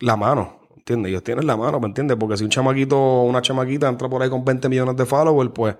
la 0.00 0.16
mano. 0.16 0.63
¿Entiendes? 0.86 1.10
Ellos 1.12 1.22
tienen 1.22 1.46
la 1.46 1.56
mano, 1.56 1.80
¿me 1.80 1.86
entiendes? 1.86 2.14
Porque 2.20 2.36
si 2.36 2.44
un 2.44 2.50
chamaquito 2.50 2.98
o 3.00 3.22
una 3.22 3.40
chamaquita 3.40 3.88
entra 3.88 4.06
por 4.06 4.20
ahí 4.22 4.28
con 4.28 4.44
20 4.44 4.68
millones 4.68 4.94
de 4.96 5.06
followers, 5.06 5.50
pues 5.54 5.76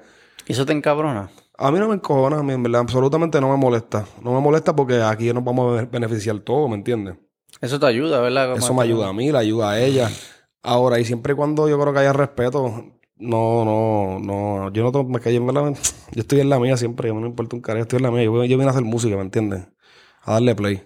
¿Y 0.46 0.52
eso 0.52 0.64
te 0.64 0.72
encabrona? 0.72 1.28
a 1.58 1.70
mí 1.70 1.78
no 1.78 1.88
me 1.88 1.94
encojona, 1.96 2.38
a 2.38 2.42
mí 2.42 2.54
en 2.54 2.62
verdad, 2.62 2.80
absolutamente 2.80 3.38
no 3.38 3.50
me 3.50 3.56
molesta. 3.58 4.06
No 4.22 4.32
me 4.32 4.40
molesta 4.40 4.74
porque 4.74 5.02
aquí 5.02 5.30
nos 5.34 5.44
vamos 5.44 5.76
a 5.78 5.82
be- 5.82 5.88
beneficiar 5.90 6.38
todo, 6.38 6.68
¿me 6.68 6.76
entiendes? 6.76 7.16
Eso 7.60 7.78
te 7.78 7.84
ayuda, 7.84 8.20
¿verdad? 8.22 8.46
Como 8.52 8.64
Eso 8.64 8.72
me 8.72 8.82
ayuda 8.82 9.08
a 9.08 9.12
mí, 9.12 9.30
le 9.30 9.36
ayuda 9.36 9.72
a 9.72 9.80
ella. 9.80 10.10
Ahora, 10.62 10.98
y 10.98 11.04
siempre 11.04 11.34
y 11.34 11.36
cuando 11.36 11.68
yo 11.68 11.78
creo 11.78 11.92
que 11.92 11.98
haya 11.98 12.14
respeto, 12.14 12.86
no, 13.18 13.64
no, 13.66 14.18
no, 14.20 14.72
yo 14.72 14.90
no 14.90 15.04
me 15.04 15.20
yo, 15.20 15.30
en 15.30 15.46
verdad, 15.46 15.74
yo 16.12 16.20
estoy 16.22 16.40
en 16.40 16.48
la 16.48 16.58
mía 16.58 16.78
siempre, 16.78 17.10
mí 17.10 17.14
no 17.16 17.20
me 17.20 17.28
importa 17.28 17.54
un 17.56 17.60
carajo, 17.60 17.82
estoy 17.82 17.98
en 17.98 18.04
la 18.04 18.10
mía. 18.10 18.24
Yo, 18.24 18.32
yo 18.44 18.56
vine 18.56 18.64
a 18.68 18.70
hacer 18.70 18.84
música, 18.84 19.14
¿me 19.16 19.22
entiendes? 19.22 19.68
A 20.22 20.32
darle 20.32 20.54
play. 20.54 20.82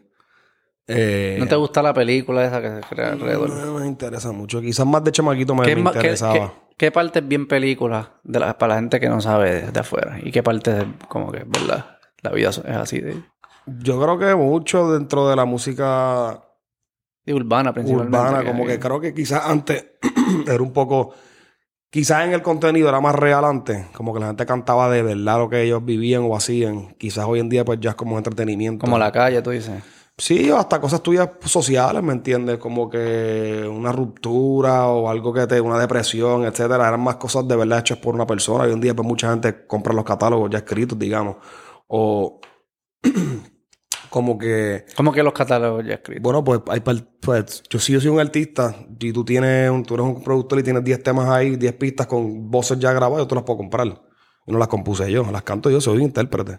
Eh, 0.91 1.36
¿No 1.39 1.47
te 1.47 1.55
gusta 1.57 1.82
la 1.82 1.93
película 1.93 2.45
esa 2.47 2.62
que 2.62 2.68
se 2.70 2.80
crea 2.80 3.12
alrededor? 3.12 3.51
no 3.51 3.74
me 3.78 3.86
interesa 3.86 4.32
mucho. 4.32 4.61
Quizás 4.62 4.86
más 4.86 5.05
de 5.05 5.12
chamaquito 5.12 5.55
me, 5.55 5.66
¿Qué, 5.66 5.76
me 5.76 5.82
qué- 5.82 5.89
interesaba. 5.99 6.32
qué- 6.32 6.51
qué 6.78 6.91
parte 6.91 7.18
es 7.18 7.28
bien 7.28 7.47
película 7.47 8.12
de 8.24 8.41
la- 8.41 8.57
para 8.57 8.74
la 8.74 8.80
gente 8.80 8.99
que 8.99 9.09
no 9.09 9.20
sabe 9.20 9.55
de, 9.62 9.70
de 9.70 9.80
afuera? 9.80 10.18
¿Y 10.22 10.30
qué 10.32 10.43
parte 10.43 10.70
es 10.78 10.84
como 11.09 11.30
que, 11.30 11.45
verdad? 11.47 11.99
La 12.22 12.30
vida 12.30 12.49
es 12.49 12.59
así 12.64 13.01
de, 13.01 13.22
Yo 13.66 14.01
creo 14.01 14.18
que 14.18 14.34
mucho 14.34 14.91
dentro 14.93 15.28
de 15.28 15.36
la 15.36 15.45
música 15.45 16.43
urbana 17.26 17.74
principalmente. 17.74 18.16
urbana, 18.18 18.45
como 18.45 18.66
que 18.66 18.78
creo 18.78 19.01
que 19.01 19.12
quizás 19.12 19.45
antes 19.45 19.84
era 20.47 20.62
un 20.62 20.72
poco, 20.72 21.12
quizás 21.91 22.24
en 22.26 22.32
el 22.32 22.41
contenido 22.43 22.89
era 22.89 23.01
más 23.03 23.14
real 23.14 23.45
antes, 23.45 23.86
como 23.95 24.14
que 24.14 24.20
la 24.20 24.28
gente 24.28 24.47
cantaba 24.47 24.89
de 24.91 25.03
verdad 25.03 25.39
lo 25.39 25.51
que 25.51 25.62
ellos 25.62 25.84
vivían 25.84 26.22
o 26.22 26.34
hacían. 26.34 26.95
Quizás 26.99 27.26
hoy 27.26 27.41
en 27.41 27.51
día 27.51 27.64
pues 27.66 27.78
ya 27.80 27.91
es 27.91 27.97
como 27.97 28.16
entretenimiento. 28.16 28.80
Como 28.86 28.99
la 28.99 29.12
calle, 29.12 29.43
tú 29.43 29.51
dices. 29.51 29.82
Sí, 30.21 30.51
hasta 30.51 30.81
cosas 30.81 31.01
tuyas 31.01 31.31
sociales, 31.45 32.03
¿me 32.03 32.12
entiendes? 32.12 32.59
Como 32.59 32.91
que 32.91 33.64
una 33.73 33.93
ruptura 33.93 34.89
o 34.89 35.09
algo 35.09 35.33
que 35.33 35.47
te, 35.47 35.61
una 35.61 35.79
depresión, 35.79 36.43
etcétera. 36.45 36.89
Eran 36.89 37.01
más 37.01 37.16
cosas 37.16 37.47
de 37.47 37.55
verdad 37.55 37.79
hechas 37.79 37.99
por 37.99 38.16
una 38.16 38.27
persona. 38.27 38.64
Hoy 38.64 38.73
en 38.73 38.81
día, 38.81 38.95
pues 38.97 39.07
mucha 39.07 39.31
gente 39.31 39.64
compra 39.66 39.95
los 39.95 40.05
catálogos 40.05 40.51
ya 40.51 40.59
escritos, 40.59 40.99
digamos. 40.99 41.37
O 41.87 42.41
como 44.11 44.37
que, 44.37 44.87
Como 44.97 45.12
que 45.12 45.23
los 45.23 45.33
catálogos 45.33 45.85
ya 45.87 45.95
escritos. 45.95 46.23
bueno, 46.23 46.43
pues 46.43 46.62
hay 46.69 46.81
pues, 46.81 47.62
yo 47.71 47.79
sí 47.79 47.93
yo 47.93 48.01
soy 48.01 48.11
un 48.11 48.19
artista 48.19 48.75
y 48.99 49.12
tú 49.12 49.25
tienes, 49.25 49.71
un- 49.71 49.85
tú 49.85 49.95
eres 49.95 50.07
un 50.07 50.23
productor 50.25 50.59
y 50.59 50.62
tienes 50.64 50.83
10 50.83 51.01
temas 51.01 51.29
ahí, 51.29 51.55
10 51.55 51.75
pistas 51.75 52.09
con 52.09 52.51
voces 52.51 52.79
ya 52.81 52.93
grabadas, 52.93 53.23
yo 53.25 53.29
te 53.29 53.37
las 53.37 53.45
puedo 53.45 53.59
comprar. 53.59 53.87
Y 54.47 54.51
no 54.53 54.59
las 54.59 54.69
compuse 54.69 55.12
yo, 55.12 55.23
las 55.31 55.43
canto 55.43 55.71
yo, 55.71 55.81
soy 55.81 55.99
un 55.99 56.03
intérprete. 56.03 56.59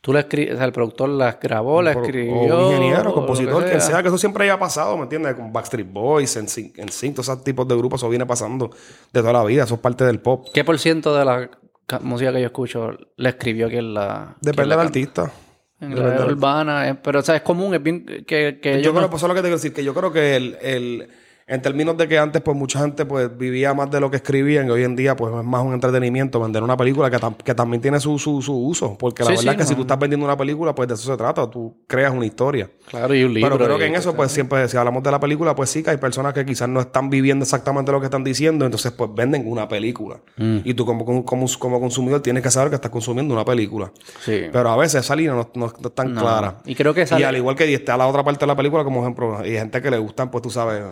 Tú 0.00 0.12
la 0.12 0.20
escribes, 0.20 0.54
o 0.54 0.56
sea, 0.58 0.66
el 0.66 0.72
productor 0.72 1.08
la 1.08 1.38
grabó, 1.42 1.82
la 1.82 1.92
escribió. 1.92 2.32
O 2.56 2.68
un 2.68 2.72
ingeniero, 2.74 3.12
compositor, 3.12 3.64
que 3.64 3.70
quien 3.70 3.80
sea, 3.80 4.00
que 4.02 4.08
eso 4.08 4.18
siempre 4.18 4.44
haya 4.44 4.58
pasado, 4.58 4.96
¿me 4.96 5.02
entiendes? 5.04 5.34
Con 5.34 5.52
Backstreet 5.52 5.92
Boys, 5.92 6.36
en 6.36 6.46
en 6.76 6.88
Sync, 6.88 7.14
todos 7.14 7.28
esos 7.28 7.42
tipos 7.44 7.66
de 7.66 7.76
grupos, 7.76 8.00
eso 8.00 8.08
viene 8.08 8.24
pasando 8.24 8.70
de 9.12 9.20
toda 9.20 9.32
la 9.32 9.44
vida, 9.44 9.64
eso 9.64 9.74
es 9.74 9.80
parte 9.80 10.04
del 10.04 10.20
pop. 10.20 10.46
¿Qué 10.54 10.62
por 10.64 10.78
ciento 10.78 11.16
de 11.16 11.24
la 11.24 11.50
ca- 11.86 11.98
música 11.98 12.32
que 12.32 12.40
yo 12.40 12.46
escucho 12.46 12.92
la 13.16 13.30
escribió 13.30 13.68
quien 13.68 13.92
la. 13.94 14.36
Depende 14.40 14.70
del 14.76 14.86
artista. 14.86 15.32
En 15.80 15.90
Depende 15.90 16.10
la 16.18 16.20
del- 16.24 16.32
urbana, 16.32 16.88
eh, 16.88 16.94
pero 16.94 17.18
o 17.20 17.22
sea, 17.22 17.36
es 17.36 17.42
común, 17.42 17.74
es 17.74 17.82
bien 17.82 18.04
que, 18.26 18.58
que 18.62 18.80
Yo 18.82 18.90
creo, 18.92 19.02
no- 19.02 19.10
pues 19.10 19.20
eso 19.20 19.26
es 19.26 19.28
lo 19.28 19.34
que 19.34 19.40
te 19.40 19.46
quiero 19.48 19.56
decir, 19.56 19.72
que 19.72 19.82
yo 19.84 19.94
creo 19.94 20.12
que 20.12 20.36
el, 20.36 20.58
el- 20.62 21.08
en 21.48 21.62
términos 21.62 21.96
de 21.96 22.06
que 22.06 22.18
antes, 22.18 22.42
pues 22.42 22.54
mucha 22.56 22.78
gente 22.80 23.06
pues 23.06 23.36
vivía 23.36 23.72
más 23.72 23.90
de 23.90 24.00
lo 24.00 24.10
que 24.10 24.16
escribían, 24.18 24.66
y 24.66 24.70
hoy 24.70 24.84
en 24.84 24.94
día, 24.94 25.16
pues 25.16 25.34
es 25.34 25.44
más 25.44 25.64
un 25.64 25.72
entretenimiento, 25.72 26.38
vender 26.40 26.62
una 26.62 26.76
película 26.76 27.10
que, 27.10 27.16
tam- 27.16 27.36
que 27.36 27.54
también 27.54 27.80
tiene 27.80 27.98
su, 28.00 28.18
su, 28.18 28.42
su 28.42 28.54
uso. 28.54 28.96
Porque 28.98 29.22
la 29.24 29.30
Sí, 29.30 29.36
verdad 29.36 29.42
sí, 29.42 29.48
es 29.48 29.56
que 29.56 29.64
si 29.64 29.74
tú 29.74 29.80
estás 29.80 29.98
vendiendo 29.98 30.26
una 30.26 30.36
película, 30.36 30.74
pues 30.74 30.88
de 30.88 30.94
eso 30.94 31.10
se 31.10 31.16
trata, 31.16 31.48
tú 31.50 31.74
creas 31.86 32.12
una 32.12 32.26
historia. 32.26 32.70
Claro, 32.86 33.14
y 33.14 33.24
un 33.24 33.32
libro. 33.32 33.50
Pero 33.56 33.64
creo 33.64 33.78
que 33.78 33.84
y 33.86 33.88
en 33.88 33.94
eso, 33.94 34.14
pues 34.14 34.30
siempre, 34.30 34.68
si 34.68 34.76
hablamos 34.76 35.02
de 35.02 35.10
la 35.10 35.18
película, 35.18 35.54
pues 35.54 35.70
sí 35.70 35.82
que 35.82 35.88
hay 35.90 35.96
personas 35.96 36.34
que 36.34 36.44
quizás 36.44 36.68
no 36.68 36.80
están 36.80 37.08
viviendo 37.08 37.44
exactamente 37.44 37.90
lo 37.92 38.00
que 38.00 38.06
están 38.06 38.22
diciendo, 38.24 38.66
entonces 38.66 38.92
pues 38.92 39.10
venden 39.14 39.50
una 39.50 39.66
película. 39.66 40.20
Mm. 40.36 40.58
Y 40.64 40.74
tú 40.74 40.84
como, 40.84 41.04
como, 41.24 41.24
como, 41.58 41.80
consumidor 41.80 42.20
tienes 42.20 42.42
que 42.42 42.50
saber 42.50 42.68
que 42.68 42.74
estás 42.76 42.90
consumiendo 42.90 43.32
una 43.32 43.44
película. 43.46 43.90
Sí. 44.22 44.42
Pero 44.52 44.68
a 44.70 44.76
veces 44.76 45.02
esa 45.02 45.16
línea 45.16 45.32
no, 45.32 45.48
no 45.54 45.66
está 45.66 45.88
tan 45.88 46.12
No. 46.14 46.20
clara. 46.20 46.58
Y 46.66 46.74
creo 46.74 46.92
que 46.92 47.02
Y 47.02 47.06
sale- 47.06 47.24
al 47.24 47.36
igual 47.36 47.56
que 47.56 47.72
está 47.72 47.96
la 47.96 48.06
otra 48.06 48.22
parte 48.22 48.40
de 48.40 48.46
la 48.48 48.56
película, 48.56 48.84
como 48.84 49.00
ejemplo, 49.00 49.38
hay 49.38 49.52
gente 49.52 49.80
que 49.80 49.90
le 49.90 49.98
gustan, 49.98 50.30
pues 50.30 50.42
tú 50.42 50.50
sabes, 50.50 50.82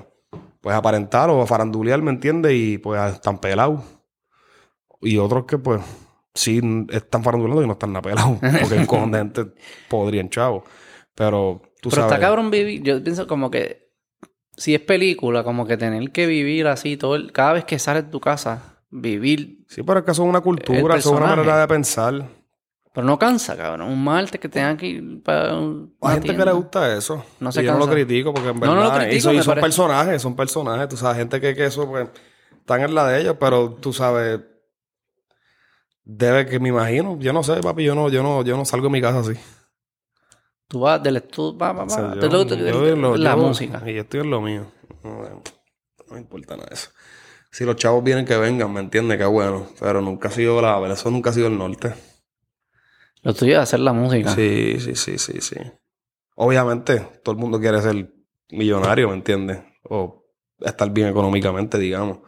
pues 0.66 0.74
aparentar 0.74 1.30
o 1.30 1.46
farandulear, 1.46 2.02
¿me 2.02 2.10
entiendes? 2.10 2.52
Y 2.52 2.78
pues 2.78 3.00
están 3.14 3.38
pelados. 3.38 3.82
Y 5.00 5.16
otros 5.16 5.44
que 5.44 5.58
pues 5.58 5.80
sí 6.34 6.60
están 6.90 7.22
farandulando 7.22 7.62
y 7.62 7.68
no 7.68 7.74
están 7.74 7.92
pelados. 8.02 8.36
Porque 8.60 8.74
un 8.74 8.86
cojón 8.86 9.12
de 9.12 9.18
gente 9.18 9.44
podrían 9.88 10.28
chavo. 10.28 10.64
Pero 11.14 11.62
tú 11.80 11.90
Pero 11.90 12.02
sabes. 12.02 12.12
está 12.14 12.20
cabrón 12.20 12.50
vivir. 12.50 12.82
Yo 12.82 13.00
pienso 13.00 13.28
como 13.28 13.48
que 13.48 13.92
si 14.56 14.74
es 14.74 14.80
película, 14.80 15.44
como 15.44 15.68
que 15.68 15.76
tener 15.76 16.10
que 16.10 16.26
vivir 16.26 16.66
así 16.66 16.96
todo 16.96 17.14
el, 17.14 17.30
cada 17.30 17.52
vez 17.52 17.64
que 17.64 17.78
sales 17.78 18.06
de 18.06 18.10
tu 18.10 18.18
casa, 18.18 18.80
vivir. 18.90 19.64
Sí, 19.68 19.84
pero 19.84 20.00
es 20.00 20.04
que 20.04 20.10
eso 20.10 20.24
es 20.24 20.28
una 20.28 20.40
cultura, 20.40 20.80
El 20.80 20.98
eso 20.98 21.14
es 21.14 21.20
una 21.20 21.36
manera 21.36 21.60
de 21.60 21.68
pensar. 21.68 22.26
Pero 22.96 23.06
no 23.06 23.18
cansa, 23.18 23.54
cabrón. 23.58 23.88
Un 23.90 24.02
martes 24.02 24.40
que 24.40 24.48
tengan 24.48 24.74
que 24.78 24.86
ir 24.86 25.22
para 25.22 25.54
un- 25.54 25.94
Hay 26.00 26.14
gente 26.14 26.34
que 26.34 26.44
le 26.46 26.52
gusta 26.52 26.96
eso. 26.96 27.22
No 27.40 27.50
Y 27.50 27.52
se 27.52 27.62
yo 27.62 27.72
no 27.72 27.80
lo 27.80 27.88
critico 27.90 28.32
porque 28.32 28.48
en 28.48 28.58
No, 28.58 28.68
no 28.68 28.74
verdad. 28.76 28.92
lo 28.94 28.98
critico, 29.00 29.18
eso- 29.18 29.32
y 29.34 29.36
son 29.42 29.46
parece- 29.48 29.60
personajes, 29.66 30.22
son 30.22 30.34
personajes. 30.34 30.88
Tú 30.88 30.96
sabes, 30.96 31.18
gente 31.18 31.38
que, 31.38 31.54
que 31.54 31.66
eso, 31.66 31.86
pues, 31.86 32.08
están 32.56 32.80
en 32.80 32.94
la 32.94 33.06
de 33.08 33.20
ellos, 33.20 33.36
pero 33.38 33.74
tú 33.74 33.92
sabes. 33.92 34.40
Debe 36.04 36.46
que 36.46 36.58
me 36.58 36.70
imagino. 36.70 37.18
Yo 37.20 37.34
no 37.34 37.42
sé, 37.42 37.60
papi. 37.60 37.84
Yo 37.84 37.94
no, 37.94 38.08
yo 38.08 38.22
no, 38.22 38.42
yo 38.42 38.56
no 38.56 38.64
salgo 38.64 38.86
de 38.86 38.92
mi 38.92 39.00
casa 39.02 39.18
así. 39.20 39.34
Tú 40.66 40.80
vas 40.80 41.02
del 41.02 41.16
estudio, 41.18 41.58
va, 41.58 41.72
va, 41.72 41.80
va. 41.80 41.84
O 41.84 41.90
sea, 41.90 42.12
te 42.14 42.20
yo- 42.20 42.28
lo- 42.28 42.46
te- 42.46 42.56
yo 42.58 42.86
en 42.88 43.02
lo- 43.02 43.16
la 43.18 43.32
yo- 43.32 43.36
música. 43.36 43.82
Y 43.84 43.92
yo 43.94 44.00
estoy 44.02 44.20
en 44.20 44.30
lo 44.30 44.40
mío. 44.40 44.66
No, 45.04 45.22
no 45.22 45.42
me 46.12 46.18
importa 46.18 46.56
nada 46.56 46.68
de 46.70 46.74
eso. 46.76 46.88
Si 47.50 47.64
los 47.64 47.76
chavos 47.76 48.02
vienen, 48.02 48.24
que 48.24 48.38
vengan, 48.38 48.72
¿me 48.72 48.80
entiendes? 48.80 49.18
Qué 49.18 49.24
bueno. 49.26 49.66
Pero 49.80 50.00
nunca 50.00 50.28
ha 50.28 50.30
sido 50.30 50.60
la... 50.62 50.78
Eso 50.92 51.10
nunca 51.10 51.30
ha 51.30 51.32
sido 51.32 51.46
el 51.48 51.58
norte. 51.58 51.92
Lo 53.26 53.34
tuyo 53.34 53.54
es 53.54 53.58
hacer 53.58 53.80
la 53.80 53.92
música. 53.92 54.32
Sí, 54.32 54.76
sí, 54.78 54.94
sí, 54.94 55.18
sí, 55.18 55.40
sí. 55.40 55.56
Obviamente, 56.36 57.00
todo 57.24 57.32
el 57.34 57.40
mundo 57.40 57.58
quiere 57.58 57.82
ser 57.82 58.08
millonario, 58.50 59.08
¿me 59.08 59.14
entiendes? 59.14 59.58
O 59.82 60.24
estar 60.60 60.88
bien 60.90 61.08
económicamente, 61.08 61.76
digamos. 61.76 62.18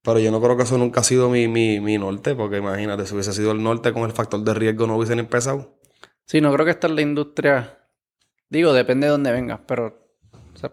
Pero 0.00 0.20
yo 0.20 0.30
no 0.30 0.40
creo 0.40 0.56
que 0.56 0.62
eso 0.62 0.78
nunca 0.78 1.00
ha 1.00 1.04
sido 1.04 1.28
mi, 1.28 1.48
mi, 1.48 1.80
mi 1.80 1.98
norte, 1.98 2.34
porque 2.34 2.56
imagínate, 2.56 3.04
si 3.04 3.12
hubiese 3.12 3.34
sido 3.34 3.52
el 3.52 3.62
norte 3.62 3.92
con 3.92 4.04
el 4.04 4.12
factor 4.12 4.40
de 4.40 4.54
riesgo 4.54 4.86
no 4.86 4.96
hubiesen 4.96 5.18
empezado. 5.18 5.78
Sí, 6.24 6.40
no 6.40 6.50
creo 6.54 6.64
que 6.64 6.70
esta 6.70 6.86
es 6.86 6.94
la 6.94 7.02
industria. 7.02 7.78
Digo, 8.48 8.72
depende 8.72 9.06
de 9.06 9.10
dónde 9.10 9.30
vengas, 9.32 9.60
pero. 9.66 10.08
o 10.54 10.58
sea, 10.58 10.72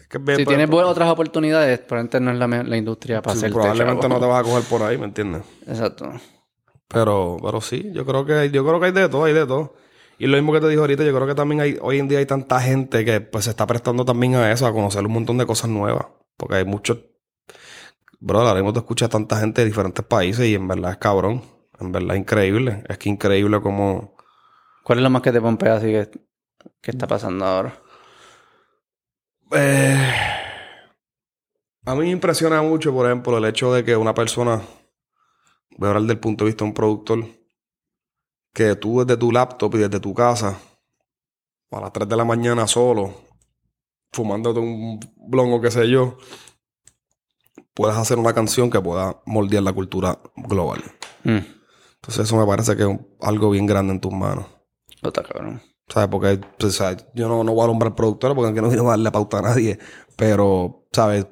Es 0.00 0.08
que 0.08 0.18
ve- 0.18 0.34
si 0.34 0.44
tienes 0.46 0.68
buenas 0.68 0.90
otras 0.90 1.08
oportunidades, 1.10 1.78
probablemente 1.78 2.18
no 2.18 2.32
es 2.32 2.38
la, 2.38 2.62
la 2.64 2.76
industria 2.76 3.22
para 3.22 3.34
sí, 3.34 3.38
hacer 3.38 3.52
probablemente 3.52 4.08
no 4.08 4.18
te 4.18 4.26
vas 4.26 4.40
a 4.40 4.42
coger 4.42 4.64
por 4.68 4.82
ahí, 4.82 4.98
¿me 4.98 5.04
entiendes? 5.04 5.42
Exacto. 5.68 6.12
Pero, 6.92 7.36
pero 7.40 7.60
sí, 7.60 7.90
yo 7.92 8.04
creo 8.04 8.26
que 8.26 8.50
yo 8.50 8.66
creo 8.66 8.80
que 8.80 8.86
hay 8.86 8.92
de 8.92 9.08
todo, 9.08 9.24
hay 9.24 9.32
de 9.32 9.46
todo. 9.46 9.74
Y 10.18 10.26
lo 10.26 10.36
mismo 10.36 10.52
que 10.52 10.60
te 10.60 10.68
dijo 10.68 10.82
ahorita, 10.82 11.04
yo 11.04 11.14
creo 11.14 11.26
que 11.26 11.34
también 11.34 11.60
hay, 11.60 11.78
hoy 11.80 11.98
en 11.98 12.08
día 12.08 12.18
hay 12.18 12.26
tanta 12.26 12.60
gente 12.60 13.04
que 13.04 13.20
pues 13.20 13.44
se 13.44 13.50
está 13.50 13.66
prestando 13.66 14.04
también 14.04 14.34
a 14.34 14.52
eso, 14.52 14.66
a 14.66 14.72
conocer 14.72 15.06
un 15.06 15.12
montón 15.12 15.38
de 15.38 15.46
cosas 15.46 15.70
nuevas. 15.70 16.06
Porque 16.36 16.56
hay 16.56 16.64
muchos, 16.64 16.98
bro, 18.18 18.40
ahora 18.40 18.54
mismo 18.54 18.72
te 18.72 18.80
escuchas 18.80 19.06
a 19.06 19.10
tanta 19.10 19.38
gente 19.38 19.62
de 19.62 19.66
diferentes 19.66 20.04
países 20.04 20.46
y 20.46 20.54
en 20.54 20.66
verdad 20.68 20.92
es 20.92 20.98
cabrón. 20.98 21.42
En 21.78 21.92
verdad 21.92 22.16
es 22.16 22.20
increíble. 22.20 22.84
Es 22.88 22.98
que 22.98 23.08
increíble 23.08 23.60
como... 23.60 24.16
¿Cuál 24.82 24.98
es 24.98 25.02
lo 25.04 25.10
más 25.10 25.22
que 25.22 25.32
te 25.32 25.40
pompea 25.40 25.76
así 25.76 25.86
que, 25.86 26.10
que 26.82 26.90
está 26.90 27.06
pasando 27.06 27.46
ahora? 27.46 27.74
Eh, 29.52 30.12
a 31.86 31.94
mí 31.94 32.00
me 32.00 32.10
impresiona 32.10 32.60
mucho, 32.62 32.92
por 32.92 33.06
ejemplo, 33.06 33.38
el 33.38 33.44
hecho 33.44 33.72
de 33.72 33.84
que 33.84 33.96
una 33.96 34.14
persona, 34.14 34.60
voy 35.80 35.86
a 35.86 35.90
hablar 35.92 36.06
del 36.06 36.20
punto 36.20 36.44
de 36.44 36.50
vista 36.50 36.62
de 36.62 36.68
un 36.68 36.74
productor, 36.74 37.24
que 38.52 38.76
tú 38.76 39.00
desde 39.02 39.16
tu 39.16 39.32
laptop 39.32 39.74
y 39.76 39.78
desde 39.78 39.98
tu 39.98 40.12
casa, 40.12 40.60
a 41.70 41.80
las 41.80 41.90
3 41.90 42.06
de 42.06 42.16
la 42.16 42.24
mañana 42.26 42.66
solo, 42.66 43.14
fumándote 44.12 44.60
un 44.60 45.00
blon 45.16 45.54
o 45.54 45.60
qué 45.60 45.70
sé 45.70 45.88
yo, 45.88 46.18
puedas 47.72 47.96
hacer 47.96 48.18
una 48.18 48.34
canción 48.34 48.68
que 48.68 48.78
pueda 48.78 49.22
moldear 49.24 49.62
la 49.62 49.72
cultura 49.72 50.20
global. 50.36 50.82
Mm, 51.24 51.38
Entonces 51.94 52.26
eso 52.26 52.36
me 52.36 52.46
parece 52.46 52.76
que 52.76 52.82
es 52.82 52.98
algo 53.22 53.48
bien 53.48 53.64
grande 53.64 53.94
en 53.94 54.00
tus 54.00 54.12
manos. 54.12 54.44
Está 55.02 55.22
cabrón. 55.22 55.62
¿Sabes? 55.88 56.10
Porque 56.10 56.40
pues, 56.58 56.74
¿sabes? 56.74 57.06
yo 57.14 57.26
no, 57.26 57.42
no 57.42 57.54
voy 57.54 57.64
a 57.64 57.68
nombrar 57.68 57.94
productores 57.94 58.34
porque 58.34 58.50
aquí 58.50 58.60
no 58.60 58.68
quiero 58.68 58.84
darle 58.84 59.10
pauta 59.10 59.38
a 59.38 59.42
nadie. 59.42 59.78
Pero, 60.16 60.86
¿sabes? 60.92 61.26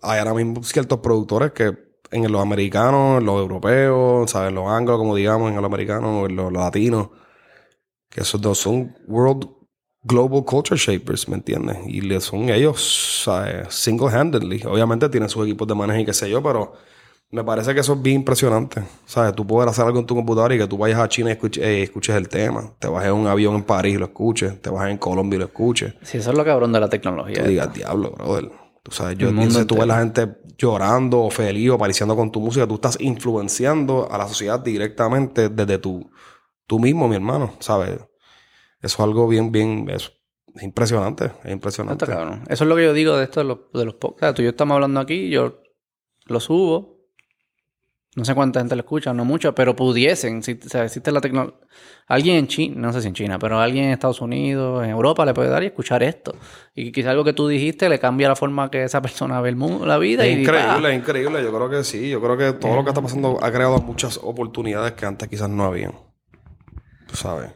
Hay 0.00 0.20
ahora 0.20 0.32
mismo 0.32 0.62
ciertos 0.62 1.00
productores 1.00 1.52
que 1.52 1.89
en 2.10 2.30
los 2.30 2.42
americanos, 2.42 3.20
en 3.20 3.26
los 3.26 3.40
europeos, 3.40 4.30
¿sabes? 4.30 4.48
En 4.48 4.54
los 4.56 4.68
anglos, 4.68 4.98
como 4.98 5.14
digamos, 5.14 5.50
en 5.50 5.56
los 5.56 5.64
americanos, 5.64 6.28
en 6.28 6.36
los, 6.36 6.52
los 6.52 6.62
latinos, 6.62 7.08
que 8.08 8.22
esos 8.22 8.40
dos 8.40 8.58
son 8.58 8.96
world 9.06 9.46
global 10.02 10.44
culture 10.44 10.78
shapers, 10.78 11.28
¿me 11.28 11.36
entiendes? 11.36 11.78
Y 11.86 12.20
son 12.20 12.48
ellos, 12.48 13.22
¿sabes? 13.24 13.74
Single-handedly. 13.74 14.62
Obviamente 14.66 15.08
tienen 15.08 15.28
sus 15.28 15.44
equipos 15.44 15.68
de 15.68 15.74
manejo 15.74 16.00
y 16.00 16.04
qué 16.06 16.14
sé 16.14 16.28
yo, 16.30 16.42
pero 16.42 16.72
me 17.30 17.44
parece 17.44 17.74
que 17.74 17.80
eso 17.80 17.92
es 17.92 18.02
bien 18.02 18.16
impresionante. 18.16 18.82
¿Sabes? 19.06 19.34
Tú 19.34 19.46
poder 19.46 19.68
hacer 19.68 19.84
algo 19.84 20.00
en 20.00 20.06
tu 20.06 20.14
computadora 20.14 20.54
y 20.54 20.58
que 20.58 20.66
tú 20.66 20.76
vayas 20.76 20.98
a 20.98 21.08
China 21.08 21.30
y 21.30 21.32
escuches, 21.32 21.62
eh, 21.62 21.82
escuches 21.82 22.16
el 22.16 22.28
tema. 22.28 22.72
Te 22.78 22.88
bajes 22.88 23.10
en 23.10 23.14
un 23.14 23.26
avión 23.26 23.54
en 23.54 23.62
París 23.62 23.94
y 23.94 23.98
lo 23.98 24.06
escuches. 24.06 24.60
Te 24.60 24.70
bajes 24.70 24.90
en 24.90 24.98
Colombia 24.98 25.36
y 25.36 25.40
lo 25.40 25.44
escuches. 25.46 25.94
Sí, 26.02 26.18
eso 26.18 26.30
es 26.30 26.36
lo 26.36 26.44
cabrón 26.44 26.72
de 26.72 26.80
la 26.80 26.88
tecnología. 26.88 27.42
Tú 27.42 27.48
digas, 27.48 27.72
diablo, 27.72 28.10
brother. 28.10 28.50
Tú 28.82 28.92
sabes, 28.92 29.18
yo 29.18 29.30
pienso, 29.30 29.66
tú 29.66 29.76
ves 29.76 29.86
la 29.86 29.98
gente 29.98 30.36
llorando 30.56 31.20
o 31.20 31.30
feliz 31.30 31.70
o 31.70 31.74
apareciendo 31.74 32.16
con 32.16 32.32
tu 32.32 32.40
música. 32.40 32.66
Tú 32.66 32.74
estás 32.74 32.98
influenciando 33.00 34.10
a 34.10 34.16
la 34.16 34.26
sociedad 34.26 34.60
directamente 34.60 35.48
desde 35.48 35.78
tu, 35.78 36.10
tú 36.66 36.78
mismo, 36.78 37.06
mi 37.06 37.16
hermano. 37.16 37.54
¿Sabes? 37.60 37.90
Eso 37.90 38.06
es 38.80 39.00
algo 39.00 39.28
bien, 39.28 39.52
bien... 39.52 39.86
Es, 39.90 40.12
es 40.54 40.62
impresionante. 40.62 41.32
Es 41.44 41.52
impresionante. 41.52 42.04
Eso 42.04 42.64
es 42.64 42.68
lo 42.68 42.74
que 42.76 42.84
yo 42.84 42.92
digo 42.92 43.16
de 43.16 43.24
esto 43.24 43.40
de 43.40 43.44
los, 43.44 43.58
de 43.72 43.84
los 43.84 43.94
podcasts. 43.94 44.36
Tú 44.36 44.42
y 44.42 44.46
yo 44.46 44.50
estamos 44.50 44.74
hablando 44.74 45.00
aquí, 45.00 45.28
yo 45.28 45.62
lo 46.26 46.40
subo. 46.40 46.99
No 48.16 48.24
sé 48.24 48.34
cuánta 48.34 48.58
gente 48.58 48.74
lo 48.74 48.80
escucha, 48.80 49.14
no 49.14 49.24
mucho, 49.24 49.54
pero 49.54 49.76
pudiesen. 49.76 50.42
Si, 50.42 50.58
o 50.64 50.68
sea, 50.68 50.84
existe 50.84 51.12
la 51.12 51.20
tecnología. 51.20 51.56
Alguien 52.08 52.36
en 52.36 52.48
China, 52.48 52.74
no 52.78 52.92
sé 52.92 53.02
si 53.02 53.06
en 53.06 53.14
China, 53.14 53.38
pero 53.38 53.60
alguien 53.60 53.84
en 53.84 53.92
Estados 53.92 54.20
Unidos, 54.20 54.82
en 54.82 54.90
Europa, 54.90 55.24
le 55.24 55.32
puede 55.32 55.48
dar 55.48 55.62
y 55.62 55.66
escuchar 55.66 56.02
esto. 56.02 56.34
Y 56.74 56.90
quizá 56.90 57.10
algo 57.12 57.22
que 57.22 57.32
tú 57.32 57.46
dijiste 57.46 57.88
le 57.88 58.00
cambia 58.00 58.26
la 58.28 58.34
forma 58.34 58.68
que 58.68 58.82
esa 58.82 59.00
persona 59.00 59.40
ve 59.40 59.50
el 59.50 59.54
mundo, 59.54 59.86
la 59.86 59.96
vida. 59.98 60.26
Es 60.26 60.36
y 60.36 60.40
increíble, 60.40 60.92
es 60.92 60.98
increíble. 60.98 61.40
Yo 61.40 61.54
creo 61.54 61.70
que 61.70 61.84
sí. 61.84 62.10
Yo 62.10 62.20
creo 62.20 62.36
que 62.36 62.52
todo 62.52 62.74
lo 62.74 62.82
que 62.82 62.90
está 62.90 63.00
pasando 63.00 63.38
ha 63.40 63.52
creado 63.52 63.78
muchas 63.78 64.18
oportunidades 64.20 64.92
que 64.94 65.06
antes 65.06 65.28
quizás 65.28 65.48
no 65.48 65.64
habían. 65.64 65.92
Tú 67.06 67.14
sabes. 67.14 67.52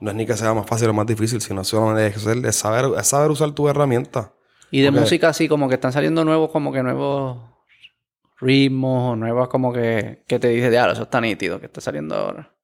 No 0.00 0.10
es 0.10 0.16
ni 0.16 0.26
que 0.26 0.36
sea 0.36 0.52
más 0.52 0.66
fácil 0.66 0.88
o 0.88 0.94
más 0.94 1.06
difícil, 1.06 1.40
sino 1.40 1.62
solamente 1.62 2.08
es, 2.08 2.56
saber, 2.56 2.86
es 2.98 3.06
saber 3.06 3.30
usar 3.30 3.52
tu 3.52 3.68
herramienta. 3.68 4.32
Y 4.72 4.80
de 4.80 4.90
música 4.90 5.28
así, 5.28 5.46
como 5.46 5.68
que 5.68 5.76
están 5.76 5.92
saliendo 5.92 6.24
nuevos, 6.24 6.50
como 6.50 6.72
que 6.72 6.82
nuevos 6.82 7.51
ritmos, 8.42 9.12
o 9.12 9.16
nuevas 9.16 9.48
como 9.48 9.72
que, 9.72 10.24
que 10.26 10.38
te 10.38 10.48
dice, 10.48 10.70
diablo, 10.70 10.92
eso 10.92 11.04
está 11.04 11.20
nítido, 11.20 11.60
que 11.60 11.66
está 11.66 11.80
saliendo 11.80 12.14
ahora. 12.14 12.54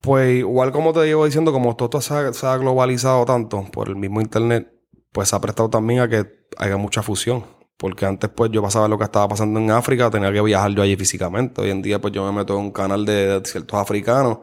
Pues 0.00 0.38
igual 0.38 0.70
como 0.70 0.92
te 0.92 1.04
llevo 1.04 1.24
diciendo, 1.24 1.52
como 1.52 1.74
todo 1.74 1.86
esto 1.86 2.00
se 2.00 2.14
ha, 2.14 2.32
se 2.32 2.46
ha 2.46 2.56
globalizado 2.56 3.24
tanto 3.24 3.64
por 3.72 3.88
el 3.88 3.96
mismo 3.96 4.20
internet, 4.20 4.72
pues 5.10 5.30
se 5.30 5.36
ha 5.36 5.40
prestado 5.40 5.68
también 5.68 6.00
a 6.00 6.08
que 6.08 6.26
haya 6.58 6.76
mucha 6.76 7.02
fusión. 7.02 7.44
Porque 7.76 8.06
antes 8.06 8.30
pues 8.30 8.50
yo 8.52 8.62
pasaba 8.62 8.88
lo 8.88 8.98
que 8.98 9.04
estaba 9.04 9.28
pasando 9.28 9.58
en 9.60 9.70
África, 9.70 10.08
tenía 10.10 10.32
que 10.32 10.40
viajar 10.40 10.70
yo 10.72 10.82
allí 10.82 10.96
físicamente. 10.96 11.60
Hoy 11.60 11.70
en 11.70 11.82
día 11.82 12.00
pues 12.00 12.14
yo 12.14 12.24
me 12.24 12.38
meto 12.38 12.54
en 12.54 12.66
un 12.66 12.70
canal 12.70 13.04
de, 13.04 13.40
de 13.40 13.48
ciertos 13.48 13.78
africanos, 13.78 14.38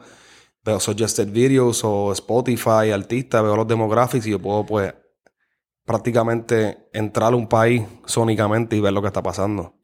veo 0.64 0.80
suggested 0.80 1.30
videos 1.30 1.84
o 1.84 2.12
Spotify, 2.12 2.92
artistas, 2.94 3.42
veo 3.42 3.56
los 3.56 3.68
demographics 3.68 4.28
y 4.28 4.32
yo 4.32 4.40
puedo 4.40 4.66
pues 4.66 4.94
prácticamente 5.86 6.90
entrar 6.94 7.34
a 7.34 7.36
un 7.36 7.48
país 7.48 7.84
sónicamente 8.06 8.76
y 8.76 8.82
ver 8.82 8.94
lo 8.94 9.02
que 9.02 9.08
está 9.08 9.24
pasando. 9.24 9.76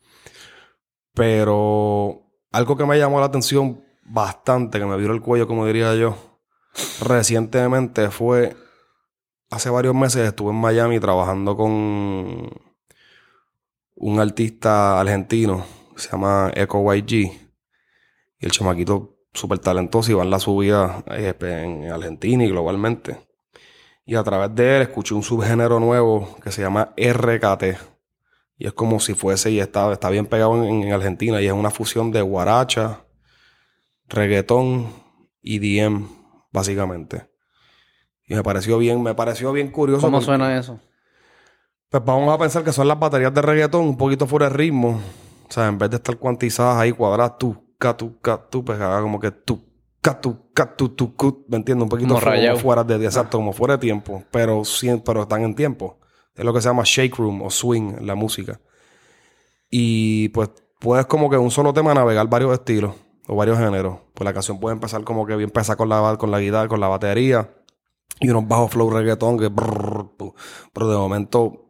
Pero 1.19 2.31
algo 2.53 2.77
que 2.77 2.85
me 2.85 2.97
llamó 2.97 3.19
la 3.19 3.25
atención 3.25 3.83
bastante, 4.05 4.79
que 4.79 4.85
me 4.85 4.95
viró 4.95 5.13
el 5.13 5.19
cuello, 5.19 5.47
como 5.47 5.65
diría 5.65 5.93
yo, 5.93 6.15
recientemente 7.01 8.09
fue, 8.09 8.55
hace 9.49 9.69
varios 9.69 9.93
meses 9.93 10.25
estuve 10.25 10.51
en 10.51 10.61
Miami 10.61 10.97
trabajando 10.97 11.57
con 11.57 12.49
un 13.95 14.19
artista 14.21 14.97
argentino, 14.97 15.65
que 15.93 16.03
se 16.03 16.09
llama 16.09 16.53
Echo 16.55 16.81
YG, 16.93 17.11
y 17.11 18.45
el 18.45 18.51
chamaquito 18.51 19.17
súper 19.33 19.59
talentoso 19.59 20.13
y 20.13 20.15
va 20.15 20.23
en 20.23 20.29
la 20.29 20.39
subida 20.39 21.03
eh, 21.07 21.35
en 21.41 21.91
Argentina 21.91 22.45
y 22.45 22.49
globalmente. 22.49 23.27
Y 24.05 24.15
a 24.15 24.23
través 24.23 24.55
de 24.55 24.77
él 24.77 24.81
escuché 24.83 25.15
un 25.15 25.23
subgénero 25.23 25.81
nuevo 25.81 26.37
que 26.41 26.53
se 26.53 26.61
llama 26.61 26.93
RKT. 26.95 27.98
Y 28.59 28.67
es 28.67 28.73
como 28.73 28.99
si 28.99 29.13
fuese, 29.15 29.49
y 29.51 29.59
está, 29.59 29.91
está 29.91 30.09
bien 30.09 30.25
pegado 30.27 30.61
en, 30.63 30.83
en 30.83 30.91
Argentina, 30.93 31.41
y 31.41 31.47
es 31.47 31.53
una 31.53 31.71
fusión 31.71 32.11
de 32.11 32.21
guaracha, 32.21 33.05
reggaetón 34.07 34.87
y 35.41 35.59
DM, 35.59 36.07
básicamente. 36.51 37.29
Y 38.27 38.35
me 38.35 38.43
pareció 38.43 38.77
bien, 38.77 39.01
me 39.01 39.15
pareció 39.15 39.51
bien 39.53 39.71
curioso. 39.71 40.01
¿Cómo 40.01 40.17
porque- 40.17 40.25
suena 40.25 40.57
eso? 40.57 40.79
Pues 41.89 42.03
vamos 42.05 42.31
a 42.31 42.37
pensar 42.37 42.63
que 42.63 42.71
son 42.71 42.87
las 42.87 42.99
baterías 42.99 43.33
de 43.33 43.41
reggaetón 43.41 43.81
un 43.81 43.97
poquito 43.97 44.27
fuera 44.27 44.47
de 44.49 44.55
ritmo. 44.55 45.01
O 45.47 45.51
sea, 45.51 45.67
en 45.67 45.79
vez 45.79 45.89
de 45.89 45.95
estar 45.95 46.17
cuantizadas 46.17 46.77
ahí, 46.77 46.91
cuadradas, 46.91 47.39
tú, 47.39 47.73
ca, 47.79 47.97
tú, 47.97 48.19
ca, 48.19 48.37
tú, 48.47 48.63
pues 48.63 48.79
haga 48.79 49.01
como 49.01 49.19
que 49.19 49.31
tú, 49.31 49.65
ca, 49.99 50.19
tú, 50.21 50.51
ca, 50.53 50.75
tú, 50.75 50.89
tú, 50.89 51.15
cu, 51.15 51.45
¿me 51.47 51.57
entiendes? 51.57 51.83
Un 51.83 51.89
poquito 51.89 52.09
Como 52.09 52.19
fuera 52.57 52.83
de, 52.83 53.03
exacto, 53.03 53.37
como 53.39 53.53
fuera 53.53 53.77
de 53.77 53.79
tiempo, 53.79 54.23
pero, 54.29 54.61
pero 55.03 55.21
están 55.23 55.41
en 55.43 55.55
tiempo. 55.55 55.98
Es 56.39 56.45
lo 56.45 56.53
que 56.53 56.61
se 56.61 56.69
llama 56.69 56.83
shake 56.85 57.17
room 57.17 57.41
o 57.41 57.51
swing 57.51 57.97
la 57.99 58.15
música. 58.15 58.61
Y 59.69 60.29
pues 60.29 60.49
puedes 60.79 61.05
como 61.05 61.29
que 61.29 61.37
un 61.37 61.51
solo 61.51 61.73
tema 61.73 61.93
navegar 61.93 62.29
varios 62.29 62.53
estilos 62.53 62.95
o 63.27 63.35
varios 63.35 63.57
géneros. 63.59 63.99
Pues 64.13 64.23
la 64.23 64.33
canción 64.33 64.57
puede 64.57 64.73
empezar 64.73 65.03
como 65.03 65.25
que 65.25 65.35
bien 65.35 65.49
empezar 65.49 65.75
con 65.75 65.89
la, 65.89 66.15
con 66.17 66.31
la 66.31 66.39
guitarra, 66.39 66.69
con 66.69 66.79
la 66.79 66.87
batería 66.87 67.49
y 68.21 68.29
unos 68.29 68.47
bajos 68.47 68.71
flow 68.71 68.89
reggaetón 68.89 69.37
que 69.37 69.51
pero 69.51 70.89
de 70.89 70.97
momento 70.97 71.65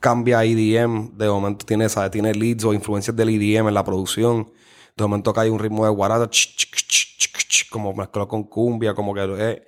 cambia 0.00 0.40
a 0.40 0.44
EDM, 0.44 1.16
de 1.16 1.28
momento 1.28 1.64
tiene, 1.64 1.88
¿sabes? 1.88 2.10
tiene 2.10 2.34
leads 2.34 2.64
o 2.64 2.74
influencias 2.74 3.14
del 3.14 3.28
EDM 3.28 3.68
en 3.68 3.74
la 3.74 3.84
producción, 3.84 4.50
de 4.96 5.04
momento 5.04 5.32
cae 5.32 5.50
un 5.50 5.60
ritmo 5.60 5.86
de 5.86 6.28
ch, 6.30 7.68
como 7.70 7.94
mezcló 7.94 8.26
con 8.26 8.42
cumbia, 8.44 8.92
como 8.92 9.14
que 9.14 9.22
eh, 9.38 9.62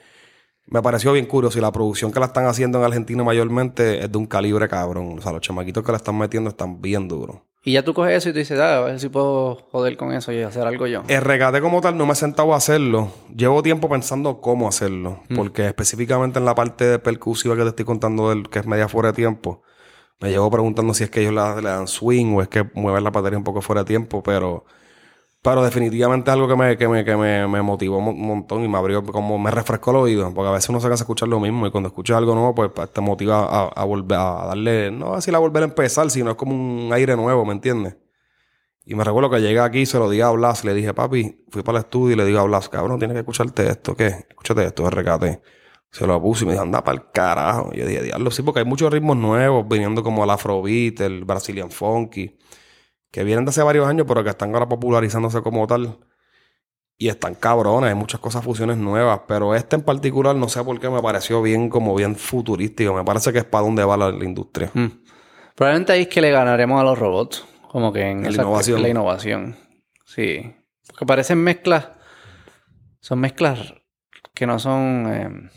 me 0.66 0.82
pareció 0.82 1.12
bien 1.12 1.26
curioso. 1.26 1.58
Y 1.58 1.62
la 1.62 1.72
producción 1.72 2.12
que 2.12 2.20
la 2.20 2.26
están 2.26 2.46
haciendo 2.46 2.78
en 2.78 2.84
Argentina 2.84 3.22
mayormente 3.24 4.04
es 4.04 4.10
de 4.10 4.18
un 4.18 4.26
calibre 4.26 4.68
cabrón. 4.68 5.18
O 5.18 5.22
sea, 5.22 5.32
los 5.32 5.40
chamaquitos 5.40 5.84
que 5.84 5.92
la 5.92 5.98
están 5.98 6.18
metiendo 6.18 6.50
están 6.50 6.80
bien 6.80 7.08
duros. 7.08 7.38
Y 7.64 7.74
ya 7.74 7.84
tú 7.84 7.94
coges 7.94 8.16
eso 8.16 8.30
y 8.30 8.32
tú 8.32 8.40
dices, 8.40 8.58
ah, 8.58 8.78
a 8.78 8.80
ver 8.80 8.98
si 8.98 9.08
puedo 9.08 9.54
joder 9.70 9.96
con 9.96 10.12
eso 10.12 10.32
y 10.32 10.42
hacer 10.42 10.66
algo 10.66 10.88
yo. 10.88 11.04
El 11.06 11.20
regate 11.20 11.60
como 11.60 11.80
tal 11.80 11.96
no 11.96 12.06
me 12.06 12.12
he 12.12 12.16
sentado 12.16 12.54
a 12.54 12.56
hacerlo. 12.56 13.12
Llevo 13.34 13.62
tiempo 13.62 13.88
pensando 13.88 14.40
cómo 14.40 14.66
hacerlo. 14.66 15.20
Porque 15.34 15.66
específicamente 15.66 16.40
en 16.40 16.44
la 16.44 16.56
parte 16.56 16.84
de 16.84 16.98
percusiva 16.98 17.54
que 17.54 17.62
te 17.62 17.68
estoy 17.68 17.84
contando, 17.84 18.30
del, 18.30 18.48
que 18.48 18.58
es 18.58 18.66
media 18.66 18.88
fuera 18.88 19.10
de 19.10 19.14
tiempo, 19.14 19.62
me 20.20 20.30
llevo 20.30 20.50
preguntando 20.50 20.92
si 20.92 21.04
es 21.04 21.10
que 21.10 21.20
ellos 21.20 21.34
le, 21.34 21.62
le 21.62 21.68
dan 21.68 21.86
swing 21.86 22.34
o 22.34 22.42
es 22.42 22.48
que 22.48 22.68
mueven 22.74 23.04
la 23.04 23.10
batería 23.10 23.38
un 23.38 23.44
poco 23.44 23.62
fuera 23.62 23.82
de 23.82 23.86
tiempo, 23.86 24.22
pero... 24.22 24.64
Pero 25.42 25.64
definitivamente 25.64 26.30
algo 26.30 26.46
que 26.46 26.54
me, 26.54 26.76
que 26.76 26.86
me, 26.86 27.04
que 27.04 27.16
me, 27.16 27.48
me 27.48 27.62
motivó 27.62 27.98
un 27.98 28.26
montón 28.26 28.62
y 28.64 28.68
me 28.68 28.78
abrió, 28.78 29.02
como 29.04 29.38
me 29.40 29.50
refrescó 29.50 29.90
el 29.90 29.96
oído, 29.96 30.32
porque 30.32 30.48
a 30.48 30.52
veces 30.52 30.68
uno 30.68 30.78
se 30.78 30.86
cansa 30.86 31.02
de 31.02 31.04
escuchar 31.04 31.28
lo 31.28 31.40
mismo 31.40 31.66
y 31.66 31.72
cuando 31.72 31.88
escuchas 31.88 32.16
algo 32.18 32.34
nuevo, 32.36 32.54
pues 32.54 32.70
te 32.92 33.00
motiva 33.00 33.44
a, 33.44 33.64
a 33.68 33.84
volver 33.84 34.18
a 34.18 34.46
darle, 34.46 34.92
no 34.92 35.16
decir 35.16 35.34
a 35.34 35.40
volver 35.40 35.64
a 35.64 35.66
empezar, 35.66 36.08
sino 36.10 36.30
es 36.30 36.36
como 36.36 36.54
un 36.54 36.92
aire 36.92 37.16
nuevo, 37.16 37.44
¿me 37.44 37.54
entiendes? 37.54 37.96
Y 38.84 38.94
me 38.94 39.02
recuerdo 39.02 39.30
que 39.30 39.40
llegué 39.40 39.58
aquí, 39.58 39.84
se 39.84 39.98
lo 39.98 40.08
dije 40.08 40.22
a 40.22 40.30
Blas, 40.30 40.64
le 40.64 40.74
dije, 40.74 40.94
papi, 40.94 41.44
fui 41.50 41.62
para 41.62 41.78
el 41.78 41.84
estudio 41.84 42.14
y 42.14 42.16
le 42.16 42.24
digo 42.24 42.38
a 42.38 42.44
Blas, 42.44 42.68
cabrón, 42.68 42.98
tienes 43.00 43.14
que 43.16 43.20
escucharte 43.20 43.68
esto, 43.68 43.96
¿qué? 43.96 44.06
Escúchate 44.28 44.64
esto, 44.64 44.88
RKT. 44.88 45.42
Se 45.90 46.06
lo 46.06 46.22
puse 46.22 46.44
y 46.44 46.46
me 46.46 46.52
dijo, 46.52 46.62
anda 46.62 46.84
para 46.84 46.98
el 46.98 47.10
carajo. 47.12 47.70
Y 47.72 47.78
yo 47.78 47.86
dije, 47.86 48.02
diablo, 48.02 48.30
sí, 48.30 48.42
porque 48.42 48.60
hay 48.60 48.66
muchos 48.66 48.92
ritmos 48.92 49.16
nuevos, 49.16 49.66
viniendo 49.68 50.02
como 50.04 50.22
el 50.24 50.30
afrobeat, 50.30 51.00
el 51.00 51.24
Brazilian 51.24 51.70
funky 51.70 52.36
que 53.12 53.24
vienen 53.24 53.44
de 53.44 53.50
hace 53.50 53.62
varios 53.62 53.86
años, 53.86 54.06
pero 54.08 54.24
que 54.24 54.30
están 54.30 54.52
ahora 54.54 54.68
popularizándose 54.68 55.42
como 55.42 55.66
tal. 55.66 55.98
Y 56.96 57.08
están 57.08 57.34
cabrones, 57.34 57.90
hay 57.90 57.94
muchas 57.94 58.20
cosas, 58.20 58.42
fusiones 58.42 58.78
nuevas. 58.78 59.20
Pero 59.28 59.54
este 59.54 59.76
en 59.76 59.82
particular, 59.82 60.34
no 60.34 60.48
sé 60.48 60.64
por 60.64 60.80
qué 60.80 60.88
me 60.88 61.02
pareció 61.02 61.42
bien, 61.42 61.68
como 61.68 61.94
bien 61.94 62.16
futurístico. 62.16 62.94
Me 62.94 63.04
parece 63.04 63.32
que 63.32 63.38
es 63.38 63.44
para 63.44 63.64
donde 63.64 63.84
va 63.84 63.96
la, 63.96 64.08
industria. 64.24 64.70
Mm. 64.72 64.86
Probablemente 65.54 65.92
ahí 65.92 66.02
es 66.02 66.08
que 66.08 66.20
le 66.20 66.30
ganaremos 66.30 66.80
a 66.80 66.84
los 66.84 66.98
robots. 66.98 67.44
Como 67.68 67.92
que 67.92 68.02
en, 68.02 68.22
la 68.22 68.30
innovación. 68.30 68.82
la 68.82 68.88
innovación. 68.88 69.56
Sí. 70.06 70.54
Porque 70.86 71.06
parecen 71.06 71.38
mezclas. 71.38 71.90
Son 73.00 73.18
mezclas 73.18 73.74
que 74.34 74.46
no 74.46 74.58
son. 74.58 75.06
Eh, 75.12 75.50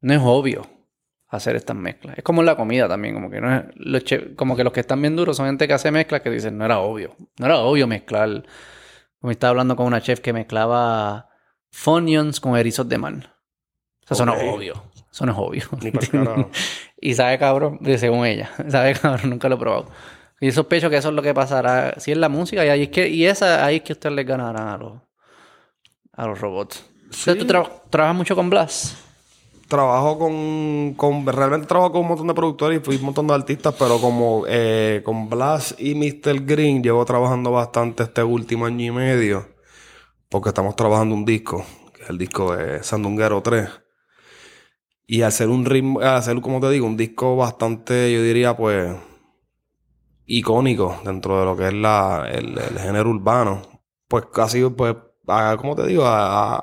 no 0.00 0.14
es 0.14 0.20
obvio 0.22 0.71
hacer 1.32 1.56
estas 1.56 1.74
mezclas. 1.74 2.18
Es 2.18 2.24
como 2.24 2.42
en 2.42 2.46
la 2.46 2.56
comida 2.56 2.88
también, 2.88 3.14
como 3.14 3.30
que 3.30 3.40
no 3.40 3.54
es, 3.54 3.64
los 3.76 4.04
como 4.36 4.54
que 4.54 4.64
los 4.64 4.72
que 4.72 4.80
están 4.80 5.00
bien 5.00 5.16
duros 5.16 5.36
son 5.36 5.46
gente 5.46 5.66
que 5.66 5.72
hace 5.72 5.90
mezclas 5.90 6.20
que 6.20 6.30
dicen, 6.30 6.58
no 6.58 6.64
era 6.64 6.78
obvio, 6.78 7.16
no 7.38 7.46
era 7.46 7.58
obvio 7.58 7.86
mezclar. 7.86 8.44
Como 9.18 9.30
estaba 9.30 9.50
hablando 9.50 9.74
con 9.74 9.86
una 9.86 10.00
chef 10.02 10.20
que 10.20 10.32
mezclaba 10.32 11.28
Funyuns 11.70 12.38
con 12.38 12.56
erizos 12.56 12.88
de 12.88 12.98
mar. 12.98 13.14
O 13.14 14.06
sea, 14.06 14.14
eso 14.14 14.26
no 14.26 14.34
es 14.34 14.42
obvio. 14.42 14.84
Eso 15.10 15.24
no 15.24 15.32
es 15.32 15.38
obvio. 15.38 16.50
y 17.00 17.14
sabe 17.14 17.38
cabrón, 17.38 17.80
según 17.96 18.26
ella, 18.26 18.50
sabe 18.68 18.94
cabrón, 18.94 19.30
nunca 19.30 19.48
lo 19.48 19.54
he 19.54 19.58
probado. 19.58 19.90
Y 20.38 20.50
sospecho 20.50 20.90
que 20.90 20.96
eso 20.96 21.08
es 21.08 21.14
lo 21.14 21.22
que 21.22 21.32
pasará. 21.32 21.94
Si 21.98 22.10
es 22.12 22.18
la 22.18 22.28
música, 22.28 22.64
y 22.66 22.68
ahí 22.68 22.82
es 22.82 22.88
que, 22.90 23.08
y 23.08 23.24
esa, 23.24 23.64
ahí 23.64 23.76
es 23.76 23.82
que 23.82 23.92
ustedes 23.92 24.14
les 24.14 24.26
ganarán 24.26 24.68
a 24.68 24.76
los, 24.76 25.00
a 26.12 26.26
los 26.26 26.40
robots. 26.40 26.84
¿tú 27.24 27.46
trabajas 27.88 28.16
mucho 28.16 28.34
con 28.34 28.50
Blast? 28.50 29.11
Trabajo 29.72 30.18
con, 30.18 30.94
con, 30.98 31.26
Realmente 31.26 31.66
trabajo 31.66 31.92
con 31.92 32.02
un 32.02 32.08
montón 32.08 32.26
de 32.26 32.34
productores 32.34 32.78
y 32.78 32.84
fui 32.84 32.96
un 32.96 33.06
montón 33.06 33.26
de 33.26 33.32
artistas, 33.34 33.74
pero 33.78 33.98
como 33.98 34.44
eh, 34.46 35.00
con 35.02 35.30
Blas 35.30 35.74
y 35.78 35.94
Mr. 35.94 36.44
Green 36.44 36.82
llevo 36.82 37.02
trabajando 37.06 37.50
bastante 37.52 38.02
este 38.02 38.22
último 38.22 38.66
año 38.66 38.84
y 38.84 38.90
medio. 38.90 39.48
Porque 40.28 40.50
estamos 40.50 40.76
trabajando 40.76 41.14
un 41.14 41.24
disco, 41.24 41.64
que 41.94 42.02
es 42.02 42.10
el 42.10 42.18
disco 42.18 42.54
de 42.54 42.82
Sandunguero 42.82 43.40
3. 43.42 43.68
Y 45.06 45.22
hacer 45.22 45.48
un 45.48 45.64
ritmo, 45.64 46.00
hacer, 46.00 46.38
como 46.42 46.60
te 46.60 46.68
digo, 46.68 46.86
un 46.86 46.98
disco 46.98 47.36
bastante, 47.36 48.12
yo 48.12 48.22
diría, 48.22 48.54
pues, 48.54 48.94
icónico 50.26 51.00
dentro 51.02 51.38
de 51.40 51.44
lo 51.46 51.56
que 51.56 51.68
es 51.68 51.74
la, 51.74 52.28
el, 52.30 52.58
género 52.78 53.08
urbano. 53.08 53.62
Pues 54.06 54.26
casi, 54.32 54.62
pues, 54.68 54.96
como 55.58 55.76
te 55.76 55.86
digo, 55.86 56.04
ha, 56.06 56.62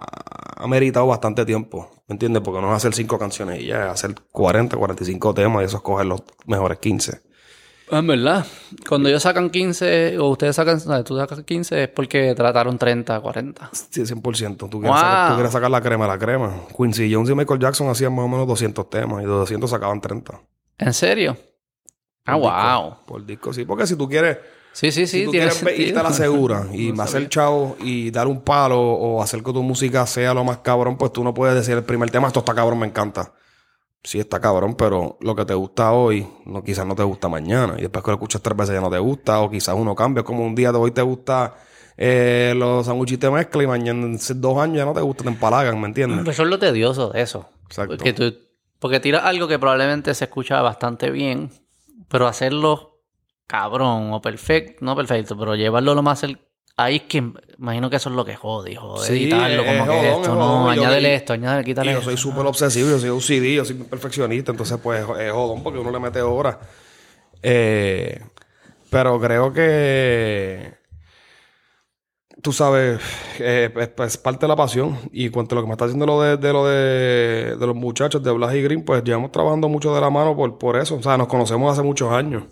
meritado 0.67 1.07
bastante 1.07 1.45
tiempo. 1.45 1.89
¿Me 2.07 2.13
entiendes? 2.13 2.41
Porque 2.43 2.61
no 2.61 2.69
es 2.69 2.77
hacer 2.77 2.93
cinco 2.93 3.17
canciones 3.17 3.61
y 3.61 3.67
ya, 3.67 3.85
es 3.85 3.91
hacer 3.91 4.15
40, 4.31 4.77
45 4.77 5.33
temas 5.33 5.61
y 5.61 5.65
eso 5.65 5.77
es 5.77 5.83
coger 5.83 6.07
los 6.07 6.23
mejores 6.45 6.79
15. 6.79 7.21
Ah, 7.91 7.99
en 7.99 8.07
verdad. 8.07 8.45
Cuando 8.87 9.09
ellos 9.09 9.23
sacan 9.23 9.49
15 9.49 10.19
o 10.19 10.29
ustedes 10.29 10.55
sacan, 10.55 10.79
tú 11.03 11.17
sacas 11.17 11.43
15 11.43 11.83
es 11.83 11.89
porque 11.89 12.35
trataron 12.35 12.77
30, 12.77 13.19
40. 13.19 13.69
Sí, 13.71 14.01
100%. 14.01 14.69
Tú 14.69 14.79
quieres, 14.79 14.99
sacar, 14.99 15.29
tú 15.29 15.35
quieres 15.35 15.51
sacar 15.51 15.71
la 15.71 15.81
crema, 15.81 16.07
la 16.07 16.19
crema. 16.19 16.53
Quincy 16.77 17.11
Jones 17.11 17.29
y 17.29 17.35
Michael 17.35 17.59
Jackson 17.59 17.89
hacían 17.89 18.13
más 18.13 18.25
o 18.25 18.27
menos 18.27 18.47
200 18.47 18.89
temas 18.89 19.23
y 19.23 19.25
de 19.25 19.31
200 19.31 19.69
sacaban 19.69 20.01
30. 20.01 20.39
¿En 20.77 20.93
serio? 20.93 21.37
ah, 22.25 22.35
wow. 22.35 22.95
por 23.05 23.25
disco, 23.25 23.53
sí. 23.53 23.65
Porque 23.65 23.87
si 23.87 23.95
tú 23.95 24.07
quieres 24.07 24.37
Sí, 24.79 24.93
sí, 24.93 25.07
sí. 25.07 25.19
Si 25.19 25.25
tú 25.25 25.31
quieres 25.31 25.61
irte 25.77 25.99
a 25.99 26.03
la 26.03 26.13
segura 26.13 26.65
y 26.73 26.93
no 26.93 27.03
hacer 27.03 27.27
chavo 27.27 27.75
y 27.81 28.11
dar 28.11 28.27
un 28.27 28.39
palo 28.39 28.79
o 28.79 29.21
hacer 29.21 29.43
que 29.43 29.51
tu 29.51 29.61
música 29.61 30.07
sea 30.07 30.33
lo 30.33 30.45
más 30.45 30.59
cabrón, 30.59 30.97
pues 30.97 31.11
tú 31.11 31.21
no 31.21 31.33
puedes 31.33 31.53
decir 31.53 31.75
el 31.75 31.83
primer 31.83 32.09
tema, 32.09 32.27
esto 32.27 32.39
está 32.39 32.55
cabrón, 32.55 32.79
me 32.79 32.87
encanta. 32.87 33.33
Sí 34.01 34.21
está 34.21 34.39
cabrón, 34.39 34.75
pero 34.75 35.17
lo 35.19 35.35
que 35.35 35.43
te 35.43 35.53
gusta 35.53 35.91
hoy, 35.91 36.25
no, 36.45 36.63
quizás 36.63 36.85
no 36.85 36.95
te 36.95 37.03
gusta 37.03 37.27
mañana. 37.27 37.75
Y 37.77 37.81
después 37.81 38.05
que 38.05 38.11
lo 38.11 38.15
escuchas 38.15 38.41
tres 38.41 38.55
veces 38.55 38.75
ya 38.75 38.79
no 38.79 38.89
te 38.89 38.99
gusta, 38.99 39.41
o 39.41 39.51
quizás 39.51 39.75
uno 39.77 39.93
cambia. 39.93 40.23
Como 40.23 40.45
un 40.45 40.55
día 40.55 40.71
de 40.71 40.77
hoy 40.77 40.91
te 40.91 41.01
gusta 41.01 41.55
eh, 41.97 42.53
los 42.55 42.85
sándwiches 42.85 43.19
de 43.19 43.31
mezcla 43.31 43.61
y 43.61 43.67
mañana 43.67 44.05
en 44.05 44.17
dos 44.35 44.57
años 44.59 44.77
ya 44.77 44.85
no 44.85 44.93
te 44.93 45.01
gusta, 45.01 45.23
te 45.23 45.29
empalagan, 45.29 45.81
¿me 45.81 45.87
entiendes? 45.87 46.21
Pues 46.23 46.37
eso 46.37 46.43
es 46.43 46.49
lo 46.49 46.57
tedioso 46.57 47.09
de 47.09 47.21
eso. 47.21 47.49
Exacto. 47.65 47.97
Porque, 47.97 48.13
tú, 48.13 48.33
porque 48.79 49.01
tiras 49.01 49.25
algo 49.25 49.49
que 49.49 49.59
probablemente 49.59 50.13
se 50.13 50.23
escucha 50.23 50.61
bastante 50.61 51.11
bien, 51.11 51.51
pero 52.07 52.27
hacerlo 52.27 52.88
cabrón 53.49 54.13
o 54.13 54.21
perfecto, 54.21 54.85
no 54.85 54.95
perfecto, 54.95 55.35
pero 55.35 55.55
llevarlo 55.55 55.95
lo 55.95 56.03
más 56.03 56.21
el, 56.21 56.37
ahí 56.77 56.97
es 56.97 57.01
que 57.03 57.17
imagino 57.57 57.89
que 57.89 57.95
eso 57.95 58.09
es 58.09 58.15
lo 58.15 58.23
que 58.23 58.35
jode, 58.35 58.75
joder, 58.75 59.11
editarlo 59.11 59.65
como 59.65 59.85
que 59.87 60.11
esto, 60.11 60.35
no, 60.35 60.69
añádele 60.69 61.15
esto, 61.15 61.33
añádele, 61.33 61.65
quítale. 61.65 61.93
Yo 61.93 62.01
soy 62.03 62.15
súper 62.15 62.45
obsesivo, 62.45 62.91
yo 62.91 62.99
soy 62.99 63.09
un 63.09 63.21
CD, 63.21 63.55
yo 63.55 63.65
soy 63.65 63.75
perfeccionista, 63.75 64.51
entonces 64.51 64.77
pues 64.83 65.01
es 65.01 65.31
jodón 65.31 65.63
porque 65.63 65.79
uno 65.79 65.89
le 65.89 65.99
mete 65.99 66.21
horas. 66.21 66.57
Eh, 67.41 68.21
pero 68.91 69.19
creo 69.19 69.51
que 69.51 70.75
tú 72.43 72.53
sabes, 72.53 72.99
eh, 73.39 73.73
es, 73.75 74.17
parte 74.17 74.41
de 74.41 74.47
la 74.47 74.55
pasión. 74.55 74.95
Y 75.11 75.29
cuanto 75.29 75.55
a 75.55 75.57
lo 75.57 75.61
que 75.63 75.67
me 75.69 75.73
está 75.73 75.85
diciendo 75.85 76.05
lo 76.05 76.21
de, 76.21 76.37
de 76.37 76.53
lo 76.53 76.67
de, 76.67 77.55
de, 77.57 77.65
los 77.65 77.75
muchachos 77.75 78.21
de 78.21 78.31
Blas 78.31 78.53
y 78.53 78.61
Green, 78.61 78.85
pues 78.85 79.03
llevamos 79.03 79.31
trabajando 79.31 79.67
mucho 79.69 79.95
de 79.95 80.01
la 80.01 80.11
mano 80.11 80.35
por, 80.35 80.59
por 80.59 80.77
eso. 80.77 80.97
O 80.97 81.01
sea, 81.01 81.17
nos 81.17 81.27
conocemos 81.27 81.73
hace 81.73 81.81
muchos 81.81 82.11
años. 82.11 82.43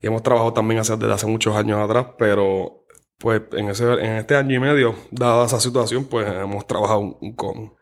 Y 0.00 0.06
hemos 0.06 0.22
trabajado 0.22 0.52
también 0.52 0.80
hace, 0.80 0.96
desde 0.96 1.12
hace 1.12 1.26
muchos 1.26 1.56
años 1.56 1.78
atrás, 1.78 2.08
pero 2.18 2.84
pues 3.18 3.42
en, 3.52 3.68
ese, 3.70 3.84
en 3.92 4.16
este 4.16 4.36
año 4.36 4.56
y 4.56 4.58
medio, 4.58 4.94
dada 5.10 5.46
esa 5.46 5.60
situación, 5.60 6.04
pues 6.04 6.28
hemos 6.28 6.66
trabajado 6.66 7.00
un, 7.00 7.34
con. 7.34 7.74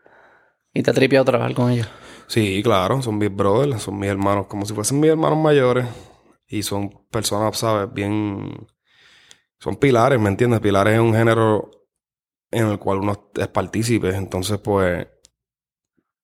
¿Y 0.73 0.83
te 0.83 0.91
ha 0.91 0.93
tripeado 0.93 1.25
trabajar 1.25 1.53
con 1.53 1.71
ellos? 1.71 1.87
Sí, 2.27 2.61
claro, 2.63 3.01
son 3.01 3.17
mis 3.17 3.33
brothers, 3.35 3.83
son 3.83 3.99
mis 3.99 4.09
hermanos, 4.09 4.47
como 4.47 4.65
si 4.65 4.73
fuesen 4.73 4.99
mis 4.99 5.11
hermanos 5.11 5.37
mayores. 5.37 5.85
Y 6.47 6.63
son 6.63 6.89
personas, 7.09 7.57
¿sabes? 7.57 7.93
Bien. 7.93 8.67
Son 9.59 9.75
pilares, 9.75 10.19
¿me 10.19 10.29
entiendes? 10.29 10.59
Pilares 10.59 10.95
es 10.95 10.99
un 10.99 11.13
género 11.13 11.71
en 12.51 12.67
el 12.67 12.79
cual 12.79 12.99
uno 12.99 13.31
es 13.35 13.47
partícipe. 13.47 14.15
Entonces, 14.15 14.59
pues. 14.59 15.07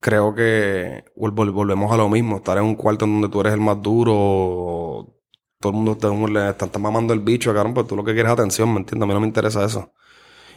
Creo 0.01 0.33
que 0.33 1.03
volvemos 1.17 1.91
a 1.91 1.97
lo 1.97 2.07
mismo. 2.07 2.37
Estar 2.37 2.57
en 2.57 2.63
un 2.63 2.75
cuarto 2.75 3.03
en 3.03 3.13
donde 3.13 3.27
tú 3.27 3.41
eres 3.41 3.53
el 3.53 3.59
más 3.59 3.81
duro 3.81 5.18
todo 5.59 5.71
el 5.71 5.75
mundo 5.75 5.97
te, 5.97 6.07
le 6.31 6.49
está, 6.49 6.79
mamando 6.79 7.13
el 7.13 7.19
bicho, 7.19 7.53
cabrón, 7.53 7.73
pero 7.73 7.85
tú 7.85 7.95
lo 7.95 8.03
que 8.03 8.13
quieres 8.13 8.31
es 8.31 8.33
atención, 8.33 8.73
¿me 8.73 8.79
entiendes? 8.79 9.03
A 9.03 9.07
mí 9.07 9.13
no 9.13 9.19
me 9.19 9.27
interesa 9.27 9.63
eso. 9.65 9.91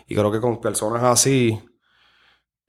Y 0.07 0.15
creo 0.15 0.31
que 0.31 0.41
con 0.41 0.61
personas 0.61 1.03
así, 1.03 1.61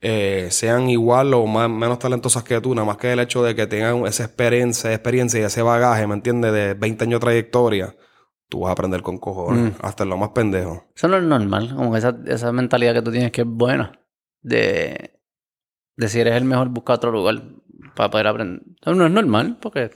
eh, 0.00 0.48
sean 0.50 0.90
igual 0.90 1.32
o 1.34 1.46
más, 1.46 1.70
menos 1.70 1.98
talentosas 1.98 2.42
que 2.42 2.60
tú, 2.60 2.74
nada 2.74 2.86
más 2.86 2.96
que 2.96 3.12
el 3.12 3.20
hecho 3.20 3.42
de 3.44 3.54
que 3.54 3.66
tengan 3.66 4.06
esa 4.06 4.24
experiencia, 4.24 4.92
experiencia 4.92 5.40
y 5.40 5.44
ese 5.44 5.62
bagaje, 5.62 6.06
¿me 6.06 6.14
entiendes? 6.14 6.52
De 6.52 6.74
20 6.74 7.04
años 7.04 7.20
de 7.20 7.24
trayectoria, 7.24 7.96
tú 8.48 8.60
vas 8.60 8.70
a 8.70 8.72
aprender 8.72 9.02
con 9.02 9.18
cojones, 9.18 9.72
mm. 9.72 9.86
hasta 9.86 10.02
en 10.02 10.10
lo 10.10 10.16
más 10.16 10.30
pendejo. 10.30 10.84
Eso 10.94 11.06
no 11.08 11.16
es 11.16 11.22
normal, 11.22 11.72
como 11.74 11.96
esa, 11.96 12.16
esa 12.26 12.50
mentalidad 12.52 12.94
que 12.94 13.02
tú 13.02 13.12
tienes 13.12 13.30
que 13.30 13.42
es 13.42 13.46
buena, 13.46 14.00
de, 14.42 15.20
de 15.96 16.08
si 16.08 16.18
eres 16.18 16.34
el 16.34 16.44
mejor, 16.44 16.68
busca 16.68 16.94
otro 16.94 17.12
lugar 17.12 17.42
para 17.94 18.10
poder 18.10 18.26
aprender. 18.26 18.62
no 18.86 19.06
es 19.06 19.12
normal, 19.12 19.56
porque 19.60 19.92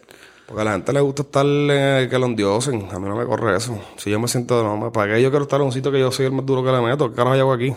porque 0.48 0.62
a 0.62 0.64
la 0.64 0.72
gente 0.72 0.94
le 0.94 1.00
gusta 1.02 1.22
estar 1.22 1.44
eh, 1.46 2.08
que 2.08 2.18
lo 2.18 2.24
endiosen. 2.24 2.88
A 2.90 2.98
mí 2.98 3.06
no 3.06 3.14
me 3.14 3.26
corre 3.26 3.54
eso. 3.54 3.78
Si 3.98 4.10
yo 4.10 4.18
me 4.18 4.28
siento, 4.28 4.64
no, 4.64 4.90
¿para 4.90 5.12
qué 5.14 5.22
yo 5.22 5.28
quiero 5.28 5.42
estar 5.42 5.60
en 5.60 5.66
un 5.66 5.72
sitio 5.72 5.92
que 5.92 6.00
yo 6.00 6.10
soy 6.10 6.24
el 6.24 6.32
más 6.32 6.46
duro 6.46 6.64
que 6.64 6.72
le 6.72 6.80
meto? 6.80 7.10
¿Qué 7.10 7.16
carajo 7.16 7.34
hago 7.34 7.52
aquí? 7.52 7.74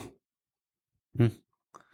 Mm. 1.15 1.25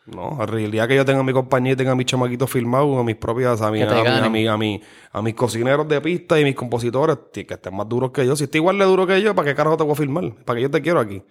No, 0.05 0.37
el 0.43 0.69
día 0.69 0.87
que 0.87 0.95
yo 0.95 1.03
tenga 1.03 1.23
mi 1.23 1.33
compañía 1.33 1.73
y 1.73 1.75
tenga 1.75 1.95
mis 1.95 2.05
chamaquitos 2.05 2.49
filmados, 2.51 2.95
a 2.95 3.03
mis 3.03 3.15
propias, 3.15 3.59
a, 3.59 3.71
mi, 3.71 3.81
a, 3.81 4.29
mi, 4.29 4.47
a, 4.47 4.55
mi, 4.55 4.81
a, 5.11 5.21
mis 5.23 5.33
cocineros 5.33 5.87
de 5.87 5.99
pista 5.99 6.39
y 6.39 6.43
mis 6.43 6.55
compositores, 6.55 7.17
que 7.33 7.41
estén 7.41 7.75
más 7.75 7.89
duros 7.89 8.11
que 8.11 8.23
yo. 8.27 8.35
Si 8.35 8.43
estoy 8.43 8.59
igual 8.59 8.77
de 8.77 8.85
duro 8.85 9.07
que 9.07 9.19
yo, 9.19 9.33
¿para 9.33 9.49
qué 9.49 9.55
carajo 9.55 9.77
te 9.77 9.83
voy 9.83 9.93
a 9.93 9.95
filmar? 9.95 10.31
¿Para 10.45 10.57
qué 10.57 10.61
yo 10.61 10.71
te 10.71 10.81
quiero 10.83 10.99
aquí? 10.99 11.23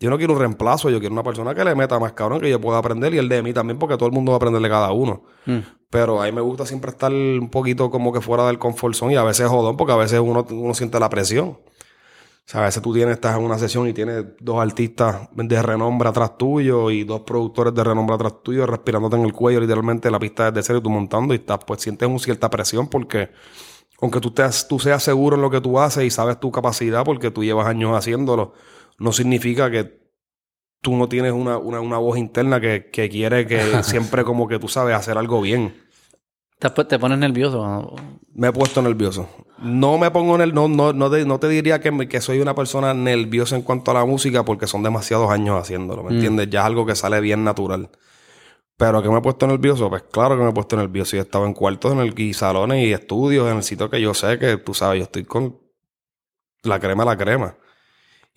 Yo 0.00 0.10
no 0.10 0.18
quiero 0.18 0.34
un 0.34 0.38
reemplazo, 0.38 0.90
yo 0.90 1.00
quiero 1.00 1.12
una 1.12 1.24
persona 1.24 1.54
que 1.54 1.64
le 1.64 1.74
meta 1.74 1.98
más 1.98 2.12
cabrón, 2.12 2.40
que 2.40 2.48
yo 2.48 2.60
pueda 2.60 2.78
aprender 2.78 3.14
y 3.14 3.18
el 3.18 3.28
de 3.28 3.42
mí 3.42 3.52
también, 3.52 3.78
porque 3.78 3.96
todo 3.96 4.06
el 4.06 4.12
mundo 4.14 4.30
va 4.30 4.36
a 4.36 4.38
aprender 4.38 4.62
de 4.62 4.68
cada 4.68 4.92
uno. 4.92 5.24
Mm. 5.46 5.58
Pero 5.90 6.22
a 6.22 6.26
mí 6.26 6.32
me 6.32 6.40
gusta 6.40 6.66
siempre 6.66 6.90
estar 6.90 7.10
un 7.12 7.48
poquito 7.50 7.90
como 7.90 8.12
que 8.12 8.20
fuera 8.20 8.46
del 8.46 8.58
comfort 8.58 8.94
zone 8.94 9.14
y 9.14 9.16
a 9.16 9.24
veces 9.24 9.48
jodón, 9.48 9.76
porque 9.76 9.92
a 9.92 9.96
veces 9.96 10.20
uno, 10.20 10.46
uno 10.50 10.74
siente 10.74 11.00
la 11.00 11.08
presión. 11.08 11.58
O 12.48 12.50
sea, 12.50 12.62
a 12.62 12.64
veces 12.64 12.82
tú 12.82 12.94
tienes, 12.94 13.16
estás 13.16 13.36
en 13.36 13.44
una 13.44 13.58
sesión 13.58 13.86
y 13.88 13.92
tienes 13.92 14.24
dos 14.40 14.58
artistas 14.58 15.28
de 15.32 15.62
renombre 15.62 16.08
atrás 16.08 16.38
tuyo 16.38 16.90
y 16.90 17.04
dos 17.04 17.20
productores 17.20 17.74
de 17.74 17.84
renombre 17.84 18.14
atrás 18.14 18.36
tuyo 18.42 18.66
respirándote 18.66 19.16
en 19.16 19.24
el 19.24 19.34
cuello, 19.34 19.60
literalmente 19.60 20.10
la 20.10 20.18
pista 20.18 20.50
desde 20.50 20.66
cero 20.66 20.78
y 20.78 20.82
tú 20.82 20.88
montando 20.88 21.34
y 21.34 21.38
estás, 21.38 21.58
pues 21.66 21.82
sientes 21.82 22.08
una 22.08 22.18
cierta 22.18 22.48
presión 22.48 22.88
porque 22.88 23.28
aunque 24.00 24.18
tú, 24.20 24.32
tú 24.66 24.78
seas 24.78 25.02
seguro 25.02 25.36
en 25.36 25.42
lo 25.42 25.50
que 25.50 25.60
tú 25.60 25.78
haces 25.78 26.04
y 26.04 26.10
sabes 26.10 26.40
tu 26.40 26.50
capacidad 26.50 27.04
porque 27.04 27.30
tú 27.30 27.44
llevas 27.44 27.66
años 27.66 27.94
haciéndolo, 27.94 28.54
no 28.98 29.12
significa 29.12 29.70
que 29.70 29.98
tú 30.80 30.96
no 30.96 31.08
tienes 31.08 31.32
una, 31.32 31.58
una, 31.58 31.80
una 31.80 31.98
voz 31.98 32.18
interna 32.18 32.60
que, 32.60 32.90
que 32.90 33.08
quiere 33.08 33.46
que 33.46 33.82
siempre 33.82 34.24
como 34.24 34.48
que 34.48 34.58
tú 34.58 34.68
sabes 34.68 34.94
hacer 34.94 35.18
algo 35.18 35.40
bien. 35.40 35.74
Te, 36.58 36.70
te 36.70 36.98
pones 36.98 37.18
nervioso. 37.18 37.94
Me 38.34 38.48
he 38.48 38.52
puesto 38.52 38.82
nervioso. 38.82 39.28
No 39.58 39.96
me 39.96 40.10
pongo 40.10 40.34
en 40.34 40.40
el. 40.40 40.54
No, 40.54 40.66
no, 40.68 40.92
no, 40.92 41.10
te, 41.10 41.24
no 41.24 41.38
te 41.38 41.48
diría 41.48 41.80
que, 41.80 42.08
que 42.08 42.20
soy 42.20 42.40
una 42.40 42.54
persona 42.54 42.94
nerviosa 42.94 43.54
en 43.54 43.62
cuanto 43.62 43.92
a 43.92 43.94
la 43.94 44.04
música 44.04 44.44
porque 44.44 44.66
son 44.66 44.82
demasiados 44.82 45.30
años 45.30 45.60
haciéndolo, 45.60 46.02
¿me 46.02 46.14
entiendes? 46.14 46.50
Ya 46.50 46.60
es 46.60 46.66
algo 46.66 46.84
que 46.84 46.96
sale 46.96 47.20
bien 47.20 47.44
natural. 47.44 47.90
Pero 48.76 49.02
que 49.02 49.08
me 49.08 49.18
he 49.18 49.20
puesto 49.20 49.46
nervioso, 49.46 49.88
pues 49.88 50.04
claro 50.04 50.36
que 50.36 50.42
me 50.42 50.50
he 50.50 50.52
puesto 50.52 50.76
nervioso. 50.76 51.16
Y 51.16 51.20
he 51.20 51.22
estado 51.22 51.46
en 51.46 51.54
cuartos, 51.54 51.92
en 51.92 51.98
el 52.00 52.18
y 52.18 52.34
salones 52.34 52.84
y 52.84 52.92
estudios, 52.92 53.50
en 53.50 53.58
el 53.58 53.62
sitio 53.62 53.88
que 53.90 54.00
yo 54.00 54.14
sé 54.14 54.38
que 54.38 54.56
tú 54.56 54.74
sabes, 54.74 54.98
yo 54.98 55.04
estoy 55.04 55.24
con 55.24 55.58
la 56.62 56.80
crema 56.80 57.04
la 57.04 57.16
crema. 57.16 57.56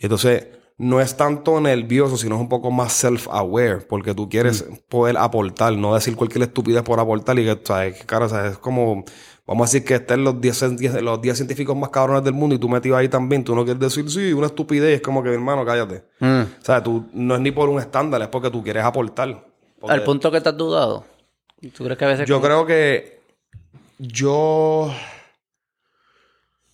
Y 0.01 0.05
entonces, 0.07 0.47
no 0.77 0.99
es 0.99 1.15
tanto 1.15 1.61
nervioso, 1.61 2.17
sino 2.17 2.35
es 2.35 2.41
un 2.41 2.49
poco 2.49 2.71
más 2.71 2.91
self-aware, 3.03 3.85
porque 3.87 4.15
tú 4.15 4.27
quieres 4.27 4.65
poder 4.89 5.15
aportar, 5.17 5.73
no 5.73 5.93
decir 5.93 6.15
cualquier 6.15 6.41
estupidez 6.43 6.81
por 6.81 6.99
aportar 6.99 7.37
y 7.37 7.45
que, 7.45 7.59
¿sabes? 7.63 7.99
Que, 7.99 8.05
Cara, 8.07 8.27
¿sabes? 8.27 8.53
es 8.53 8.57
como, 8.57 9.05
vamos 9.45 9.69
a 9.69 9.71
decir 9.71 9.85
que 9.87 9.93
estén 9.95 10.23
los 10.23 10.41
10 10.41 10.59
cien- 10.63 11.01
los 11.01 11.21
10 11.21 11.37
científicos 11.37 11.75
más 11.77 11.89
cabrones 11.91 12.23
del 12.23 12.33
mundo 12.33 12.55
y 12.55 12.57
tú 12.57 12.67
metido 12.67 12.97
ahí 12.97 13.07
también, 13.09 13.43
tú 13.43 13.53
no 13.53 13.63
quieres 13.63 13.79
decir, 13.79 14.09
sí, 14.09 14.33
una 14.33 14.47
estupidez, 14.47 14.95
es 14.95 15.01
como 15.01 15.21
que, 15.21 15.31
hermano, 15.31 15.63
cállate. 15.63 16.03
Mm. 16.19 16.41
O 16.61 16.65
sea, 16.65 16.81
tú 16.81 17.05
no 17.13 17.35
es 17.35 17.41
ni 17.41 17.51
por 17.51 17.69
un 17.69 17.79
estándar, 17.79 18.19
es 18.23 18.27
porque 18.29 18.49
tú 18.49 18.63
quieres 18.63 18.83
aportar. 18.83 19.45
Porque 19.79 19.93
Al 19.93 20.03
punto 20.03 20.31
que 20.31 20.37
has 20.37 20.57
dudado. 20.57 21.05
¿Tú 21.75 21.83
crees 21.83 21.97
que 21.99 22.05
a 22.05 22.07
veces... 22.07 22.27
yo 22.27 22.37
como- 22.37 22.47
creo 22.47 22.65
que 22.65 23.19
yo. 23.99 24.91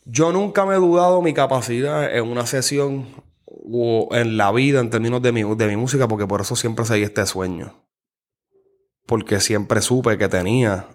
Yo 0.10 0.32
nunca 0.32 0.66
me 0.66 0.76
he 0.76 0.78
dudado 0.78 1.22
mi 1.22 1.34
capacidad 1.34 2.16
en 2.16 2.28
una 2.28 2.46
sesión 2.46 3.08
o 3.46 4.08
en 4.14 4.38
la 4.38 4.52
vida 4.54 4.80
en 4.80 4.90
términos 4.90 5.22
de 5.22 5.34
mi, 5.34 5.44
de 5.56 5.68
mi 5.68 5.76
música, 5.76 6.08
porque 6.08 6.26
por 6.26 6.40
eso 6.40 6.56
siempre 6.56 6.86
seguí 6.86 7.04
este 7.04 7.26
sueño. 7.26 7.74
Porque 9.06 9.42
siempre 9.42 9.82
supe 9.82 10.18
que 10.18 10.30
tenía 10.30 10.88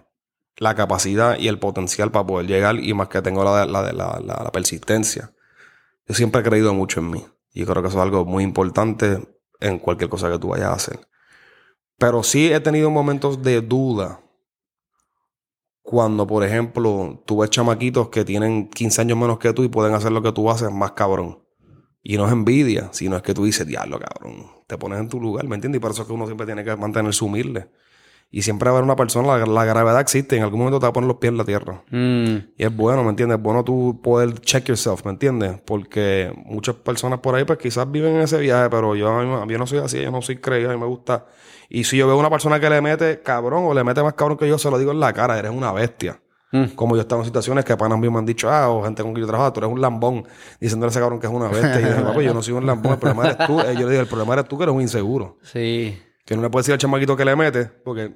la 0.57 0.73
capacidad 0.75 1.37
y 1.37 1.47
el 1.47 1.59
potencial 1.59 2.11
para 2.11 2.25
poder 2.25 2.47
llegar, 2.47 2.79
y 2.79 2.93
más 2.93 3.07
que 3.09 3.21
tengo 3.21 3.43
la, 3.43 3.65
la, 3.67 3.91
la, 3.93 4.19
la- 4.19 4.51
persistencia. 4.51 5.33
Yo 6.07 6.15
siempre 6.15 6.41
he 6.41 6.43
creído 6.43 6.73
mucho 6.73 6.99
en 6.99 7.11
mí. 7.11 7.25
Y 7.53 7.65
creo 7.65 7.83
que 7.83 7.89
eso 7.89 7.97
es 7.99 8.03
algo 8.03 8.25
muy 8.25 8.43
importante 8.43 9.19
en 9.59 9.77
cualquier 9.77 10.09
cosa 10.09 10.31
que 10.31 10.39
tú 10.39 10.49
vayas 10.49 10.69
a 10.69 10.73
hacer. 10.73 10.99
Pero 11.99 12.23
sí 12.23 12.51
he 12.51 12.59
tenido 12.59 12.89
momentos 12.89 13.43
de 13.43 13.61
duda. 13.61 14.21
Cuando, 15.93 16.25
por 16.25 16.43
ejemplo, 16.43 17.21
tú 17.27 17.37
ves 17.37 17.51
chamaquitos 17.51 18.09
que 18.09 18.25
tienen 18.25 18.67
15 18.67 19.01
años 19.01 19.15
menos 19.15 19.37
que 19.37 19.53
tú 19.53 19.61
y 19.63 19.67
pueden 19.67 19.93
hacer 19.93 20.11
lo 20.11 20.23
que 20.23 20.31
tú 20.31 20.49
haces 20.49 20.71
más 20.71 20.93
cabrón. 20.93 21.43
Y 22.01 22.17
no 22.17 22.25
es 22.25 22.31
envidia, 22.31 22.89
sino 22.93 23.15
es 23.15 23.21
que 23.21 23.35
tú 23.35 23.45
dices, 23.45 23.67
diablo, 23.67 23.99
cabrón. 23.99 24.47
Te 24.65 24.75
pones 24.75 24.99
en 24.99 25.07
tu 25.07 25.21
lugar, 25.21 25.47
¿me 25.47 25.53
entiendes? 25.53 25.77
Y 25.77 25.81
por 25.81 25.91
eso 25.91 26.01
es 26.01 26.07
que 26.07 26.13
uno 26.15 26.25
siempre 26.25 26.47
tiene 26.47 26.63
que 26.63 26.75
mantenerse 26.75 27.23
humilde. 27.23 27.69
Y 28.35 28.41
siempre 28.41 28.67
va 28.67 28.71
a 28.75 28.79
haber 28.79 28.85
una 28.85 28.95
persona, 28.95 29.37
la, 29.37 29.45
la 29.45 29.63
gravedad 29.63 30.01
existe, 30.01 30.35
en 30.35 30.41
algún 30.41 30.57
momento 30.57 30.79
te 30.79 30.85
va 30.85 30.89
a 30.89 30.93
poner 30.93 31.07
los 31.07 31.17
pies 31.17 31.29
en 31.29 31.37
la 31.37 31.45
tierra. 31.45 31.83
Mm. 31.91 32.35
Y 32.57 32.63
es 32.63 32.75
bueno, 32.75 33.03
¿me 33.03 33.11
entiendes? 33.11 33.37
Es 33.37 33.43
bueno 33.43 33.63
tú 33.63 33.99
poder 34.01 34.33
check 34.41 34.65
yourself, 34.65 35.05
¿me 35.05 35.11
entiendes? 35.11 35.61
Porque 35.63 36.33
muchas 36.45 36.73
personas 36.73 37.19
por 37.19 37.35
ahí, 37.35 37.43
pues 37.43 37.59
quizás 37.59 37.89
viven 37.91 38.15
en 38.15 38.21
ese 38.21 38.39
viaje, 38.39 38.71
pero 38.71 38.95
yo, 38.95 39.07
a 39.07 39.45
yo 39.45 39.57
no 39.59 39.67
soy 39.67 39.77
así, 39.77 40.01
yo 40.01 40.09
no 40.09 40.23
soy 40.23 40.37
creído, 40.37 40.71
a 40.71 40.73
mí 40.73 40.79
me 40.79 40.87
gusta. 40.87 41.27
Y 41.69 41.83
si 41.83 41.95
yo 41.97 42.07
veo 42.07 42.17
una 42.17 42.31
persona 42.31 42.59
que 42.59 42.71
le 42.71 42.81
mete 42.81 43.21
cabrón 43.21 43.65
o 43.65 43.73
le 43.75 43.83
mete 43.83 44.01
más 44.01 44.15
cabrón 44.15 44.35
que 44.35 44.47
yo, 44.47 44.57
se 44.57 44.71
lo 44.71 44.79
digo 44.79 44.91
en 44.91 44.99
la 44.99 45.13
cara, 45.13 45.37
eres 45.37 45.51
una 45.51 45.71
bestia. 45.71 46.19
Mm. 46.51 46.69
Como 46.75 46.95
yo 46.95 47.01
he 47.01 47.03
estado 47.03 47.21
en 47.21 47.25
situaciones 47.25 47.63
que 47.65 47.77
panas 47.77 47.99
míos 47.99 48.13
me 48.13 48.17
han 48.17 48.25
dicho, 48.25 48.49
ah, 48.49 48.67
o 48.69 48.83
gente 48.83 49.03
con 49.03 49.13
quien 49.13 49.25
yo 49.25 49.27
trabajo, 49.27 49.53
tú 49.53 49.59
eres 49.59 49.71
un 49.71 49.79
lambón, 49.79 50.25
diciéndole 50.59 50.87
a 50.87 50.91
ese 50.91 50.99
cabrón 50.99 51.19
que 51.19 51.27
es 51.27 51.33
una 51.33 51.49
bestia. 51.49 51.79
Y 51.79 51.83
yo 51.83 51.97
digo, 51.97 52.07
"Papi, 52.13 52.23
yo 52.23 52.33
no 52.33 52.41
soy 52.41 52.55
un 52.55 52.65
lambón, 52.65 52.93
el 52.93 52.97
problema 52.97 53.25
eres 53.29 53.45
tú. 53.45 53.59
Eh, 53.59 53.73
Yo 53.75 53.81
le 53.85 53.89
digo, 53.91 54.01
el 54.01 54.07
problema 54.07 54.33
eres 54.33 54.47
tú 54.47 54.57
que 54.57 54.63
eres 54.63 54.75
un 54.75 54.81
inseguro. 54.81 55.37
Sí. 55.43 55.99
Que 56.25 56.35
no 56.35 56.41
le 56.41 56.49
puedes 56.49 56.65
decir 56.65 56.73
al 56.73 56.79
chamaquito 56.79 57.15
que 57.17 57.25
le 57.25 57.35
mete, 57.35 57.65
porque 57.65 58.13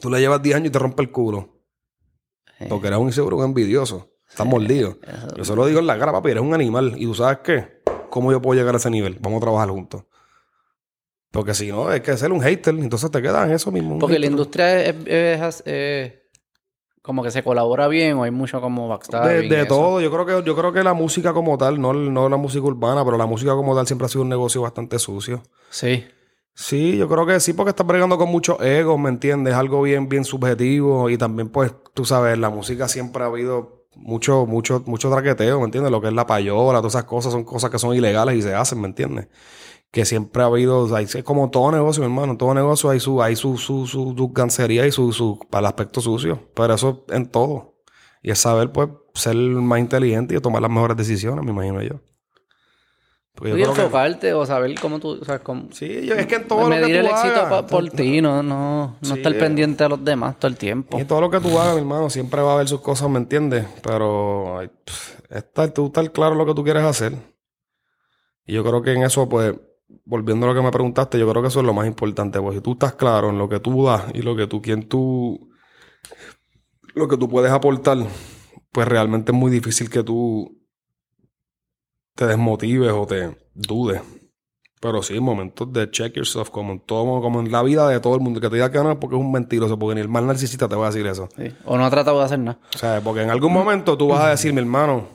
tú 0.00 0.10
le 0.10 0.20
llevas 0.20 0.40
10 0.42 0.56
años 0.56 0.68
y 0.68 0.70
te 0.70 0.78
rompe 0.78 1.02
el 1.02 1.10
culo. 1.10 1.48
Sí. 2.58 2.66
Porque 2.68 2.86
eres 2.88 2.98
un 2.98 3.06
inseguro, 3.06 3.36
un 3.38 3.44
envidioso. 3.44 4.10
Estás 4.28 4.46
mordido. 4.46 4.98
Yo 5.36 5.44
se 5.44 5.54
lo 5.56 5.66
digo 5.66 5.80
en 5.80 5.86
la 5.86 5.98
cara, 5.98 6.12
papi, 6.12 6.30
eres 6.30 6.42
un 6.42 6.54
animal. 6.54 6.94
Y 6.96 7.04
tú 7.04 7.14
sabes 7.14 7.38
qué? 7.44 7.82
¿Cómo 8.10 8.30
yo 8.32 8.40
puedo 8.40 8.58
llegar 8.58 8.74
a 8.74 8.78
ese 8.78 8.88
nivel? 8.90 9.18
Vamos 9.20 9.38
a 9.38 9.40
trabajar 9.42 9.68
juntos. 9.70 10.04
Porque 11.30 11.54
si 11.54 11.68
no, 11.70 11.90
es 11.92 12.00
que 12.02 12.16
ser 12.16 12.30
un 12.32 12.40
hater. 12.40 12.74
Entonces 12.74 13.10
te 13.10 13.20
quedas 13.20 13.46
en 13.48 13.52
eso 13.54 13.70
mismo. 13.72 13.98
Porque 13.98 14.18
la 14.18 14.26
industria 14.26 14.84
es, 14.84 14.94
es- 15.06 15.62
es- 15.66 16.12
como 17.02 17.22
que 17.24 17.32
se 17.32 17.42
colabora 17.42 17.88
bien 17.88 18.16
o 18.18 18.22
hay 18.22 18.30
mucho 18.30 18.60
como 18.60 18.82
De, 18.84 18.88
backstabbing. 18.90 19.48
de 19.48 19.58
eso. 19.62 19.66
todo, 19.66 20.00
yo 20.00 20.10
creo 20.12 20.24
que 20.24 20.46
yo 20.46 20.54
creo 20.54 20.72
que 20.72 20.84
la 20.84 20.94
música 20.94 21.32
como 21.32 21.58
tal, 21.58 21.80
no, 21.80 21.92
no 21.92 22.28
la 22.28 22.36
música 22.36 22.64
urbana, 22.64 23.04
pero 23.04 23.18
la 23.18 23.26
música 23.26 23.52
como 23.54 23.74
tal 23.74 23.86
siempre 23.88 24.06
ha 24.06 24.08
sido 24.08 24.22
un 24.22 24.28
negocio 24.28 24.62
bastante 24.62 25.00
sucio. 25.00 25.42
Sí. 25.68 26.06
Sí, 26.54 26.96
yo 26.98 27.08
creo 27.08 27.26
que 27.26 27.40
sí, 27.40 27.54
porque 27.54 27.70
estás 27.70 27.86
bregando 27.86 28.18
con 28.18 28.28
muchos 28.28 28.60
egos, 28.60 28.98
¿me 28.98 29.08
entiendes? 29.08 29.54
Algo 29.54 29.82
bien, 29.82 30.08
bien 30.08 30.24
subjetivo. 30.24 31.08
Y 31.10 31.16
también, 31.16 31.48
pues, 31.48 31.74
tú 31.94 32.04
sabes, 32.04 32.38
la 32.38 32.50
música 32.50 32.88
siempre 32.88 33.22
ha 33.22 33.26
habido 33.26 33.86
mucho, 33.94 34.46
mucho, 34.46 34.82
mucho 34.86 35.10
traqueteo, 35.10 35.58
¿me 35.58 35.64
entiendes? 35.64 35.90
Lo 35.90 36.00
que 36.00 36.08
es 36.08 36.12
la 36.14 36.26
payola, 36.26 36.78
todas 36.80 36.94
esas 36.94 37.04
cosas 37.04 37.32
son 37.32 37.44
cosas 37.44 37.70
que 37.70 37.78
son 37.78 37.94
ilegales 37.94 38.36
y 38.36 38.42
se 38.42 38.54
hacen, 38.54 38.80
¿me 38.80 38.88
entiendes? 38.88 39.28
Que 39.90 40.04
siempre 40.04 40.42
ha 40.42 40.46
habido, 40.46 40.84
o 40.84 40.98
es 40.98 41.24
como 41.24 41.50
todo 41.50 41.72
negocio, 41.72 42.04
hermano, 42.04 42.36
todo 42.36 42.54
negocio 42.54 42.90
hay 42.90 43.00
su, 43.00 43.22
hay 43.22 43.36
su, 43.36 43.56
su, 43.58 43.86
su, 43.86 44.14
su 44.16 44.28
gancería 44.32 44.86
y 44.86 44.92
su, 44.92 45.12
su, 45.12 45.38
para 45.50 45.60
el 45.60 45.66
aspecto 45.66 46.00
sucio. 46.00 46.50
Pero 46.54 46.74
eso 46.74 47.04
en 47.08 47.26
todo. 47.30 47.76
Y 48.22 48.30
es 48.30 48.38
saber, 48.38 48.72
pues, 48.72 48.90
ser 49.14 49.36
más 49.36 49.80
inteligente 49.80 50.34
y 50.36 50.40
tomar 50.40 50.62
las 50.62 50.70
mejores 50.70 50.96
decisiones, 50.96 51.44
me 51.44 51.50
imagino 51.52 51.82
yo. 51.82 52.00
Y 53.34 53.50
creo 53.52 53.72
que- 53.72 53.80
enfocarte 53.82 54.34
o 54.34 54.44
saber 54.46 54.78
cómo 54.80 55.00
tú... 55.00 55.18
O 55.20 55.24
sea, 55.24 55.38
cómo... 55.40 55.68
Sí, 55.72 56.06
yo- 56.06 56.14
es 56.14 56.26
que 56.26 56.36
en 56.36 56.46
todo 56.48 56.68
lo 56.68 56.76
que 56.76 56.98
el 56.98 57.06
tú 57.06 57.12
éxito 57.12 57.40
hagas, 57.40 57.48
pa- 57.48 57.66
por 57.66 57.88
ti, 57.90 58.20
no, 58.20 58.42
no, 58.42 58.96
no 59.00 59.08
Sí. 59.08 59.14
estar 59.14 59.36
pendiente 59.38 59.82
de 59.84 59.88
los 59.90 60.04
demás 60.04 60.38
todo 60.38 60.48
el 60.50 60.56
tiempo. 60.58 60.98
Y 61.00 61.04
todo 61.04 61.20
lo 61.22 61.30
que 61.30 61.40
tú 61.40 61.58
hagas, 61.58 61.74
mi 61.74 61.80
hermano, 61.80 62.10
siempre 62.10 62.40
va 62.42 62.52
a 62.52 62.54
haber 62.54 62.68
sus 62.68 62.80
cosas, 62.82 63.08
¿me 63.08 63.18
entiendes? 63.18 63.66
Pero 63.82 64.58
ay, 64.58 64.70
estar, 65.30 65.70
tú 65.72 65.86
estar 65.86 66.12
claro 66.12 66.34
lo 66.34 66.44
que 66.46 66.54
tú 66.54 66.62
quieres 66.62 66.84
hacer. 66.84 67.14
Y 68.46 68.52
yo 68.54 68.62
creo 68.64 68.82
que 68.82 68.92
en 68.92 69.02
eso, 69.02 69.28
pues, 69.28 69.54
volviendo 70.04 70.46
a 70.46 70.50
lo 70.50 70.54
que 70.54 70.62
me 70.64 70.70
preguntaste, 70.70 71.18
yo 71.18 71.28
creo 71.30 71.42
que 71.42 71.48
eso 71.48 71.60
es 71.60 71.66
lo 71.66 71.72
más 71.74 71.86
importante. 71.86 72.40
Pues 72.40 72.56
si 72.56 72.60
tú 72.60 72.72
estás 72.72 72.94
claro 72.94 73.30
en 73.30 73.38
lo 73.38 73.48
que 73.48 73.60
tú 73.60 73.84
das 73.86 74.04
y 74.14 74.22
lo 74.22 74.36
que 74.36 74.46
tú, 74.46 74.60
quien 74.60 74.88
tú, 74.88 75.48
lo 76.94 77.08
que 77.08 77.16
tú 77.16 77.28
puedes 77.28 77.50
aportar, 77.50 77.98
pues 78.70 78.86
realmente 78.86 79.32
es 79.32 79.38
muy 79.38 79.50
difícil 79.50 79.88
que 79.90 80.02
tú 80.02 80.58
te 82.14 82.26
desmotives 82.26 82.92
o 82.92 83.06
te 83.06 83.36
dudes. 83.54 84.00
Pero 84.80 85.00
sí, 85.02 85.16
en 85.16 85.22
momentos 85.22 85.72
de 85.72 85.88
check 85.90 86.14
yourself, 86.16 86.50
como 86.50 86.72
en 86.72 86.80
todo, 86.80 87.20
como 87.20 87.40
en 87.40 87.52
la 87.52 87.62
vida 87.62 87.88
de 87.88 88.00
todo 88.00 88.16
el 88.16 88.20
mundo, 88.20 88.40
que 88.40 88.48
te 88.48 88.56
diga 88.56 88.70
que 88.72 88.78
no, 88.78 88.98
porque 88.98 89.14
es 89.14 89.20
un 89.20 89.30
mentiroso, 89.30 89.78
porque 89.78 89.94
ni 89.94 90.00
el 90.00 90.08
mal 90.08 90.26
narcisista 90.26 90.68
te 90.68 90.74
va 90.74 90.88
a 90.88 90.90
decir 90.90 91.06
eso. 91.06 91.28
Sí. 91.36 91.44
O 91.64 91.78
no 91.78 91.84
ha 91.84 91.90
tratado 91.90 92.18
de 92.18 92.24
hacer 92.24 92.40
nada. 92.40 92.58
O 92.74 92.78
sea, 92.78 93.00
porque 93.00 93.22
en 93.22 93.30
algún 93.30 93.52
momento 93.52 93.96
tú 93.96 94.08
vas 94.08 94.22
a 94.24 94.30
decir, 94.30 94.52
mi 94.52 94.58
hermano, 94.58 95.06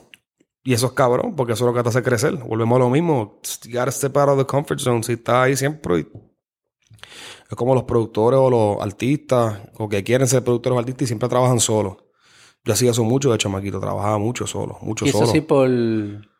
y 0.63 0.71
eso 0.73 0.85
es 0.87 0.91
cabrón, 0.93 1.35
porque 1.35 1.51
eso 1.53 1.65
es 1.65 1.67
lo 1.71 1.75
que 1.77 1.83
te 1.83 1.89
hace 1.89 2.01
crecer. 2.01 2.35
Volvemos 2.35 2.77
a 2.77 2.79
lo 2.79 2.89
mismo. 2.89 3.41
You 3.65 3.77
gotta 3.77 3.91
step 3.91 4.15
out 4.17 4.29
of 4.29 4.37
the 4.39 4.45
comfort 4.45 4.79
zone. 4.79 5.03
Si 5.03 5.13
estás 5.13 5.35
ahí 5.35 5.55
siempre. 5.57 5.99
y- 5.99 6.07
Es 7.49 7.55
como 7.55 7.73
los 7.75 7.83
productores 7.83 8.39
o 8.41 8.49
los 8.49 8.81
artistas, 8.81 9.59
o 9.77 9.87
que 9.89 10.03
quieren 10.03 10.27
ser 10.27 10.43
productores 10.45 10.75
o 10.75 10.79
artistas 10.79 11.03
y 11.03 11.07
siempre 11.07 11.27
trabajan 11.29 11.59
solos. 11.59 11.97
Yo 12.63 12.73
hacía 12.73 12.91
eso 12.91 13.03
mucho 13.05 13.31
de 13.31 13.37
chamaquito, 13.37 13.79
trabajaba 13.79 14.17
mucho 14.17 14.45
solo, 14.47 14.77
mucho 14.81 15.05
Y 15.05 15.09
eso 15.09 15.19
solo. 15.19 15.31
sí 15.31 15.39
por, 15.41 15.69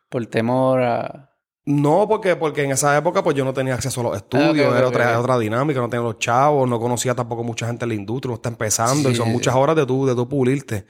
por 0.08 0.24
temor 0.26 0.82
a... 0.82 1.24
No, 1.64 2.08
porque, 2.08 2.34
porque 2.34 2.64
en 2.64 2.70
esa 2.70 2.96
época 2.96 3.22
pues 3.22 3.36
yo 3.36 3.44
no 3.44 3.52
tenía 3.52 3.74
acceso 3.74 4.00
a 4.00 4.04
los 4.04 4.16
estudios, 4.16 4.66
Ah, 4.66 4.70
ok, 4.70 4.76
era 4.78 4.88
otra, 4.88 5.20
otra 5.20 5.38
dinámica, 5.38 5.80
no 5.80 5.88
tenía 5.90 6.02
los 6.04 6.18
chavos, 6.18 6.66
no 6.66 6.80
conocía 6.80 7.14
tampoco 7.14 7.44
mucha 7.44 7.66
gente 7.66 7.84
en 7.84 7.90
la 7.90 7.94
industria, 7.94 8.34
está 8.34 8.48
empezando 8.48 9.10
y 9.10 9.14
son 9.14 9.26
sí, 9.26 9.32
muchas 9.32 9.54
horas 9.54 9.76
de 9.76 9.84
tú, 9.84 10.06
de 10.06 10.14
tú 10.14 10.26
pulirte. 10.26 10.86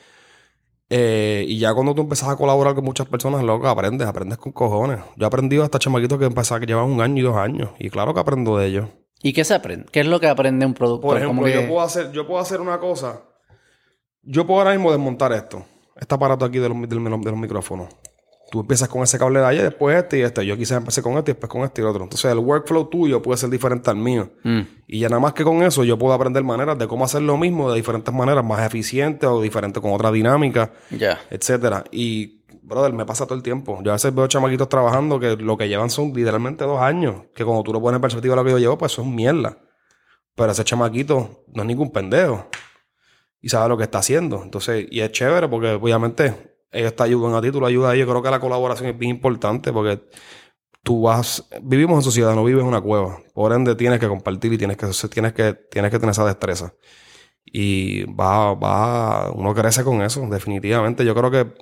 Eh, 0.90 1.44
y 1.48 1.58
ya 1.58 1.74
cuando 1.74 1.94
tú 1.94 2.02
empiezas 2.02 2.28
a 2.28 2.36
colaborar 2.36 2.74
con 2.74 2.84
muchas 2.84 3.06
personas, 3.08 3.42
loco, 3.42 3.68
aprendes, 3.68 4.06
aprendes 4.06 4.38
con 4.38 4.52
cojones. 4.52 5.00
Yo 5.16 5.24
he 5.24 5.26
aprendido 5.26 5.64
hasta 5.64 5.78
chamaquitos 5.78 6.18
que 6.18 6.24
empezaron, 6.26 6.60
que 6.60 6.66
llevan 6.66 6.86
un 6.86 7.00
año 7.00 7.18
y 7.18 7.22
dos 7.22 7.36
años. 7.36 7.70
Y 7.78 7.90
claro 7.90 8.14
que 8.14 8.20
aprendo 8.20 8.56
de 8.56 8.66
ellos. 8.66 8.88
¿Y 9.20 9.32
qué 9.32 9.44
se 9.44 9.54
aprende? 9.54 9.86
¿Qué 9.90 10.00
es 10.00 10.06
lo 10.06 10.20
que 10.20 10.28
aprende 10.28 10.64
un 10.64 10.74
productor? 10.74 11.10
Por 11.10 11.20
ejemplo, 11.22 11.44
que- 11.44 11.54
yo, 11.54 11.66
puedo 11.68 11.80
hacer, 11.82 12.12
yo 12.12 12.26
puedo 12.26 12.40
hacer 12.40 12.60
una 12.60 12.78
cosa. 12.78 13.22
Yo 14.22 14.46
puedo 14.46 14.60
ahora 14.60 14.72
mismo 14.72 14.92
desmontar 14.92 15.32
esto. 15.32 15.64
Este 15.96 16.14
aparato 16.14 16.44
aquí 16.44 16.58
de 16.58 16.68
los, 16.68 16.88
de 16.88 16.96
los 17.30 17.36
micrófonos. 17.36 17.88
Tú 18.50 18.60
empiezas 18.60 18.88
con 18.88 19.02
ese 19.02 19.18
cable 19.18 19.40
de 19.40 19.46
ayer, 19.46 19.62
después 19.64 19.96
este 19.96 20.18
y 20.18 20.22
este. 20.22 20.46
Yo 20.46 20.56
quizás 20.56 20.78
empecé 20.78 21.02
con 21.02 21.18
este 21.18 21.32
y 21.32 21.34
después 21.34 21.50
con 21.50 21.62
este 21.62 21.82
y 21.82 21.84
el 21.84 21.90
otro. 21.90 22.04
Entonces 22.04 22.30
el 22.32 22.38
workflow 22.38 22.88
tuyo 22.88 23.20
puede 23.20 23.36
ser 23.36 23.50
diferente 23.50 23.90
al 23.90 23.96
mío. 23.96 24.30
Mm. 24.42 24.60
Y 24.86 25.00
ya 25.00 25.08
nada 25.10 25.20
más 25.20 25.34
que 25.34 25.44
con 25.44 25.62
eso 25.62 25.84
yo 25.84 25.98
puedo 25.98 26.14
aprender 26.14 26.42
maneras 26.44 26.78
de 26.78 26.88
cómo 26.88 27.04
hacer 27.04 27.20
lo 27.20 27.36
mismo 27.36 27.70
de 27.70 27.76
diferentes 27.76 28.12
maneras, 28.14 28.42
más 28.42 28.64
eficientes 28.66 29.28
o 29.28 29.42
diferentes 29.42 29.82
con 29.82 29.92
otra 29.92 30.10
dinámica, 30.10 30.72
Ya. 30.90 31.20
etcétera. 31.30 31.84
Y, 31.92 32.42
brother, 32.62 32.94
me 32.94 33.04
pasa 33.04 33.26
todo 33.26 33.34
el 33.34 33.42
tiempo. 33.42 33.80
Yo 33.82 33.90
a 33.90 33.94
veces 33.94 34.14
veo 34.14 34.26
chamaquitos 34.26 34.68
trabajando 34.70 35.20
que 35.20 35.36
lo 35.36 35.58
que 35.58 35.68
llevan 35.68 35.90
son 35.90 36.14
literalmente 36.14 36.64
dos 36.64 36.80
años. 36.80 37.16
Que 37.34 37.44
cuando 37.44 37.62
tú 37.62 37.72
lo 37.74 37.82
pones 37.82 37.96
en 37.96 38.00
perspectiva 38.02 38.34
de 38.34 38.40
lo 38.40 38.44
que 38.46 38.50
yo 38.52 38.58
llevo, 38.58 38.78
pues 38.78 38.92
eso 38.92 39.02
es 39.02 39.08
mierda. 39.08 39.58
Pero 40.34 40.52
ese 40.52 40.64
chamaquito 40.64 41.44
no 41.52 41.62
es 41.62 41.68
ningún 41.68 41.90
pendejo. 41.92 42.46
Y 43.42 43.50
sabe 43.50 43.68
lo 43.68 43.76
que 43.76 43.84
está 43.84 43.98
haciendo. 43.98 44.42
Entonces, 44.42 44.86
y 44.90 45.00
es 45.00 45.12
chévere 45.12 45.48
porque 45.48 45.72
obviamente 45.72 46.56
ellos 46.72 46.94
te 46.96 47.02
ayudan 47.02 47.34
a 47.34 47.40
ti, 47.42 47.50
tú 47.52 47.60
lo 47.60 47.66
ayudas 47.66 47.92
a 47.92 47.94
ellos. 47.94 48.08
Creo 48.08 48.22
que 48.22 48.30
la 48.30 48.40
colaboración 48.40 48.88
es 48.90 48.98
bien 48.98 49.10
importante 49.16 49.72
porque 49.72 50.02
tú 50.82 51.02
vas, 51.02 51.48
vivimos 51.62 51.96
en 51.98 52.02
sociedad, 52.02 52.34
no 52.34 52.44
vives 52.44 52.62
en 52.62 52.68
una 52.68 52.80
cueva. 52.80 53.20
Por 53.34 53.52
ende, 53.52 53.74
tienes 53.76 54.00
que 54.00 54.08
compartir 54.08 54.52
y 54.54 54.58
tienes 54.58 54.76
que, 54.76 54.86
tienes 55.08 55.32
que, 55.34 55.54
tienes 55.70 55.90
que 55.90 55.98
tener 55.98 56.12
esa 56.12 56.26
destreza. 56.26 56.74
Y 57.44 58.04
va, 58.14 58.54
va, 58.54 59.30
uno 59.32 59.54
crece 59.54 59.84
con 59.84 60.02
eso, 60.02 60.22
definitivamente. 60.30 61.04
Yo 61.04 61.14
creo 61.14 61.30
que 61.30 61.52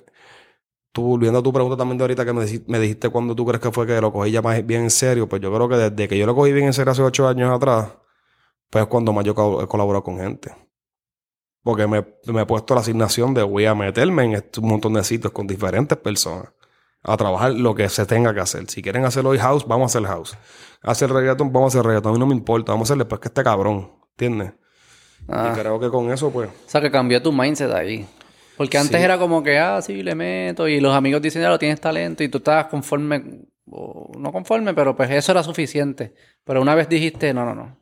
tú, 0.93 1.03
volviendo 1.03 1.39
a 1.41 1.43
tu 1.43 1.53
pregunta 1.53 1.77
también 1.77 1.99
de 1.99 2.05
ahorita 2.05 2.25
que 2.25 2.33
me, 2.33 2.43
dici- 2.45 2.65
me 2.67 2.79
dijiste 2.81 3.09
cuando 3.11 3.35
tú 3.35 3.45
crees 3.47 3.61
que 3.61 3.71
fue 3.73 3.87
que 3.87 4.01
lo 4.01 4.13
cogí 4.13 4.31
ya 4.33 4.43
más 4.43 4.65
bien 4.67 4.83
en 4.85 4.91
serio, 4.91 5.29
pues 5.29 5.43
yo 5.43 5.53
creo 5.55 5.69
que 5.69 5.77
desde 5.77 6.09
que 6.09 6.19
yo 6.19 6.27
lo 6.27 6.35
cogí 6.35 6.53
bien 6.53 6.67
en 6.67 6.73
serio 6.73 6.93
hace 6.93 7.03
ocho 7.03 7.29
años 7.29 7.51
atrás, 7.55 7.93
pues 8.71 8.85
es 8.85 8.89
cuando 8.91 9.13
más 9.15 9.25
yo 9.25 9.33
he 9.63 9.69
colaborado 9.69 10.05
con 10.05 10.19
gente. 10.19 10.53
Porque 11.67 11.89
me, 11.89 12.05
me 12.33 12.43
he 12.43 12.47
puesto 12.47 12.75
la 12.77 12.81
asignación 12.83 13.35
de 13.35 13.43
voy 13.43 13.65
a 13.67 13.75
meterme 13.75 14.23
en 14.23 14.33
este- 14.35 14.61
un 14.61 14.69
montón 14.69 14.93
de 14.95 15.03
sitios 15.03 15.33
con 15.33 15.49
diferentes 15.49 15.99
personas 15.99 16.53
a 17.03 17.17
trabajar 17.17 17.55
lo 17.55 17.75
que 17.75 17.89
se 17.89 18.07
tenga 18.07 18.33
que 18.33 18.39
hacer. 18.39 18.71
Si 18.71 18.81
quieren 18.83 19.05
hacerlo 19.05 19.31
hoy 19.31 19.39
house, 19.39 19.67
vamos 19.67 19.93
a 19.93 19.99
hacer 19.99 20.09
house. 20.09 20.39
Hacer 20.83 21.11
reggaeton, 21.11 21.53
vamos 21.53 21.75
a 21.75 21.79
hacer 21.81 21.87
reggaeton. 21.89 22.11
A 22.11 22.13
mí 22.15 22.21
no 22.21 22.27
me 22.27 22.35
importa. 22.37 22.71
Vamos 22.71 22.89
a 22.89 22.93
hacerle 22.93 23.03
después 23.03 23.21
que 23.21 23.27
este 23.29 23.43
cabrón. 23.43 23.91
¿Entiendes? 24.13 24.53
Ah. 25.29 25.51
Y 25.53 25.59
creo 25.61 25.81
que 25.81 25.89
con 25.91 26.13
eso, 26.13 26.31
pues. 26.31 26.49
O 26.51 26.69
sea, 26.71 26.81
que 26.81 26.91
cambió 26.93 27.21
tu 27.21 27.33
mindset 27.33 27.73
ahí. 27.73 28.07
Porque 28.57 28.79
antes 28.79 28.97
Sí. 28.99 29.03
era 29.05 29.19
como 29.19 29.43
que, 29.43 29.59
ah, 29.59 29.83
sí, 29.83 30.05
le 30.05 30.15
meto. 30.15 30.69
Y 30.69 30.79
los 30.79 30.95
amigos 30.95 31.21
dicen, 31.21 31.43
ya 31.43 31.49
lo 31.49 31.59
tienes 31.59 31.81
talento. 31.81 32.23
Y 32.23 32.29
tú 32.29 32.39
estabas 32.39 32.67
conforme, 32.67 33.41
o 33.69 34.13
no 34.17 34.31
conforme, 34.31 34.73
pero 34.73 34.95
pues 34.95 35.11
eso 35.11 35.33
era 35.33 35.43
suficiente. 35.43 36.15
Pero 36.45 36.63
una 36.63 36.77
vez 36.77 36.89
dijiste, 36.89 37.35
no, 37.35 37.45
no, 37.45 37.55
no. 37.57 37.77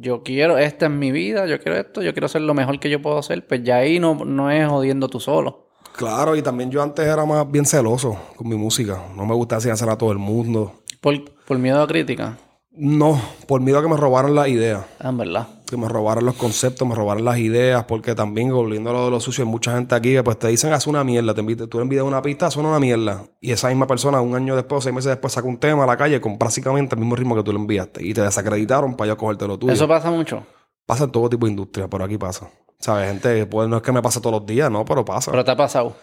Yo 0.00 0.22
quiero, 0.22 0.58
esta 0.58 0.86
es 0.86 0.92
mi 0.92 1.10
vida, 1.10 1.46
yo 1.46 1.58
quiero 1.58 1.76
esto, 1.76 2.02
yo 2.02 2.12
quiero 2.12 2.28
ser 2.28 2.42
lo 2.42 2.54
mejor 2.54 2.78
que 2.78 2.88
yo 2.88 3.02
puedo 3.02 3.20
ser. 3.20 3.44
Pues 3.44 3.64
ya 3.64 3.78
ahí 3.78 3.98
no, 3.98 4.14
no 4.24 4.48
es 4.48 4.68
jodiendo 4.68 5.08
tú 5.08 5.18
solo. 5.18 5.70
Claro, 5.96 6.36
y 6.36 6.42
también 6.42 6.70
yo 6.70 6.80
antes 6.80 7.04
era 7.04 7.26
más 7.26 7.50
bien 7.50 7.66
celoso 7.66 8.16
con 8.36 8.48
mi 8.48 8.54
música. 8.54 9.02
No 9.16 9.26
me 9.26 9.34
gustaba 9.34 9.58
enseñársela 9.58 9.94
a 9.94 9.98
todo 9.98 10.12
el 10.12 10.18
mundo. 10.18 10.84
Por, 11.00 11.34
por 11.44 11.58
miedo 11.58 11.82
a 11.82 11.88
crítica. 11.88 12.38
No, 12.70 13.20
por 13.48 13.60
miedo 13.60 13.80
a 13.80 13.82
que 13.82 13.88
me 13.88 13.96
robaran 13.96 14.36
las 14.36 14.46
ideas. 14.46 14.84
Ah, 15.00 15.08
en 15.08 15.18
verdad. 15.18 15.48
Que 15.68 15.76
me 15.76 15.86
robaran 15.86 16.24
los 16.24 16.34
conceptos, 16.34 16.88
me 16.88 16.94
robaran 16.94 17.24
las 17.24 17.38
ideas. 17.38 17.84
Porque 17.84 18.14
también, 18.14 18.50
volviendo 18.50 18.90
a 18.90 18.92
lo 18.94 19.04
de 19.04 19.10
lo 19.10 19.20
sucio, 19.20 19.44
hay 19.44 19.50
mucha 19.50 19.74
gente 19.74 19.94
aquí 19.94 20.12
que 20.12 20.22
pues 20.22 20.38
te 20.38 20.48
dicen, 20.48 20.72
haz 20.72 20.86
una 20.86 21.04
mierda. 21.04 21.34
Te 21.34 21.40
invito, 21.40 21.68
tú 21.68 21.78
le 21.78 21.82
envías 21.82 22.04
una 22.04 22.22
pista, 22.22 22.50
suena 22.50 22.70
una 22.70 22.80
mierda. 22.80 23.24
Y 23.40 23.52
esa 23.52 23.68
misma 23.68 23.86
persona, 23.86 24.20
un 24.20 24.34
año 24.34 24.56
después, 24.56 24.84
seis 24.84 24.94
meses 24.94 25.10
después, 25.10 25.32
saca 25.32 25.46
un 25.46 25.58
tema 25.58 25.84
a 25.84 25.86
la 25.86 25.96
calle 25.96 26.20
con 26.20 26.38
prácticamente 26.38 26.94
el 26.94 27.00
mismo 27.00 27.16
ritmo 27.16 27.36
que 27.36 27.42
tú 27.42 27.52
le 27.52 27.58
enviaste. 27.58 28.04
Y 28.04 28.14
te 28.14 28.22
desacreditaron 28.22 28.96
para 28.96 29.08
yo 29.08 29.16
cogerte 29.16 29.46
lo 29.46 29.58
tuyo. 29.58 29.72
Eso 29.72 29.86
pasa 29.86 30.10
mucho. 30.10 30.42
Pasa 30.86 31.04
en 31.04 31.10
todo 31.10 31.28
tipo 31.28 31.44
de 31.44 31.50
industria, 31.50 31.86
pero 31.88 32.04
aquí 32.04 32.16
pasa. 32.16 32.48
¿Sabes? 32.78 33.08
Gente, 33.08 33.44
pues 33.46 33.68
no 33.68 33.76
es 33.76 33.82
que 33.82 33.92
me 33.92 34.00
pasa 34.00 34.20
todos 34.20 34.40
los 34.40 34.46
días, 34.46 34.70
no, 34.70 34.84
pero 34.84 35.04
pasa. 35.04 35.30
Pero 35.30 35.44
te 35.44 35.50
ha 35.50 35.56
pasado. 35.56 35.94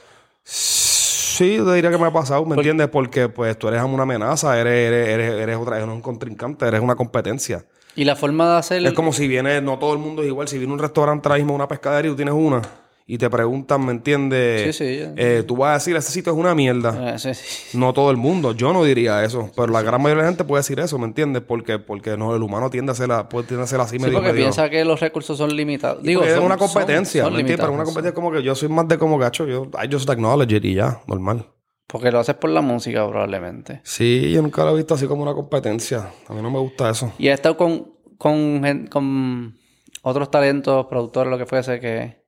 Sí, 0.44 1.58
te 1.58 1.74
diría 1.74 1.90
que 1.90 1.98
me 1.98 2.06
ha 2.06 2.14
pasado, 2.14 2.46
¿me 2.46 2.56
entiendes? 2.56 2.88
Porque 2.90 3.28
pues 3.28 3.58
tú 3.58 3.68
eres 3.68 3.82
una 3.82 4.04
amenaza, 4.04 4.60
eres, 4.60 4.88
eres, 4.88 5.10
eres, 5.10 5.32
eres 5.34 5.58
otra, 5.58 5.78
eres 5.78 5.90
un 5.90 6.02
contrincante, 6.02 6.68
eres 6.68 6.82
una 6.82 6.96
competencia. 6.96 7.66
Y 7.96 8.04
la 8.04 8.16
forma 8.16 8.52
de 8.52 8.58
hacer. 8.58 8.86
Es 8.86 8.94
como 8.94 9.14
si 9.14 9.28
viene, 9.28 9.62
no 9.62 9.80
todo 9.80 9.94
el 9.94 10.00
mundo 10.00 10.22
es 10.22 10.28
igual. 10.28 10.48
Si 10.48 10.58
viene 10.58 10.74
un 10.74 10.80
restaurante 10.80 11.28
ahora 11.30 11.38
mismo, 11.38 11.56
una 11.56 11.68
pescadería 11.68 12.10
y 12.10 12.12
tú 12.14 12.18
tienes 12.18 12.34
una, 12.36 12.62
y 13.08 13.18
te 13.20 13.30
preguntan, 13.30 13.86
¿me 13.86 13.92
entiendes? 13.92 14.76
Sí, 14.76 14.84
sí. 14.86 15.04
Eh, 15.16 15.44
tú 15.48 15.56
vas 15.58 15.70
a 15.70 15.74
decir, 15.76 15.96
este 15.96 16.12
sitio 16.12 16.34
es 16.34 16.38
una 16.40 16.56
mierda. 16.56 17.14
Eh, 17.16 17.20
sí, 17.20 17.34
sí. 17.36 17.78
No 17.78 17.94
todo 17.94 18.10
el 18.12 18.18
mundo, 18.18 18.52
yo 18.54 18.74
no 18.74 18.84
diría 18.84 19.24
eso, 19.24 19.50
pero 19.56 19.68
la 19.68 19.82
gran 19.84 20.02
mayoría 20.02 20.24
de 20.24 20.28
la 20.30 20.32
gente 20.34 20.44
puede 20.44 20.62
decir 20.62 20.80
eso, 20.80 20.98
¿me 20.98 21.06
entiendes? 21.06 21.44
Porque, 21.48 21.78
porque 21.80 22.18
no, 22.18 22.36
el 22.36 22.42
humano 22.42 22.70
tiende 22.72 22.92
a 22.92 22.96
ser, 22.96 23.10
la- 23.10 23.30
puede, 23.30 23.46
tiende 23.48 23.64
a 23.64 23.68
ser 23.68 23.80
así 23.80 23.98
Sí, 23.98 24.02
medio, 24.04 24.14
porque 24.16 24.30
medio- 24.32 24.44
piensa 24.46 24.70
que 24.70 24.84
los 24.84 25.00
recursos 25.00 25.38
son 25.38 25.56
limitados. 25.56 26.02
Digo, 26.04 26.24
es 26.24 26.34
son- 26.34 26.44
una 26.46 26.58
son- 26.58 26.68
competencia, 26.68 27.24
son 27.24 27.34
¿me 27.34 27.40
entiendes? 27.42 27.64
Pero 27.64 27.74
una 27.76 27.84
competencia 27.86 28.14
como 28.16 28.32
que 28.32 28.42
yo 28.44 28.56
soy 28.56 28.70
más 28.70 28.88
de 28.88 28.98
como 28.98 29.18
gacho, 29.20 29.46
yo, 29.46 29.70
I 29.82 29.88
just 29.90 30.10
acknowledge 30.10 30.54
it 30.56 30.66
y 30.66 30.74
ya, 30.74 31.00
normal. 31.08 31.46
Porque 31.88 32.12
lo 32.12 32.20
haces 32.20 32.36
por 32.36 32.50
la 32.50 32.62
música, 32.62 33.08
probablemente. 33.08 33.82
Sí, 33.84 34.32
yo 34.32 34.42
nunca 34.42 34.64
lo 34.64 34.72
he 34.72 34.78
visto 34.78 34.96
así 34.96 35.08
como 35.08 35.22
una 35.22 35.34
competencia. 35.34 36.12
A 36.28 36.34
mí 36.34 36.42
no 36.42 36.50
me 36.50 36.60
gusta 36.60 36.90
eso. 36.90 37.14
Y 37.18 37.28
he 37.28 37.34
estado 37.34 37.58
con, 37.58 37.94
con, 38.18 38.88
con 38.90 39.58
otros 40.02 40.32
talentos, 40.32 40.88
productores, 40.88 41.30
lo 41.30 41.38
que 41.38 41.46
fuese, 41.46 41.80
que, 41.80 42.26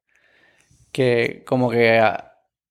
que 0.92 1.44
como 1.46 1.70
que 1.70 2.02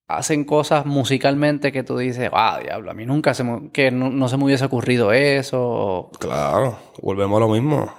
hacen 0.08 0.44
cosas 0.44 0.86
musicalmente 0.86 1.72
que 1.72 1.82
tú 1.82 1.98
dices, 1.98 2.30
ah, 2.32 2.60
diablo, 2.62 2.90
a 2.90 2.94
mí 2.94 3.04
nunca 3.06 3.34
se 3.34 3.42
me, 3.42 3.70
que 3.72 3.90
no, 3.90 4.10
no 4.10 4.28
se 4.28 4.36
me 4.36 4.44
hubiese 4.44 4.64
ocurrido 4.64 5.12
eso. 5.12 6.10
Claro, 6.18 6.78
volvemos 7.02 7.36
a 7.38 7.40
lo 7.40 7.48
mismo. 7.48 7.92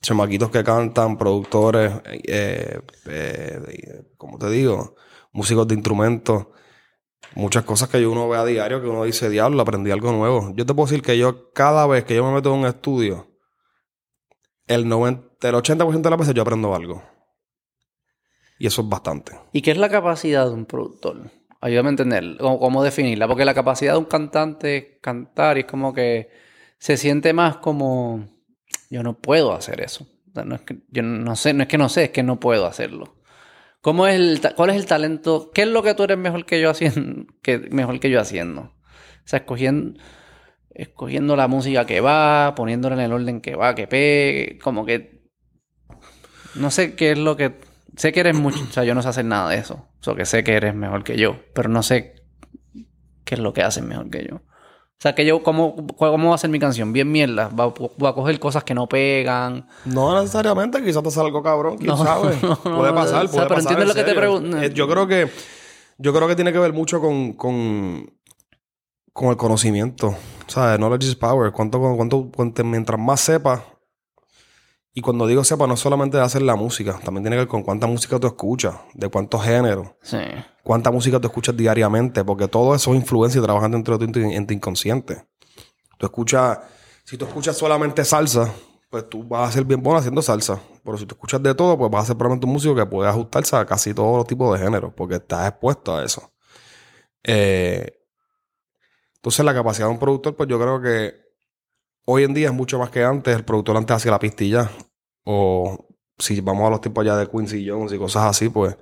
Chamaquitos 0.00 0.50
que 0.50 0.62
cantan, 0.64 1.18
productores, 1.18 1.92
eh, 2.06 2.80
eh, 3.06 4.04
como 4.16 4.38
te 4.38 4.48
digo, 4.50 4.94
músicos 5.32 5.66
de 5.68 5.74
instrumentos. 5.74 6.46
Muchas 7.34 7.64
cosas 7.64 7.88
que 7.88 8.06
uno 8.06 8.28
ve 8.28 8.36
a 8.38 8.44
diario 8.44 8.80
que 8.80 8.88
uno 8.88 9.04
dice, 9.04 9.28
diablo, 9.28 9.60
aprendí 9.60 9.90
algo 9.90 10.12
nuevo. 10.12 10.52
Yo 10.54 10.64
te 10.64 10.74
puedo 10.74 10.86
decir 10.86 11.02
que 11.02 11.18
yo, 11.18 11.52
cada 11.52 11.86
vez 11.86 12.04
que 12.04 12.14
yo 12.14 12.24
me 12.24 12.32
meto 12.32 12.52
en 12.52 12.60
un 12.60 12.66
estudio, 12.66 13.28
el, 14.66 14.88
90, 14.88 15.48
el 15.48 15.54
80% 15.54 16.00
de 16.00 16.10
las 16.10 16.18
veces 16.18 16.34
yo 16.34 16.42
aprendo 16.42 16.74
algo. 16.74 17.02
Y 18.58 18.66
eso 18.66 18.82
es 18.82 18.88
bastante. 18.88 19.38
¿Y 19.52 19.62
qué 19.62 19.70
es 19.70 19.76
la 19.76 19.90
capacidad 19.90 20.46
de 20.46 20.54
un 20.54 20.64
productor? 20.64 21.30
Ayúdame 21.60 21.88
a 21.88 21.90
entender, 21.90 22.36
cómo, 22.38 22.58
cómo 22.58 22.82
definirla. 22.82 23.28
Porque 23.28 23.44
la 23.44 23.54
capacidad 23.54 23.92
de 23.92 23.98
un 23.98 24.04
cantante 24.06 24.76
es 24.76 24.86
cantar 25.00 25.58
y 25.58 25.60
es 25.60 25.66
como 25.66 25.92
que 25.92 26.30
se 26.78 26.96
siente 26.96 27.32
más 27.32 27.58
como, 27.58 28.26
yo 28.90 29.02
no 29.02 29.18
puedo 29.18 29.52
hacer 29.52 29.80
eso. 29.80 30.06
No 30.44 30.54
es 30.54 30.62
que, 30.62 30.78
yo 30.90 31.02
no 31.02 31.34
sé, 31.36 31.54
no 31.54 31.62
es 31.62 31.68
que 31.68 31.78
no 31.78 31.88
sé, 31.88 32.04
es 32.04 32.10
que 32.10 32.22
no 32.22 32.38
puedo 32.38 32.66
hacerlo. 32.66 33.15
¿Cómo 33.86 34.08
es 34.08 34.16
el, 34.16 34.40
¿Cuál 34.56 34.70
es 34.70 34.76
el 34.78 34.86
talento? 34.86 35.52
¿Qué 35.54 35.62
es 35.62 35.68
lo 35.68 35.80
que 35.80 35.94
tú 35.94 36.02
eres 36.02 36.18
mejor 36.18 36.44
que 36.44 36.60
yo 36.60 36.70
haciendo? 36.70 37.32
Que, 37.40 37.58
mejor 37.70 38.00
que 38.00 38.10
yo 38.10 38.20
haciendo? 38.20 38.62
O 38.62 38.72
sea, 39.22 39.38
escogiendo, 39.38 40.00
escogiendo 40.70 41.36
la 41.36 41.46
música 41.46 41.86
que 41.86 42.00
va, 42.00 42.56
poniéndola 42.56 42.96
en 42.96 43.02
el 43.02 43.12
orden 43.12 43.40
que 43.40 43.54
va, 43.54 43.76
que 43.76 43.86
pegue, 43.86 44.58
como 44.58 44.84
que... 44.84 45.22
No 46.56 46.72
sé 46.72 46.96
qué 46.96 47.12
es 47.12 47.18
lo 47.18 47.36
que... 47.36 47.60
Sé 47.96 48.10
que 48.12 48.18
eres 48.18 48.34
mucho... 48.34 48.58
O 48.60 48.72
sea, 48.72 48.82
yo 48.82 48.92
no 48.92 49.02
sé 49.02 49.08
hacer 49.10 49.24
nada 49.24 49.50
de 49.50 49.58
eso. 49.58 49.88
O 50.00 50.02
sea, 50.02 50.16
que 50.16 50.26
sé 50.26 50.42
que 50.42 50.54
eres 50.54 50.74
mejor 50.74 51.04
que 51.04 51.16
yo. 51.16 51.38
Pero 51.54 51.68
no 51.68 51.84
sé 51.84 52.16
qué 53.24 53.36
es 53.36 53.40
lo 53.40 53.52
que 53.52 53.62
haces 53.62 53.84
mejor 53.84 54.10
que 54.10 54.26
yo. 54.28 54.42
O 54.98 55.02
sea, 55.02 55.14
que 55.14 55.26
yo... 55.26 55.42
¿Cómo, 55.42 55.76
cómo 55.96 56.30
va 56.30 56.34
a 56.36 56.38
ser 56.38 56.48
mi 56.48 56.58
canción? 56.58 56.92
Bien 56.92 57.10
mierda. 57.12 57.48
Va, 57.48 57.66
voy 57.66 58.08
a 58.08 58.12
coger 58.14 58.38
cosas 58.40 58.64
que 58.64 58.74
no 58.74 58.88
pegan. 58.88 59.68
No 59.84 60.18
necesariamente, 60.18 60.82
quizás 60.82 61.02
te 61.02 61.10
salga 61.10 61.26
algo 61.28 61.42
cabrón, 61.42 61.76
quién 61.76 61.88
No, 61.88 61.98
sabe. 61.98 62.36
no, 62.42 62.56
puede 62.78 62.92
pasar, 62.94 63.26
o 63.26 63.28
sea, 63.28 63.30
puede 63.30 63.46
pero 63.46 63.48
pasar. 63.48 63.58
entiendes 63.72 63.82
en 63.82 63.88
lo 63.88 63.94
que 63.94 64.04
te 64.04 64.14
pregunto. 64.14 64.56
Eh, 64.62 64.72
Yo 64.72 64.88
creo 64.88 65.06
que 65.06 65.30
yo 65.98 66.12
creo 66.14 66.28
que 66.28 66.34
tiene 66.36 66.52
que 66.52 66.58
ver 66.58 66.72
mucho 66.74 67.00
con, 67.00 67.32
con, 67.34 68.10
con 69.12 69.28
el 69.30 69.36
conocimiento. 69.36 70.14
¿Sabes? 70.46 70.78
Knowledge 70.78 71.08
is 71.08 71.14
power. 71.16 71.52
Cuánto, 71.52 71.78
cuánto, 71.80 72.30
cuánto- 72.34 72.64
mientras 72.64 72.98
más 73.00 73.20
sepas, 73.20 73.60
y 74.98 75.02
cuando 75.02 75.26
digo 75.26 75.44
sepa, 75.44 75.66
no 75.66 75.74
es 75.74 75.80
solamente 75.80 76.16
de 76.16 76.22
hacer 76.22 76.40
la 76.40 76.56
música, 76.56 76.98
también 77.04 77.22
tiene 77.22 77.36
que 77.36 77.40
ver 77.40 77.48
con 77.48 77.62
cuánta 77.62 77.86
música 77.86 78.18
tú 78.18 78.26
escuchas, 78.26 78.76
de 78.94 79.10
cuántos 79.10 79.44
géneros, 79.44 79.88
Sí. 80.00 80.16
cuánta 80.64 80.90
música 80.90 81.20
tú 81.20 81.26
escuchas 81.28 81.54
diariamente, 81.54 82.24
porque 82.24 82.48
todo 82.48 82.74
eso 82.74 82.92
es 82.94 82.96
influencia 82.96 83.38
y 83.38 83.44
trabajan 83.44 83.72
dentro 83.72 83.98
de 83.98 84.08
tu, 84.08 84.18
en 84.20 84.46
tu 84.46 84.54
inconsciente. 84.54 85.26
Tú 85.98 86.06
escuchas, 86.06 86.60
si 87.04 87.18
tú 87.18 87.26
escuchas 87.26 87.58
solamente 87.58 88.06
salsa, 88.06 88.50
pues 88.88 89.06
tú 89.10 89.22
vas 89.22 89.50
a 89.50 89.52
ser 89.52 89.64
bien 89.64 89.82
bueno 89.82 89.98
haciendo 89.98 90.22
salsa. 90.22 90.60
Pero 90.82 90.96
si 90.96 91.04
tú 91.04 91.14
escuchas 91.14 91.42
de 91.42 91.54
todo, 91.54 91.76
pues 91.76 91.90
vas 91.90 92.04
a 92.04 92.06
ser 92.06 92.16
probablemente 92.16 92.46
un 92.46 92.54
músico 92.54 92.74
que 92.74 92.86
puede 92.86 93.10
ajustarse 93.10 93.54
a 93.56 93.66
casi 93.66 93.92
todos 93.92 94.16
los 94.16 94.26
tipos 94.26 94.58
de 94.58 94.64
géneros, 94.64 94.94
porque 94.96 95.16
estás 95.16 95.46
expuesto 95.48 95.94
a 95.94 96.04
eso. 96.04 96.32
Eh, 97.22 97.98
entonces, 99.16 99.44
la 99.44 99.52
capacidad 99.52 99.88
de 99.88 99.92
un 99.92 99.98
productor, 99.98 100.36
pues 100.36 100.48
yo 100.48 100.58
creo 100.58 100.80
que 100.80 101.25
hoy 102.06 102.24
en 102.24 102.32
día 102.34 102.48
es 102.48 102.54
mucho 102.54 102.78
más 102.78 102.88
que 102.90 103.04
antes. 103.04 103.36
El 103.36 103.44
productor 103.44 103.76
antes 103.76 103.94
hacía 103.96 104.10
la 104.10 104.18
pistilla. 104.18 104.70
O 105.24 105.86
si 106.18 106.40
vamos 106.40 106.66
a 106.66 106.70
los 106.70 106.80
tiempos 106.80 107.04
ya 107.04 107.16
de 107.16 107.28
Quincy 107.28 107.68
Jones 107.68 107.92
y 107.92 107.98
cosas 107.98 108.24
así, 108.24 108.48
pues, 108.48 108.76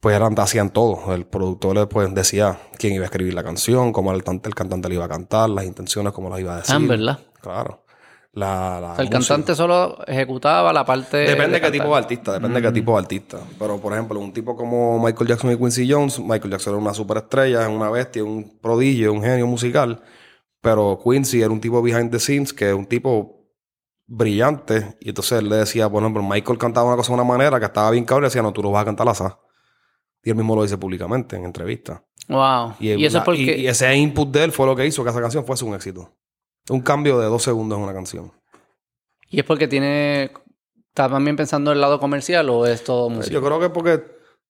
pues 0.00 0.16
eran, 0.16 0.38
hacían 0.38 0.70
todo. 0.70 1.14
El 1.14 1.26
productor 1.26 1.88
pues, 1.88 2.14
decía 2.14 2.58
quién 2.78 2.94
iba 2.94 3.02
a 3.02 3.06
escribir 3.06 3.34
la 3.34 3.42
canción, 3.44 3.92
cómo 3.92 4.12
el, 4.12 4.22
cantante- 4.24 4.48
el 4.48 4.54
cantante 4.54 4.88
le 4.88 4.94
iba 4.94 5.04
a 5.04 5.08
cantar, 5.08 5.50
las 5.50 5.64
intenciones, 5.64 6.12
cómo 6.12 6.30
las 6.30 6.40
iba 6.40 6.54
a 6.54 6.56
decir. 6.58 6.74
Ah, 6.74 6.78
verdad. 6.80 7.18
Claro. 7.40 7.84
la, 8.32 8.80
la 8.80 8.92
O 8.92 8.94
sea, 8.96 9.04
el 9.04 9.10
cantante 9.10 9.54
solo 9.54 9.98
ejecutaba 10.06 10.72
la 10.72 10.84
parte. 10.84 11.18
Depende 11.18 11.54
de 11.54 11.60
qué 11.60 11.60
cantar. 11.60 11.72
tipo 11.72 11.88
de 11.90 11.98
artista, 11.98 12.32
depende 12.34 12.60
de 12.60 12.66
qué 12.68 12.72
tipo 12.72 12.92
de 12.92 12.98
artista. 12.98 13.38
Pero, 13.58 13.78
por 13.78 13.92
ejemplo, 13.92 14.18
un 14.20 14.32
tipo 14.32 14.56
como 14.56 14.98
Michael 15.04 15.28
Jackson 15.28 15.52
y 15.52 15.56
Quincy 15.56 15.90
Jones, 15.90 16.18
Michael 16.20 16.50
Jackson 16.52 16.74
era 16.74 16.82
una 16.82 16.94
superestrella, 16.94 17.62
es 17.62 17.68
una 17.68 17.90
bestia, 17.90 18.22
un 18.24 18.58
prodigio, 18.60 19.12
un 19.12 19.22
genio 19.22 19.46
musical. 19.46 20.00
Pero 20.64 20.98
Quincy 21.04 21.42
era 21.42 21.50
un 21.50 21.60
tipo 21.60 21.80
behind 21.80 22.10
the 22.10 22.18
scenes, 22.18 22.52
que 22.52 22.70
es 22.70 22.74
un 22.74 22.86
tipo 22.86 23.46
brillante. 24.06 24.96
Y 25.00 25.10
entonces 25.10 25.38
él 25.38 25.48
le 25.48 25.56
decía, 25.56 25.88
por 25.88 26.02
ejemplo, 26.02 26.22
Michael 26.22 26.58
cantaba 26.58 26.88
una 26.88 26.96
cosa 26.96 27.12
de 27.12 27.14
una 27.14 27.24
manera 27.24 27.58
que 27.60 27.66
estaba 27.66 27.90
bien 27.90 28.04
cabrón 28.04 28.24
y 28.24 28.28
decía, 28.28 28.42
no, 28.42 28.52
tú 28.52 28.62
lo 28.62 28.70
vas 28.70 28.82
a 28.82 28.86
cantar 28.86 29.08
así. 29.08 29.24
Y 30.22 30.30
él 30.30 30.36
mismo 30.36 30.56
lo 30.56 30.62
dice 30.62 30.78
públicamente 30.78 31.36
en 31.36 31.44
entrevistas. 31.44 32.00
Wow. 32.28 32.74
Y, 32.80 33.04
eso 33.04 33.14
la- 33.14 33.18
es 33.20 33.24
porque. 33.24 33.42
y- 33.42 33.60
y 33.60 33.66
ese 33.68 33.94
input 33.94 34.30
de 34.30 34.44
él 34.44 34.52
fue 34.52 34.66
lo 34.66 34.74
que 34.74 34.86
hizo 34.86 35.04
que 35.04 35.10
esa 35.10 35.20
canción 35.20 35.44
fuese 35.44 35.64
un 35.66 35.74
éxito. 35.74 36.16
Un 36.70 36.80
cambio 36.80 37.18
de 37.18 37.26
dos 37.26 37.42
segundos 37.42 37.76
en 37.76 37.84
una 37.84 37.92
canción. 37.92 38.32
Y 39.28 39.40
es 39.40 39.44
porque 39.44 39.68
tiene. 39.68 40.30
¿Está 40.88 41.10
también 41.10 41.36
pensando 41.36 41.72
en 41.72 41.74
el 41.76 41.80
lado 41.82 42.00
comercial 42.00 42.48
o 42.48 42.64
es 42.66 42.82
todo 42.84 43.10
música? 43.10 43.34
Yo 43.34 43.42
creo 43.42 43.60
que 43.60 43.68
porque 43.68 44.02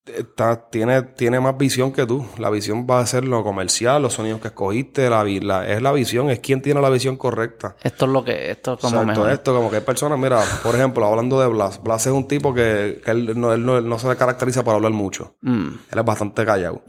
está, 0.06 0.68
tiene, 0.70 1.02
tiene 1.02 1.40
más 1.40 1.56
visión 1.56 1.92
que 1.92 2.06
tú. 2.06 2.26
La 2.38 2.50
visión 2.50 2.86
va 2.88 3.00
a 3.00 3.06
ser 3.06 3.24
lo 3.24 3.42
comercial, 3.42 4.02
los 4.02 4.14
sonidos 4.14 4.40
que 4.40 4.48
escogiste, 4.48 5.08
la, 5.08 5.24
la- 5.24 5.66
es 5.68 5.80
la 5.82 5.92
visión, 5.92 6.30
es 6.30 6.40
quien 6.40 6.60
tiene 6.62 6.80
la 6.80 6.90
visión 6.90 7.16
correcta. 7.16 7.76
Esto 7.82 8.04
es 8.06 8.10
lo 8.10 8.24
que. 8.24 8.50
Esto 8.50 8.74
es 8.74 8.80
como 8.80 8.96
Exacto, 9.00 9.20
mejor. 9.20 9.32
esto, 9.32 9.54
como 9.54 9.70
que 9.70 9.76
hay 9.76 9.82
personas, 9.82 10.18
mira, 10.18 10.42
por 10.62 10.74
ejemplo, 10.74 11.06
hablando 11.06 11.40
de 11.40 11.46
Blas, 11.48 11.82
Blas 11.82 12.06
es 12.06 12.12
un 12.12 12.26
tipo 12.28 12.52
que, 12.54 13.00
que 13.04 13.10
él, 13.10 13.38
no, 13.40 13.52
él 13.52 13.64
no- 13.64 13.78
él 13.78 13.88
no 13.88 13.98
se 13.98 14.14
caracteriza 14.16 14.62
para 14.64 14.76
hablar 14.76 14.92
mucho. 14.92 15.36
Mm. 15.42 15.66
Él 15.92 15.98
es 15.98 16.04
bastante 16.04 16.44
callado. 16.44 16.82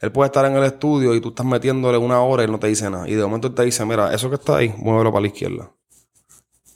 Él 0.00 0.12
puede 0.12 0.26
estar 0.26 0.44
en 0.44 0.56
el 0.56 0.62
estudio 0.62 1.14
y 1.14 1.20
tú 1.20 1.30
estás 1.30 1.44
metiéndole 1.44 1.98
una 1.98 2.20
hora 2.20 2.42
y 2.42 2.46
él 2.46 2.52
no 2.52 2.58
te 2.60 2.68
dice 2.68 2.88
nada. 2.88 3.08
Y 3.08 3.14
de 3.14 3.22
momento 3.22 3.48
él 3.48 3.54
te 3.54 3.64
dice, 3.64 3.84
mira, 3.84 4.14
eso 4.14 4.28
que 4.28 4.36
está 4.36 4.58
ahí, 4.58 4.72
muévelo 4.78 5.10
para 5.10 5.22
la 5.22 5.26
izquierda. 5.26 5.72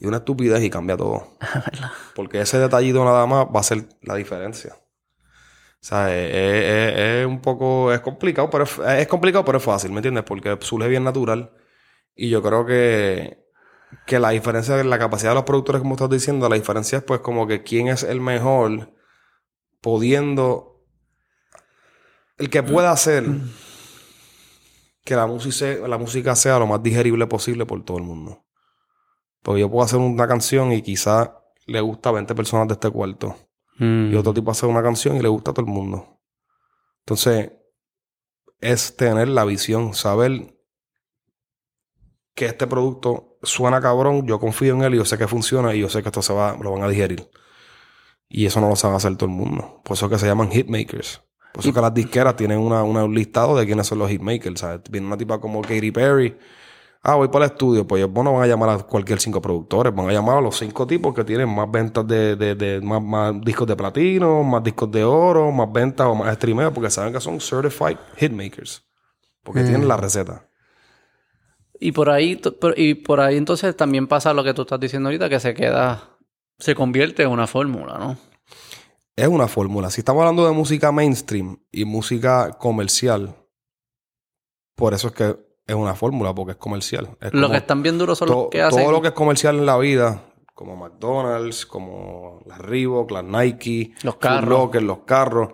Y 0.00 0.06
una 0.08 0.16
estupidez 0.16 0.60
y 0.64 0.70
cambia 0.70 0.96
todo. 0.96 1.28
Porque 2.16 2.40
ese 2.40 2.58
detallito 2.58 3.04
nada 3.04 3.24
más 3.26 3.46
va 3.46 3.60
a 3.60 3.62
ser 3.62 3.84
la 4.00 4.16
diferencia. 4.16 4.74
O 5.82 5.84
sea, 5.84 6.16
es, 6.16 7.26
un 7.26 7.40
poco... 7.40 7.92
Es 7.92 8.00
complicado, 8.00 8.48
pero 8.48 8.64
es, 8.64 9.08
complicado, 9.08 9.44
pero 9.44 9.58
es 9.58 9.64
fácil, 9.64 9.90
¿me 9.90 9.98
entiendes? 9.98 10.22
Porque 10.22 10.56
surge 10.60 10.86
bien 10.86 11.02
natural. 11.02 11.52
Y 12.14 12.28
yo 12.30 12.40
creo 12.40 12.64
que, 12.64 13.44
que 14.06 14.20
la 14.20 14.30
diferencia 14.30 14.76
de 14.76 14.84
la 14.84 14.98
capacidad 15.00 15.32
de 15.32 15.34
los 15.34 15.44
productores, 15.44 15.82
como 15.82 15.94
estás 15.94 16.08
diciendo, 16.08 16.48
la 16.48 16.54
diferencia 16.54 16.98
es 16.98 17.04
pues 17.04 17.18
como 17.18 17.48
que 17.48 17.64
quién 17.64 17.88
es 17.88 18.04
el 18.04 18.20
mejor 18.20 18.92
pudiendo... 19.80 20.84
El 22.38 22.48
que 22.48 22.62
pueda 22.62 22.92
hacer 22.92 23.24
que 25.04 25.16
la 25.16 25.26
música, 25.26 25.52
sea, 25.52 25.88
la 25.88 25.98
música 25.98 26.36
sea 26.36 26.60
lo 26.60 26.66
más 26.68 26.80
digerible 26.80 27.26
posible 27.26 27.66
por 27.66 27.84
todo 27.84 27.98
el 27.98 28.04
mundo. 28.04 28.44
Porque 29.42 29.62
yo 29.62 29.70
puedo 29.70 29.84
hacer 29.84 29.98
una 29.98 30.28
canción 30.28 30.72
y 30.72 30.80
quizá 30.82 31.42
le 31.66 31.80
gusta 31.80 32.10
a 32.10 32.12
20 32.12 32.34
personas 32.36 32.68
de 32.68 32.74
este 32.74 32.88
cuarto. 32.88 33.36
Mm. 33.82 34.12
Y 34.12 34.16
otro 34.16 34.32
tipo 34.32 34.50
hace 34.50 34.66
una 34.66 34.82
canción 34.82 35.16
y 35.16 35.20
le 35.22 35.28
gusta 35.28 35.50
a 35.50 35.54
todo 35.54 35.66
el 35.66 35.72
mundo. 35.72 36.20
Entonces, 37.00 37.52
es 38.60 38.96
tener 38.96 39.28
la 39.28 39.44
visión, 39.44 39.92
saber 39.94 40.54
que 42.34 42.46
este 42.46 42.66
producto 42.66 43.38
suena 43.42 43.80
cabrón, 43.80 44.26
yo 44.26 44.38
confío 44.38 44.74
en 44.74 44.82
él 44.82 44.94
y 44.94 44.98
yo 44.98 45.04
sé 45.04 45.18
que 45.18 45.26
funciona 45.28 45.74
y 45.74 45.80
yo 45.80 45.88
sé 45.88 46.02
que 46.02 46.08
esto 46.08 46.22
se 46.22 46.32
va, 46.32 46.56
lo 46.60 46.70
van 46.72 46.82
a 46.82 46.88
digerir. 46.88 47.28
Y 48.28 48.46
eso 48.46 48.60
no 48.60 48.68
lo 48.68 48.76
sabe 48.76 48.96
hacer 48.96 49.16
todo 49.16 49.28
el 49.28 49.34
mundo. 49.36 49.82
Por 49.84 49.96
eso 49.96 50.08
que 50.08 50.18
se 50.18 50.26
llaman 50.26 50.50
hitmakers. 50.50 51.22
Por 51.52 51.62
eso 51.64 51.74
que 51.74 51.80
las 51.82 51.92
disqueras 51.92 52.36
tienen 52.36 52.58
una, 52.58 52.82
una- 52.82 53.04
un 53.04 53.14
listado 53.14 53.56
de 53.56 53.66
quiénes 53.66 53.86
son 53.86 53.98
los 53.98 54.08
hitmakers. 54.10 54.60
¿sabes? 54.60 54.80
Viene 54.90 55.06
una 55.06 55.18
tipa 55.18 55.38
como 55.40 55.60
Katy 55.60 55.90
Perry. 55.90 56.38
Ah, 57.04 57.16
voy 57.16 57.28
para 57.28 57.46
el 57.46 57.50
estudio. 57.52 57.86
Pues 57.86 58.02
ellos 58.02 58.14
no 58.14 58.32
van 58.32 58.44
a 58.44 58.46
llamar 58.46 58.70
a 58.70 58.78
cualquier 58.78 59.20
cinco 59.20 59.40
productores. 59.42 59.92
Van 59.94 60.08
a 60.08 60.12
llamar 60.12 60.38
a 60.38 60.40
los 60.40 60.56
cinco 60.56 60.86
tipos 60.86 61.12
que 61.14 61.24
tienen 61.24 61.48
más 61.48 61.68
ventas 61.70 62.06
de, 62.06 62.36
de, 62.36 62.54
de- 62.54 62.80
más, 62.80 63.02
más 63.02 63.40
discos 63.40 63.66
de 63.66 63.74
platino, 63.76 64.44
más 64.44 64.62
discos 64.62 64.90
de 64.90 65.02
oro, 65.02 65.50
más 65.50 65.70
ventas 65.72 66.06
o 66.06 66.14
más 66.14 66.32
streameos, 66.36 66.72
porque 66.72 66.90
saben 66.90 67.12
que 67.12 67.20
son 67.20 67.40
certified 67.40 67.96
hitmakers. 68.18 68.84
Porque 69.42 69.62
tienen 69.64 69.88
la 69.88 69.96
receta. 69.96 70.48
Y 71.80 71.90
por 71.90 72.10
ahí, 72.10 72.40
y 72.76 72.94
por 72.94 73.18
ahí 73.20 73.36
entonces 73.36 73.76
también 73.76 74.06
pasa 74.06 74.32
lo 74.32 74.44
que 74.44 74.54
tú 74.54 74.62
estás 74.62 74.78
diciendo 74.78 75.08
ahorita, 75.08 75.28
que 75.28 75.40
se 75.40 75.52
queda, 75.54 76.16
se 76.60 76.76
convierte 76.76 77.24
en 77.24 77.30
una 77.30 77.48
fórmula, 77.48 77.98
¿no? 77.98 78.16
Es 79.16 79.26
una 79.26 79.48
fórmula. 79.48 79.90
Si 79.90 80.00
estamos 80.00 80.20
hablando 80.20 80.46
de 80.46 80.52
música 80.52 80.92
mainstream 80.92 81.60
y 81.72 81.84
música 81.84 82.52
comercial, 82.52 83.34
por 84.76 84.94
eso 84.94 85.08
es 85.08 85.14
que 85.14 85.36
es 85.72 85.78
una 85.78 85.94
fórmula, 85.94 86.34
porque 86.34 86.52
es 86.52 86.58
comercial. 86.58 87.16
Es 87.20 87.32
Lo 87.32 87.50
que 87.50 87.58
están 87.58 87.82
bien 87.82 87.98
duros 87.98 88.18
son 88.18 88.28
los 88.28 88.48
que 88.48 88.62
hacen. 88.62 88.82
Todo 88.82 88.92
lo 88.92 89.02
que 89.02 89.08
es 89.08 89.14
comercial 89.14 89.56
en 89.58 89.66
la 89.66 89.76
vida, 89.78 90.22
como 90.54 90.76
McDonald's, 90.76 91.66
como 91.66 92.40
las 92.46 92.58
Reebok, 92.58 93.10
las 93.10 93.24
Nike, 93.24 93.94
Los 94.02 94.16
carros. 94.16 94.74
Los 94.82 94.98
carros, 94.98 95.50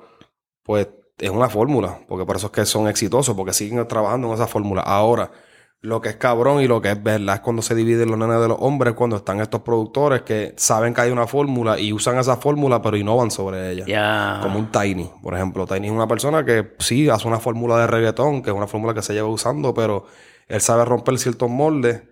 pues 0.62 0.88
es 1.18 1.30
una 1.30 1.48
fórmula, 1.48 2.00
porque 2.06 2.24
por 2.24 2.36
eso 2.36 2.46
es 2.46 2.52
que 2.52 2.64
son 2.64 2.88
exitosos, 2.88 3.34
porque 3.34 3.52
siguen 3.52 3.86
trabajando 3.88 4.28
en 4.28 4.34
esa 4.34 4.46
fórmula. 4.46 4.82
Ahora, 4.82 5.30
lo 5.80 6.00
que 6.00 6.08
es 6.08 6.16
cabrón 6.16 6.60
y 6.60 6.66
lo 6.66 6.82
que 6.82 6.90
es 6.90 7.02
verdad 7.02 7.36
es 7.36 7.40
cuando 7.40 7.62
se 7.62 7.74
dividen 7.74 8.10
los 8.10 8.18
nenes 8.18 8.40
de 8.40 8.48
los 8.48 8.56
hombres, 8.60 8.94
cuando 8.94 9.16
están 9.16 9.40
estos 9.40 9.62
productores 9.62 10.22
que 10.22 10.54
saben 10.56 10.92
que 10.92 11.02
hay 11.02 11.10
una 11.10 11.26
fórmula 11.26 11.78
y 11.78 11.92
usan 11.92 12.18
esa 12.18 12.36
fórmula, 12.36 12.82
pero 12.82 12.96
innovan 12.96 13.30
sobre 13.30 13.72
ella. 13.72 13.84
Ya. 13.86 14.40
Como 14.42 14.58
un 14.58 14.72
Tiny, 14.72 15.08
por 15.22 15.34
ejemplo. 15.34 15.66
Tiny 15.66 15.86
es 15.86 15.92
una 15.92 16.08
persona 16.08 16.44
que 16.44 16.74
sí 16.78 17.08
hace 17.08 17.28
una 17.28 17.38
fórmula 17.38 17.78
de 17.78 17.86
reggaetón, 17.86 18.42
que 18.42 18.50
es 18.50 18.56
una 18.56 18.66
fórmula 18.66 18.92
que 18.92 19.02
se 19.02 19.12
lleva 19.12 19.28
usando, 19.28 19.72
pero 19.72 20.06
él 20.48 20.60
sabe 20.60 20.84
romper 20.84 21.16
ciertos 21.18 21.48
moldes, 21.48 22.02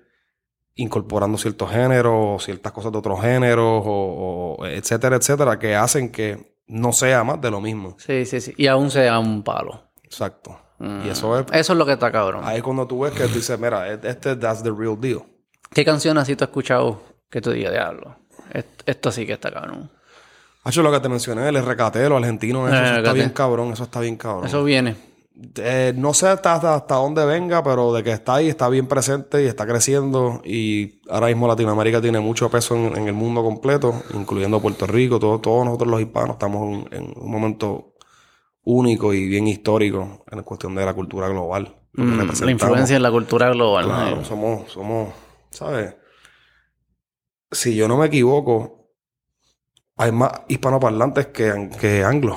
incorporando 0.77 1.37
ciertos 1.37 1.71
géneros, 1.71 2.45
ciertas 2.45 2.71
cosas 2.71 2.93
de 2.93 2.99
otros 2.99 3.21
géneros, 3.21 3.83
o, 3.85 4.57
o 4.61 4.67
etcétera, 4.67 5.17
etcétera, 5.17 5.59
que 5.59 5.75
hacen 5.75 6.13
que 6.13 6.57
no 6.69 6.93
sea 6.93 7.25
más 7.25 7.41
de 7.41 7.51
lo 7.51 7.61
mismo. 7.61 7.97
Sí, 7.99 8.27
sí, 8.27 8.41
sí. 8.41 8.55
Y 8.57 8.69
aún 8.69 8.91
sea 8.93 9.19
un 9.19 9.43
palo. 9.43 9.91
Exacto. 10.05 10.66
Mm. 10.79 11.07
Y 11.07 11.09
eso 11.09 11.39
es. 11.39 11.47
Eso 11.53 11.73
es 11.73 11.79
lo 11.79 11.87
que 11.87 11.93
está 11.93 12.11
cabrón. 12.13 12.43
Ahí 12.45 12.61
cuando 12.61 12.87
tú 12.87 13.01
ves 13.01 13.13
que 13.13 13.27
dices, 13.27 13.59
mira, 13.59 13.91
este, 13.93 14.37
that's 14.37 14.63
the 14.63 14.71
real 14.71 14.97
deal. 15.01 15.23
¿Qué 15.73 15.85
canción 15.85 16.19
así 16.19 16.37
tú 16.37 16.45
has 16.45 16.49
escuchado 16.51 17.01
que 17.31 17.41
tú 17.41 17.51
digas, 17.51 17.73
diablo? 17.73 18.17
Est- 18.53 18.83
Esto 18.87 19.11
sí 19.11 19.27
que 19.27 19.33
está 19.35 19.51
cabrón. 19.51 19.91
Hacho, 20.65 20.83
lo 20.83 20.91
que 20.91 21.01
te 21.01 21.09
mencioné, 21.09 21.49
el 21.49 21.65
recatero 21.65 22.17
argentino, 22.17 22.67
eso, 22.67 22.77
Eh, 22.77 22.85
eso 22.85 22.97
está 22.99 23.13
bien 23.13 23.31
cabrón, 23.31 23.73
eso 23.73 23.85
está 23.85 24.01
bien 24.01 24.17
cabrón. 24.17 24.47
Eso 24.47 24.65
viene. 24.65 24.97
Eh, 25.57 25.93
no 25.95 26.15
sé 26.15 26.29
hasta, 26.29 26.55
hasta, 26.55 26.75
hasta 26.75 26.95
dónde 26.95 27.25
venga, 27.27 27.63
pero 27.63 27.93
de 27.93 28.03
que 28.03 28.11
está 28.11 28.37
ahí, 28.37 28.49
está 28.49 28.69
bien 28.69 28.87
presente 28.87 29.43
y 29.45 29.47
está 29.47 29.67
creciendo. 29.67 30.41
Y 30.45 31.01
ahora 31.11 31.27
mismo 31.29 31.47
Latinoamérica 31.47 32.01
tiene 32.01 32.21
mucho 32.21 32.49
peso 32.51 32.75
en, 32.75 32.97
en 32.97 33.07
el 33.07 33.13
mundo 33.13 33.43
completo, 33.43 34.03
incluyendo 34.15 34.61
Puerto 34.61 34.87
Rico. 34.87 35.19
Todo- 35.19 35.39
todos 35.41 35.65
nosotros 35.67 35.89
los 35.91 36.01
hispanos 36.01 36.31
estamos 36.33 36.87
en, 36.91 36.95
en 37.05 37.13
un 37.17 37.31
momento 37.31 37.93
único 38.67 39.15
y 39.15 39.27
bien 39.29 39.47
histórico 39.47 40.25
en 40.31 40.43
cuestión 40.43 40.75
de 40.75 40.85
la 40.85 40.93
cultura 40.93 41.29
global. 41.29 41.75
Mm, 41.95 42.19
la 42.45 42.51
influencia 42.51 42.97
en 42.97 43.03
la 43.03 43.11
cultura 43.11 43.49
global. 43.51 43.85
Claro, 43.87 44.17
¿no? 44.17 44.25
somos, 44.25 44.71
somos, 44.71 45.15
¿sabes? 45.51 45.95
Si 47.51 47.75
yo 47.77 47.89
no 47.89 47.97
me 47.97 48.07
equivoco, 48.07 48.91
hay 49.97 50.13
más 50.13 50.31
hispanoparlantes 50.49 51.29
que, 51.29 51.49
an- 51.49 51.71
que 51.71 52.03
anglo 52.05 52.37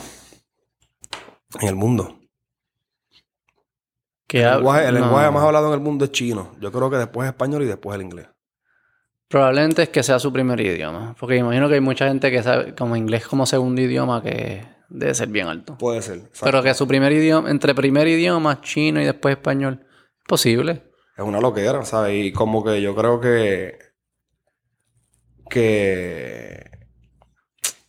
en 1.60 1.68
el 1.68 1.76
mundo. 1.76 2.16
Que 4.28 4.44
El 4.44 4.52
lenguaje, 4.58 4.88
el 4.88 4.94
no. 4.94 5.00
lenguaje 5.02 5.32
más 5.32 5.44
hablado 5.44 5.68
en 5.70 5.74
el 5.74 5.80
mundo 5.80 6.06
es 6.06 6.12
chino. 6.12 6.52
Yo 6.62 6.72
creo 6.72 6.90
que 6.90 6.98
después 6.98 7.26
es 7.26 7.32
español 7.32 7.64
y 7.64 7.66
después 7.66 7.96
el 7.96 8.04
inglés. 8.04 8.28
Probablemente 9.28 9.82
es 9.84 9.90
que 9.90 10.04
sea 10.04 10.20
su 10.20 10.32
primer 10.32 10.60
idioma. 10.60 11.16
Porque 11.20 11.36
imagino 11.38 11.68
que 11.68 11.76
hay 11.76 11.82
mucha 11.82 12.08
gente 12.08 12.30
que 12.30 12.44
sabe 12.44 12.76
como 12.76 12.96
inglés 12.96 13.28
como 13.28 13.46
segundo 13.48 13.82
idioma 13.82 14.22
que 14.22 14.64
debe 14.90 15.14
ser 15.14 15.30
bien 15.30 15.48
alto. 15.48 15.78
Puede 15.78 16.02
ser. 16.02 16.18
exacto. 16.18 16.40
Pero 16.46 16.64
que 16.64 16.74
su 16.74 16.88
primer 16.88 17.12
idioma, 17.12 17.50
entre 17.50 17.74
primer 17.76 18.08
idioma, 18.08 18.62
chino 18.62 19.02
y 19.02 19.06
después 19.06 19.34
español, 19.36 19.86
es 20.20 20.24
posible. 20.28 20.84
Es 21.18 21.24
una 21.24 21.40
loquera, 21.42 21.84
¿sabes? 21.86 22.26
Y 22.26 22.32
como 22.32 22.64
que 22.64 22.82
yo 22.82 22.96
creo 22.96 23.20
que. 23.20 23.78
Que. 25.50 26.64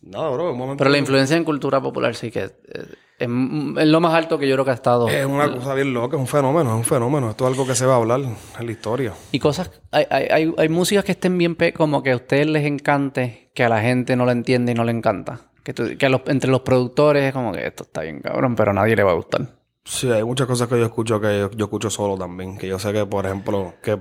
No, 0.01 0.33
bro, 0.33 0.51
un 0.51 0.57
momento. 0.57 0.77
Pero 0.79 0.89
la 0.89 0.97
influencia 0.97 1.37
en 1.37 1.43
cultura 1.43 1.81
popular 1.81 2.15
sí 2.15 2.31
que 2.31 2.43
es, 2.43 2.53
es- 2.73 2.87
es 3.19 3.27
lo 3.29 3.99
más 4.01 4.15
alto 4.15 4.39
que 4.39 4.47
yo 4.47 4.55
creo 4.55 4.65
que 4.65 4.71
ha 4.71 4.73
estado. 4.73 5.07
Es 5.07 5.23
una 5.27 5.51
cosa 5.53 5.75
bien 5.75 5.93
loca, 5.93 6.15
es 6.15 6.19
un 6.19 6.25
fenómeno, 6.27 6.71
es 6.71 6.75
un 6.77 6.83
fenómeno. 6.83 7.29
Esto 7.29 7.45
es 7.45 7.51
algo 7.51 7.67
que 7.67 7.75
se 7.75 7.85
va 7.85 7.93
a 7.93 7.97
hablar 7.97 8.19
en 8.21 8.65
la 8.65 8.71
historia. 8.71 9.13
Y 9.31 9.37
cosas, 9.37 9.69
hay, 9.91 10.07
hay, 10.09 10.25
hay, 10.31 10.53
hay 10.57 10.69
músicas 10.69 11.05
que 11.05 11.11
estén 11.11 11.37
bien, 11.37 11.53
pe- 11.55 11.71
como 11.71 12.01
que 12.01 12.13
a 12.13 12.15
ustedes 12.15 12.47
les 12.47 12.65
encante, 12.65 13.51
que 13.53 13.63
a 13.63 13.69
la 13.69 13.79
gente 13.81 14.15
no 14.15 14.25
la 14.25 14.31
entiende 14.31 14.71
y 14.71 14.75
no 14.75 14.83
le 14.85 14.91
encanta. 14.91 15.50
Que, 15.63 15.73
tú- 15.73 15.97
que 15.97 16.05
entre 16.27 16.49
los 16.49 16.61
productores 16.61 17.23
es 17.25 17.33
como 17.33 17.51
que 17.51 17.65
esto 17.67 17.83
está 17.83 18.01
bien 18.01 18.19
cabrón, 18.21 18.55
pero 18.55 18.71
a 18.71 18.73
nadie 18.73 18.95
le 18.95 19.03
va 19.03 19.11
a 19.11 19.15
gustar. 19.15 19.47
Sí, 19.83 20.11
hay 20.11 20.23
muchas 20.23 20.47
cosas 20.47 20.67
que 20.67 20.77
yo 20.77 20.85
escucho 20.85 21.19
que 21.19 21.49
yo, 21.55 21.65
escucho 21.65 21.89
solo 21.89 22.17
también. 22.17 22.57
Que 22.57 22.67
yo 22.67 22.79
sé 22.79 22.93
que, 22.93 23.05
por 23.05 23.25
ejemplo, 23.25 23.73
que 23.83 23.99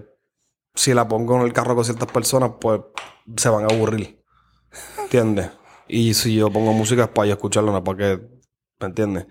si 0.75 0.95
la 0.95 1.09
pongo 1.09 1.37
en 1.37 1.43
el 1.43 1.53
carro 1.53 1.75
con 1.75 1.85
ciertas 1.85 2.11
personas, 2.11 2.53
pues 2.61 2.81
se 3.37 3.49
van 3.49 3.65
a 3.65 3.75
aburrir. 3.75 4.23
¿Entiendes? 4.99 5.51
Y 5.89 6.15
si 6.15 6.37
yo 6.37 6.51
pongo 6.51 6.73
música 6.73 7.05
es 7.05 7.09
para 7.09 7.27
yo 7.27 7.33
escucharla, 7.35 7.73
no 7.73 7.83
para 7.85 7.99
que. 7.99 8.21
¿Me 8.81 8.87
entiendes? 8.87 9.27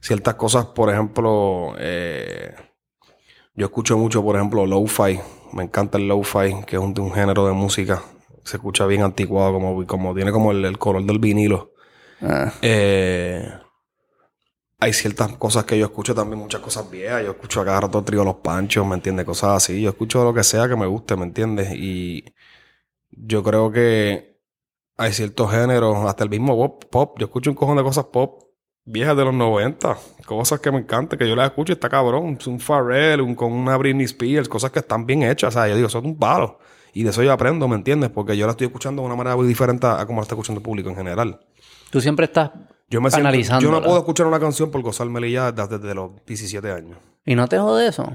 Ciertas 0.00 0.34
cosas, 0.34 0.66
por 0.66 0.90
ejemplo, 0.90 1.74
eh, 1.78 2.54
yo 3.54 3.66
escucho 3.66 3.96
mucho, 3.98 4.22
por 4.22 4.36
ejemplo, 4.36 4.66
lo-fi 4.66 5.20
Me 5.52 5.64
encanta 5.64 5.98
el 5.98 6.08
lo-fi, 6.08 6.62
que 6.66 6.76
es 6.76 6.82
un 6.82 7.12
género 7.12 7.46
de 7.46 7.52
música. 7.52 8.02
Se 8.44 8.56
escucha 8.56 8.86
bien 8.86 9.02
anticuado, 9.02 9.52
como, 9.52 9.86
como 9.86 10.14
tiene 10.14 10.32
como 10.32 10.52
el, 10.52 10.64
el 10.64 10.78
color 10.78 11.04
del 11.04 11.18
vinilo. 11.18 11.72
Ah, 12.22 12.52
Eh, 12.62 13.48
hay 14.82 14.92
ciertas 14.94 15.36
cosas 15.36 15.64
que 15.64 15.78
yo 15.78 15.84
escucho 15.86 16.14
también, 16.14 16.38
muchas 16.38 16.60
cosas 16.60 16.90
viejas. 16.90 17.22
Yo 17.24 17.32
escucho 17.32 17.60
a 17.60 17.64
cada 17.64 17.82
rato 17.82 18.02
trío 18.02 18.24
Los 18.24 18.36
Panchos, 18.36 18.86
¿me 18.86 18.94
entiendes? 18.94 19.26
Cosas 19.26 19.50
así. 19.56 19.82
Yo 19.82 19.90
escucho 19.90 20.24
lo 20.24 20.32
que 20.32 20.42
sea 20.42 20.68
que 20.68 20.76
me 20.76 20.86
guste, 20.86 21.16
¿me 21.16 21.24
entiendes? 21.24 21.70
Y 21.74 22.24
yo 23.10 23.42
creo 23.42 23.70
que 23.72 24.38
hay 24.96 25.12
ciertos 25.12 25.50
géneros, 25.50 25.98
hasta 26.06 26.24
el 26.24 26.30
mismo 26.30 26.56
pop, 26.56 26.84
pop. 26.90 27.18
Yo 27.18 27.26
escucho 27.26 27.50
un 27.50 27.56
cojón 27.56 27.76
de 27.76 27.82
cosas 27.82 28.06
pop 28.06 28.44
viejas 28.84 29.16
de 29.16 29.24
los 29.24 29.34
90. 29.34 29.96
Cosas 30.26 30.60
que 30.60 30.70
me 30.70 30.78
encantan, 30.78 31.18
que 31.18 31.28
yo 31.28 31.36
las 31.36 31.48
escucho 31.48 31.72
y 31.72 31.74
está 31.74 31.88
cabrón. 31.88 32.38
Un 32.46 32.60
Pharrell, 32.60 33.20
un, 33.20 33.34
con 33.34 33.52
una 33.52 33.76
Britney 33.76 34.04
Spears, 34.04 34.48
cosas 34.48 34.70
que 34.70 34.80
están 34.80 35.06
bien 35.06 35.22
hechas. 35.22 35.54
O 35.54 35.58
sea, 35.58 35.68
yo 35.68 35.76
digo, 35.76 35.88
son 35.88 36.06
un 36.06 36.18
palo. 36.18 36.58
Y 36.92 37.04
de 37.04 37.10
eso 37.10 37.22
yo 37.22 37.32
aprendo, 37.32 37.68
¿me 37.68 37.76
entiendes? 37.76 38.10
Porque 38.10 38.36
yo 38.36 38.46
la 38.46 38.52
estoy 38.52 38.66
escuchando 38.66 39.02
de 39.02 39.06
una 39.06 39.16
manera 39.16 39.36
muy 39.36 39.46
diferente 39.46 39.86
a 39.86 40.04
como 40.06 40.20
la 40.20 40.22
está 40.22 40.34
escuchando 40.34 40.58
el 40.58 40.62
público 40.64 40.90
en 40.90 40.96
general. 40.96 41.40
Tú 41.90 42.00
siempre 42.00 42.26
estás 42.26 42.50
Yo 42.88 43.00
me 43.00 43.08
analizando. 43.12 43.62
yo 43.62 43.70
no 43.70 43.82
puedo 43.82 43.98
escuchar 43.98 44.26
una 44.26 44.40
canción 44.40 44.70
por 44.70 44.80
gozármela 44.82 45.26
ya 45.28 45.52
desde, 45.52 45.78
desde 45.78 45.94
los 45.94 46.10
17 46.26 46.70
años. 46.72 46.98
¿Y 47.24 47.34
no 47.34 47.46
te 47.48 47.58
jode 47.58 47.86
eso? 47.86 48.10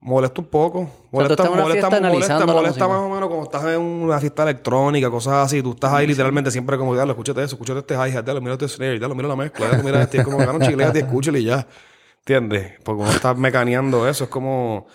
Molesta 0.00 0.42
un 0.42 0.48
poco. 0.48 0.80
sea, 0.80 0.90
Molesta, 1.10 1.46
en 1.46 1.52
una 1.52 1.62
molesta, 1.62 2.46
molesta, 2.46 2.88
más 2.88 2.98
o 2.98 3.08
menos 3.08 3.28
como 3.28 3.42
estás 3.44 3.64
en 3.64 3.80
una 3.80 4.20
fiesta 4.20 4.42
electrónica, 4.42 5.10
cosas 5.10 5.46
así. 5.46 5.62
Tú 5.62 5.70
estás 5.70 5.94
ahí 5.94 6.06
literalmente 6.06 6.50
siempre 6.50 6.76
como, 6.76 6.94
dale, 6.94 7.12
escúchate 7.12 7.42
eso, 7.42 7.54
escúchate 7.54 7.78
este 7.80 7.94
hi-hat, 7.94 8.22
dale, 8.22 8.38
mira 8.40 8.52
este 8.52 8.68
snare, 8.68 8.98
dale, 8.98 9.14
mira 9.14 9.28
la 9.28 9.36
mezcla, 9.36 9.66
dale, 9.66 9.82
mira 9.82 10.02
este. 10.02 10.18
Es 10.18 10.24
como, 10.24 10.36
gana 10.36 10.52
un 10.52 10.60
chilete 10.60 10.98
y 10.98 11.02
escúchale 11.02 11.40
y 11.40 11.44
ya. 11.44 11.66
¿Entiendes? 12.18 12.74
Porque 12.84 13.02
uno 13.02 13.10
está 13.10 13.32
mecaneando 13.32 14.06
eso. 14.06 14.24
Es 14.24 14.30
como, 14.30 14.86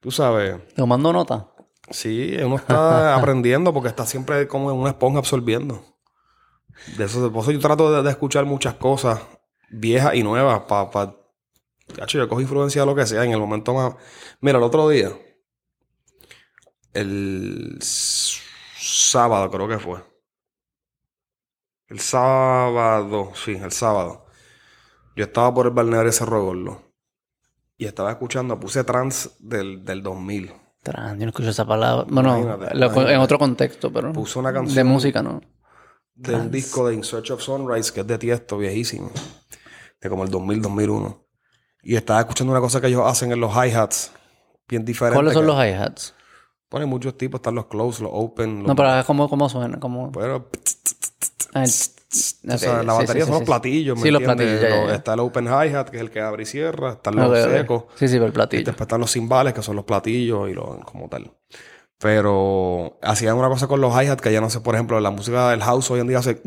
tú 0.00 0.10
sabes, 0.10 0.56
Tomando 0.74 1.12
nota. 1.12 1.46
Sí, 1.90 2.36
uno 2.42 2.56
está 2.56 3.14
aprendiendo 3.18 3.72
porque 3.72 3.88
está 3.88 4.06
siempre 4.06 4.48
como 4.48 4.70
en 4.70 4.78
una 4.78 4.90
esponja 4.90 5.18
absorbiendo. 5.18 5.84
De 6.96 7.04
eso, 7.04 7.30
por 7.32 7.42
eso 7.42 7.52
yo 7.52 7.60
trato 7.60 7.92
de, 7.92 8.02
de 8.02 8.10
escuchar 8.10 8.46
muchas 8.46 8.74
cosas 8.74 9.20
viejas 9.70 10.14
y 10.14 10.22
nuevas 10.22 10.60
para... 10.60 10.90
Pa, 10.90 11.16
Cacho, 11.94 12.18
yo 12.18 12.28
cojo 12.28 12.40
influencia 12.40 12.82
de 12.82 12.86
lo 12.86 12.94
que 12.94 13.06
sea 13.06 13.24
en 13.24 13.32
el 13.32 13.40
momento 13.40 13.74
más... 13.74 13.94
Mira, 14.40 14.58
el 14.58 14.64
otro 14.64 14.88
día, 14.88 15.10
el 16.92 17.78
sábado 17.82 19.50
creo 19.50 19.68
que 19.68 19.78
fue. 19.78 20.02
El 21.88 21.98
sábado, 22.00 23.32
sí, 23.34 23.52
el 23.52 23.72
sábado. 23.72 24.26
Yo 25.16 25.24
estaba 25.24 25.52
por 25.52 25.66
el 25.66 25.72
balneario 25.72 26.12
Cerro 26.12 26.44
Gordo. 26.44 26.92
Y 27.76 27.86
estaba 27.86 28.10
escuchando, 28.12 28.60
puse 28.60 28.84
trans 28.84 29.36
del, 29.40 29.84
del 29.84 30.02
2000. 30.02 30.52
Tran, 30.82 31.18
yo 31.18 31.26
no 31.26 31.30
escucho 31.30 31.50
esa 31.50 31.64
palabra. 31.66 32.06
Bueno, 32.08 32.38
Imagínate, 32.38 32.74
lo- 32.74 32.86
imagínate. 32.86 33.14
en 33.14 33.20
otro 33.20 33.38
contexto, 33.38 33.92
pero. 33.92 34.12
Puse 34.12 34.38
una 34.38 34.52
canción. 34.52 34.74
De 34.76 34.84
música, 34.84 35.22
¿no? 35.22 35.40
de 36.14 36.34
un 36.34 36.50
disco 36.50 36.86
de 36.86 36.94
In 36.94 37.02
Search 37.02 37.30
of 37.30 37.40
Sunrise, 37.40 37.90
que 37.92 38.00
es 38.00 38.06
de 38.06 38.18
Tiesto, 38.18 38.58
viejísimo. 38.58 39.10
De 40.00 40.10
como 40.10 40.24
el 40.24 40.30
2000, 40.30 40.60
2001. 40.60 41.24
Y 41.82 41.96
estaba 41.96 42.20
escuchando 42.20 42.50
una 42.52 42.60
cosa 42.60 42.78
que 42.80 42.88
ellos 42.88 43.02
hacen 43.06 43.32
en 43.32 43.40
los 43.40 43.52
hi-hats. 43.54 44.12
Bien 44.68 44.84
diferente. 44.84 45.14
¿Cuáles 45.16 45.32
son 45.32 45.42
que 45.42 45.46
los 45.46 45.56
hi-hats? 45.56 46.14
Ponen 46.68 46.88
muchos 46.90 47.16
tipos. 47.16 47.38
Están 47.38 47.54
los 47.54 47.66
close, 47.66 48.02
los 48.02 48.12
open. 48.14 48.58
Los... 48.58 48.68
No, 48.68 48.76
pero 48.76 48.90
¿cómo, 49.06 49.30
cómo 49.30 49.48
suena? 49.48 49.80
¿Cómo... 49.80 50.12
Pero... 50.12 50.50
Ah, 51.54 51.64
el- 51.64 51.70
ok, 51.70 52.58
sabes, 52.58 52.86
la 52.86 52.92
batería 52.92 53.24
sí, 53.24 53.28
son 53.28 53.38
los 53.38 53.42
platillos, 53.44 53.96
¿me 53.96 54.02
Sí, 54.02 54.10
los 54.10 54.22
entiendes? 54.22 54.46
platillos, 54.46 54.62
ya, 54.62 54.68
ya, 54.68 54.80
Los- 54.82 54.88
ya. 54.90 54.94
Está 54.96 55.14
el 55.14 55.20
open 55.20 55.46
hi-hat, 55.46 55.88
que 55.90 55.96
es 55.96 56.00
el 56.02 56.10
que 56.10 56.20
abre 56.20 56.42
y 56.42 56.46
cierra. 56.46 56.92
Están 56.92 57.16
los 57.16 57.26
Ok, 57.30 57.36
ok. 57.44 57.50
secos. 57.52 57.84
Sí, 57.96 58.08
sí, 58.08 58.14
pero 58.14 58.26
el 58.26 58.32
platillo. 58.32 58.64
Después 58.64 58.82
están 58.86 59.00
los 59.00 59.10
cimbales, 59.10 59.52
que 59.54 59.62
son 59.62 59.76
los 59.76 59.84
platillos 59.84 60.48
y 60.48 60.54
los 60.54 60.84
como 60.84 61.08
tal. 61.08 61.30
Pero 61.98 62.98
hacían 63.02 63.36
una 63.36 63.48
cosa 63.48 63.66
con 63.68 63.80
los 63.82 63.92
hi-hats 63.92 64.22
que 64.22 64.32
ya 64.32 64.40
no 64.40 64.48
sé, 64.48 64.60
por 64.60 64.74
ejemplo, 64.74 64.98
la 65.00 65.10
música 65.10 65.50
del 65.50 65.60
house 65.62 65.90
hoy 65.90 66.00
en 66.00 66.08
día 66.08 66.18
hace... 66.18 66.40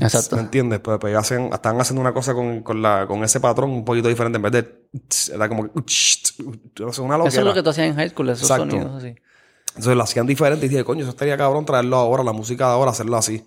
Exacto. 0.00 0.36
¿Me 0.36 0.42
entiendes? 0.42 0.78
Pues, 0.78 0.98
pues 1.00 1.16
hacen, 1.16 1.52
están 1.52 1.80
haciendo 1.80 2.00
una 2.00 2.14
cosa 2.14 2.34
con, 2.34 2.62
con, 2.62 2.80
la, 2.80 3.04
con 3.08 3.24
ese 3.24 3.40
patrón 3.40 3.70
un 3.70 3.84
poquito 3.84 4.08
diferente. 4.08 4.36
En 4.36 4.42
vez 4.42 4.52
de... 4.52 5.34
Era 5.34 5.48
como... 5.48 5.62
Una 5.62 5.72
Eso 5.86 6.88
es 6.88 6.98
loquera. 7.00 7.42
lo 7.44 7.54
que 7.54 7.62
tú 7.64 7.70
hacías 7.70 7.88
en 7.88 7.96
high 7.96 8.10
school, 8.10 8.30
esos 8.30 8.48
Exacto. 8.48 8.70
sonidos 8.70 8.94
así. 8.94 9.14
Entonces 9.70 9.96
lo 9.96 10.02
hacían 10.04 10.26
diferente 10.28 10.66
y 10.66 10.68
dije, 10.68 10.84
coño, 10.84 11.00
eso 11.00 11.10
estaría 11.10 11.36
cabrón 11.36 11.64
traerlo 11.66 11.96
ahora, 11.96 12.22
la 12.22 12.32
música 12.32 12.66
de 12.68 12.72
ahora, 12.74 12.92
hacerlo 12.92 13.16
así. 13.16 13.44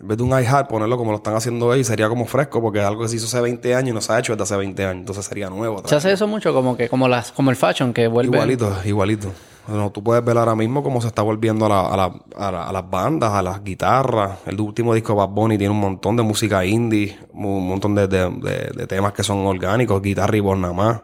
En 0.00 0.08
vez 0.08 0.16
de 0.16 0.24
un 0.24 0.30
hi-hat, 0.30 0.66
ponerlo 0.66 0.96
como 0.96 1.10
lo 1.10 1.18
están 1.18 1.34
haciendo 1.34 1.70
ahí, 1.70 1.84
sería 1.84 2.08
como 2.08 2.24
fresco, 2.24 2.62
porque 2.62 2.78
es 2.78 2.84
algo 2.86 3.02
que 3.02 3.08
se 3.08 3.16
hizo 3.16 3.26
hace 3.26 3.40
20 3.40 3.74
años 3.74 3.90
y 3.90 3.92
no 3.92 4.00
se 4.00 4.12
ha 4.12 4.18
hecho 4.18 4.32
desde 4.32 4.44
hace 4.44 4.56
20 4.56 4.84
años. 4.86 5.00
Entonces 5.00 5.26
sería 5.26 5.50
nuevo. 5.50 5.82
Se 5.86 5.94
hace 5.94 6.10
eso 6.12 6.26
mucho 6.26 6.54
como 6.54 6.74
que 6.76 6.88
como 6.88 7.06
las 7.06 7.32
como 7.32 7.50
el 7.50 7.56
fashion 7.56 7.92
que 7.92 8.08
vuelve 8.08 8.34
Igualito, 8.34 8.74
igualito. 8.86 9.30
No, 9.68 9.90
tú 9.92 10.02
puedes 10.02 10.24
ver 10.24 10.38
ahora 10.38 10.56
mismo 10.56 10.82
cómo 10.82 11.00
se 11.02 11.06
está 11.08 11.20
volviendo 11.22 11.66
a, 11.66 11.68
la- 11.68 11.86
a, 11.86 11.96
la- 11.96 12.14
a 12.36 12.50
la- 12.50 12.66
a 12.68 12.72
las 12.72 12.90
bandas, 12.90 13.30
a 13.34 13.42
las 13.42 13.62
guitarras. 13.62 14.38
El 14.46 14.58
último 14.60 14.94
disco 14.94 15.12
de 15.12 15.18
Bad 15.18 15.28
Bunny 15.28 15.58
tiene 15.58 15.72
un 15.72 15.80
montón 15.80 16.16
de 16.16 16.22
música 16.22 16.64
indie, 16.64 17.18
un 17.34 17.68
montón 17.68 17.94
de, 17.94 18.08
de- 18.08 18.30
de- 18.30 18.70
de 18.74 18.86
temas 18.86 19.12
que 19.12 19.22
son 19.22 19.46
orgánicos, 19.46 20.00
guitarra 20.00 20.34
y 20.36 20.40
voz 20.40 20.58
nada 20.58 20.72
más. 20.72 21.02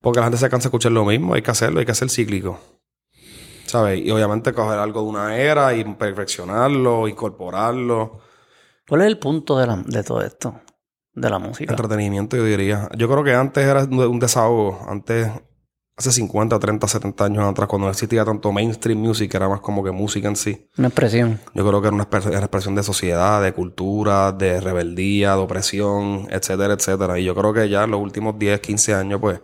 Porque 0.00 0.18
la 0.18 0.26
gente 0.26 0.38
se 0.38 0.50
cansa 0.50 0.64
de 0.64 0.68
escuchar 0.70 0.92
lo 0.92 1.04
mismo, 1.04 1.32
hay 1.34 1.42
que 1.42 1.50
hacerlo, 1.52 1.78
hay 1.78 1.86
que 1.86 1.92
hacer 1.92 2.10
cíclico. 2.10 2.58
¿Sabes? 3.74 4.06
Y 4.06 4.10
obviamente 4.12 4.52
coger 4.52 4.78
algo 4.78 5.02
de 5.02 5.08
una 5.08 5.36
era 5.36 5.74
y 5.74 5.82
perfeccionarlo, 5.82 7.08
incorporarlo. 7.08 8.20
¿Cuál 8.88 9.00
es 9.00 9.08
el 9.08 9.18
punto 9.18 9.58
de, 9.58 9.66
la, 9.66 9.82
de 9.84 10.04
todo 10.04 10.22
esto? 10.22 10.60
De 11.12 11.28
la 11.28 11.40
música. 11.40 11.72
Entretenimiento, 11.72 12.36
yo 12.36 12.44
diría. 12.44 12.88
Yo 12.96 13.10
creo 13.10 13.24
que 13.24 13.34
antes 13.34 13.66
era 13.66 13.82
un 13.82 14.20
desahogo. 14.20 14.80
Antes, 14.88 15.28
hace 15.96 16.12
50, 16.12 16.56
30, 16.56 16.86
70 16.86 17.24
años 17.24 17.44
atrás, 17.50 17.66
cuando 17.66 17.86
no 17.86 17.90
existía 17.90 18.24
tanto 18.24 18.52
mainstream 18.52 19.00
music, 19.00 19.34
era 19.34 19.48
más 19.48 19.58
como 19.58 19.82
que 19.82 19.90
música 19.90 20.28
en 20.28 20.36
sí. 20.36 20.68
Una 20.78 20.86
expresión. 20.86 21.40
Yo 21.52 21.66
creo 21.66 21.80
que 21.80 21.88
era 21.88 21.96
una 21.96 22.08
una 22.08 22.38
expresión 22.38 22.76
de 22.76 22.84
sociedad, 22.84 23.42
de 23.42 23.54
cultura, 23.54 24.30
de 24.30 24.60
rebeldía, 24.60 25.32
de 25.32 25.42
opresión, 25.42 26.28
etcétera, 26.30 26.74
etcétera. 26.74 27.18
Y 27.18 27.24
yo 27.24 27.34
creo 27.34 27.52
que 27.52 27.68
ya 27.68 27.82
en 27.82 27.90
los 27.90 28.00
últimos 28.00 28.38
10, 28.38 28.60
15 28.60 28.94
años, 28.94 29.20
pues, 29.20 29.40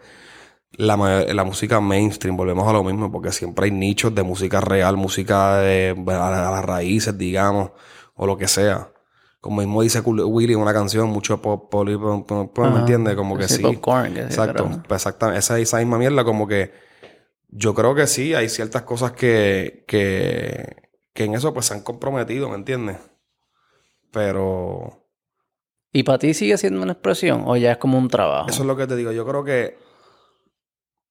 la, 0.73 0.97
la 0.97 1.45
música 1.45 1.81
mainstream, 1.81 2.37
volvemos 2.37 2.67
a 2.69 2.73
lo 2.73 2.85
mismo, 2.85 3.11
porque 3.11 3.33
siempre 3.33 3.67
hay 3.67 3.71
nichos 3.73 4.15
de 4.15 4.23
música 4.23 4.61
real, 4.61 4.97
música 4.97 5.59
de, 5.59 5.95
a, 6.07 6.13
la- 6.13 6.49
a 6.49 6.51
las 6.53 6.65
raíces, 6.65 7.17
digamos, 7.19 7.73
o 8.15 8.27
lo 8.27 8.37
que 8.37 8.49
sea. 8.49 8.93
Como 9.41 9.61
mismo 9.63 9.81
dice 9.83 10.01
Willy 10.01 10.53
en 10.53 10.61
una 10.61 10.73
canción, 10.75 11.09
mucho 11.09 11.41
pop, 11.41 11.71
pop, 11.71 11.89
pop, 11.89 12.27
pop, 12.29 12.55
pop, 12.55 12.67
¿me 12.73 12.81
entiendes? 12.81 13.17
Como 13.17 13.37
que 13.39 13.49
Sí, 13.49 13.57
sí. 13.57 13.63
popcorn, 13.63 14.13
que 14.15 14.21
sí, 14.21 14.27
Exacto. 14.27 14.65
pero- 14.65 14.83
Pues 14.87 15.01
exacta- 15.07 15.37
esa, 15.37 15.59
esa 15.59 15.79
misma 15.79 15.97
mierda, 15.99 16.25
como 16.25 16.47
que 16.47 16.73
yo 17.49 17.75
creo 17.75 17.95
que 17.95 18.07
sí, 18.07 18.35
hay 18.35 18.49
ciertas 18.49 18.83
cosas 18.83 19.13
que, 19.13 19.85
que, 19.89 20.77
que 21.15 21.25
en 21.25 21.35
eso 21.35 21.53
pues 21.55 21.67
se 21.67 21.75
han 21.75 21.81
comprometido, 21.83 22.49
¿me 22.51 22.55
entiendes? 22.57 22.99
Pero 24.13 25.07
¿Y 25.93 26.03
para 26.05 26.19
ti 26.19 26.35
sigue 26.35 26.57
siendo 26.59 26.83
una 26.83 26.93
expresión 26.93 27.45
o 27.47 27.57
ya 27.57 27.73
es 27.73 27.79
como 27.79 27.99
un 27.99 28.09
trabajo? 28.09 28.49
eso 28.49 28.63
es 28.63 28.67
lo 28.67 28.77
que 28.77 28.87
te 28.87 28.95
digo. 28.97 29.11
Yo 29.13 29.27
creo 29.27 29.43
que, 29.45 29.77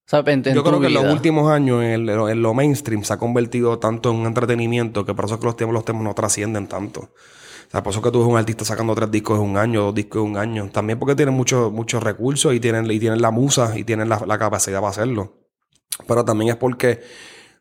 sea, 0.09 0.19
en, 0.25 0.29
en 0.45 0.55
yo 0.55 0.63
creo 0.63 0.79
que 0.79 0.87
en 0.87 0.93
los 0.93 1.03
últimos 1.13 1.51
años 1.51 1.83
en, 1.83 2.05
lo- 2.05 2.29
en 2.29 2.41
lo 2.41 2.53
mainstream 2.53 3.03
se 3.03 3.13
ha 3.13 3.17
convertido 3.17 3.79
tanto 3.79 4.09
en 4.11 4.17
un 4.17 4.25
entretenimiento 4.27 5.05
que 5.05 5.13
por 5.13 5.25
eso 5.25 5.35
es 5.35 5.39
que 5.39 5.45
los 5.45 5.55
temas, 5.55 5.73
los 5.73 5.85
temas 5.85 6.03
no 6.03 6.13
trascienden 6.13 6.67
tanto. 6.67 7.01
O 7.01 7.71
sea, 7.71 7.83
por 7.83 7.91
eso 7.91 7.99
es 7.99 8.05
que 8.05 8.11
tú 8.11 8.19
ves 8.19 8.27
un 8.27 8.37
artista 8.37 8.65
sacando 8.65 8.95
tres 8.95 9.11
discos 9.11 9.39
en 9.39 9.45
un 9.45 9.57
año, 9.57 9.83
dos 9.83 9.93
discos 9.95 10.23
en 10.23 10.31
un 10.31 10.37
año. 10.37 10.69
También 10.71 10.97
porque 10.97 11.15
tienen 11.15 11.35
muchos 11.35 11.71
muchos 11.71 12.01
recursos 12.01 12.53
y 12.55 12.59
tienen, 12.59 12.89
y 12.89 12.99
tienen 12.99 13.21
la 13.21 13.29
musa 13.31 13.77
y 13.77 13.83
tienen 13.83 14.09
la, 14.09 14.19
la 14.25 14.39
capacidad 14.39 14.79
para 14.79 14.89
hacerlo. 14.89 15.37
Pero 16.07 16.25
también 16.25 16.49
es 16.51 16.55
porque 16.57 17.01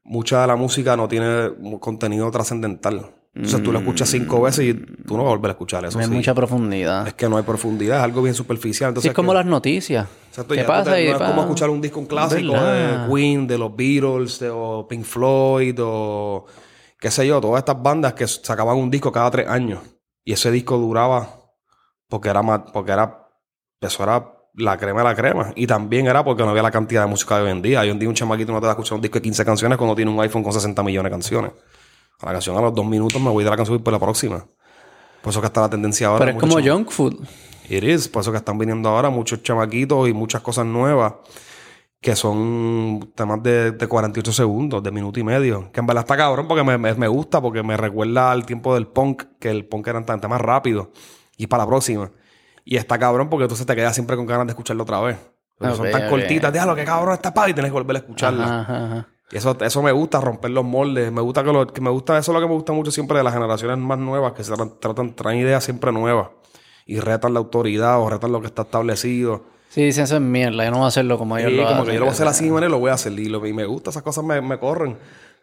mucha 0.05 0.41
de 0.41 0.47
la 0.47 0.57
música 0.57 0.97
no 0.97 1.09
tiene 1.09 1.51
contenido 1.81 2.31
trascendental. 2.31 3.15
Entonces 3.39 3.63
tú 3.63 3.71
lo 3.73 3.79
escuchas 3.79 4.09
cinco 4.11 4.41
veces 4.43 4.65
y 4.67 4.75
tú 4.75 5.17
no 5.17 5.23
vas 5.23 5.33
a 5.33 5.37
volver 5.37 5.51
a 5.51 5.53
escuchar 5.53 5.85
eso. 5.85 5.97
No 5.97 6.03
hay 6.03 6.09
sí. 6.11 6.15
mucha 6.15 6.35
profundidad. 6.35 7.07
Es 7.07 7.15
que 7.15 7.29
no 7.29 7.37
hay 7.37 7.45
profundidad, 7.45 7.99
es 7.99 8.03
algo 8.05 8.21
bien 8.23 8.35
superficial. 8.35 8.89
Sí, 8.89 8.91
Entonces 8.91 9.11
es 9.11 9.15
como 9.15 9.31
que- 9.31 9.37
las 9.39 9.47
noticias. 9.47 10.09
Exacto, 10.31 10.55
¿Qué 10.55 10.65
pasa? 10.65 10.93
te- 10.93 11.05
Y 11.05 11.11
no 11.11 11.17
es 11.17 11.23
como 11.23 11.43
escuchar 11.43 11.71
un 11.71 11.81
disco, 11.81 12.01
un 12.01 12.07
clásico 12.07 12.53
¿Verdad? 12.53 13.07
de 13.07 13.15
Queen, 13.15 13.47
de 13.47 13.59
los 13.59 13.75
Beatles, 13.77 14.41
de 14.41 14.51
o 14.51 14.87
Pink 14.89 15.05
Floyd, 15.05 15.77
o 15.81 16.47
qué 16.99 17.11
sé 17.13 17.27
yo, 17.27 17.41
todas 17.41 17.61
estas 17.61 17.81
bandas 17.81 18.15
que 18.15 18.27
sacaban 18.27 18.77
un 18.77 18.91
disco 18.91 19.13
cada 19.13 19.31
tres 19.31 19.47
años. 19.49 19.81
Y 20.25 20.33
ese 20.33 20.51
disco 20.51 20.77
duraba 20.77 21.29
porque 22.09 22.29
era 22.31 22.43
más, 22.43 22.63
porque 22.73 22.91
era, 22.93 23.29
eso 23.81 24.03
era 24.03 24.33
la 24.55 24.77
crema 24.77 25.01
de 25.01 25.05
la 25.05 25.15
crema. 25.15 25.53
Y 25.55 25.67
también 25.69 26.09
era 26.09 26.25
porque 26.25 26.43
no 26.43 26.51
había 26.51 26.63
la 26.63 26.71
cantidad 26.73 27.03
de 27.03 27.07
música 27.07 27.37
de 27.37 27.45
hoy 27.45 27.51
en 27.53 27.63
día. 27.63 27.81
Hoy 27.83 27.91
en 27.91 27.99
día 28.01 28.09
un 28.09 28.15
chamaquito 28.17 28.51
no 28.53 28.59
te 28.59 28.67
va 28.67 28.73
a 28.73 28.75
escuchar 28.75 28.97
un 28.97 29.03
disco 29.03 29.19
de 29.19 29.23
15 29.23 29.45
canciones 29.45 29.79
cuando 29.79 29.95
tiene 29.95 30.11
un 30.11 30.21
iPhone 30.21 30.43
con 30.43 30.53
60 30.53 30.83
millones 30.83 31.11
de 31.11 31.15
canciones. 31.15 31.53
A 32.21 32.27
la 32.27 32.33
canción 32.33 32.57
a 32.57 32.61
los 32.61 32.75
dos 32.75 32.85
minutos 32.87 33.21
me 33.21 33.31
voy 33.31 33.45
de 33.45 33.51
la 33.51 33.57
canción 33.57 33.83
por 33.83 33.93
la 33.93 33.99
próxima. 33.99 34.45
Por 35.23 35.31
eso 35.31 35.41
que 35.41 35.47
está 35.47 35.61
la 35.63 35.71
tendencia 35.71 36.09
ahora. 36.09 36.27
Pero 36.27 36.39
es 36.39 36.41
como 36.41 36.55
junk 36.79 36.91
food. 36.91 37.15
It 37.69 37.85
is. 37.85 38.09
Por 38.09 38.23
eso 38.23 38.31
que 38.33 38.39
están 38.39 38.57
viniendo 38.59 38.89
ahora 38.89 39.11
muchos 39.11 39.43
chamaquitos 39.43 40.09
y 40.09 40.13
muchas 40.13 40.41
cosas 40.41 40.65
nuevas 40.67 41.15
que 42.01 42.15
son 42.15 43.11
temas 43.17 43.43
de, 43.43 43.73
de 43.73 43.87
48 43.89 44.33
segundos, 44.33 44.83
de 44.83 44.91
minuto 44.93 45.19
y 45.19 45.25
medio. 45.25 45.71
Que 45.73 45.81
en 45.81 45.87
verdad 45.87 46.03
está 46.05 46.17
cabrón 46.17 46.47
porque 46.47 46.63
me, 46.63 46.79
me- 46.79 46.95
me 46.95 47.09
gusta, 47.09 47.41
porque 47.41 47.63
me 47.65 47.77
recuerda 47.77 48.31
al 48.31 48.47
tiempo 48.47 48.75
del 48.75 48.87
punk, 48.87 49.25
que 49.41 49.51
el 49.51 49.67
punk 49.67 49.89
era 49.89 50.05
tan 50.05 50.21
temas 50.21 50.41
rápido. 50.41 50.93
Y 51.37 51.47
para 51.49 51.65
la 51.65 51.69
próxima. 51.69 52.11
Y 52.65 52.77
está 52.77 52.99
cabrón 52.99 53.29
porque 53.29 53.45
entonces 53.45 53.67
te 53.67 53.75
quedas 53.75 53.95
siempre 53.95 54.17
con 54.17 54.27
ganas 54.27 54.47
de 54.47 54.53
escucharlo 54.53 54.85
otra 54.85 55.01
vez. 55.01 55.17
Porque 55.59 55.75
son 55.75 55.87
tan 55.91 56.03
cortitas, 56.11 56.53
déjalo 56.53 56.75
que 56.77 56.85
cabrón 56.85 57.15
está 57.15 57.35
padre 57.35 57.51
y 57.51 57.55
tienes 57.55 57.71
que 57.71 57.79
volver 57.79 57.97
a 57.97 57.99
escucharla. 57.99 58.61
Ajá. 58.61 59.09
Y 59.31 59.37
eso, 59.37 59.57
eso 59.61 59.83
me 59.83 59.93
gusta, 59.93 60.21
romper 60.21 60.51
los 60.51 60.65
moldes. 60.65 61.13
Me 61.13 61.21
gusta 61.21 61.45
que, 61.45 61.53
lo, 61.53 61.67
que 61.67 61.81
me 61.81 61.91
gusta, 61.91 62.17
eso 62.19 62.33
es 62.33 62.35
lo 62.35 62.41
que 62.41 62.49
me 62.49 62.55
gusta 62.55 62.73
mucho 62.73 62.91
siempre 62.91 63.19
de 63.19 63.25
las 63.25 63.35
generaciones 63.35 63.77
más 63.79 63.99
nuevas, 63.99 64.33
que 64.33 64.43
se 64.43 64.53
tratan, 64.81 65.15
traen 65.15 65.39
ideas 65.41 65.63
siempre 65.65 65.93
nuevas. 65.93 66.29
Y 66.87 67.01
retan 67.01 67.35
la 67.35 67.41
autoridad 67.41 68.01
o 68.01 68.09
retan 68.09 68.33
lo 68.33 68.41
que 68.41 68.47
está 68.47 68.63
establecido. 68.63 69.43
Sí, 69.69 69.83
dicen 69.85 70.05
eso 70.05 70.17
es 70.17 70.23
mierda, 70.23 70.65
yo 70.65 70.71
no 70.71 70.79
voy 70.79 70.85
a 70.87 70.89
hacerlo 70.89 71.19
como 71.19 71.37
ellos 71.37 71.51
Sí, 71.51 71.57
lo 71.59 71.65
como 71.65 71.75
hacen. 71.83 71.87
que 71.87 71.93
yo 71.93 71.99
lo 72.01 72.05
voy 72.07 72.11
a 72.11 72.13
hacer 72.15 72.27
así 72.27 72.45
manera 72.51 72.69
y 72.69 72.71
lo 72.71 72.79
voy 72.79 72.91
a 72.91 72.95
hacer. 72.95 73.13
Y, 73.13 73.27
lo- 73.29 73.47
y 73.47 73.53
me 73.53 73.67
gusta, 73.67 73.91
esas 73.91 74.03
cosas 74.03 74.25
me, 74.25 74.41
me 74.41 74.59
corren. 74.59 74.97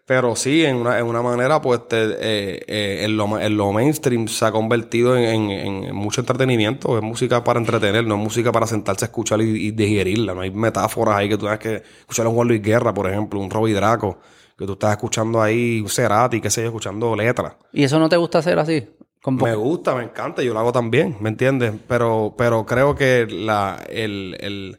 Pero 0.07 0.35
sí, 0.35 0.63
en 0.63 0.75
una, 0.75 0.99
en 0.99 1.05
una 1.07 1.23
manera, 1.23 1.59
pues, 1.61 1.87
te- 1.87 1.97
eh, 2.19 2.63
eh, 2.67 2.99
en, 3.05 3.17
lo, 3.17 3.39
en 3.39 3.57
lo 3.57 3.71
mainstream 3.71 4.27
se 4.27 4.45
ha 4.45 4.51
convertido 4.51 5.17
en, 5.17 5.49
en- 5.49 5.83
en 5.85 5.95
mucho 5.95 6.21
entretenimiento. 6.21 6.95
Es 6.97 7.03
música 7.03 7.43
para 7.43 7.59
entretener, 7.59 8.05
no 8.05 8.13
es 8.15 8.21
música 8.21 8.51
para 8.51 8.67
sentarse 8.67 9.05
a 9.05 9.07
escuchar 9.07 9.41
y, 9.41 9.45
y 9.67 9.71
digerirla. 9.71 10.35
No 10.35 10.41
hay 10.41 10.51
metáforas 10.51 11.15
ahí 11.17 11.27
que 11.29 11.37
tú 11.37 11.45
tengas 11.45 11.59
que 11.59 11.75
escuchar 12.01 12.27
a 12.27 12.29
un 12.29 12.35
Juan 12.35 12.47
Luis 12.49 12.61
Guerra, 12.61 12.93
por 12.93 13.09
ejemplo, 13.09 13.39
un 13.39 13.49
Robbie 13.49 13.73
Draco, 13.73 14.19
que 14.57 14.65
tú 14.67 14.73
estás 14.73 14.91
escuchando 14.91 15.41
ahí, 15.41 15.81
un 15.81 15.89
Cerati, 15.89 16.39
qué 16.39 16.51
sé 16.51 16.61
yo, 16.61 16.67
escuchando 16.67 17.15
letras. 17.15 17.53
¿Y 17.73 17.83
eso 17.83 17.97
no 17.97 18.07
te 18.07 18.17
gusta 18.17 18.37
hacer 18.39 18.59
así? 18.59 18.87
Me 19.27 19.55
gusta, 19.55 19.95
me 19.95 20.03
encanta, 20.03 20.43
yo 20.43 20.53
lo 20.53 20.59
hago 20.59 20.71
también, 20.71 21.17
¿me 21.19 21.29
entiendes? 21.29 21.73
Pero, 21.87 22.35
pero 22.37 22.63
creo 22.67 22.93
que 22.93 23.25
la, 23.27 23.83
el, 23.89 24.37
el, 24.39 24.77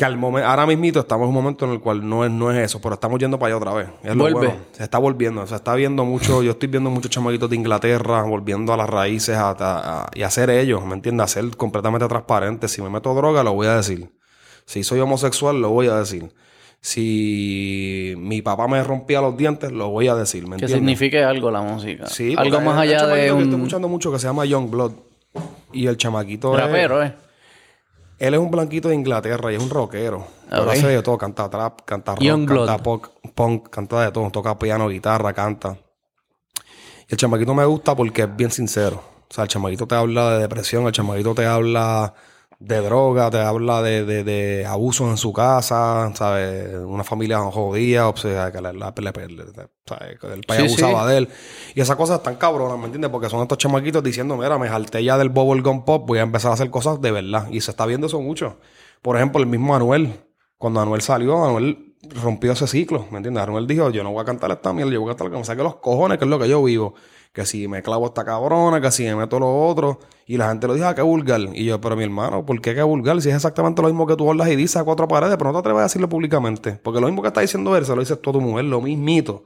que 0.00 0.06
al 0.06 0.16
momento, 0.16 0.48
ahora 0.48 0.64
mismito 0.66 1.00
estamos 1.00 1.24
en 1.24 1.28
un 1.28 1.34
momento 1.34 1.66
en 1.66 1.72
el 1.72 1.80
cual 1.80 2.08
no 2.08 2.24
es, 2.24 2.30
no 2.30 2.50
es 2.50 2.56
eso, 2.58 2.80
pero 2.80 2.94
estamos 2.94 3.18
yendo 3.20 3.38
para 3.38 3.54
allá 3.54 3.56
otra 3.58 3.74
vez. 3.74 3.88
Es 4.02 4.16
lo 4.16 4.22
Vuelve. 4.22 4.38
bueno. 4.38 4.54
Se 4.72 4.82
está 4.82 4.96
volviendo, 4.96 5.46
se 5.46 5.54
está 5.54 5.74
viendo 5.74 6.06
mucho, 6.06 6.42
yo 6.42 6.52
estoy 6.52 6.68
viendo 6.70 6.88
muchos 6.88 7.10
chamaquitos 7.10 7.50
de 7.50 7.56
Inglaterra 7.56 8.22
volviendo 8.22 8.72
a 8.72 8.78
las 8.78 8.88
raíces 8.88 9.36
a, 9.36 9.50
a- 9.50 9.54
a- 10.04 10.10
y 10.14 10.22
a 10.22 10.30
ser 10.30 10.48
ellos, 10.48 10.82
¿me 10.86 10.94
entiendes? 10.94 11.24
A 11.24 11.28
ser 11.28 11.54
completamente 11.56 12.08
transparentes. 12.08 12.70
Si 12.70 12.80
me 12.80 12.88
meto 12.88 13.12
droga, 13.14 13.42
lo 13.42 13.52
voy 13.52 13.66
a 13.66 13.76
decir. 13.76 14.10
Si 14.64 14.82
soy 14.84 15.00
homosexual, 15.00 15.60
lo 15.60 15.68
voy 15.68 15.88
a 15.88 15.96
decir. 15.96 16.32
Si 16.80 18.14
mi 18.16 18.42
papá 18.42 18.66
me 18.68 18.82
rompía 18.82 19.20
los 19.20 19.36
dientes, 19.36 19.70
lo 19.70 19.90
voy 19.90 20.08
a 20.08 20.14
decir, 20.14 20.44
¿me 20.44 20.56
que 20.56 20.64
entiendes? 20.64 20.76
signifique 20.78 21.22
algo 21.22 21.50
la 21.50 21.60
música. 21.62 22.06
Sí, 22.06 22.34
algo 22.36 22.60
más 22.60 22.74
un 22.74 22.80
allá 22.80 23.06
de 23.06 23.14
que 23.14 23.26
estoy 23.26 23.42
un 23.44 23.54
escuchando 23.54 23.88
mucho 23.88 24.10
que 24.10 24.18
se 24.18 24.26
llama 24.26 24.44
Young 24.46 24.70
Blood. 24.70 24.92
Y 25.72 25.86
el 25.86 25.96
chamaquito 25.96 26.54
es- 26.56 26.60
rapero, 26.64 27.02
¿eh? 27.02 27.14
Él 28.20 28.34
es 28.34 28.40
un 28.40 28.50
blanquito 28.50 28.88
de 28.90 28.94
Inglaterra 28.94 29.50
y 29.50 29.56
es 29.56 29.62
un 29.62 29.70
rockero. 29.70 30.26
Pero 30.48 30.62
Ok. 30.64 30.68
hace 30.68 30.86
de 30.88 31.02
todo. 31.02 31.16
Canta 31.16 31.48
trap, 31.48 31.80
canta 31.86 32.14
rock, 32.14 32.46
canta 32.46 32.78
punk, 32.78 33.08
punk, 33.34 33.68
canta 33.70 34.02
de 34.04 34.12
todo. 34.12 34.30
Toca 34.30 34.58
piano, 34.58 34.88
guitarra, 34.88 35.32
canta. 35.32 35.78
Y 37.08 37.12
el 37.14 37.16
chamaquito 37.16 37.54
me 37.54 37.64
gusta 37.64 37.96
porque 37.96 38.22
es 38.22 38.36
bien 38.36 38.50
sincero. 38.50 39.02
O 39.28 39.34
sea, 39.34 39.44
el 39.44 39.48
chamaquito 39.48 39.86
te 39.86 39.94
habla 39.94 40.32
de 40.34 40.42
depresión, 40.42 40.86
el 40.86 40.92
chamaquito 40.92 41.34
te 41.34 41.46
habla 41.46 42.12
de 42.60 42.76
droga, 42.82 43.30
te 43.30 43.38
habla 43.40 43.82
de, 43.82 44.04
de, 44.04 44.22
de 44.22 44.66
abusos 44.66 45.08
en 45.10 45.16
su 45.16 45.32
casa, 45.32 46.12
¿sabes? 46.14 46.74
Una 46.86 47.02
familia 47.04 47.38
jodida, 47.40 48.08
o 48.08 48.16
sea, 48.16 48.52
que 48.52 48.60
la, 48.60 48.72
la- 48.74 48.94
la- 48.96 49.12
¿sabes? 49.86 50.18
Que 50.20 50.26
el 50.32 50.42
país 50.42 50.60
Sí, 50.72 50.82
abusaba 50.82 51.04
sí. 51.06 51.10
de 51.12 51.18
él. 51.18 51.28
Y 51.74 51.80
esas 51.80 51.96
cosas 51.96 52.18
están 52.18 52.36
cabronas, 52.36 52.78
¿me 52.78 52.84
entiendes? 52.84 53.10
Porque 53.10 53.28
son 53.30 53.42
estos 53.42 53.58
chamaquitos 53.58 54.02
diciendo, 54.02 54.36
mira, 54.36 54.58
me 54.58 54.68
jalté 54.68 55.02
ya 55.02 55.16
del 55.18 55.30
bubblegum 55.30 55.84
pop, 55.84 56.06
voy 56.06 56.18
a 56.18 56.22
empezar 56.22 56.50
a 56.50 56.54
hacer 56.54 56.70
cosas 56.70 57.00
de 57.00 57.10
verdad. 57.10 57.48
Y 57.50 57.60
se 57.62 57.70
está 57.70 57.86
viendo 57.86 58.06
eso 58.06 58.20
mucho. 58.20 58.58
Por 59.02 59.16
ejemplo, 59.16 59.40
el 59.40 59.46
mismo 59.48 59.74
Anuel. 59.74 60.12
Cuando 60.58 60.80
Anuel 60.80 61.00
salió, 61.00 61.42
Anuel 61.42 61.94
rompió 62.22 62.52
ese 62.52 62.66
ciclo, 62.66 63.06
¿me 63.10 63.16
entiendes? 63.18 63.42
Anuel 63.42 63.66
dijo, 63.66 63.88
yo 63.90 64.04
no 64.04 64.12
voy 64.12 64.20
a 64.22 64.24
cantar 64.26 64.50
esta 64.50 64.72
mierda, 64.74 64.92
yo 64.92 65.00
voy 65.00 65.08
a 65.08 65.12
cantar 65.12 65.26
lo 65.28 65.32
que 65.32 65.38
me 65.38 65.44
saque 65.44 65.62
los 65.62 65.76
cojones, 65.76 66.18
que 66.18 66.24
es 66.24 66.30
lo 66.30 66.38
que 66.38 66.48
yo 66.48 66.62
vivo. 66.62 66.94
Que 67.32 67.46
si 67.46 67.68
me 67.68 67.80
clavo 67.82 68.06
esta 68.06 68.24
cabrona, 68.24 68.80
que 68.80 68.90
si 68.90 69.04
me 69.04 69.14
meto 69.14 69.38
lo 69.38 69.66
otro. 69.68 70.00
Y 70.26 70.36
la 70.36 70.48
gente 70.48 70.66
lo 70.66 70.74
dijo, 70.74 70.86
ah, 70.86 70.94
qué 70.94 71.02
vulgar. 71.02 71.40
Y 71.54 71.64
yo, 71.64 71.80
pero 71.80 71.94
mi 71.96 72.02
hermano, 72.04 72.44
¿por 72.44 72.60
qué 72.60 72.74
qué 72.74 72.82
vulgar? 72.82 73.20
Si 73.22 73.28
es 73.28 73.34
exactamente 73.36 73.80
lo 73.82 73.88
mismo 73.88 74.06
que 74.06 74.16
tú 74.16 74.28
hablas 74.28 74.48
y 74.48 74.56
dices 74.56 74.76
a 74.76 74.84
cuatro 74.84 75.06
paredes, 75.06 75.36
pero 75.36 75.50
no 75.50 75.54
te 75.58 75.60
atreves 75.60 75.80
a 75.80 75.82
decirlo 75.84 76.08
públicamente. 76.08 76.72
Porque 76.82 77.00
lo 77.00 77.06
mismo 77.06 77.22
que 77.22 77.28
está 77.28 77.40
diciendo 77.40 77.76
él, 77.76 77.84
se 77.86 77.94
lo 77.94 78.00
dices 78.00 78.20
tú 78.20 78.30
a 78.30 78.32
tu 78.32 78.40
mujer, 78.40 78.64
lo 78.64 78.80
mismito. 78.80 79.44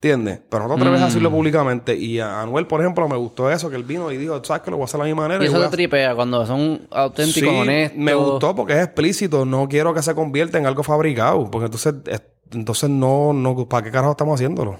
¿Entiendes? 0.00 0.40
Pero 0.48 0.68
no 0.68 0.74
te 0.76 0.80
atreves 0.82 1.02
a 1.02 1.06
decirlo 1.06 1.28
públicamente. 1.32 1.96
Y 1.96 2.20
a 2.20 2.40
Anuel, 2.42 2.68
por 2.68 2.80
ejemplo, 2.80 3.08
me 3.08 3.16
gustó 3.16 3.50
eso, 3.50 3.68
que 3.68 3.74
él 3.74 3.82
vino 3.82 4.12
y 4.12 4.16
dijo, 4.16 4.40
¿sabes 4.44 4.62
que 4.62 4.70
Lo 4.70 4.76
voy 4.76 4.82
a 4.82 4.84
hacer 4.84 4.98
de 5.00 5.04
la 5.04 5.06
misma 5.06 5.22
manera. 5.22 5.42
Y 5.42 5.46
y 5.46 5.50
eso 5.50 5.58
te 5.58 5.66
a- 5.66 5.70
tripea 5.70 6.14
cuando 6.14 6.46
son 6.46 6.86
auténticos, 6.92 7.50
Sí, 7.50 7.58
honestos. 7.58 7.98
me 7.98 8.14
gustó 8.14 8.54
porque 8.54 8.74
es 8.74 8.84
explícito. 8.84 9.44
No 9.44 9.68
quiero 9.68 9.92
que 9.94 10.02
se 10.02 10.14
convierta 10.14 10.56
en 10.58 10.66
algo 10.66 10.84
fabricado. 10.84 11.50
Porque 11.50 11.64
entonces, 11.64 11.94
es- 12.06 12.22
entonces 12.52 12.88
no, 12.88 13.32
no, 13.32 13.68
¿para 13.68 13.82
qué 13.82 13.90
carajo 13.90 14.12
estamos 14.12 14.34
haciéndolo? 14.36 14.78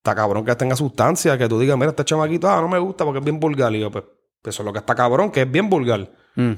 Está 0.00 0.14
cabrón 0.14 0.46
que 0.46 0.56
tenga 0.56 0.74
sustancia, 0.76 1.36
que 1.36 1.46
tú 1.46 1.60
digas, 1.60 1.76
mira, 1.76 1.90
este 1.90 2.06
chamaquito, 2.06 2.48
ah, 2.48 2.62
no 2.62 2.68
me 2.68 2.78
gusta 2.78 3.04
porque 3.04 3.18
es 3.18 3.24
bien 3.24 3.38
vulgar. 3.38 3.74
Y 3.74 3.80
yo, 3.80 3.90
pues, 3.90 4.04
eso 4.44 4.62
es 4.62 4.66
lo 4.66 4.72
que 4.72 4.78
está 4.78 4.94
cabrón, 4.94 5.30
que 5.30 5.42
es 5.42 5.50
bien 5.50 5.68
vulgar. 5.68 6.10
Mm. 6.36 6.52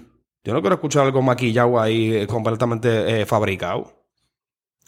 Yo 0.45 0.53
no 0.53 0.61
quiero 0.61 0.77
escuchar 0.77 1.07
algo 1.07 1.23
maquillado 1.23 1.81
ahí, 1.81 2.15
eh, 2.15 2.27
completamente 2.29 3.21
eh, 3.21 3.27
fabricado. 3.27 4.05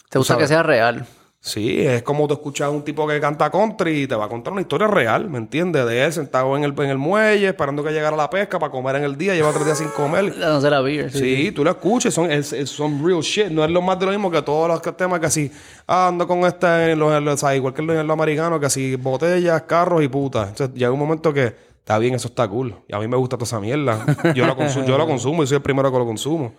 Te 0.09 0.19
gusta 0.19 0.37
que 0.37 0.47
sea 0.47 0.63
real. 0.63 1.05
Sí, 1.47 1.85
es 1.85 2.01
como 2.01 2.27
tú 2.27 2.33
escuchas 2.33 2.65
a 2.65 2.69
un 2.71 2.81
tipo 2.83 3.07
que 3.07 3.19
canta 3.19 3.51
country 3.51 4.01
y 4.01 4.07
te 4.07 4.15
va 4.15 4.25
a 4.25 4.27
contar 4.27 4.51
una 4.51 4.63
historia 4.63 4.87
real, 4.87 5.29
¿me 5.29 5.37
entiendes? 5.37 5.85
De 5.85 6.03
él 6.03 6.11
sentado 6.11 6.57
en 6.57 6.63
el, 6.63 6.73
en 6.75 6.89
el 6.89 6.97
muelle, 6.97 7.49
esperando 7.49 7.83
que 7.83 7.91
llegara 7.91 8.17
la 8.17 8.27
pesca 8.31 8.57
para 8.57 8.71
comer 8.71 8.95
en 8.95 9.03
el 9.03 9.15
día, 9.15 9.35
lleva 9.35 9.51
tres 9.51 9.63
días 9.63 9.77
sin 9.77 9.89
comer. 9.89 10.33
No 10.39 10.59
será 10.59 10.81
beer. 10.81 11.11
Sí, 11.11 11.51
tú 11.51 11.63
lo 11.63 11.69
escuchas, 11.69 12.15
son, 12.15 12.31
es- 12.31 12.55
son 12.67 13.05
real 13.05 13.21
shit. 13.21 13.49
No 13.49 13.63
es 13.63 13.69
lo 13.69 13.79
más 13.83 13.99
de 13.99 14.07
lo 14.07 14.11
mismo 14.11 14.31
que 14.31 14.41
todos 14.41 14.67
los 14.67 14.97
temas 14.97 15.19
que 15.19 15.27
así, 15.27 15.51
ah, 15.85 16.07
ando 16.07 16.25
con 16.27 16.39
este, 16.45 16.93
en 16.93 16.97
los, 16.99 17.21
los- 17.21 17.43
igual 17.55 17.75
que 17.75 17.81
en 17.81 17.87
los, 17.87 17.95
en 17.97 18.07
los 18.07 18.13
americanos, 18.15 18.59
que 18.59 18.65
así, 18.65 18.95
botellas, 18.95 19.61
carros 19.67 20.01
y 20.03 20.07
putas. 20.07 20.49
Entonces 20.49 20.75
llega 20.75 20.91
un 20.91 20.97
momento 20.99 21.31
que 21.31 21.53
está 21.77 21.99
bien, 21.99 22.15
eso 22.15 22.29
está 22.29 22.47
cool. 22.47 22.73
Y 22.87 22.95
a 22.95 22.97
mí 22.97 23.07
me 23.07 23.17
gusta 23.17 23.37
toda 23.37 23.45
esa 23.45 23.59
mierda. 23.59 24.03
Yo 24.33 24.47
lo, 24.47 24.57
consu- 24.57 24.83
yo 24.83 24.97
lo 24.97 25.05
consumo 25.05 25.43
y 25.43 25.47
soy 25.47 25.57
el 25.57 25.61
primero 25.61 25.91
que 25.91 25.97
lo 25.99 26.05
consumo. 26.07 26.55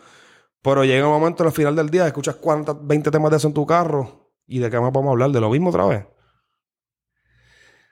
Pero 0.62 0.84
llega 0.84 1.04
un 1.08 1.12
momento 1.12 1.42
al 1.42 1.50
final 1.50 1.74
del 1.74 1.90
día, 1.90 2.06
escuchas 2.06 2.36
cuántas, 2.36 2.76
20 2.80 3.10
temas 3.10 3.32
de 3.32 3.36
eso 3.38 3.48
en 3.48 3.54
tu 3.54 3.66
carro 3.66 4.25
y 4.46 4.58
de 4.60 4.70
qué 4.70 4.78
más 4.80 4.92
vamos 4.92 5.08
a 5.08 5.12
hablar, 5.12 5.30
de 5.30 5.40
lo 5.40 5.50
mismo 5.50 5.70
otra 5.70 5.86
vez. 5.86 6.06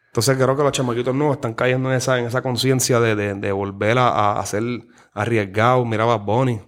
Entonces 0.09 0.36
creo 0.36 0.56
que 0.56 0.62
los 0.62 0.72
chamaquitos 0.72 1.14
nuevos 1.14 1.36
están 1.36 1.55
cayendo 1.55 1.90
en 1.90 1.97
esa, 1.97 2.18
en 2.18 2.26
esa 2.26 2.40
conciencia 2.43 3.01
de, 3.01 3.16
de- 3.16 3.35
de 3.35 3.52
volver 3.52 3.98
a, 3.98 4.39
a, 4.39 4.47
ser 4.47 4.62
arriesgados. 5.12 5.85
Mira 5.86 6.05
Bad 6.05 6.20
Bunny. 6.20 6.60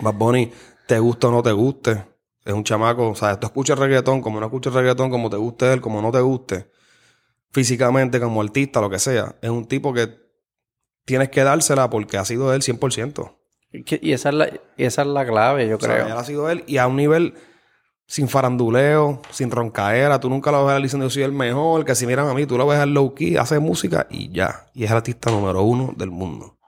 Bad 0.00 0.14
Bunny, 0.14 0.52
te 0.86 0.98
gusta 1.00 1.28
o 1.28 1.30
no 1.32 1.42
te 1.42 1.50
guste. 1.52 2.04
Es 2.44 2.52
un 2.52 2.62
chamaco, 2.64 3.10
o 3.10 3.14
sea, 3.14 3.38
tú 3.38 3.46
escuchas 3.46 3.78
reggaetón, 3.78 4.20
como 4.20 4.38
no 4.40 4.46
escuchas 4.46 4.72
reggaetón, 4.74 5.10
como 5.10 5.28
te 5.30 5.36
guste 5.36 5.72
él, 5.72 5.80
como 5.80 6.00
no 6.02 6.10
te 6.12 6.20
guste. 6.20 6.70
Físicamente, 7.52 8.20
como 8.20 8.40
artista, 8.40 8.80
lo 8.80 8.88
que 8.90 8.98
sea. 8.98 9.34
Es 9.42 9.50
un 9.50 9.66
tipo 9.66 9.92
que 9.92 10.08
tienes 11.04 11.30
que 11.30 11.42
dársela 11.42 11.90
porque 11.90 12.16
ha 12.16 12.24
sido 12.24 12.52
él 12.54 12.62
100%. 12.62 13.38
Que- 13.84 13.98
Y 14.02 14.12
esa 14.12 14.28
es 14.28 14.34
la, 14.36 14.50
esa 14.76 15.02
es 15.02 15.08
la 15.08 15.26
clave, 15.26 15.68
yo 15.68 15.76
O 15.76 15.80
sea, 15.80 15.94
creo. 15.94 16.06
él 16.06 16.12
ha 16.12 16.24
sido 16.24 16.48
él 16.48 16.62
y 16.68 16.76
a 16.78 16.86
un 16.86 16.96
nivel 16.96 17.34
sin 18.12 18.28
faranduleo, 18.28 19.22
sin 19.30 19.50
roncaera. 19.50 20.20
Tú 20.20 20.28
nunca 20.28 20.50
lo 20.52 20.66
ves 20.66 20.74
a 20.74 20.76
él 20.76 20.82
diciendo 20.82 21.06
yo 21.06 21.10
soy 21.10 21.22
el 21.22 21.32
mejor, 21.32 21.86
que 21.86 21.94
si 21.94 22.06
miran 22.06 22.28
a 22.28 22.34
mí, 22.34 22.44
tú 22.44 22.58
lo 22.58 22.66
ves 22.66 22.78
al 22.78 22.92
low 22.92 23.14
key, 23.14 23.38
hace 23.38 23.58
música 23.58 24.06
y 24.10 24.30
ya. 24.30 24.66
Y 24.74 24.84
es 24.84 24.90
el 24.90 24.98
artista 24.98 25.30
número 25.30 25.62
uno 25.62 25.94
del 25.96 26.10
mundo. 26.10 26.58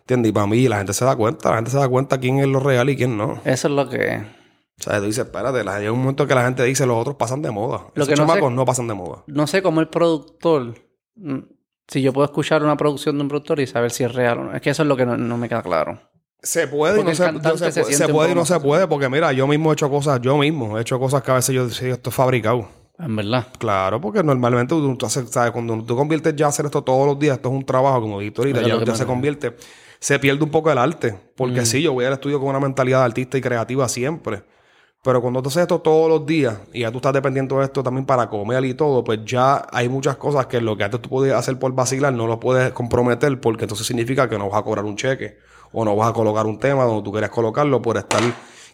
¿Entiendes? 0.00 0.30
Y 0.30 0.32
para 0.32 0.46
mí 0.48 0.66
la 0.66 0.78
gente 0.78 0.92
se 0.94 1.04
da 1.04 1.14
cuenta, 1.14 1.50
la 1.50 1.56
gente 1.56 1.70
se 1.70 1.76
da 1.78 1.88
cuenta 1.88 2.18
quién 2.18 2.40
es 2.40 2.48
lo 2.48 2.58
real 2.58 2.90
y 2.90 2.96
quién 2.96 3.16
no. 3.16 3.40
Eso 3.44 3.68
es 3.68 3.74
lo 3.74 3.88
que... 3.88 4.16
O 4.80 4.82
sea, 4.82 4.98
tú 4.98 5.04
dices, 5.06 5.26
espérate, 5.26 5.62
la- 5.62 5.78
llega 5.78 5.92
un 5.92 6.00
momento 6.00 6.26
que 6.26 6.34
la 6.34 6.42
gente 6.44 6.64
dice 6.64 6.86
los 6.86 6.96
otros 6.96 7.14
pasan 7.14 7.40
de 7.40 7.52
moda. 7.52 7.86
Lo 7.94 8.02
Esos 8.02 8.08
que 8.08 8.16
no 8.16 8.22
sé- 8.24 8.28
chamacos 8.28 8.52
no 8.52 8.64
pasan 8.64 8.88
de 8.88 8.94
moda. 8.94 9.22
No 9.28 9.46
sé 9.46 9.62
cómo 9.62 9.80
el 9.80 9.88
productor... 9.88 10.74
mm, 11.14 11.38
Si 11.86 12.02
yo 12.02 12.12
puedo 12.12 12.24
escuchar 12.24 12.64
una 12.64 12.76
producción 12.76 13.16
de 13.16 13.22
un 13.22 13.28
productor 13.28 13.60
y 13.60 13.66
saber 13.68 13.90
si 13.92 14.02
es 14.02 14.12
real 14.12 14.38
o 14.40 14.44
no. 14.44 14.54
Es 14.56 14.60
que 14.62 14.70
eso 14.70 14.82
es 14.82 14.88
lo 14.88 14.96
que 14.96 15.06
no, 15.06 15.16
no 15.16 15.36
me 15.36 15.48
queda 15.48 15.62
claro. 15.62 16.00
Se 16.42 16.68
puede 16.68 17.00
y 17.00 17.04
no 17.04 17.14
se, 17.14 17.24
se 17.24 17.72
se 17.72 18.08
puede, 18.08 18.28
se 18.28 18.32
y 18.32 18.34
no 18.34 18.44
se 18.44 18.60
puede, 18.60 18.86
porque 18.86 19.08
mira, 19.08 19.32
yo 19.32 19.46
mismo 19.46 19.70
he 19.70 19.72
hecho 19.72 19.90
cosas, 19.90 20.20
yo 20.20 20.38
mismo 20.38 20.78
he 20.78 20.82
hecho 20.82 20.98
cosas 20.98 21.22
que 21.22 21.30
a 21.32 21.34
veces 21.34 21.54
yo 21.54 21.66
decía, 21.66 21.94
esto 21.94 22.10
es 22.10 22.16
fabricado. 22.16 22.68
En 22.98 23.14
verdad. 23.14 23.46
Claro, 23.58 24.00
porque 24.00 24.22
normalmente 24.22 24.74
tú, 24.74 24.96
tú 24.96 25.06
haces, 25.06 25.30
¿sabes? 25.30 25.52
cuando 25.52 25.82
tú 25.84 25.96
conviertes 25.96 26.34
ya 26.36 26.46
a 26.46 26.48
hacer 26.48 26.66
esto 26.66 26.82
todos 26.82 27.06
los 27.06 27.18
días, 27.18 27.36
esto 27.36 27.48
es 27.48 27.54
un 27.54 27.64
trabajo, 27.64 28.00
como 28.00 28.20
dijiste 28.20 28.40
ahorita, 28.40 28.62
ya, 28.62 28.84
ya 28.84 28.94
se 28.94 29.06
convierte, 29.06 29.56
se 29.98 30.18
pierde 30.18 30.42
un 30.42 30.50
poco 30.50 30.70
el 30.70 30.78
arte. 30.78 31.12
Mm. 31.12 31.18
Porque 31.36 31.66
sí, 31.66 31.82
yo 31.82 31.92
voy 31.92 32.04
al 32.04 32.12
estudio 32.12 32.40
con 32.40 32.48
una 32.48 32.60
mentalidad 32.60 33.00
de 33.00 33.04
artista 33.04 33.38
y 33.38 33.40
creativa 33.40 33.88
siempre. 33.88 34.42
Pero 35.02 35.22
cuando 35.22 35.40
tú 35.42 35.48
haces 35.48 35.62
esto 35.62 35.80
todos 35.80 36.08
los 36.08 36.26
días 36.26 36.58
y 36.72 36.80
ya 36.80 36.90
tú 36.90 36.98
estás 36.98 37.12
dependiendo 37.12 37.58
de 37.58 37.64
esto 37.64 37.84
también 37.84 38.04
para 38.04 38.28
comer 38.28 38.64
y 38.64 38.74
todo, 38.74 39.04
pues 39.04 39.20
ya 39.24 39.64
hay 39.72 39.88
muchas 39.88 40.16
cosas 40.16 40.46
que 40.46 40.60
lo 40.60 40.76
que 40.76 40.82
antes 40.84 41.00
tú 41.00 41.08
podías 41.08 41.38
hacer 41.38 41.56
por 41.56 41.72
vacilar 41.72 42.12
no 42.12 42.26
lo 42.26 42.40
puedes 42.40 42.72
comprometer 42.72 43.40
porque 43.40 43.64
entonces 43.64 43.86
significa 43.86 44.28
que 44.28 44.36
no 44.36 44.48
vas 44.50 44.60
a 44.60 44.64
cobrar 44.64 44.84
un 44.84 44.96
cheque 44.96 45.38
o 45.72 45.84
no 45.84 45.96
vas 45.96 46.10
a 46.10 46.12
colocar 46.12 46.46
un 46.46 46.58
tema 46.58 46.84
donde 46.84 47.02
tú 47.02 47.12
querías 47.12 47.30
colocarlo 47.30 47.80
por 47.82 47.96
estar 47.96 48.20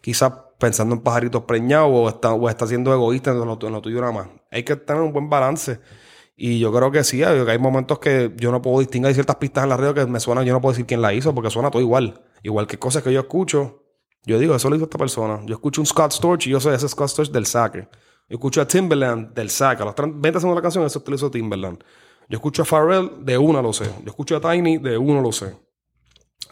quizás 0.01 0.33
pensando 0.59 0.95
en 0.95 1.01
pajaritos 1.01 1.43
preñados 1.45 1.91
o 1.93 2.09
está, 2.09 2.33
o 2.33 2.49
está 2.49 2.67
siendo 2.67 2.93
egoísta 2.93 3.31
en 3.31 3.39
lo, 3.39 3.59
en 3.61 3.73
lo 3.73 3.81
tuyo 3.81 4.01
nada 4.01 4.13
más. 4.13 4.29
Hay 4.51 4.63
que 4.63 4.77
tener 4.77 5.03
un 5.03 5.13
buen 5.13 5.29
balance. 5.29 5.81
Y 6.37 6.59
yo 6.59 6.73
creo 6.73 6.91
que 6.91 7.05
sí, 7.05 7.23
hay, 7.23 7.59
momentos 7.59 8.01
que 8.01 8.33
yo 8.37 8.51
no 8.51 8.61
puedo 8.61 8.81
distinguir 8.81 9.15
ciertas 9.15 9.37
pistas 9.37 9.65
en 9.65 9.71
la 9.71 9.77
radio 9.77 9.95
que 9.95 10.05
me 10.07 10.19
suenan, 10.19 10.45
yo 10.45 10.53
no 10.53 10.61
puedo 10.61 10.73
decir 10.73 10.85
quién 10.85 11.01
la 11.01 11.15
hizo 11.15 11.33
porque 11.33 11.49
suena 11.51 11.71
todo 11.71 11.81
igual. 11.81 12.23
Igual 12.43 12.67
que 12.67 12.79
cosas 12.79 13.03
que 13.03 13.13
yo 13.13 13.21
escucho, 13.21 13.85
yo 14.25 14.39
digo, 14.39 14.55
eso 14.55 14.69
lo 14.69 14.77
hizo 14.77 14.85
esta 14.85 14.99
persona. 14.99 15.41
Yo 15.47 15.55
escucho 15.55 15.81
un 15.81 15.87
Scott 15.87 16.13
Storch 16.13 16.47
y 16.47 16.51
yo 16.51 16.61
sé 16.61 16.75
ese 16.75 16.89
Scott 16.89 17.09
Storch 17.09 17.31
del 17.31 17.47
saque. 17.47 17.89
Yo 18.29 18.37
escucho 18.37 18.61
a 18.61 18.67
Timberland 18.67 19.33
del 19.33 19.49
saque. 19.49 19.83
A 19.83 19.87
los 19.87 19.95
30 19.95 20.19
20 20.21 20.41
segundos 20.41 20.57
de 20.57 20.61
la 20.61 20.63
canción, 20.63 20.85
eso 20.85 21.03
lo 21.07 21.15
hizo 21.15 21.31
Timberland. 21.31 21.85
Yo 22.29 22.37
escucho 22.37 22.63
a 22.63 22.65
Pharrell, 22.65 23.25
de 23.25 23.39
una 23.39 23.63
lo 23.63 23.73
sé. 23.73 23.85
Yo 23.85 24.07
escucho 24.11 24.37
a 24.37 24.41
Tiny, 24.41 24.79
de 24.79 24.99
uno 24.99 25.21
lo 25.21 25.31
sé. 25.31 25.55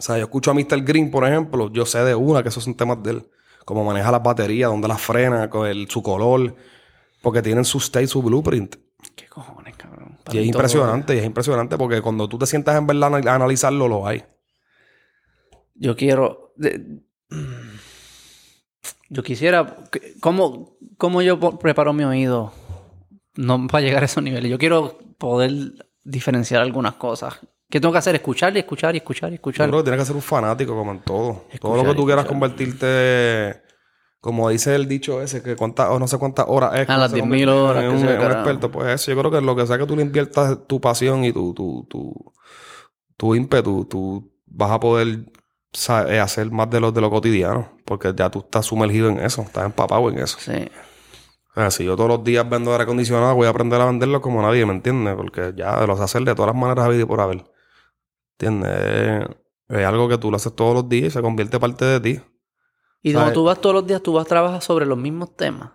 O 0.03 0.05
sea, 0.05 0.17
yo 0.17 0.25
escucho 0.25 0.51
a 0.51 0.53
Mr. 0.53 0.83
Green, 0.83 1.09
por 1.09 1.25
ejemplo, 1.25 1.71
yo 1.71 1.85
sé 1.85 2.03
de 2.03 2.13
una 2.13 2.43
que 2.43 2.49
esos 2.49 2.65
son 2.65 2.75
temas 2.75 3.01
de 3.01 3.11
él. 3.11 3.29
cómo 3.63 3.85
maneja 3.85 4.11
las 4.11 4.21
baterías, 4.21 4.69
dónde 4.69 4.89
las 4.89 4.99
frena, 4.99 5.49
con 5.49 5.65
el, 5.65 5.89
su 5.89 6.03
color, 6.03 6.57
porque 7.21 7.41
tienen 7.41 7.63
su 7.63 7.77
state, 7.77 8.07
su 8.07 8.21
blueprint. 8.21 8.75
¿Qué 9.15 9.27
cojones, 9.27 9.77
cabrón? 9.77 10.17
Y 10.29 10.39
es 10.39 10.45
impresionante, 10.45 11.15
y 11.15 11.19
es 11.19 11.25
impresionante 11.25 11.77
porque 11.77 12.01
cuando 12.01 12.27
tú 12.27 12.37
te 12.37 12.45
sientas 12.45 12.75
en 12.75 12.85
verdad 12.85 13.15
a 13.15 13.35
analizarlo, 13.35 13.87
lo 13.87 14.05
hay. 14.05 14.25
Yo 15.73 15.95
quiero. 15.95 16.53
Yo 19.07 19.23
quisiera. 19.23 19.85
¿Cómo, 20.19 20.75
cómo 20.97 21.21
yo 21.21 21.39
preparo 21.59 21.93
mi 21.93 22.03
oído? 22.03 22.51
No 23.35 23.67
para 23.67 23.85
llegar 23.85 24.03
a 24.03 24.07
esos 24.07 24.21
niveles. 24.21 24.51
Yo 24.51 24.57
quiero 24.57 24.99
poder 25.17 25.87
diferenciar 26.03 26.61
algunas 26.61 26.95
cosas. 26.95 27.39
¿Qué 27.73 27.81
tengo 27.81 27.91
que 27.91 27.97
hacer? 27.97 28.13
Escuchar 28.13 28.55
y 28.55 28.59
escuchar 28.59 28.93
y 28.93 28.99
escuchar 28.99 29.31
y 29.31 29.33
escuchar. 29.33 29.65
Yo 29.65 29.71
creo 29.71 29.79
que 29.81 29.85
tienes 29.85 30.01
que 30.01 30.05
ser 30.05 30.15
un 30.15 30.21
fanático 30.21 30.75
como 30.75 30.91
en 30.91 30.99
todo. 30.99 31.45
todo 31.59 31.75
lo 31.75 31.83
que 31.83 31.95
tú 31.95 32.05
quieras 32.05 32.27
convertirte, 32.27 33.63
como 34.19 34.47
dice 34.49 34.75
el 34.75 34.87
dicho 34.87 35.23
ese, 35.23 35.41
que 35.41 35.55
cuántas, 35.55 35.89
o 35.89 35.97
no 35.97 36.07
sé 36.07 36.19
cuántas 36.19 36.45
horas 36.47 36.75
es. 36.75 36.87
A 36.87 36.97
las 36.97 37.11
10.000 37.11 37.49
horas. 37.49 37.85
un, 37.85 37.95
un 37.95 38.09
experto. 38.09 38.69
Pues 38.69 38.89
eso, 38.93 39.09
yo 39.09 39.17
creo 39.17 39.31
que 39.31 39.41
lo 39.41 39.55
que 39.55 39.65
sea 39.65 39.79
que 39.79 39.87
tú 39.87 39.95
le 39.95 40.03
inviertas 40.03 40.67
tu 40.67 40.79
pasión 40.79 41.23
y 41.23 41.33
tu, 41.33 41.51
tu, 41.55 41.87
tu, 41.89 42.13
tu 43.17 43.33
ímpetu, 43.33 43.85
tú 43.85 44.31
vas 44.45 44.69
a 44.69 44.79
poder 44.79 45.25
eh, 46.09 46.19
hacer 46.19 46.51
más 46.51 46.69
de 46.69 46.79
lo, 46.79 46.91
de 46.91 47.01
lo 47.01 47.09
cotidiano. 47.09 47.71
Porque 47.85 48.13
ya 48.15 48.29
tú 48.29 48.41
estás 48.41 48.67
sumergido 48.67 49.09
en 49.09 49.19
eso, 49.19 49.41
estás 49.41 49.65
empapado 49.65 50.11
en 50.11 50.19
eso. 50.19 50.37
Sí. 50.39 50.69
O 51.55 51.59
sea, 51.59 51.71
si 51.71 51.85
yo 51.85 51.95
todos 51.95 52.09
los 52.09 52.23
días 52.23 52.47
vendo 52.47 52.71
aire 52.71 52.83
acondicionado, 52.83 53.33
voy 53.33 53.47
a 53.47 53.49
aprender 53.49 53.81
a 53.81 53.87
venderlo 53.87 54.21
como 54.21 54.43
nadie, 54.43 54.63
¿me 54.63 54.73
entiendes? 54.73 55.15
Porque 55.15 55.53
ya 55.55 55.87
los 55.87 55.99
hacer 55.99 56.21
de 56.21 56.35
todas 56.35 56.53
las 56.53 56.61
maneras 56.61 56.87
y 56.95 57.05
por 57.05 57.19
haber. 57.19 57.51
¿Entiendes? 58.39 59.27
Es 59.69 59.85
algo 59.85 60.07
que 60.07 60.17
tú 60.17 60.29
lo 60.29 60.37
haces 60.37 60.55
todos 60.55 60.73
los 60.73 60.89
días 60.89 61.07
y 61.07 61.11
se 61.11 61.21
convierte 61.21 61.59
parte 61.59 61.85
de 61.85 61.99
ti. 61.99 62.21
Y 63.01 63.13
cuando 63.13 63.33
tú 63.33 63.43
vas 63.43 63.59
todos 63.59 63.75
los 63.75 63.87
días, 63.87 64.01
tú 64.01 64.13
vas 64.13 64.25
a 64.25 64.29
trabajar 64.29 64.61
sobre 64.61 64.85
los 64.85 64.97
mismos 64.97 65.35
temas. 65.35 65.71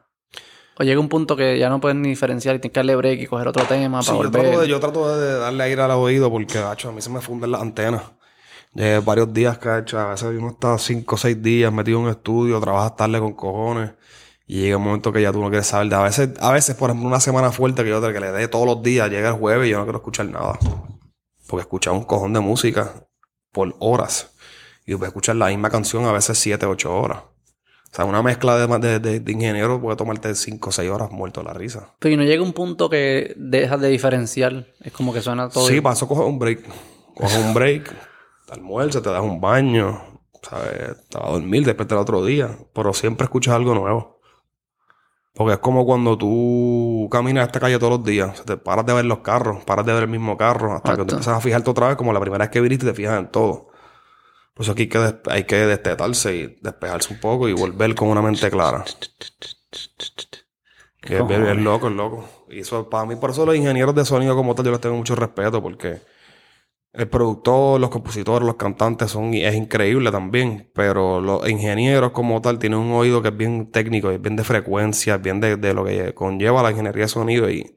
O 0.81 0.85
llega 0.85 1.01
un 1.01 1.09
punto 1.09 1.35
que 1.35 1.59
ya 1.59 1.69
no 1.69 1.81
puedes 1.81 1.99
ni 1.99 2.09
diferenciar 2.09 2.55
y 2.55 2.61
tienes 2.61 2.73
que 2.73 2.79
darle 2.79 2.95
break 2.95 3.21
y 3.21 3.27
coger 3.27 3.49
otro 3.49 3.65
tema 3.65 4.01
para 4.01 4.13
volver. 4.13 4.33
Yo 4.33 4.41
trato, 4.41 4.61
de, 4.61 4.69
yo 4.69 4.81
trato 4.81 5.19
de 5.19 5.39
darle 5.39 5.65
aire 5.65 5.83
al 5.83 5.91
oído 5.91 6.31
porque, 6.31 6.59
a 6.59 6.77
mí 6.93 7.03
se 7.03 7.11
me 7.11 7.21
funden 7.21 7.51
las 7.51 7.61
antenas. 7.61 8.03
De 8.73 9.01
varios 9.01 9.33
días 9.33 9.59
que 9.59 9.77
hecho, 9.79 9.99
a 9.99 10.11
veces 10.11 10.29
uno 10.39 10.51
está 10.51 10.79
cinco 10.79 11.17
o 11.17 11.19
seis 11.19 11.43
días 11.43 11.73
metido 11.73 11.99
en 11.99 12.05
un 12.05 12.11
estudio, 12.11 12.61
trabajas 12.61 12.95
tarde 12.95 13.19
con 13.19 13.33
cojones. 13.33 13.93
Y 14.47 14.61
llega 14.61 14.77
un 14.77 14.85
momento 14.85 15.13
que 15.13 15.21
ya 15.21 15.33
tú 15.33 15.41
no 15.41 15.49
quieres 15.49 15.67
saber 15.67 15.89
de 15.89 15.97
a 15.97 16.03
veces, 16.03 16.31
a 16.41 16.53
veces, 16.53 16.77
por 16.77 16.91
ejemplo, 16.91 17.09
una 17.09 17.21
semana 17.21 17.51
fuerte 17.51 17.83
que 17.83 17.91
yo 17.91 18.01
que 18.01 18.21
le 18.21 18.31
dé 18.31 18.47
todos 18.47 18.65
los 18.65 18.81
días, 18.83 19.11
llega 19.11 19.29
el 19.31 19.35
jueves 19.35 19.67
y 19.67 19.71
yo 19.73 19.79
no 19.79 19.85
quiero 19.85 19.99
escuchar 19.99 20.27
nada. 20.27 20.59
Porque 21.49 21.63
escuchar 21.63 21.95
un 21.95 22.05
cojón 22.05 22.33
de 22.33 22.41
música 22.41 23.09
por 23.53 23.75
horas. 23.81 24.35
Y 24.87 24.95
voy 24.95 25.07
a 25.07 25.09
escuchar 25.09 25.37
la 25.37 25.49
misma 25.49 25.71
canción 25.71 26.05
a 26.05 26.13
veces 26.13 26.39
7, 26.39 26.65
8 26.67 26.95
horas. 26.95 27.19
O 27.91 27.97
sea, 27.97 28.05
una 28.05 28.23
mezcla 28.23 28.57
de, 28.57 28.99
de, 29.01 29.21
de, 29.21 29.33
ingeniero 29.33 29.81
puede 29.81 29.97
tomarte 29.97 30.35
5 30.35 30.69
o 30.69 30.73
6 30.73 30.91
horas 30.91 31.11
muerto 31.11 31.43
la 31.43 31.55
risa. 31.55 31.95
Pero 31.99 32.15
y 32.15 32.17
no 32.19 32.23
llega 32.23 32.43
un 32.43 32.53
punto 32.53 32.91
que 32.91 33.35
dejas 33.37 33.81
de 33.81 33.89
diferenciar. 33.89 34.67
Es 34.81 34.93
como 34.93 35.13
que 35.13 35.23
suena 35.23 35.49
todo. 35.49 35.67
Sí, 35.67 35.81
paso 35.81 36.07
coger 36.07 36.27
un 36.27 36.39
break. 36.39 36.69
Coges 37.15 37.39
un 37.39 37.55
break, 37.55 37.93
te 38.47 38.53
almuerzas, 38.53 39.03
te 39.03 39.11
das 39.11 39.23
un 39.23 39.41
baño, 39.41 40.21
¿sabes? 40.43 41.09
Te 41.09 41.19
vas 41.19 41.29
a 41.29 41.33
dormir, 41.33 41.65
después 41.65 41.91
el 41.91 41.97
otro 41.97 42.25
día. 42.25 42.57
Pero 42.75 42.93
siempre 42.93 43.25
escuchas 43.25 43.55
algo 43.55 43.75
nuevo. 43.75 44.18
Porque 45.39 45.53
es 45.53 45.61
como 45.61 45.87
cuando 45.87 46.19
tú 46.19 47.09
caminas 47.13 47.47
esta 47.47 47.61
calle 47.61 47.79
todos 47.79 47.93
los 47.93 48.05
días, 48.05 48.45
te 48.45 48.57
paras 48.57 48.85
de 48.85 48.93
ver 48.93 49.05
los 49.05 49.21
carros, 49.21 49.63
paras 49.63 49.87
de 49.87 49.93
ver 49.93 50.03
el 50.03 50.09
mismo 50.09 50.37
carro, 50.37 50.75
hasta 50.75 50.97
que 50.97 51.05
te 51.05 51.13
empiezas 51.13 51.29
a 51.29 51.41
fijarte 51.41 51.71
otra 51.71 51.87
vez, 51.87 51.97
como 51.97 52.13
la 52.13 52.19
primera 52.19 52.47
vez 52.47 52.51
que 52.51 52.61
viniste 52.61 52.87
te 52.87 52.93
fijas 52.93 53.21
en 53.21 53.29
todo. 53.29 53.69
Por 54.53 54.65
eso 54.65 54.73
aquí 54.73 54.83
hay 54.83 54.89
que, 54.89 55.15
hay 55.31 55.45
que 55.45 55.55
destetarse 55.55 56.35
y 56.35 56.59
despejarse 56.61 57.15
un 57.15 57.21
poco 57.21 57.49
y 57.49 57.53
volver 57.53 57.95
con 57.95 58.09
una 58.09 58.21
mente 58.21 58.51
clara. 58.51 58.85
Que 61.01 61.19
es, 61.19 61.31
es 61.31 61.57
loco, 61.57 61.87
es 61.87 61.95
loco. 61.95 62.29
Y 62.51 62.59
eso, 62.59 62.91
para 62.91 63.07
mí, 63.07 63.15
por 63.15 63.31
eso 63.31 63.47
los 63.47 63.55
ingenieros 63.55 63.95
de 63.95 64.05
sonido 64.05 64.35
como 64.35 64.57
tal, 64.57 64.65
yo 64.65 64.73
les 64.73 64.81
tengo 64.81 64.97
mucho 64.97 65.15
respeto 65.15 65.63
porque 65.63 66.01
el 66.93 67.09
productor, 67.09 67.81
los 67.81 67.91
compositores, 67.91 68.47
los 68.47 68.57
cantantes 68.57 69.11
son 69.11 69.35
es 69.35 69.55
increíble 69.55 70.11
también, 70.11 70.71
pero 70.75 71.21
los 71.21 71.49
ingenieros 71.49 72.13
como 72.13 72.41
tal 72.41 72.59
tienen 72.59 72.79
un 72.79 72.93
oído 72.93 73.23
que 73.23 73.29
es 73.29 73.37
bien 73.37 73.71
técnico, 73.71 74.11
es 74.11 74.21
bien 74.21 74.37
de 74.37 74.45
frecuencia, 74.45 75.17
es 75.17 75.23
bien 75.23 75.41
de, 75.41 75.75
lo 75.75 75.85
que 75.85 76.15
conlleva 76.15 76.63
la 76.63 76.71
ingeniería 76.71 77.05
de 77.05 77.09
sonido 77.09 77.51
y 77.51 77.77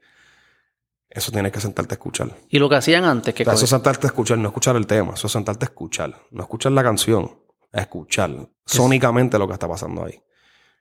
eso 1.10 1.30
tienes 1.30 1.52
que 1.52 1.60
sentarte 1.60 1.94
a 1.94 1.96
escuchar. 1.96 2.30
¿Y 2.48 2.58
lo 2.58 2.70
que 2.70 2.76
hacían 2.76 3.04
antes? 3.04 3.34
que 3.34 3.42
Eso 3.42 3.64
es 3.64 3.70
sentarte 3.70 4.06
a 4.06 4.08
escuchar, 4.08 4.38
no 4.38 4.48
escuchar 4.48 4.76
el 4.76 4.86
tema, 4.86 5.12
eso 5.14 5.26
es 5.26 5.32
sentarte 5.32 5.66
a 5.66 5.68
escuchar, 5.68 6.16
no 6.30 6.42
escuchar 6.42 6.72
la 6.72 6.82
canción, 6.82 7.38
a 7.72 7.80
escuchar 7.80 8.48
sónicamente 8.64 9.38
lo 9.38 9.46
que 9.46 9.52
está 9.52 9.68
pasando 9.68 10.04
ahí. 10.04 10.22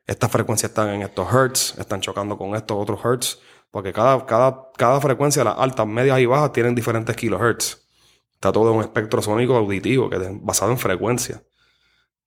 Estas 0.08 0.32
frecuencias 0.32 0.72
están 0.72 0.90
en 0.90 1.02
estos 1.04 1.32
hertz, 1.32 1.78
están 1.78 2.00
chocando 2.02 2.38
con 2.38 2.56
estos 2.56 2.78
otros 2.78 3.00
hertz, 3.04 3.40
porque 3.70 3.94
cada, 3.94 4.26
cada, 4.26 4.72
cada 4.76 5.00
frecuencia, 5.00 5.44
las 5.44 5.58
altas, 5.58 5.86
medias 5.86 6.20
y 6.20 6.26
bajas, 6.26 6.52
tienen 6.52 6.76
diferentes 6.76 7.16
kilohertz. 7.16 7.81
Está 8.42 8.52
todo 8.52 8.74
un 8.74 8.82
espectro 8.82 9.22
sónico 9.22 9.56
auditivo 9.56 10.10
que 10.10 10.16
es 10.16 10.24
basado 10.42 10.72
en 10.72 10.80
frecuencia. 10.80 11.44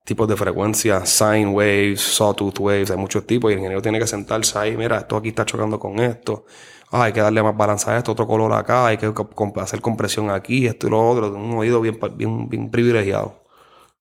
Tipos 0.04 0.28
de 0.28 0.36
frecuencia, 0.36 1.04
sine 1.04 1.48
waves, 1.48 2.00
sawtooth 2.02 2.60
waves, 2.60 2.92
hay 2.92 2.96
muchos 2.96 3.26
tipos 3.26 3.50
y 3.50 3.54
el 3.54 3.58
ingeniero 3.58 3.82
tiene 3.82 3.98
que 3.98 4.06
sentarse 4.06 4.56
ahí, 4.56 4.76
mira, 4.76 4.98
esto 4.98 5.16
aquí 5.16 5.30
está 5.30 5.44
chocando 5.44 5.80
con 5.80 5.98
esto. 5.98 6.44
Ah, 6.92 7.02
hay 7.04 7.12
que 7.12 7.20
darle 7.20 7.42
más 7.42 7.56
balance 7.56 7.90
a 7.90 7.98
esto, 7.98 8.12
otro 8.12 8.28
color 8.28 8.52
acá, 8.52 8.86
hay 8.86 8.96
que 8.96 9.12
hacer 9.56 9.80
compresión 9.80 10.30
aquí, 10.30 10.68
esto 10.68 10.86
y 10.86 10.90
lo 10.90 11.04
otro, 11.04 11.34
un 11.34 11.56
oído 11.56 11.80
bien, 11.80 11.98
bien, 12.16 12.70
privilegiado. 12.70 13.42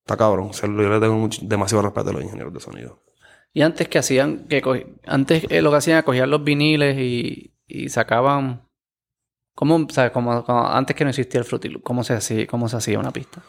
Está 0.02 0.16
cabrón. 0.16 0.52
Yo 0.52 0.68
le 0.68 1.00
tengo 1.00 1.28
demasiado 1.42 1.82
respeto 1.82 2.12
a 2.12 2.14
los 2.14 2.22
ingenieros 2.22 2.54
de 2.54 2.60
sonido. 2.60 3.02
Y 3.54 3.64
antes 3.64 3.88
que 3.88 3.98
hacían, 3.98 4.46
que 4.48 4.62
antes 5.08 5.48
eh, 5.50 5.64
lo 5.64 5.72
que 5.72 5.78
hacían 5.78 5.98
era 5.98 6.06
coger 6.06 6.28
los 6.28 6.44
viniles 6.44 6.96
y, 6.96 7.56
y 7.66 7.90
sacaban 7.90 8.68
¿Cómo, 9.56 9.88
como, 10.12 10.46
antes 10.68 10.96
que 10.96 11.04
no 11.04 11.12
existía 11.12 11.40
el 11.40 11.46
Fruity 11.46 11.80
¿cómo 11.82 12.04
se 12.04 12.14
hacía, 12.14 12.48
cómo 12.48 12.68
se 12.68 12.78
hacía 12.78 13.00
una 13.00 13.12
pista? 13.12 13.42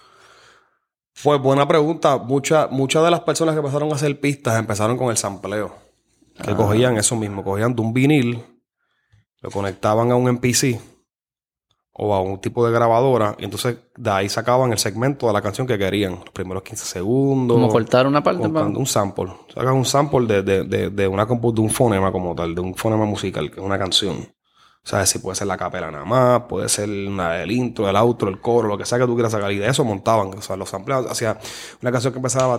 Pues 1.23 1.41
buena 1.41 1.67
pregunta. 1.67 2.19
Muchas 2.19 2.71
muchas 2.71 3.05
de 3.05 3.11
las 3.11 3.21
personas 3.21 3.55
que 3.55 3.61
empezaron 3.61 3.91
a 3.91 3.95
hacer 3.95 4.19
pistas 4.21 4.59
empezaron 4.59 4.97
con 4.97 5.11
el 5.11 5.17
sampleo. 5.17 5.75
Que 6.43 6.51
ah. 6.51 6.57
cogían 6.57 6.97
eso 6.97 7.17
mismo, 7.17 7.45
cogían 7.45 7.75
de 7.75 7.83
un 7.83 7.93
vinil, 7.93 8.45
lo 9.41 9.51
conectaban 9.51 10.11
a 10.11 10.17
un 10.17 10.29
MPC 10.33 10.81
o 11.93 12.13
a 12.13 12.21
un 12.21 12.41
tipo 12.41 12.67
de 12.67 12.73
grabadora 12.73 13.37
y 13.39 13.45
entonces 13.45 13.77
de 13.97 14.11
ahí 14.11 14.29
sacaban 14.29 14.73
el 14.73 14.79
segmento 14.79 15.29
de 15.29 15.33
la 15.33 15.41
canción 15.41 15.65
que 15.65 15.79
querían, 15.79 16.17
los 16.25 16.31
primeros 16.31 16.65
15 16.65 16.85
segundos. 16.85 17.55
Como 17.55 17.69
cortar 17.69 18.07
una 18.09 18.23
parte. 18.23 18.47
Un 18.49 18.87
sample. 18.87 19.33
Sacan 19.55 19.75
un 19.75 19.85
sample 19.85 20.27
de, 20.27 20.43
de, 20.43 20.65
de, 20.65 20.91
de, 20.91 21.09
una, 21.09 21.25
de 21.25 21.61
un 21.61 21.71
fonema 21.71 22.11
como 22.11 22.35
tal, 22.35 22.55
de 22.55 22.61
un 22.61 22.75
fonema 22.75 23.05
musical, 23.05 23.49
que 23.49 23.61
es 23.61 23.65
una 23.65 23.79
canción. 23.79 24.27
O 24.85 24.87
sea, 24.87 25.07
si 25.07 25.19
puede 25.19 25.35
ser 25.35 25.47
la 25.47 25.57
capela 25.57 25.91
nada 25.91 26.05
más, 26.05 26.43
puede 26.43 26.69
ser 26.69 26.91
una, 26.91 27.43
el 27.43 27.51
intro, 27.51 27.89
el 27.89 27.97
outro, 27.97 28.29
el 28.29 28.39
coro, 28.39 28.69
lo 28.69 28.77
que 28.77 28.85
sea 28.85 28.99
que 28.99 29.07
tú 29.07 29.15
quieras 29.15 29.33
sacar. 29.33 29.51
Y 29.51 29.57
de 29.57 29.67
eso 29.67 29.83
montaban. 29.83 30.29
O 30.37 30.43
sea, 30.43 30.57
los 30.57 30.75
ampliados. 30.75 31.11
Hacía 31.11 31.39
una 31.81 31.91
canción 31.91 32.13
que 32.13 32.19
empezaba. 32.19 32.57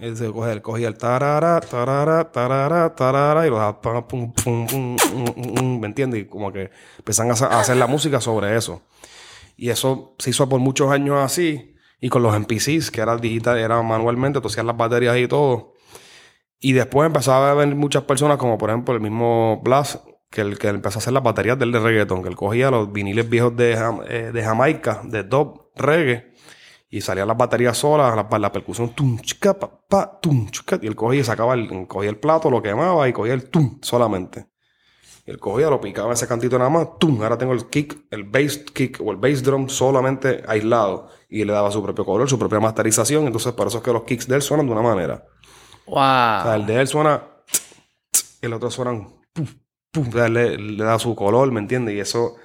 Y 0.00 0.16
se 0.16 0.32
cogía 0.32 0.52
el, 0.54 0.62
cogía 0.62 0.88
el 0.88 0.96
tarara, 0.96 1.60
tarara, 1.60 2.32
tarara, 2.32 2.94
tarara, 2.94 3.46
y 3.46 3.50
lo 3.50 3.58
daba 3.58 3.82
pum, 3.82 4.32
pum, 4.32 4.66
pum, 4.66 4.96
pum, 4.96 5.80
¿Me 5.80 5.86
entiendes? 5.86 6.22
Y 6.22 6.24
como 6.24 6.50
que 6.50 6.70
empezaban 6.96 7.32
a, 7.32 7.60
hacer 7.60 7.76
la 7.76 7.86
música 7.86 8.18
sobre 8.22 8.56
eso. 8.56 8.80
Y 9.58 9.68
eso 9.68 10.14
se 10.18 10.30
hizo 10.30 10.48
por 10.48 10.58
muchos 10.58 10.90
años 10.90 11.18
así. 11.22 11.74
Y 12.00 12.08
con 12.08 12.22
los 12.22 12.34
NPCs, 12.34 12.90
que 12.90 13.02
era 13.02 13.18
digital, 13.18 13.58
era 13.58 13.82
manualmente, 13.82 14.40
tú 14.40 14.48
hacías 14.48 14.64
las 14.64 14.76
baterías 14.76 15.18
y 15.18 15.28
todo. 15.28 15.74
Y 16.58 16.72
después 16.72 17.06
empezaba 17.06 17.50
a 17.50 17.54
ver 17.54 17.74
muchas 17.74 18.04
personas, 18.04 18.38
como 18.38 18.56
por 18.56 18.70
ejemplo 18.70 18.94
el 18.94 19.02
mismo 19.02 19.60
Blas, 19.62 20.00
que 20.30 20.40
el 20.42 20.58
que 20.58 20.68
empezó 20.68 20.98
a 20.98 21.00
hacer 21.00 21.12
las 21.12 21.22
baterías 21.22 21.58
del 21.58 21.72
de 21.72 21.80
reggaeton, 21.80 22.22
que 22.22 22.28
él 22.28 22.36
cogía 22.36 22.70
los 22.70 22.92
viniles 22.92 23.28
viejos 23.28 23.56
de, 23.56 23.72
eh, 24.08 24.30
de 24.32 24.42
Jamaica, 24.42 25.02
de 25.04 25.24
dub, 25.24 25.70
reggae, 25.74 26.32
y 26.88 27.00
salían 27.00 27.28
las 27.28 27.36
baterías 27.36 27.76
solas, 27.76 28.14
la, 28.14 28.38
la 28.38 28.52
percusión, 28.52 28.90
tum, 28.90 29.18
chica, 29.20 29.58
pa, 29.58 29.70
pa, 29.88 30.20
tum, 30.20 30.48
chica, 30.50 30.78
y 30.80 30.86
él 30.86 30.94
cogía 30.94 31.20
y 31.20 31.24
sacaba 31.24 31.54
el, 31.54 31.86
cogía 31.88 32.10
el 32.10 32.18
plato, 32.18 32.48
lo 32.48 32.62
quemaba 32.62 33.08
y 33.08 33.12
cogía 33.12 33.34
el 33.34 33.50
tum 33.50 33.78
solamente. 33.82 34.46
Y 35.26 35.32
él 35.32 35.38
cogía, 35.38 35.68
lo 35.68 35.80
picaba 35.80 36.12
ese 36.12 36.28
cantito 36.28 36.56
nada 36.58 36.70
más, 36.70 36.98
tum, 36.98 37.20
ahora 37.22 37.36
tengo 37.36 37.52
el 37.52 37.66
kick, 37.68 38.06
el 38.10 38.24
bass 38.24 38.58
kick 38.72 39.00
o 39.04 39.10
el 39.10 39.16
bass 39.16 39.42
drum 39.42 39.68
solamente 39.68 40.42
aislado. 40.46 41.08
Y 41.28 41.44
le 41.44 41.52
daba 41.52 41.72
su 41.72 41.82
propio 41.82 42.04
color, 42.04 42.28
su 42.28 42.38
propia 42.38 42.60
masterización, 42.60 43.26
entonces 43.26 43.52
por 43.52 43.66
eso 43.66 43.78
es 43.78 43.84
que 43.84 43.92
los 43.92 44.04
kicks 44.04 44.28
de 44.28 44.36
él 44.36 44.42
suenan 44.42 44.66
de 44.66 44.72
una 44.72 44.82
manera. 44.82 45.24
Wow. 45.86 45.96
O 45.96 46.42
sea, 46.42 46.54
el 46.54 46.66
de 46.66 46.80
él 46.80 46.86
suena, 46.86 47.22
y 48.40 48.46
el 48.46 48.52
otro 48.52 48.70
suena 48.70 48.92
le, 49.92 50.76
da 50.76 50.98
su 50.98 51.14
color, 51.14 51.50
¿me 51.50 51.60
entiendes? 51.60 51.94
Y 51.94 52.00
eso 52.00 52.36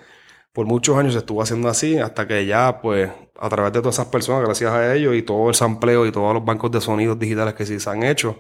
por 0.54 0.66
muchos 0.66 0.98
años 0.98 1.14
se 1.14 1.20
estuvo 1.20 1.42
haciendo 1.42 1.68
así 1.68 1.98
hasta 1.98 2.28
que 2.28 2.46
ya, 2.46 2.80
pues, 2.82 3.12
a 3.38 3.50
través 3.50 3.74
de 3.74 3.80
todas 3.80 3.96
esas 3.96 4.08
personas, 4.08 4.44
gracias 4.44 4.72
a 4.72 4.96
ellos 4.96 5.14
y 5.16 5.22
todo 5.22 5.50
el 5.50 5.56
sampleo 5.56 6.06
y 6.06 6.12
todos 6.12 6.34
los 6.34 6.46
bancos 6.46 6.72
de 6.72 6.80
sonidos 6.80 7.20
digitales 7.20 7.54
que 7.54 7.66
sí 7.66 7.78
se 7.80 7.90
han 7.90 8.04
hecho, 8.04 8.40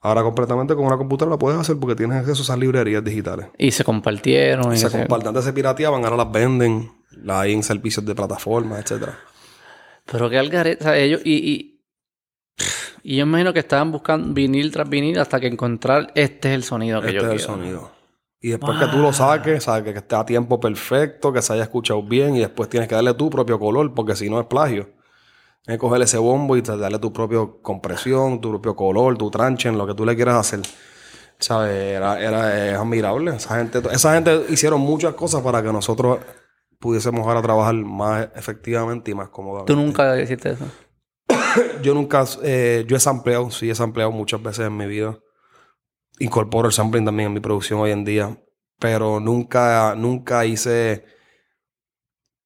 ahora 0.00 0.22
completamente 0.22 0.74
con 0.74 0.84
una 0.86 0.96
computadora 0.96 1.34
lo 1.34 1.38
puedes 1.38 1.60
hacer 1.60 1.76
porque 1.78 1.94
tienes 1.94 2.18
acceso 2.18 2.42
a 2.42 2.44
esas 2.44 2.58
librerías 2.58 3.04
digitales. 3.04 3.46
Y 3.58 3.70
se 3.70 3.84
compartieron. 3.84 4.72
Y 4.72 4.76
se, 4.76 4.90
compartían, 4.90 5.28
antes 5.28 5.44
se 5.44 5.52
pirateaban, 5.52 6.04
ahora 6.04 6.16
las 6.16 6.32
venden, 6.32 6.90
las 7.12 7.38
hay 7.38 7.52
en 7.52 7.62
servicios 7.62 8.04
de 8.04 8.14
plataformas, 8.14 8.80
etcétera. 8.80 9.16
Pero 10.04 10.28
que 10.28 10.38
algareta, 10.38 10.96
ellos, 10.96 11.20
y, 11.24 11.34
y, 11.34 11.80
Y 13.04 13.16
yo 13.16 13.22
imagino 13.22 13.52
que 13.52 13.60
estaban 13.60 13.92
buscando 13.92 14.34
vinil 14.34 14.72
tras 14.72 14.88
vinil 14.88 15.18
hasta 15.20 15.38
que 15.38 15.46
encontrar 15.46 16.10
este 16.16 16.48
es 16.48 16.54
el 16.56 16.64
sonido 16.64 17.00
que 17.00 17.08
este 17.08 17.20
yo 17.20 17.26
es 17.26 17.32
el 17.32 17.38
sonido. 17.40 17.95
Y 18.40 18.50
después 18.50 18.78
que 18.78 18.86
tú 18.86 18.98
lo 18.98 19.12
saques, 19.12 19.64
sabes 19.64 19.92
que 19.92 19.98
esté 19.98 20.14
a 20.14 20.24
tiempo 20.24 20.60
perfecto, 20.60 21.32
que 21.32 21.42
se 21.42 21.52
haya 21.54 21.62
escuchado 21.62 22.02
bien 22.02 22.36
y 22.36 22.40
después 22.40 22.68
tienes 22.68 22.88
que 22.88 22.94
darle 22.94 23.14
tu 23.14 23.30
propio 23.30 23.58
color 23.58 23.94
porque 23.94 24.14
si 24.14 24.28
no 24.28 24.38
es 24.40 24.46
plagio. 24.46 24.88
Tienes 25.64 25.78
que 25.78 25.78
coger 25.78 26.02
ese 26.02 26.18
bombo 26.18 26.56
y 26.56 26.60
darle 26.60 26.98
tu 26.98 27.12
propio 27.12 27.60
compresión, 27.60 28.40
tu 28.40 28.50
propio 28.50 28.76
color, 28.76 29.16
tu 29.18 29.30
tranchen, 29.30 29.76
lo 29.76 29.86
que 29.86 29.94
tú 29.94 30.04
le 30.04 30.14
quieras 30.14 30.36
hacer. 30.36 30.60
¿Sabes? 31.38 31.74
Era, 31.74 32.20
era 32.20 32.70
es 32.70 32.78
admirable. 32.78 33.34
Esa 33.34 33.56
gente, 33.56 33.82
esa 33.90 34.14
gente 34.14 34.44
hicieron 34.48 34.80
muchas 34.80 35.14
cosas 35.14 35.42
para 35.42 35.62
que 35.62 35.72
nosotros 35.72 36.18
pudiésemos 36.78 37.26
ahora 37.26 37.42
trabajar 37.42 37.74
más 37.74 38.28
efectivamente 38.36 39.10
y 39.10 39.14
más 39.14 39.28
cómodamente. 39.30 39.72
Tú 39.72 39.78
nunca 39.78 40.20
hiciste 40.20 40.50
eso. 40.50 40.64
Yo 41.82 41.94
nunca, 41.94 42.24
eh, 42.42 42.84
yo 42.86 42.96
he 42.96 43.00
sampleado, 43.00 43.50
sí 43.50 43.70
he 43.70 43.74
sampleado 43.74 44.12
muchas 44.12 44.42
veces 44.42 44.66
en 44.66 44.76
mi 44.76 44.86
vida. 44.86 45.18
Incorporo 46.18 46.68
el 46.68 46.72
sampling 46.72 47.04
también 47.04 47.28
en 47.28 47.34
mi 47.34 47.40
producción 47.40 47.80
hoy 47.80 47.90
en 47.90 48.04
día. 48.04 48.38
Pero 48.78 49.20
nunca, 49.20 49.94
nunca 49.96 50.44
hice, 50.44 51.04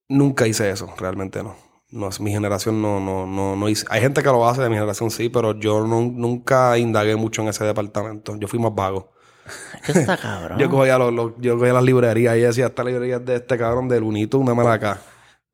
nunca 0.08 0.46
hice 0.46 0.70
eso, 0.70 0.92
realmente 0.98 1.42
no. 1.42 1.56
No 1.90 2.08
mi 2.20 2.30
generación, 2.30 2.80
no, 2.80 3.00
no, 3.00 3.26
no, 3.26 3.56
no 3.56 3.68
hice. 3.68 3.84
Hay 3.90 4.00
gente 4.00 4.22
que 4.22 4.28
lo 4.28 4.48
hace 4.48 4.62
de 4.62 4.68
mi 4.68 4.76
generación, 4.76 5.10
sí, 5.10 5.28
pero 5.28 5.58
yo 5.58 5.84
no- 5.86 6.02
nunca 6.02 6.78
indagué 6.78 7.16
mucho 7.16 7.42
en 7.42 7.48
ese 7.48 7.64
departamento. 7.64 8.36
Yo 8.36 8.46
fui 8.46 8.60
más 8.60 8.72
vago. 8.74 9.10
Eso 9.88 9.98
está 9.98 10.16
cabrón. 10.16 10.58
Yo 10.60 10.70
cogía, 10.70 10.96
los, 10.98 11.12
los- 11.12 11.32
yo 11.38 11.58
cogía 11.58 11.72
las 11.72 11.82
librerías 11.82 12.36
y 12.36 12.40
decía, 12.40 12.66
esta 12.66 12.84
librería 12.84 13.16
es 13.16 13.24
de 13.24 13.36
este 13.36 13.58
cabrón 13.58 13.88
de 13.88 13.98
Lunito, 13.98 14.38
una 14.38 14.72
acá. 14.72 15.00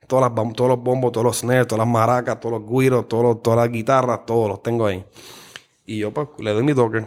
Todas 0.06 0.30
las, 0.30 0.52
todos 0.54 0.68
los 0.68 0.78
bombos, 0.82 1.10
todos 1.12 1.24
los 1.24 1.38
snares, 1.38 1.66
todas 1.66 1.86
las 1.86 1.92
maracas, 1.92 2.38
todos 2.38 2.60
los 2.60 2.70
guiros, 2.70 3.08
todos 3.08 3.22
los- 3.24 3.42
todas 3.42 3.58
las 3.60 3.70
guitarras, 3.72 4.26
todos 4.26 4.48
los 4.50 4.62
tengo 4.62 4.84
ahí. 4.84 5.06
Y 5.86 5.98
yo 6.00 6.12
pues 6.12 6.28
le 6.38 6.52
doy 6.52 6.62
mi 6.64 6.74
toque. 6.74 7.06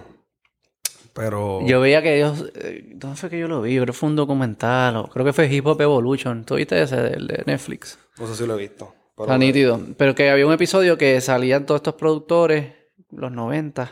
Pero... 1.20 1.60
Yo 1.66 1.82
veía 1.82 2.02
que 2.02 2.16
ellos... 2.16 2.46
eh, 2.56 2.94
¿Dónde 2.96 3.18
fue 3.18 3.30
que 3.30 3.38
yo 3.38 3.50
lo 3.50 3.62
vi? 3.62 3.74
Creo 3.76 3.88
que 3.88 3.94
fue 3.94 4.08
un 4.08 4.16
documental. 4.16 4.96
o 4.96 5.08
creo 5.10 5.26
que 5.26 5.34
fue 5.34 5.54
Hip 5.54 5.68
Hop 5.68 5.82
Evolution. 5.82 6.46
¿Tú 6.46 6.56
viste 6.56 6.82
ese 6.82 6.96
del 6.96 7.28
de 7.28 7.44
Netflix? 7.46 8.00
No 8.18 8.26
sé 8.26 8.36
si 8.36 8.48
lo 8.48 8.56
he 8.56 8.62
visto. 8.62 8.94
Pero, 9.18 9.26
Está 9.26 9.38
nítido. 9.38 9.82
Pero 9.98 10.16
que 10.16 10.30
había 10.30 10.48
un 10.48 10.54
episodio 10.54 10.98
que 10.98 11.20
salían 11.20 11.66
todos 11.66 11.80
estos 11.80 11.96
productores, 11.96 12.74
los 13.12 13.34
90, 13.34 13.92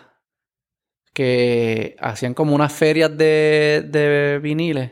que 1.13 1.95
hacían 1.99 2.33
como 2.33 2.55
unas 2.55 2.71
ferias 2.71 3.15
de, 3.17 3.83
de 3.89 4.39
viniles 4.41 4.91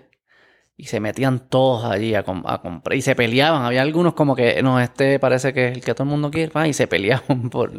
y 0.77 0.87
se 0.87 0.99
metían 0.99 1.47
todos 1.47 1.85
allí 1.85 2.15
a, 2.15 2.23
com- 2.23 2.43
a 2.45 2.61
comprar 2.61 2.97
y 2.97 3.01
se 3.01 3.15
peleaban. 3.15 3.63
Había 3.63 3.81
algunos 3.81 4.13
como 4.13 4.35
que, 4.35 4.61
no, 4.61 4.79
este 4.81 5.19
parece 5.19 5.53
que 5.53 5.67
es 5.69 5.77
el 5.77 5.83
que 5.83 5.93
todo 5.93 6.03
el 6.03 6.09
mundo 6.09 6.31
quiere, 6.31 6.51
y 6.67 6.73
se 6.73 6.87
peleaban 6.87 7.49
por... 7.49 7.71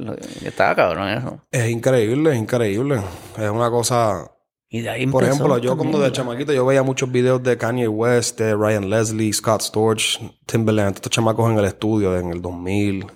Estaba 0.42 0.74
cabrón 0.74 1.08
eso. 1.10 1.42
Es 1.50 1.68
increíble, 1.68 2.30
es 2.32 2.38
increíble. 2.38 3.00
Es 3.38 3.50
una 3.50 3.68
cosa... 3.70 4.30
Y 4.68 4.80
de 4.80 4.90
ahí 4.90 5.06
Por 5.06 5.22
ejemplo, 5.22 5.58
yo 5.58 5.76
cuando 5.76 6.00
de 6.00 6.10
chamaquito 6.10 6.52
yo 6.52 6.66
veía 6.66 6.82
muchos 6.82 7.10
videos 7.10 7.42
de 7.42 7.56
Kanye 7.56 7.86
West, 7.86 8.38
de 8.40 8.54
Ryan 8.54 8.90
Leslie, 8.90 9.32
Scott 9.32 9.62
Storch, 9.62 10.20
Timberland, 10.44 10.96
estos 10.96 11.12
chamacos 11.12 11.50
en 11.50 11.58
el 11.58 11.64
estudio 11.64 12.18
en 12.18 12.30
el 12.30 12.42
2000, 12.42 13.06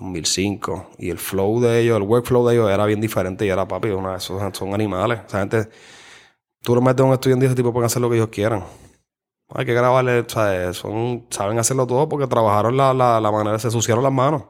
2005. 0.00 0.90
Y 0.98 1.10
el 1.10 1.18
flow 1.18 1.60
de 1.60 1.80
ellos, 1.80 1.96
el 1.96 2.02
workflow 2.02 2.48
de 2.48 2.54
ellos 2.54 2.70
era 2.70 2.84
bien 2.86 3.00
diferente 3.00 3.46
y 3.46 3.48
era 3.48 3.68
papi, 3.68 3.90
una, 3.90 4.16
esos 4.16 4.42
son 4.56 4.74
animales. 4.74 5.20
Esa 5.26 5.38
gente, 5.38 5.68
tú 6.62 6.74
lo 6.74 6.80
metes 6.80 7.00
a 7.00 7.04
un 7.04 7.12
estudiante 7.12 7.44
y 7.44 7.46
ese 7.46 7.54
tipo 7.54 7.72
pueden 7.72 7.86
hacer 7.86 8.02
lo 8.02 8.10
que 8.10 8.16
ellos 8.16 8.28
quieran. 8.28 8.64
Hay 9.54 9.64
que 9.64 9.74
grabarle, 9.74 10.20
o 10.20 10.28
sea, 10.28 10.72
son, 10.72 11.26
saben 11.30 11.58
hacerlo 11.58 11.86
todo 11.86 12.08
porque 12.08 12.26
trabajaron 12.26 12.76
la, 12.76 12.92
la, 12.92 13.20
la 13.20 13.30
manera, 13.30 13.58
se 13.58 13.70
suciaron 13.70 14.02
las 14.02 14.12
manos. 14.12 14.44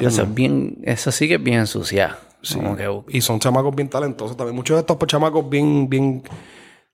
Eso, 0.00 0.22
es 0.22 0.34
bien, 0.34 0.78
eso 0.82 1.12
sí 1.12 1.28
que 1.28 1.34
es 1.34 1.42
bien 1.42 1.60
ensuciado. 1.60 2.16
Sí. 2.44 2.58
Que, 2.58 3.02
Y 3.08 3.20
son 3.20 3.40
chamacos 3.40 3.74
bien 3.74 3.88
talentosos 3.88 4.36
también. 4.36 4.54
Muchos 4.54 4.76
de 4.76 4.80
estos 4.80 4.96
pues, 4.96 5.10
chamacos 5.10 5.48
bien, 5.48 5.88
bien 5.88 6.22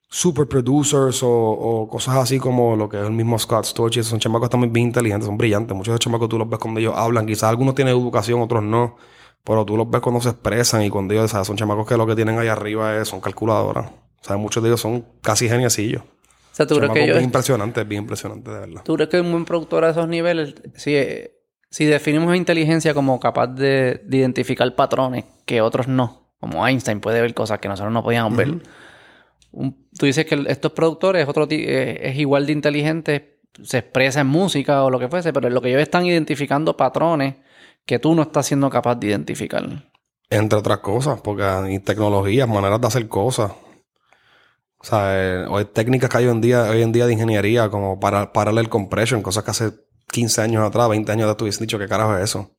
super 0.09 0.47
producers 0.47 1.23
o, 1.23 1.29
o 1.29 1.87
cosas 1.87 2.15
así 2.15 2.39
como 2.39 2.75
lo 2.75 2.89
que 2.89 2.97
es 2.97 3.03
el 3.03 3.11
mismo 3.11 3.37
Scott 3.37 3.65
Storch. 3.65 4.01
Son 4.03 4.19
chamacos 4.19 4.49
también 4.49 4.73
bien 4.73 4.87
inteligentes, 4.87 5.25
son 5.27 5.37
brillantes. 5.37 5.75
Muchos 5.75 5.91
de 5.91 5.95
estos 5.95 6.05
chamacos 6.05 6.29
tú 6.29 6.37
los 6.37 6.49
ves 6.49 6.59
cuando 6.59 6.79
ellos 6.79 6.93
hablan. 6.95 7.25
Quizás 7.25 7.43
algunos 7.43 7.75
tienen 7.75 7.93
educación, 7.93 8.41
otros 8.41 8.63
no. 8.63 8.95
Pero 9.43 9.65
tú 9.65 9.75
los 9.75 9.89
ves 9.89 10.01
cuando 10.01 10.21
se 10.21 10.29
expresan 10.29 10.83
y 10.83 10.89
cuando 10.89 11.13
ellos, 11.13 11.25
o 11.25 11.27
sea, 11.27 11.43
son 11.43 11.55
chamacos 11.55 11.87
que 11.87 11.97
lo 11.97 12.05
que 12.05 12.15
tienen 12.15 12.37
ahí 12.37 12.47
arriba 12.47 12.97
es, 12.97 13.07
son 13.07 13.21
calculadoras. 13.21 13.89
O 13.89 14.23
sea, 14.23 14.37
muchos 14.37 14.61
de 14.61 14.69
ellos 14.69 14.81
son 14.81 15.05
casi 15.21 15.49
geniecillos. 15.49 16.03
o 16.03 16.55
sea, 16.55 16.67
¿tú 16.67 16.75
crees 16.75 16.91
que 16.91 17.03
ellos 17.03 17.15
bien 17.15 17.25
impresionantes, 17.25 17.87
bien 17.87 18.03
impresionantes, 18.03 18.53
de 18.53 18.59
verdad. 18.59 18.81
¿Tú 18.83 18.95
crees 18.95 19.09
que 19.09 19.19
un 19.19 19.31
buen 19.31 19.45
productor 19.45 19.83
a 19.83 19.89
esos 19.89 20.07
niveles, 20.07 20.53
si, 20.75 20.95
eh, 20.95 21.40
si 21.71 21.85
definimos 21.85 22.35
inteligencia 22.35 22.93
como 22.93 23.19
capaz 23.19 23.47
de, 23.47 24.01
de 24.05 24.17
identificar 24.17 24.75
patrones 24.75 25.25
que 25.45 25.61
otros 25.61 25.87
no, 25.87 26.29
como 26.39 26.67
Einstein 26.67 26.99
puede 26.99 27.21
ver 27.21 27.33
cosas 27.33 27.59
que 27.59 27.67
nosotros 27.69 27.91
no 27.91 28.03
podíamos 28.03 28.35
ver, 28.37 28.59
un- 29.51 29.87
tú 29.97 30.05
dices 30.05 30.25
que 30.25 30.43
estos 30.47 30.73
productores 30.73 31.27
otro 31.27 31.47
eh, 31.49 31.99
es 32.03 32.17
igual 32.17 32.45
de 32.45 32.53
inteligente, 32.53 33.39
se 33.63 33.79
expresa 33.79 34.21
en 34.21 34.27
música 34.27 34.83
o 34.83 34.89
lo 34.89 34.99
que 34.99 35.07
fuese, 35.07 35.33
pero 35.33 35.49
lo 35.49 35.61
que 35.61 35.69
ellos 35.69 35.81
están 35.81 36.05
identificando 36.05 36.77
patrones 36.77 37.35
que 37.85 37.99
tú 37.99 38.13
no 38.15 38.21
estás 38.21 38.45
siendo 38.45 38.69
capaz 38.69 38.95
de 38.95 39.07
identificar. 39.07 39.63
Entre 40.29 40.57
otras 40.59 40.77
cosas, 40.79 41.19
porque 41.21 41.43
hay 41.43 41.79
tecnologías, 41.79 42.47
maneras 42.47 42.79
de 42.79 42.87
hacer 42.87 43.07
cosas. 43.07 43.51
O 44.77 44.83
sea, 44.83 45.11
eh, 45.13 45.45
o 45.47 45.57
hay 45.57 45.65
técnicas 45.65 46.09
que 46.09 46.17
hay 46.17 46.25
hoy 46.25 46.31
en 46.31 46.41
día, 46.41 46.63
hoy 46.63 46.81
en 46.81 46.91
día 46.91 47.05
de 47.05 47.13
ingeniería, 47.13 47.69
como 47.69 47.99
para 47.99 48.31
parallel 48.33 48.69
compression, 48.69 49.21
cosas 49.21 49.43
que 49.43 49.51
hace 49.51 49.71
15 50.11 50.41
años 50.41 50.67
atrás, 50.67 50.89
20 50.89 51.11
años 51.11 51.23
atrás 51.25 51.37
tú 51.37 51.43
hubiesen 51.45 51.65
dicho 51.65 51.79
qué 51.79 51.87
carajo 51.87 52.15
es 52.17 52.23
eso. 52.23 52.51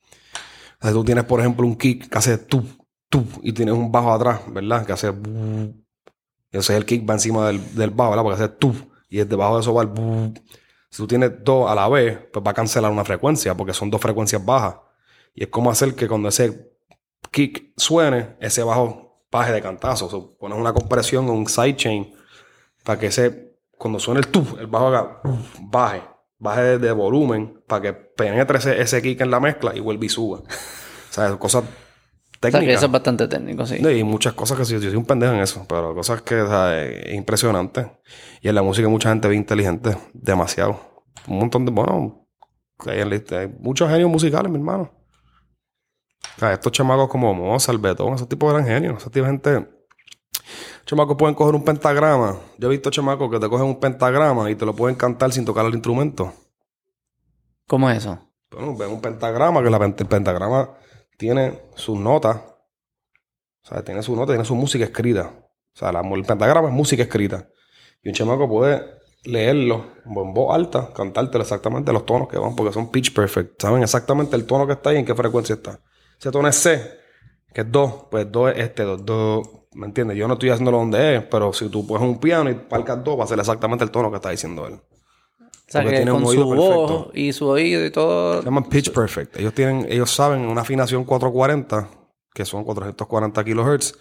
O 0.80 0.90
tú 0.90 1.04
tienes, 1.04 1.24
por 1.24 1.40
ejemplo, 1.40 1.66
un 1.66 1.76
kick 1.76 2.08
que 2.08 2.18
hace 2.18 2.38
tu, 2.38 2.64
tu, 3.08 3.24
y 3.42 3.52
tienes 3.52 3.74
un 3.74 3.92
bajo 3.92 4.12
atrás, 4.12 4.40
¿verdad? 4.48 4.84
Que 4.84 4.92
hace. 4.92 5.08
Y 5.08 6.56
ese 6.56 6.72
es 6.72 6.78
el 6.78 6.84
kick 6.84 7.08
va 7.08 7.14
encima 7.14 7.46
del, 7.46 7.74
del 7.74 7.90
bajo, 7.90 8.10
¿verdad? 8.10 8.24
Porque 8.24 8.42
hace 8.42 8.54
tu, 8.54 8.74
y 9.08 9.20
el 9.20 9.28
debajo 9.28 9.56
de 9.56 9.60
eso 9.60 9.74
va 9.74 9.82
el. 9.82 10.42
Si 10.90 10.96
tú 10.98 11.06
tienes 11.06 11.32
dos 11.42 11.70
a 11.70 11.74
la 11.74 11.88
vez, 11.88 12.18
pues 12.32 12.44
va 12.44 12.50
a 12.50 12.54
cancelar 12.54 12.90
una 12.90 13.04
frecuencia, 13.04 13.54
porque 13.56 13.72
son 13.72 13.90
dos 13.90 14.00
frecuencias 14.00 14.44
bajas. 14.44 14.76
Y 15.34 15.44
es 15.44 15.48
como 15.48 15.70
hacer 15.70 15.94
que 15.94 16.08
cuando 16.08 16.28
ese 16.28 16.72
kick 17.30 17.72
suene, 17.76 18.36
ese 18.40 18.62
bajo 18.62 19.22
baje 19.30 19.52
de 19.52 19.62
cantazo. 19.62 20.06
O 20.06 20.10
sea, 20.10 20.20
pones 20.38 20.58
una 20.58 20.72
compresión, 20.72 21.28
un 21.30 21.46
sidechain, 21.46 22.14
para 22.84 22.98
que 22.98 23.06
ese, 23.06 23.56
cuando 23.78 23.98
suene 23.98 24.20
el 24.20 24.28
tu, 24.28 24.44
el 24.58 24.66
bajo 24.66 24.88
haga 24.88 25.20
baje, 25.60 26.02
baje 26.42 26.78
de, 26.78 26.92
volumen, 26.92 27.62
para 27.68 27.82
que 27.82 27.92
penetre 27.92 28.58
ese, 28.58 28.80
ese 28.82 29.00
kick 29.00 29.20
en 29.20 29.30
la 29.30 29.38
mezcla 29.38 29.72
y 29.76 29.80
vuelva 29.80 30.04
y 30.04 30.08
suba. 30.08 30.38
O 30.40 31.14
sea, 31.14 31.36
cosas 31.36 31.62
O 31.62 31.66
sea, 31.66 31.70
que 32.32 32.38
técnicas. 32.40 32.76
eso 32.76 32.86
es 32.86 32.92
bastante 32.92 33.28
técnico, 33.28 33.64
sí. 33.64 33.76
Y 33.76 34.02
muchas 34.02 34.32
cosas 34.32 34.58
que 34.58 34.64
sí, 34.64 34.74
yo 34.74 34.80
soy 34.80 34.96
un 34.96 35.04
pendejo 35.04 35.34
en 35.34 35.40
eso, 35.40 35.64
pero 35.68 35.94
cosas 35.94 36.22
que 36.22 36.40
o 36.40 36.48
sea, 36.48 36.82
es 36.82 37.14
impresionante. 37.14 37.92
Y 38.40 38.48
en 38.48 38.56
la 38.56 38.62
música 38.62 38.88
mucha 38.88 39.10
gente 39.10 39.28
bien 39.28 39.42
inteligente, 39.42 39.96
demasiado. 40.12 41.04
Un 41.28 41.38
montón 41.38 41.64
de, 41.64 41.70
bueno, 41.70 42.26
hay, 42.86 42.98
hay 43.00 43.48
muchos 43.60 43.88
genios 43.88 44.10
musicales, 44.10 44.50
mi 44.50 44.58
hermano. 44.58 44.90
O 46.36 46.40
sea, 46.40 46.52
estos 46.52 46.72
chamacos 46.72 47.08
como 47.08 47.32
Mozart, 47.34 47.80
Beethoven, 47.80 48.14
esos 48.14 48.28
tipos 48.28 48.52
eran 48.52 48.66
genios. 48.66 48.96
Esos 48.98 49.12
tipos 49.12 49.28
de 49.28 49.32
gente, 49.32 49.68
chamacos 50.84 51.16
pueden 51.16 51.34
coger 51.34 51.54
un 51.54 51.64
pentagrama. 51.64 52.38
Yo 52.58 52.68
he 52.68 52.70
visto 52.70 52.90
chamacos 52.90 53.30
que 53.30 53.38
te 53.38 53.48
cogen 53.48 53.66
un 53.66 53.80
pentagrama 53.80 54.50
y 54.50 54.54
te 54.54 54.66
lo 54.66 54.74
pueden 54.74 54.96
cantar 54.96 55.32
sin 55.32 55.44
tocar 55.44 55.66
el 55.66 55.74
instrumento. 55.74 56.32
¿Cómo 57.66 57.88
es 57.90 57.98
eso? 57.98 58.18
Bueno, 58.50 58.76
ven 58.76 58.90
un 58.90 59.00
pentagrama, 59.00 59.62
que 59.62 59.70
la 59.70 59.78
el 59.78 59.94
pentagrama 59.94 60.70
tiene 61.16 61.62
sus 61.74 61.98
notas. 61.98 62.36
O 63.64 63.68
sea, 63.68 63.82
tiene 63.84 64.02
su 64.02 64.14
nota, 64.14 64.32
tiene 64.32 64.44
su 64.44 64.54
música 64.54 64.84
escrita. 64.84 65.32
O 65.74 65.78
sea, 65.78 65.92
la- 65.92 66.00
el 66.00 66.24
pentagrama 66.24 66.68
es 66.68 66.74
música 66.74 67.02
escrita. 67.02 67.48
Y 68.02 68.08
un 68.08 68.14
chamaco 68.14 68.48
puede 68.48 68.82
leerlo 69.24 69.86
en 70.04 70.34
voz 70.34 70.54
alta, 70.54 70.92
cantártelo 70.92 71.42
exactamente 71.42 71.92
los 71.92 72.04
tonos 72.04 72.28
que 72.28 72.38
van, 72.38 72.56
porque 72.56 72.72
son 72.72 72.90
pitch 72.90 73.14
perfect. 73.14 73.62
Saben 73.62 73.82
exactamente 73.82 74.34
el 74.36 74.44
tono 74.46 74.66
que 74.66 74.72
está 74.72 74.92
y 74.92 74.96
en 74.96 75.04
qué 75.06 75.14
frecuencia 75.14 75.54
está. 75.54 75.80
Ese 76.18 76.30
tono 76.30 76.48
es 76.48 76.56
C, 76.56 76.98
que 77.54 77.60
es 77.62 77.70
do, 77.70 78.08
pues 78.10 78.30
do 78.30 78.48
es 78.48 78.58
este, 78.58 78.82
do, 78.82 78.96
do. 78.96 79.61
¿Me 79.74 79.86
entiendes? 79.86 80.16
Yo 80.16 80.28
no 80.28 80.34
estoy 80.34 80.50
haciéndolo 80.50 80.78
donde 80.78 81.16
es, 81.16 81.24
pero 81.24 81.52
si 81.52 81.68
tú 81.68 81.86
pones 81.86 82.06
un 82.06 82.18
piano 82.18 82.50
y 82.50 82.54
palcas 82.54 83.02
do, 83.02 83.16
va 83.16 83.24
a 83.24 83.26
ser 83.26 83.38
exactamente 83.38 83.84
el 83.84 83.90
tono 83.90 84.10
que 84.10 84.16
está 84.16 84.30
diciendo 84.30 84.66
él. 84.66 84.74
O 84.74 85.72
sea, 85.72 85.82
Porque 85.82 85.96
que 85.96 86.02
tiene 86.02 86.12
un 86.12 86.22
con 86.22 86.28
oído 86.30 86.44
su 86.44 86.50
perfecto. 86.50 86.76
voz 86.76 87.10
y 87.14 87.32
su 87.32 87.48
oído 87.48 87.86
y 87.86 87.90
todo. 87.90 88.38
Se 88.40 88.44
llaman 88.44 88.64
pitch 88.64 88.92
perfect. 88.92 89.36
Ellos 89.38 89.54
tienen, 89.54 89.86
ellos 89.88 90.10
saben 90.10 90.40
una 90.42 90.60
afinación 90.60 91.04
440, 91.04 91.88
que 92.34 92.44
son 92.44 92.64
440 92.64 93.42
kilohertz, 93.44 93.94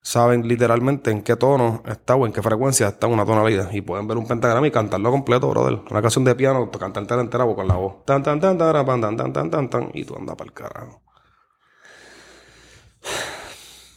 saben 0.00 0.46
literalmente 0.46 1.10
en 1.10 1.22
qué 1.22 1.34
tono 1.34 1.82
está 1.86 2.14
o 2.14 2.26
en 2.26 2.32
qué 2.32 2.40
frecuencia 2.42 2.86
está 2.86 3.08
una 3.08 3.26
tonalidad. 3.26 3.72
Y 3.72 3.80
pueden 3.80 4.06
ver 4.06 4.18
un 4.18 4.28
pentagrama 4.28 4.68
y 4.68 4.70
cantarlo 4.70 5.10
completo, 5.10 5.48
brother. 5.50 5.80
Una 5.90 6.00
canción 6.00 6.24
de 6.24 6.36
piano, 6.36 6.70
cantarte 6.70 7.14
entera 7.14 7.44
con 7.44 7.66
la 7.66 7.74
voz. 7.74 8.04
Tan, 8.04 8.22
tan, 8.22 8.38
tan, 8.38 8.56
tan, 8.56 8.72
tan, 8.72 9.00
tan, 9.00 9.16
tan, 9.16 9.32
tan, 9.32 9.50
tan, 9.50 9.70
tan, 9.70 9.90
y 9.94 10.04
tú 10.04 10.14
andas 10.16 10.36
para 10.36 10.46
el 10.46 10.54
carajo. 10.54 11.02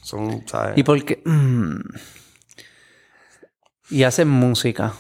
Son, 0.10 0.44
¿sabes? 0.48 0.77
¿Y 0.77 0.84
por 0.84 1.03
qué? 1.06 1.22
Mm. 1.23 1.81
Y 3.91 4.03
hacen 4.03 4.27
música. 4.27 4.94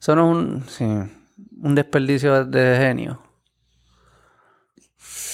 Eso 0.00 0.14
no 0.16 0.30
es 0.30 0.36
un, 0.36 0.64
sí, 0.68 0.84
un 1.62 1.74
desperdicio 1.74 2.44
de 2.44 2.76
genio. 2.78 3.20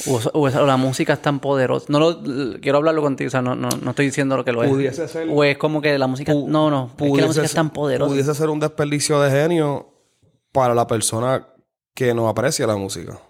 O, 0.06 0.18
o 0.32 0.48
la 0.48 0.76
música 0.78 1.12
es 1.12 1.20
tan 1.22 1.40
poderosa. 1.40 1.86
No 1.90 1.98
lo, 1.98 2.22
quiero 2.60 2.78
hablarlo 2.78 3.02
contigo, 3.02 3.28
o 3.28 3.30
sea, 3.30 3.42
no, 3.42 3.54
no, 3.54 3.68
no 3.68 3.90
estoy 3.90 4.06
diciendo 4.06 4.36
lo 4.36 4.44
que 4.44 4.52
lo 4.52 4.62
es. 4.62 4.70
Pudiese 4.70 5.06
ser- 5.08 5.28
O 5.30 5.44
es 5.44 5.58
como 5.58 5.82
que 5.82 5.98
la 5.98 6.06
música. 6.06 6.32
No, 6.32 6.70
no. 6.70 6.90
Es 6.98 7.12
que 7.12 7.20
la 7.20 7.26
música 7.26 7.44
es 7.44 7.52
tan 7.54 7.70
poderosa. 7.70 8.08
Pudiese 8.10 8.34
ser 8.34 8.48
un 8.48 8.60
desperdicio 8.60 9.20
de 9.20 9.30
genio 9.30 9.92
para 10.52 10.74
la 10.74 10.86
persona 10.86 11.46
que 11.94 12.14
no 12.14 12.28
aprecia 12.28 12.66
la 12.66 12.76
música. 12.76 13.20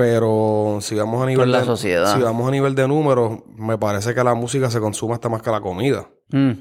Pero 0.00 0.78
si 0.80 0.94
vamos 0.94 1.22
a 1.22 1.26
nivel 1.26 1.52
la 1.52 1.60
de 1.60 1.66
sociedad. 1.66 2.16
si 2.16 2.22
vamos 2.22 2.48
a 2.48 2.50
nivel 2.50 2.74
de 2.74 2.88
números, 2.88 3.40
me 3.54 3.76
parece 3.76 4.14
que 4.14 4.24
la 4.24 4.34
música 4.34 4.70
se 4.70 4.80
consume 4.80 5.12
hasta 5.14 5.28
más 5.28 5.42
que 5.42 5.50
la 5.50 5.60
comida. 5.60 6.08
Mm. 6.30 6.52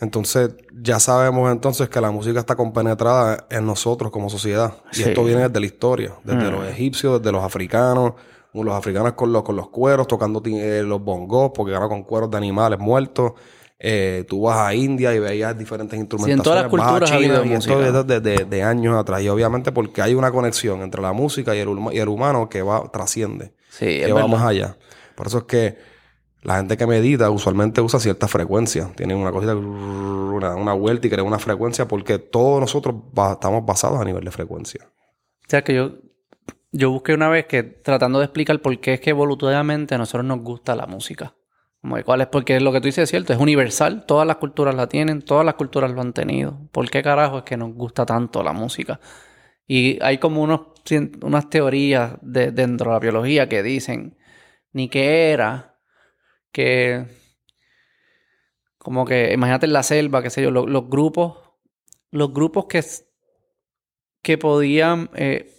Entonces, 0.00 0.56
ya 0.72 0.98
sabemos 0.98 1.52
entonces 1.52 1.88
que 1.88 2.00
la 2.00 2.10
música 2.10 2.40
está 2.40 2.56
compenetrada 2.56 3.46
en 3.50 3.64
nosotros 3.64 4.10
como 4.10 4.28
sociedad. 4.28 4.74
Y 4.92 5.02
esto 5.02 5.22
viene 5.22 5.42
desde 5.48 5.60
la 5.60 5.66
historia, 5.66 6.14
desde 6.24 6.50
Mm. 6.50 6.52
los 6.52 6.66
egipcios, 6.66 7.20
desde 7.20 7.30
los 7.30 7.44
africanos, 7.44 8.14
los 8.52 8.74
africanos 8.74 9.12
con 9.12 9.32
los, 9.32 9.44
con 9.44 9.54
los 9.54 9.68
cueros, 9.68 10.08
tocando 10.08 10.42
eh, 10.44 10.82
los 10.84 11.00
bongos, 11.02 11.52
porque 11.54 11.72
eran 11.72 11.88
con 11.88 12.02
cueros 12.02 12.30
de 12.30 12.36
animales 12.38 12.80
muertos. 12.80 13.32
Eh, 13.84 14.24
tú 14.28 14.42
vas 14.42 14.58
a 14.58 14.74
India 14.76 15.12
y 15.12 15.18
veías 15.18 15.58
diferentes 15.58 15.98
instrumentaciones. 15.98 16.44
todas 16.44 16.62
las 16.62 16.70
vas 16.70 16.80
a 16.80 16.90
culturas 16.90 17.10
ha 17.10 17.14
habido 17.16 17.34
y 17.44 17.52
esto 17.52 17.74
música. 17.76 17.98
es 18.00 18.06
de, 18.06 18.20
de- 18.20 18.44
de 18.44 18.62
años 18.62 18.94
atrás. 18.96 19.22
Y 19.22 19.28
obviamente 19.28 19.72
porque 19.72 20.02
hay 20.02 20.14
una 20.14 20.30
conexión 20.30 20.82
entre 20.82 21.02
la 21.02 21.12
música 21.12 21.56
y 21.56 21.58
el, 21.58 21.68
y 21.92 21.98
el 21.98 22.08
humano 22.08 22.48
que 22.48 22.62
va, 22.62 22.88
trasciende 22.92 23.54
Sí, 23.70 23.86
es 23.86 24.06
que 24.06 24.12
va 24.12 24.20
verdad. 24.22 24.30
más 24.36 24.42
allá. 24.46 24.76
Por 25.16 25.26
eso 25.26 25.38
es 25.38 25.44
que 25.44 25.78
la 26.42 26.58
gente 26.58 26.76
que 26.76 26.86
medita 26.86 27.28
usualmente 27.30 27.80
usa 27.80 27.98
cierta 27.98 28.28
frecuencia. 28.28 28.92
Tienen 28.94 29.16
una 29.16 29.32
cosita, 29.32 29.56
una, 29.56 30.54
una 30.54 30.72
vuelta 30.74 31.08
y 31.08 31.10
crea 31.10 31.24
una 31.24 31.40
frecuencia 31.40 31.88
porque 31.88 32.18
todos 32.18 32.60
nosotros 32.60 32.94
ba- 33.12 33.32
estamos 33.32 33.66
basados 33.66 34.00
a 34.00 34.04
nivel 34.04 34.24
de 34.24 34.30
frecuencia. 34.30 34.80
O 34.86 35.48
sea, 35.48 35.62
que 35.64 35.74
yo, 35.74 35.94
yo 36.70 36.90
busqué 36.90 37.14
una 37.14 37.28
vez 37.28 37.46
que 37.46 37.64
tratando 37.64 38.20
de 38.20 38.26
explicar 38.26 38.60
por 38.60 38.78
qué 38.78 38.94
es 38.94 39.00
que 39.00 39.10
evolutivamente 39.10 39.96
a 39.96 39.98
nosotros 39.98 40.24
nos 40.24 40.40
gusta 40.40 40.76
la 40.76 40.86
música. 40.86 41.34
Como 41.82 42.00
cuál 42.04 42.20
es, 42.20 42.28
porque 42.28 42.60
lo 42.60 42.72
que 42.72 42.80
tú 42.80 42.86
dices 42.86 43.02
es 43.04 43.10
cierto, 43.10 43.32
es 43.32 43.40
universal, 43.40 44.06
todas 44.06 44.24
las 44.26 44.36
culturas 44.36 44.74
la 44.74 44.88
tienen, 44.88 45.20
todas 45.20 45.44
las 45.44 45.56
culturas 45.56 45.90
lo 45.90 46.00
han 46.00 46.12
tenido. 46.12 46.68
¿Por 46.70 46.88
qué 46.88 47.02
carajo 47.02 47.38
es 47.38 47.42
que 47.44 47.56
nos 47.56 47.74
gusta 47.74 48.06
tanto 48.06 48.42
la 48.44 48.52
música? 48.52 49.00
Y 49.66 49.98
hay 50.02 50.18
como 50.18 50.42
unos, 50.42 50.60
unas 51.22 51.50
teorías 51.50 52.14
de- 52.22 52.52
dentro 52.52 52.90
de 52.90 52.94
la 52.94 53.00
biología 53.00 53.48
que 53.48 53.62
dicen 53.64 54.16
ni 54.72 54.88
que 54.88 55.32
era 55.32 55.78
que 56.52 57.06
como 58.78 59.04
que 59.04 59.32
imagínate 59.32 59.66
en 59.66 59.72
la 59.72 59.82
selva, 59.82 60.22
qué 60.22 60.30
sé 60.30 60.42
yo, 60.42 60.50
lo- 60.50 60.66
los, 60.66 60.88
grupos, 60.88 61.38
los 62.10 62.32
grupos 62.32 62.66
que, 62.66 62.82
que 64.22 64.38
podían, 64.38 65.10
eh, 65.14 65.50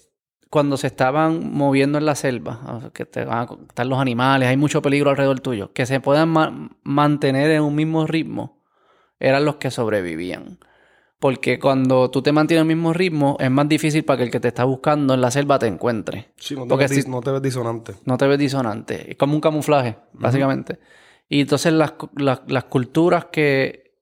cuando 0.54 0.78
se 0.78 0.86
estaban 0.86 1.52
moviendo 1.52 1.98
en 1.98 2.06
la 2.06 2.14
selva, 2.14 2.92
que 2.94 3.06
te 3.08 3.26
van 3.26 3.40
a, 3.40 3.54
están 3.68 3.90
los 3.90 3.98
animales, 3.98 4.48
hay 4.48 4.56
mucho 4.56 4.84
peligro 4.84 5.10
alrededor 5.10 5.40
tuyo, 5.40 5.74
que 5.74 5.88
se 5.88 6.00
puedan 6.00 6.30
ma- 6.30 6.70
mantener 6.84 7.50
en 7.50 7.64
un 7.64 7.74
mismo 7.74 8.06
ritmo, 8.06 8.62
eran 9.20 9.46
los 9.46 9.56
que 9.56 9.72
sobrevivían. 9.72 10.60
Porque 11.18 11.58
cuando 11.58 12.12
tú 12.12 12.22
te 12.22 12.32
mantienes 12.32 12.66
en 12.66 12.70
el 12.70 12.76
mismo 12.78 12.94
ritmo, 12.94 13.36
es 13.40 13.50
más 13.50 13.68
difícil 13.68 14.06
para 14.06 14.18
que 14.18 14.24
el 14.26 14.30
que 14.30 14.40
te 14.40 14.50
está 14.50 14.64
buscando 14.64 15.16
en 15.16 15.22
la 15.22 15.32
selva 15.32 15.58
te 15.58 15.66
encuentre. 15.66 16.34
Sí, 16.38 16.54
no 16.54 16.66
te, 16.66 16.70
Porque 16.70 16.88
ves, 16.88 17.04
si- 17.04 17.10
no 17.10 17.22
te 17.22 17.32
ves 17.32 17.42
disonante. 17.42 17.96
No 18.06 18.16
te 18.20 18.28
ves 18.28 18.38
disonante. 18.38 19.10
Es 19.10 19.18
como 19.18 19.34
un 19.34 19.42
camuflaje, 19.42 19.98
básicamente. 20.14 20.78
Y 21.30 21.42
entonces 21.42 21.74
las, 21.74 21.96
las, 22.16 22.42
las 22.46 22.66
culturas 22.66 23.26
que, 23.32 23.96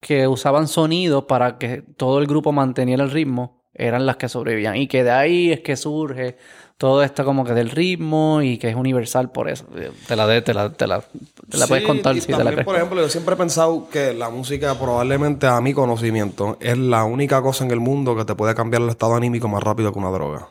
que 0.00 0.26
usaban 0.26 0.66
sonido 0.66 1.28
para 1.28 1.56
que 1.56 1.82
todo 1.82 2.18
el 2.18 2.26
grupo 2.26 2.50
manteniera 2.50 3.04
el 3.04 3.12
ritmo 3.12 3.59
eran 3.86 4.06
las 4.06 4.16
que 4.16 4.28
sobrevivían. 4.28 4.76
Y 4.76 4.86
que 4.86 5.04
de 5.04 5.10
ahí 5.10 5.52
es 5.52 5.60
que 5.60 5.76
surge 5.76 6.36
todo 6.76 7.02
esto 7.02 7.24
como 7.26 7.44
que 7.44 7.52
del 7.52 7.70
ritmo 7.70 8.40
y 8.40 8.56
que 8.56 8.68
es 8.70 8.74
universal 8.74 9.30
por 9.30 9.50
eso. 9.50 9.66
Te 10.08 10.16
la, 10.16 10.26
de- 10.26 10.40
te 10.42 10.54
la, 10.54 10.72
te 10.72 10.86
la, 10.86 11.00
te 11.48 11.58
la 11.58 11.66
puedes 11.66 11.84
contar 11.86 12.14
si 12.14 12.22
te 12.22 12.32
la 12.32 12.38
también, 12.38 12.54
crees. 12.54 12.64
por 12.66 12.76
ejemplo, 12.76 13.00
yo 13.02 13.08
siempre 13.10 13.34
he 13.34 13.36
pensado 13.36 13.88
que 13.90 14.14
la 14.14 14.30
música 14.30 14.74
probablemente 14.78 15.46
a 15.46 15.60
mi 15.60 15.74
conocimiento 15.74 16.56
es 16.60 16.78
la 16.78 17.04
única 17.04 17.42
cosa 17.42 17.64
en 17.64 17.70
el 17.70 17.80
mundo 17.80 18.16
que 18.16 18.24
te 18.24 18.34
puede 18.34 18.54
cambiar 18.54 18.80
el 18.82 18.88
estado 18.88 19.14
anímico 19.14 19.46
más 19.48 19.62
rápido 19.62 19.92
que 19.92 19.98
una 19.98 20.10
droga. 20.10 20.48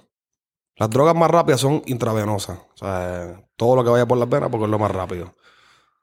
Las 0.77 0.89
drogas 0.91 1.15
más 1.15 1.29
rápidas 1.31 1.59
son 1.61 1.81
intravenosas. 1.87 2.57
O 2.59 2.77
sea, 2.77 3.41
todo 3.57 3.75
lo 3.75 3.83
que 3.83 3.89
vaya 3.89 4.05
por 4.05 4.17
las 4.17 4.29
venas 4.29 4.49
porque 4.49 4.65
es 4.65 4.71
lo 4.71 4.79
más 4.79 4.91
rápido. 4.91 5.33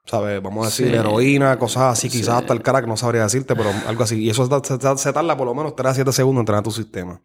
¿Sabes? 0.09 0.41
Vamos 0.41 0.65
a 0.65 0.69
decir 0.69 0.87
Sí. 0.87 0.93
heroína, 0.95 1.59
cosas 1.59 1.83
así. 1.93 2.09
Quizás 2.09 2.35
hasta 2.39 2.53
el 2.53 2.61
crack 2.61 2.87
no 2.87 2.95
sabría 2.97 3.23
decirte, 3.23 3.55
pero 3.55 3.69
algo 3.87 4.03
así. 4.03 4.19
Y 4.23 4.29
eso 4.29 4.45
se, 4.63 4.77
se- 4.79 4.97
se 4.97 5.13
tarda 5.13 5.35
por 5.35 5.45
lo 5.45 5.53
menos 5.53 5.75
3 5.75 5.91
a 5.91 5.93
7 5.95 6.11
segundos 6.13 6.39
en 6.39 6.43
entrar 6.43 6.59
a 6.59 6.63
tu 6.63 6.71
sistema. 6.71 7.21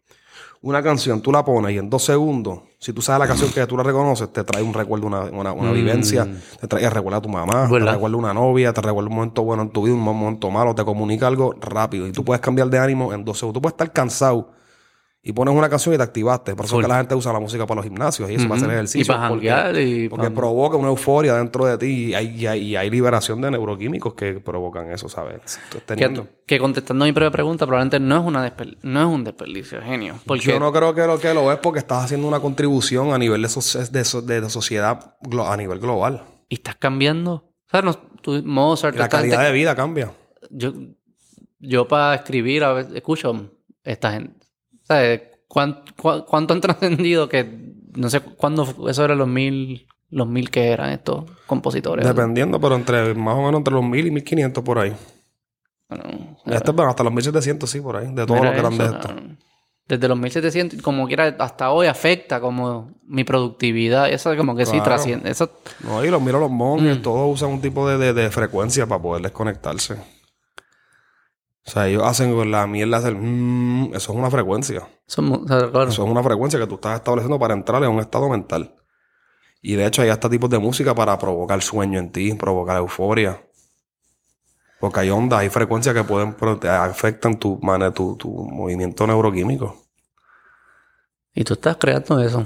Una 0.61 0.81
canción, 0.81 1.21
tú 1.21 1.29
la 1.31 1.43
pones 1.43 1.73
y 1.73 1.77
en 1.77 1.89
dos 1.89 2.05
segundos, 2.05 2.59
si 2.79 2.93
tú 2.93 3.01
sabes 3.01 3.19
la 3.19 3.27
canción 3.27 3.51
que 3.51 3.65
tú 3.67 3.75
la 3.75 3.83
reconoces, 3.83 4.31
te 4.31 4.45
trae 4.45 4.63
un 4.63 4.73
recuerdo, 4.73 5.07
una, 5.07 5.21
una, 5.23 5.51
una 5.51 5.71
Mm. 5.71 5.73
vivencia, 5.73 6.25
te 6.59 6.67
trae 6.67 6.89
recuerda 6.89 7.17
a 7.17 7.21
tu 7.21 7.27
mamá, 7.27 7.67
te 7.69 7.79
recuerda 7.79 8.15
una 8.17 8.33
novia, 8.33 8.71
te 8.71 8.79
recuerda 8.81 9.09
un 9.09 9.15
momento 9.15 9.43
bueno 9.43 9.63
en 9.63 9.71
tu 9.71 9.83
vida, 9.83 9.93
un 9.93 9.99
momento 10.01 10.49
malo, 10.49 10.73
te 10.73 10.85
comunica 10.85 11.27
algo 11.27 11.53
rápido 11.59 12.07
y 12.07 12.13
tú 12.13 12.23
puedes 12.23 12.39
cambiar 12.41 12.69
de 12.69 12.79
ánimo 12.79 13.11
en 13.13 13.25
dos 13.25 13.39
segundos. 13.39 13.55
Tú 13.55 13.61
puedes 13.61 13.73
estar 13.73 13.91
cansado 13.91 14.51
y 15.25 15.31
pones 15.31 15.55
una 15.55 15.69
canción 15.69 15.95
y 15.95 15.97
te 15.97 16.03
activaste. 16.03 16.53
Por 16.53 16.65
eso 16.65 16.77
es 16.79 16.85
que 16.85 16.89
la 16.89 16.97
gente 16.97 17.15
usa 17.15 17.31
la 17.31 17.39
música 17.39 17.65
para 17.65 17.77
los 17.77 17.85
gimnasios 17.85 18.29
y 18.29 18.35
eso, 18.35 18.43
para 18.49 18.57
hacer 18.57 18.71
ejercicio. 18.71 19.01
Y 19.13 19.15
para 19.17 19.29
porque- 19.29 19.47
janguear 19.49 19.79
y 19.81 20.09
Porque 20.09 20.29
provoca 20.31 20.75
una 20.75 20.89
euforia 20.89 21.35
dentro 21.35 21.65
de 21.65 21.77
ti 21.77 21.85
y 22.09 22.13
hay, 22.13 22.27
y 22.35 22.45
hay, 22.45 22.61
y 22.61 22.75
hay 22.75 22.89
liberación 22.89 23.39
de 23.39 23.49
neuroquímicos 23.51 24.15
que 24.15 24.33
provocan 24.41 24.91
eso, 24.91 25.07
¿sabes? 25.07 25.59
Que, 26.45 26.59
contestando 26.59 27.05
mi 27.05 27.13
propia 27.13 27.31
pregunta, 27.31 27.65
probablemente 27.65 28.01
no 28.01 28.17
es, 28.19 28.25
una 28.25 28.53
no 28.83 28.99
es 28.99 29.05
un 29.07 29.23
desperdicio, 29.23 29.81
genio. 29.81 30.15
Porque 30.25 30.43
Yo 30.43 30.59
no 30.59 30.73
creo 30.73 30.93
que 30.93 31.07
lo 31.07 31.17
que 31.17 31.33
lo 31.33 31.51
es 31.53 31.57
porque 31.59 31.79
estás 31.79 32.03
haciendo 32.03 32.27
una 32.27 32.41
contribución 32.41 33.13
a 33.13 33.17
nivel 33.17 33.41
de, 33.41 33.47
soci- 33.47 33.87
de, 33.89 34.03
so- 34.03 34.21
de- 34.21 34.49
sociedad 34.49 35.15
a 35.47 35.57
nivel 35.57 35.79
global. 35.79 36.23
y 36.49 36.55
estás 36.55 36.75
cambiando. 36.75 37.33
O 37.35 37.69
sea, 37.71 37.81
no, 37.81 37.93
tú, 38.21 38.41
Mozart, 38.43 38.97
La 38.97 39.07
calidad 39.07 39.43
de 39.45 39.53
vida 39.53 39.73
cambia. 39.73 40.11
yo, 40.51 40.73
yo 41.59 41.87
para 41.87 42.13
escribir 42.15 42.63
a 42.65 42.73
veces 42.73 42.93
escucho 42.93 43.49
esta 43.85 44.11
gente. 44.11 44.42
¿Sabes? 44.93 45.21
¿Cuán- 45.47 45.83
cua- 45.97 46.25
¿Cuánto 46.25 46.53
han 46.53 46.61
trascendido 46.61 47.29
que 47.29 47.73
no 47.95 48.09
sé 48.09 48.21
cuándo 48.21 48.87
eso 48.89 49.05
era 49.05 49.15
los 49.15 49.27
mil 49.27 49.87
los 50.09 50.27
mil 50.27 50.49
que 50.51 50.67
eran 50.69 50.91
estos 50.91 51.25
compositores? 51.47 52.05
Dependiendo, 52.05 52.59
pero 52.59 52.75
entre 52.75 53.13
más 53.15 53.35
o 53.35 53.41
menos 53.43 53.59
entre 53.59 53.73
los 53.73 53.83
1000 53.83 54.07
y 54.07 54.11
1500 54.11 54.63
por 54.63 54.79
ahí. 54.79 54.93
Bueno, 55.89 56.37
Este, 56.45 56.71
bueno, 56.71 56.89
hasta 56.89 57.03
los 57.03 57.13
1700 57.13 57.69
sí, 57.69 57.81
por 57.81 57.97
ahí. 57.97 58.07
De 58.13 58.25
todo 58.25 58.43
lo 58.43 58.51
que 58.51 58.57
eran 58.59 58.77
de 58.77 58.85
esto. 58.85 58.99
cabrón. 58.99 59.37
Desde 59.85 60.07
los 60.07 60.17
1700, 60.17 60.81
como 60.81 61.05
quiera, 61.07 61.35
hasta 61.39 61.71
hoy 61.71 61.87
afecta 61.87 62.39
como 62.39 62.91
mi 63.05 63.23
productividad. 63.25 64.09
Eso 64.09 64.35
como 64.37 64.55
que 64.55 64.65
sí 64.65 64.79
trasciende. 64.81 65.29
Eso, 65.29 65.51
No, 65.83 66.03
y 66.05 66.09
los 66.09 66.21
miro 66.21 66.39
los 66.39 66.49
monjes, 66.49 66.99
Mm. 66.99 67.01
todos 67.01 67.33
usan 67.33 67.49
un 67.51 67.61
tipo 67.61 67.87
de, 67.87 67.97
de- 67.97 68.13
de 68.13 68.31
frecuencia 68.31 68.87
para 68.87 69.01
poder 69.01 69.21
desconectarse. 69.23 69.97
O 71.65 71.69
sea, 71.69 71.87
ellos 71.87 72.03
hacen 72.03 72.33
con 72.35 72.51
la 72.51 72.67
mierda 72.67 72.99
del 72.99 73.15
mm, 73.15 73.93
eso 73.95 74.11
es 74.11 74.17
una 74.17 74.29
frecuencia. 74.29 74.87
eso 75.07 75.21
es 75.21 75.27
mu- 75.27 75.43
o 75.43 75.47
sea, 75.47 75.71
claro. 75.71 75.89
Eso 75.89 76.03
es 76.03 76.09
una 76.11 76.21
frecuencia 76.23 76.59
que 76.59 76.67
tú 76.67 76.75
estás 76.75 76.95
estableciendo 76.97 77.39
para 77.39 77.53
entrar 77.53 77.81
en 77.83 77.89
un 77.89 77.99
estado 77.99 78.27
mental. 78.29 78.75
Y 79.61 79.75
de 79.75 79.85
hecho 79.85 80.01
hay 80.01 80.09
hasta 80.09 80.29
tipos 80.29 80.49
de 80.49 80.59
música 80.59 80.93
para 80.93 81.17
provocar 81.17 81.61
sueño 81.61 81.97
en 81.99 82.11
ti, 82.11 82.33
provocar 82.33 82.75
euforia. 82.77 83.41
Porque 84.81 84.99
hay 84.99 85.09
ondas, 85.09 85.39
hay 85.39 85.49
frecuencias 85.49 85.95
que 85.95 86.03
pueden 86.03 86.35
afectan 86.69 87.39
tu, 87.39 87.57
tu, 87.95 88.15
tu 88.17 88.29
movimiento 88.29 89.07
neuroquímico. 89.07 89.77
Y 91.33 91.45
tú 91.45 91.53
estás 91.53 91.77
creando 91.77 92.19
eso. 92.19 92.45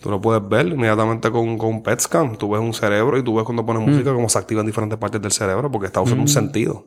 Tú 0.00 0.10
lo 0.10 0.20
puedes 0.20 0.46
ver 0.48 0.66
inmediatamente 0.68 1.30
con, 1.30 1.58
con 1.58 1.68
un 1.68 1.82
PET 1.82 2.00
scan. 2.00 2.36
Tú 2.36 2.50
ves 2.50 2.60
un 2.62 2.72
cerebro 2.72 3.18
y 3.18 3.22
tú 3.22 3.34
ves 3.36 3.44
cuando 3.44 3.64
pones 3.64 3.86
música 3.86 4.12
cómo 4.14 4.28
se 4.30 4.38
activan 4.38 4.64
diferentes 4.64 4.98
partes 4.98 5.20
del 5.20 5.32
cerebro 5.32 5.70
porque 5.70 5.86
está 5.86 6.00
usando 6.00 6.22
un 6.22 6.28
sentido. 6.28 6.86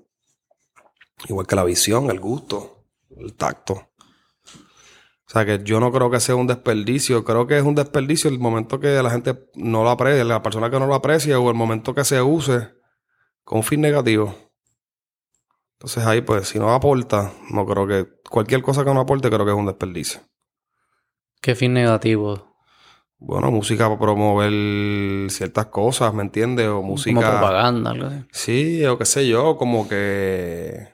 Igual 1.26 1.48
que 1.48 1.56
la 1.56 1.64
visión, 1.64 2.10
el 2.11 2.19
gusto, 2.19 2.85
el 3.18 3.34
tacto. 3.35 3.73
O 3.73 5.30
sea 5.30 5.45
que 5.45 5.61
yo 5.64 5.80
no 5.80 5.91
creo 5.91 6.10
que 6.10 6.19
sea 6.19 6.35
un 6.35 6.48
desperdicio. 6.48 7.23
Creo 7.26 7.48
que 7.48 7.57
es 7.57 7.64
un 7.64 7.76
desperdicio 7.76 8.30
el 8.30 8.39
momento 8.39 8.80
que 8.80 9.02
la 9.02 9.10
gente 9.10 9.49
no 9.56 9.84
lo 9.84 9.89
aprecia, 9.89 10.23
la 10.23 10.41
persona 10.41 10.69
que 10.69 10.80
no 10.80 10.88
lo 10.88 10.95
aprecia 10.95 11.38
o 11.39 11.49
el 11.49 11.56
momento 11.56 11.94
que 11.94 12.06
se 12.06 12.22
use 12.22 12.69
con 13.44 13.57
un 13.57 13.64
fin 13.64 13.81
negativo. 13.81 14.34
Entonces 15.73 16.06
ahí 16.06 16.22
pues 16.22 16.48
si 16.48 16.60
no 16.60 16.73
aporta, 16.73 17.34
no 17.52 17.65
creo 17.65 17.88
que... 17.88 18.07
Cualquier 18.30 18.61
cosa 18.61 18.84
que 18.84 18.94
no 18.94 19.02
aporte 19.02 19.30
creo 19.30 19.45
que 19.45 19.52
es 19.52 19.57
un 19.57 19.65
desperdicio. 19.65 20.22
Qué 21.41 21.56
fin 21.56 21.73
negativo. 21.73 22.57
Bueno, 23.19 23.49
música 23.52 23.88
para 23.88 23.99
promover 23.99 25.31
ciertas 25.31 25.68
cosas, 25.68 26.14
¿me 26.14 26.22
entiendes? 26.23 26.68
O 26.68 26.81
música. 26.81 27.15
Como 27.15 27.31
propaganda, 27.31 27.91
algo 27.91 28.07
así. 28.07 28.26
Sí, 28.31 28.85
o 28.85 28.98
qué 28.98 29.06
sé 29.06 29.27
yo, 29.27 29.57
como 29.57 29.88
que. 29.88 30.88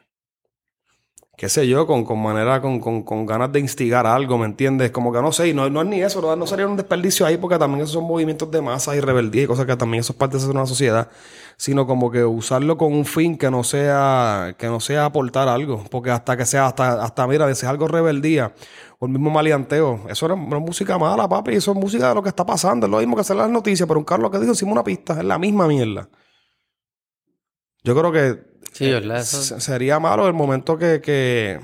Qué 1.35 1.49
sé 1.49 1.68
yo, 1.68 1.88
con, 1.88 2.05
con 2.05 2.22
manera, 2.22 2.61
con, 2.61 2.80
con, 2.80 3.01
con 3.03 3.26
ganas 3.26 3.51
de 3.51 3.60
instigar 3.60 4.05
algo, 4.05 4.38
¿me 4.38 4.45
entiendes? 4.45 4.91
Como 4.91 5.11
que 5.11 5.22
no 5.22 5.31
sé, 5.31 5.49
y 5.49 5.53
no, 5.53 5.65
es 5.65 5.88
ni 5.88 6.01
eso, 6.01 6.35
no 6.35 6.47
sería 6.47 6.68
un 6.68 6.77
desperdicio 6.77 7.26
ahí 7.26 7.38
porque 7.38 7.57
también 7.57 7.81
esos 7.81 7.93
son 7.93 8.03
movimientos 8.03 8.51
de 8.51 8.61
masa 8.61 8.95
y 8.95 8.99
rebeldía 8.99 9.43
y 9.43 9.47
cosas 9.47 9.65
que 9.65 9.76
también 9.76 10.01
eso 10.01 10.14
es 10.14 10.19
parte 10.19 10.38
de 10.38 10.45
una 10.45 10.65
sociedad, 10.68 11.10
sino 11.57 11.88
como 11.88 12.11
que 12.11 12.23
usarlo 12.23 12.77
con 12.77 12.93
un 12.93 13.05
fin 13.05 13.38
que 13.38 13.49
no 13.49 13.64
sea, 13.64 14.55
que 14.60 14.68
no 14.68 14.80
sea 14.80 15.05
aportar 15.05 15.47
algo, 15.47 15.84
porque 15.89 16.11
hasta 16.11 16.38
que 16.38 16.45
sea, 16.45 16.68
hasta, 16.68 17.03
hasta 17.03 17.27
mira, 17.27 17.49
es 17.49 17.64
algo 17.64 17.88
rebeldía 17.88 18.53
o 18.99 19.05
el 19.07 19.11
mismo 19.11 19.31
maleanteo, 19.31 20.01
eso 20.10 20.27
no 20.27 20.35
es 20.35 20.61
música 20.61 20.97
mala, 20.99 21.27
papi, 21.27 21.55
eso 21.55 21.72
es 21.72 21.77
música 21.77 22.10
de 22.10 22.15
lo 22.15 22.22
que 22.22 22.30
está 22.30 22.45
pasando, 22.45 22.85
es 22.85 22.91
lo 22.91 22.99
mismo 22.99 23.15
que 23.15 23.22
hacer 23.22 23.35
las 23.35 23.49
noticias, 23.49 23.88
pero 23.88 23.99
un 23.99 24.05
Carlos 24.05 24.30
que 24.31 24.38
dijo 24.38 24.51
encima 24.51 24.72
una 24.72 24.84
pista, 24.84 25.14
es 25.18 25.26
la 25.26 25.39
misma 25.39 25.68
mierda. 25.68 26.07
Yo 27.84 27.95
creo 27.95 28.11
que. 28.11 28.53
Eso... 28.80 29.60
sería 29.60 29.99
malo 29.99 30.27
el 30.27 30.34
momento 30.34 30.77
que, 30.77 30.99
que, 30.99 31.60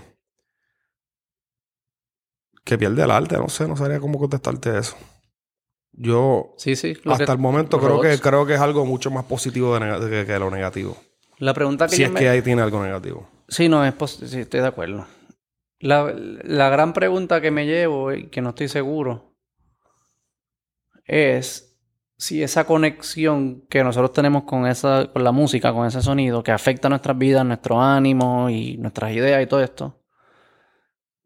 que 2.64 2.78
pierde 2.78 3.04
el 3.04 3.12
arte. 3.12 3.38
No 3.38 3.50
sé, 3.50 3.68
no 3.68 3.76
sabría 3.76 4.00
cómo 4.00 4.20
contestarte 4.20 4.78
eso. 4.78 4.96
Yo, 5.92 6.54
sí, 6.58 6.76
sí, 6.76 6.96
hasta 7.08 7.34
el 7.34 7.40
momento, 7.40 7.80
creo 7.80 8.00
que, 8.00 8.20
creo 8.20 8.46
que 8.46 8.54
es 8.54 8.62
algo 8.62 8.86
mucho 8.86 9.12
más 9.12 9.26
positivo 9.26 9.78
de 9.78 10.26
que, 10.26 10.40
lo 10.40 10.50
negativo. 10.50 10.96
La 11.40 11.54
pregunta 11.54 11.88
que 11.88 11.96
si 11.96 12.04
es 12.04 12.12
que 12.12 12.30
ahí 12.30 12.42
tiene 12.42 12.62
algo 12.62 12.82
negativo. 12.82 13.30
Sí, 13.50 13.68
no, 13.68 13.84
es 13.84 13.96
sí, 14.12 14.40
estoy 14.40 14.62
de 14.62 14.68
acuerdo. 14.68 15.08
La, 15.80 16.14
la 16.16 16.70
gran 16.70 16.94
pregunta 16.94 17.42
que 17.42 17.52
me 17.52 17.66
llevo 17.66 18.14
y 18.14 18.30
que 18.30 18.42
no 18.42 18.50
estoy 18.50 18.70
seguro 18.70 19.36
es 21.06 21.69
si 22.20 22.44
esa 22.44 22.66
conexión 22.66 23.62
que 23.70 23.82
nosotros 23.82 24.12
tenemos 24.12 24.44
con 24.44 24.68
esa, 24.68 25.10
con 25.14 25.24
la 25.24 25.32
música, 25.32 25.72
con 25.72 25.88
ese 25.88 26.02
sonido, 26.02 26.44
que 26.44 26.52
afecta 26.52 26.90
nuestras 26.90 27.18
vidas, 27.18 27.46
nuestro 27.46 27.82
ánimo 27.82 28.50
y 28.50 28.76
nuestras 28.76 29.14
ideas 29.14 29.42
y 29.42 29.48
todo 29.48 29.62
esto, 29.62 30.04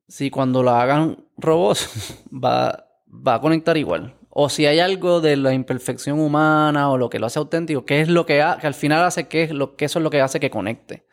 si 0.07 0.30
cuando 0.30 0.61
lo 0.61 0.70
hagan 0.70 1.26
robots 1.36 1.90
va, 2.32 2.86
va 3.07 3.34
a 3.34 3.41
conectar 3.41 3.76
igual. 3.76 4.14
O 4.30 4.49
si 4.49 4.68
hay 4.68 4.80
algo 4.80 5.20
de 5.20 5.36
la 5.36 5.53
imperfección 5.53 6.20
humana 6.20 6.91
o 6.91 6.98
lo 6.99 7.10
que 7.10 7.18
lo 7.18 7.26
hace 7.26 7.40
auténtico, 7.40 7.86
¿qué 7.86 8.02
es 8.02 8.07
lo 8.07 8.28
que, 8.28 8.36
que 8.61 8.68
al 8.68 8.74
final 8.76 9.03
hace 9.03 9.28
que, 9.28 9.44
es 9.44 9.52
lo, 9.52 9.76
que 9.76 9.86
eso 9.86 9.98
es 9.98 10.03
lo 10.03 10.11
que 10.11 10.22
hace 10.22 10.40
que 10.40 10.52
conecte? 10.52 11.07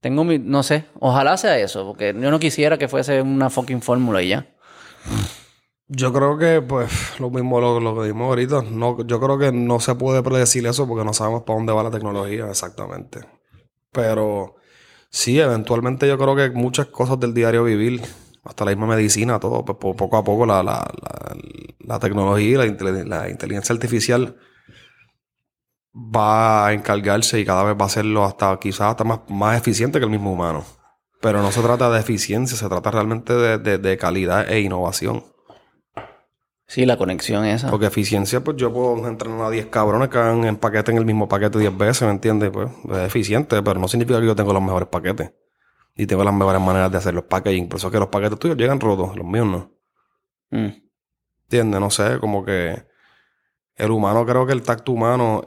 Tengo 0.00 0.22
mi, 0.22 0.38
no 0.38 0.62
sé, 0.62 0.84
ojalá 1.00 1.36
sea 1.36 1.58
eso, 1.58 1.84
porque 1.84 2.14
yo 2.16 2.30
no 2.30 2.38
quisiera 2.38 2.78
que 2.78 2.86
fuese 2.86 3.22
una 3.22 3.50
fucking 3.50 3.82
fórmula 3.82 4.22
y 4.22 4.28
ya. 4.28 4.46
Yo 5.92 6.12
creo 6.12 6.38
que, 6.38 6.62
pues, 6.62 7.18
lo 7.18 7.30
mismo 7.30 7.60
lo, 7.60 7.80
lo 7.80 8.00
que 8.00 8.06
dimos 8.06 8.28
ahorita. 8.28 8.62
No, 8.62 9.04
yo 9.04 9.18
creo 9.18 9.38
que 9.38 9.50
no 9.50 9.80
se 9.80 9.96
puede 9.96 10.22
predecir 10.22 10.64
eso 10.68 10.86
porque 10.86 11.04
no 11.04 11.12
sabemos 11.12 11.42
para 11.42 11.56
dónde 11.56 11.72
va 11.72 11.82
la 11.82 11.90
tecnología 11.90 12.48
exactamente. 12.48 13.26
Pero 13.90 14.54
sí, 15.10 15.40
eventualmente 15.40 16.06
yo 16.06 16.16
creo 16.16 16.36
que 16.36 16.50
muchas 16.50 16.86
cosas 16.86 17.18
del 17.18 17.34
diario 17.34 17.64
vivir, 17.64 18.02
hasta 18.44 18.64
la 18.64 18.70
misma 18.70 18.86
medicina, 18.86 19.40
todo, 19.40 19.64
pues, 19.64 19.78
poco 19.96 20.16
a 20.16 20.22
poco 20.22 20.46
la, 20.46 20.62
la, 20.62 20.88
la, 21.80 21.98
tecnología 21.98 22.64
y 22.64 23.04
la, 23.04 23.28
inteligencia 23.28 23.72
artificial 23.72 24.36
va 25.92 26.68
a 26.68 26.72
encargarse 26.72 27.40
y 27.40 27.44
cada 27.44 27.64
vez 27.64 27.76
va 27.76 27.82
a 27.82 27.86
hacerlo 27.86 28.24
hasta 28.24 28.56
quizás 28.60 28.82
hasta 28.92 29.02
más, 29.02 29.20
más 29.28 29.58
eficiente 29.58 29.98
que 29.98 30.04
el 30.04 30.10
mismo 30.12 30.32
humano. 30.32 30.64
Pero 31.20 31.42
no 31.42 31.50
se 31.50 31.62
trata 31.62 31.90
de 31.90 31.98
eficiencia, 31.98 32.56
se 32.56 32.68
trata 32.68 32.92
realmente 32.92 33.32
de, 33.34 33.78
de 33.78 33.96
calidad 33.98 34.48
e 34.48 34.60
innovación. 34.60 35.24
Sí, 36.70 36.86
la 36.86 36.96
conexión 36.96 37.44
esa. 37.46 37.68
Porque 37.68 37.86
eficiencia, 37.86 38.44
pues 38.44 38.56
yo 38.56 38.72
puedo 38.72 39.08
entrenar 39.08 39.46
a 39.46 39.50
10 39.50 39.66
cabrones 39.66 40.08
que 40.08 40.18
hagan 40.18 40.44
en 40.44 40.56
paquete 40.56 40.92
en 40.92 40.98
el 40.98 41.04
mismo 41.04 41.26
paquete 41.26 41.58
10 41.58 41.76
veces, 41.76 42.02
¿me 42.02 42.10
entiendes? 42.10 42.50
Pues 42.52 42.70
es 42.92 42.98
eficiente, 42.98 43.60
pero 43.60 43.80
no 43.80 43.88
significa 43.88 44.20
que 44.20 44.26
yo 44.26 44.36
tengo 44.36 44.52
los 44.52 44.62
mejores 44.62 44.88
paquetes. 44.88 45.32
Y 45.96 46.06
tengo 46.06 46.22
las 46.22 46.32
mejores 46.32 46.62
maneras 46.62 46.92
de 46.92 46.98
hacer 46.98 47.12
los 47.12 47.24
packaging. 47.24 47.68
Por 47.68 47.78
eso 47.78 47.88
es 47.88 47.92
que 47.92 47.98
los 47.98 48.06
paquetes 48.06 48.38
tuyos 48.38 48.56
llegan 48.56 48.78
rotos, 48.78 49.16
los 49.16 49.26
míos 49.26 49.48
no. 49.48 49.72
Mm. 50.50 50.68
¿Entiendes? 51.42 51.80
No 51.80 51.90
sé, 51.90 52.20
como 52.20 52.44
que 52.44 52.84
el 53.74 53.90
humano, 53.90 54.24
creo 54.24 54.46
que 54.46 54.52
el 54.52 54.62
tacto 54.62 54.92
humano 54.92 55.44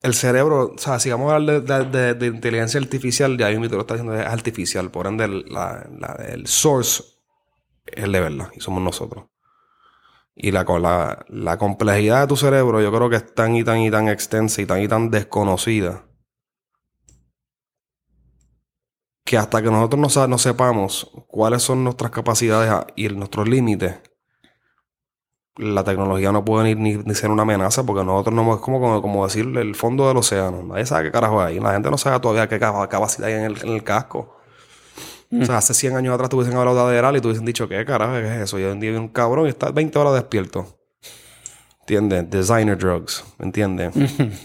el 0.00 0.14
cerebro, 0.14 0.72
o 0.74 0.78
sea, 0.78 0.98
si 0.98 1.10
vamos 1.10 1.30
a 1.30 1.34
hablar 1.34 1.90
de, 1.90 2.26
inteligencia 2.26 2.80
artificial, 2.80 3.36
ya 3.36 3.50
mismo 3.50 3.68
te 3.68 3.74
lo 3.74 3.82
está 3.82 3.94
diciendo, 3.94 4.18
es 4.18 4.26
artificial. 4.26 4.90
Por 4.90 5.08
ende, 5.08 5.28
la, 5.28 5.86
el 6.26 6.46
source 6.46 7.11
es 7.86 8.10
de 8.10 8.20
verdad 8.20 8.50
y 8.54 8.60
somos 8.60 8.82
nosotros. 8.82 9.26
Y 10.34 10.50
la, 10.50 10.64
la, 10.64 11.24
la 11.28 11.58
complejidad 11.58 12.22
de 12.22 12.26
tu 12.26 12.36
cerebro 12.36 12.80
yo 12.80 12.90
creo 12.92 13.10
que 13.10 13.16
es 13.16 13.34
tan 13.34 13.54
y 13.54 13.64
tan 13.64 13.78
y 13.78 13.90
tan 13.90 14.08
extensa 14.08 14.62
y 14.62 14.66
tan 14.66 14.80
y 14.82 14.88
tan 14.88 15.10
desconocida 15.10 16.06
que 19.24 19.38
hasta 19.38 19.62
que 19.62 19.70
nosotros 19.70 20.28
no, 20.28 20.38
sepamos 20.38 21.10
cuáles 21.28 21.62
son 21.62 21.84
nuestras 21.84 22.10
capacidades 22.10 22.70
y 22.96 23.08
nuestros 23.08 23.48
límites, 23.48 24.00
la 25.56 25.84
tecnología 25.84 26.32
no 26.32 26.44
puede 26.44 26.74
ni, 26.74 26.96
ni, 26.96 27.14
ser 27.14 27.30
una 27.30 27.42
amenaza 27.42 27.84
porque 27.84 28.04
nosotros 28.04 28.34
no 28.34 28.54
es 28.54 28.60
como, 28.60 29.00
como, 29.00 29.26
el 29.26 29.74
fondo 29.74 30.08
del 30.08 30.16
océano. 30.16 30.62
Nadie 30.62 30.86
sabe 30.86 31.04
qué 31.04 31.12
carajo 31.12 31.40
hay. 31.40 31.60
La 31.60 31.72
gente 31.72 31.90
no 31.90 31.98
sabe 31.98 32.20
todavía 32.20 32.48
qué 32.48 32.58
capacidad 32.58 33.28
hay 33.28 33.34
en 33.34 33.44
el, 33.44 33.62
en 33.62 33.68
el 33.70 33.84
casco. 33.84 34.36
O 35.40 35.44
sea, 35.46 35.56
hace 35.58 35.72
100 35.72 35.96
años 35.96 36.14
atrás 36.14 36.28
tuviesen 36.28 36.54
hablado 36.56 36.86
de 36.86 36.92
Aderal 36.92 37.16
y 37.16 37.20
tuviesen 37.20 37.46
dicho, 37.46 37.66
¿qué 37.66 37.84
carajo 37.86 38.16
es 38.16 38.42
eso? 38.42 38.58
Y 38.58 38.64
hoy 38.64 38.72
en 38.72 38.80
día 38.80 39.00
un 39.00 39.08
cabrón 39.08 39.46
y 39.46 39.48
está 39.48 39.70
20 39.70 39.98
horas 39.98 40.14
despierto. 40.14 40.78
¿Entiendes? 41.80 42.30
Designer 42.30 42.76
drugs, 42.76 43.24
¿me 43.38 43.46
entiendes? 43.46 43.94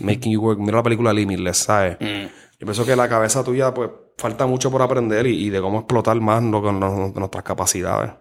Making 0.01 0.31
you 0.31 0.41
work. 0.41 0.59
Mira 0.59 0.77
la 0.77 0.83
película 0.83 1.13
Limitless, 1.13 1.57
¿sabes? 1.57 1.97
Mm. 1.99 2.27
Yo 2.59 2.65
pienso 2.65 2.85
que 2.85 2.95
la 2.95 3.07
cabeza 3.07 3.43
tuya, 3.43 3.73
pues, 3.73 3.91
falta 4.17 4.47
mucho 4.47 4.71
por 4.71 4.81
aprender 4.81 5.27
y, 5.27 5.49
de 5.49 5.61
cómo 5.61 5.79
explotar 5.79 6.19
más 6.19 6.41
con 6.41 6.79
nuestras 6.79 7.43
capacidades. 7.43 8.13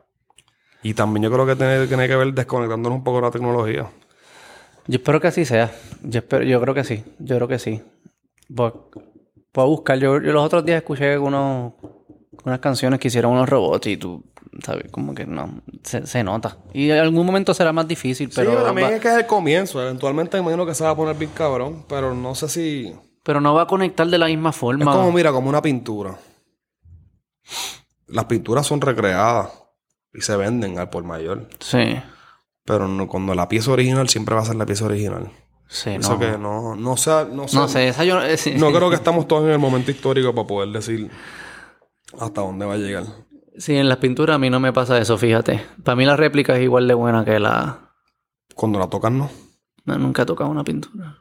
Y 0.83 0.93
también 0.93 1.25
yo 1.25 1.33
creo 1.33 1.47
que 1.47 1.57
tiene, 1.57 1.87
tiene 1.87 2.07
que 2.07 2.17
ver 2.17 2.35
desconectándonos 2.35 2.99
un 2.99 3.05
poco 3.05 3.19
de 3.19 3.23
la 3.23 3.31
tecnología. 3.31 3.91
Yo 4.87 4.97
espero 4.97 5.21
que 5.21 5.29
así 5.29 5.45
sea. 5.45 5.73
Yo, 6.03 6.19
espero, 6.19 6.45
yo 6.45 6.61
creo 6.61 6.75
que 6.75 6.85
sí. 6.85 7.03
Yo 7.19 7.37
creo 7.37 7.49
que 7.49 7.59
sí. 7.59 7.83
Puedo, 8.55 8.91
puedo 9.51 9.69
buscar. 9.69 9.99
Yo, 9.99 10.21
yo 10.21 10.33
los 10.33 10.45
otros 10.45 10.65
días 10.65 10.77
escuché 10.77 11.19
unos 11.19 11.73
unas 12.45 12.61
canciones 12.61 13.01
que 13.01 13.09
hicieron 13.09 13.33
unos 13.33 13.49
robots 13.49 13.87
y 13.87 13.97
tú, 13.97 14.25
¿sabes? 14.65 14.91
Como 14.91 15.15
que 15.15 15.27
no, 15.27 15.61
se, 15.83 16.25
nota. 16.25 16.59
Y 16.73 16.91
en 16.91 16.99
algún 16.99 17.27
momento 17.27 17.55
será 17.55 17.73
más 17.73 17.87
difícil, 17.89 18.31
pero... 18.35 18.51
Sí, 18.51 18.65
también 18.65 18.95
es 18.95 19.01
que 19.01 19.09
es 19.09 19.15
el 19.15 19.27
comienzo. 19.27 19.83
Eventualmente 19.83 20.39
imagino 20.39 20.67
que 20.67 20.75
se 20.75 20.85
va 20.85 20.91
a 20.91 20.97
poner 20.97 21.17
bien 21.17 21.31
cabrón, 21.35 21.85
pero 21.89 22.15
no 22.15 22.35
sé 22.35 22.49
si... 22.49 22.95
Pero 23.23 23.41
no 23.41 23.55
va 23.55 23.63
a 23.63 23.67
conectar 23.67 24.07
de 24.07 24.19
la 24.19 24.27
misma 24.27 24.53
forma. 24.53 24.85
Es 24.85 24.97
como, 24.97 25.13
mira, 25.13 25.33
como 25.33 25.49
una 25.49 25.61
pintura. 25.61 26.17
Las 28.07 28.27
pinturas 28.27 28.67
son 28.67 28.81
recreadas 28.81 29.51
y 30.15 30.21
se 30.21 30.37
venden 30.37 30.79
al 30.79 30.91
por 30.91 31.03
mayor. 31.03 31.49
Sí. 31.59 31.97
Pero 32.65 33.09
cuando 33.09 33.35
la 33.35 33.49
pieza 33.49 33.73
original 33.73 34.09
siempre 34.09 34.35
va 34.35 34.43
a 34.43 34.45
ser 34.45 34.57
la 34.57 34.67
pieza 34.67 34.85
original. 34.85 35.31
Sí, 35.69 35.91
Eso 35.91 36.13
no. 36.13 36.19
que 36.19 36.39
no, 36.39 36.77
no 36.77 36.97
sé, 36.97 37.27
no 37.33 37.49
sé. 37.49 37.57
No 37.57 37.69
sé, 37.69 37.89
esa 37.89 38.05
yo... 38.05 38.21
no 38.57 38.73
creo 38.73 38.89
que 38.89 38.97
estamos 38.97 39.27
todos 39.27 39.45
en 39.45 39.51
el 39.51 39.59
momento 39.59 39.91
histórico 39.91 40.33
para 40.35 40.47
poder 40.47 40.69
decir 40.71 41.11
hasta 42.21 42.41
dónde 42.41 42.67
va 42.67 42.75
a 42.75 42.79
llegar. 42.79 43.05
Sí, 43.59 43.75
en 43.75 43.89
las 43.89 43.99
pinturas 43.99 44.37
a 44.37 44.39
mí 44.39 44.51
no 44.51 44.61
me 44.61 44.73
pasa 44.73 44.99
eso, 44.99 45.17
fíjate. 45.17 45.65
Para 45.83 45.97
mí 45.97 46.05
la 46.05 46.17
réplica 46.17 46.57
es 46.57 46.63
igual 46.63 46.87
de 46.87 46.95
buena 46.95 47.25
que 47.25 47.39
la... 47.39 47.93
Cuando 48.55 48.79
la 48.79 48.89
tocan, 48.89 49.19
¿no? 49.19 49.31
No, 49.85 49.99
nunca 49.99 50.23
he 50.23 50.27
tocado 50.27 50.51
una 50.51 50.65
pintura. 50.65 51.19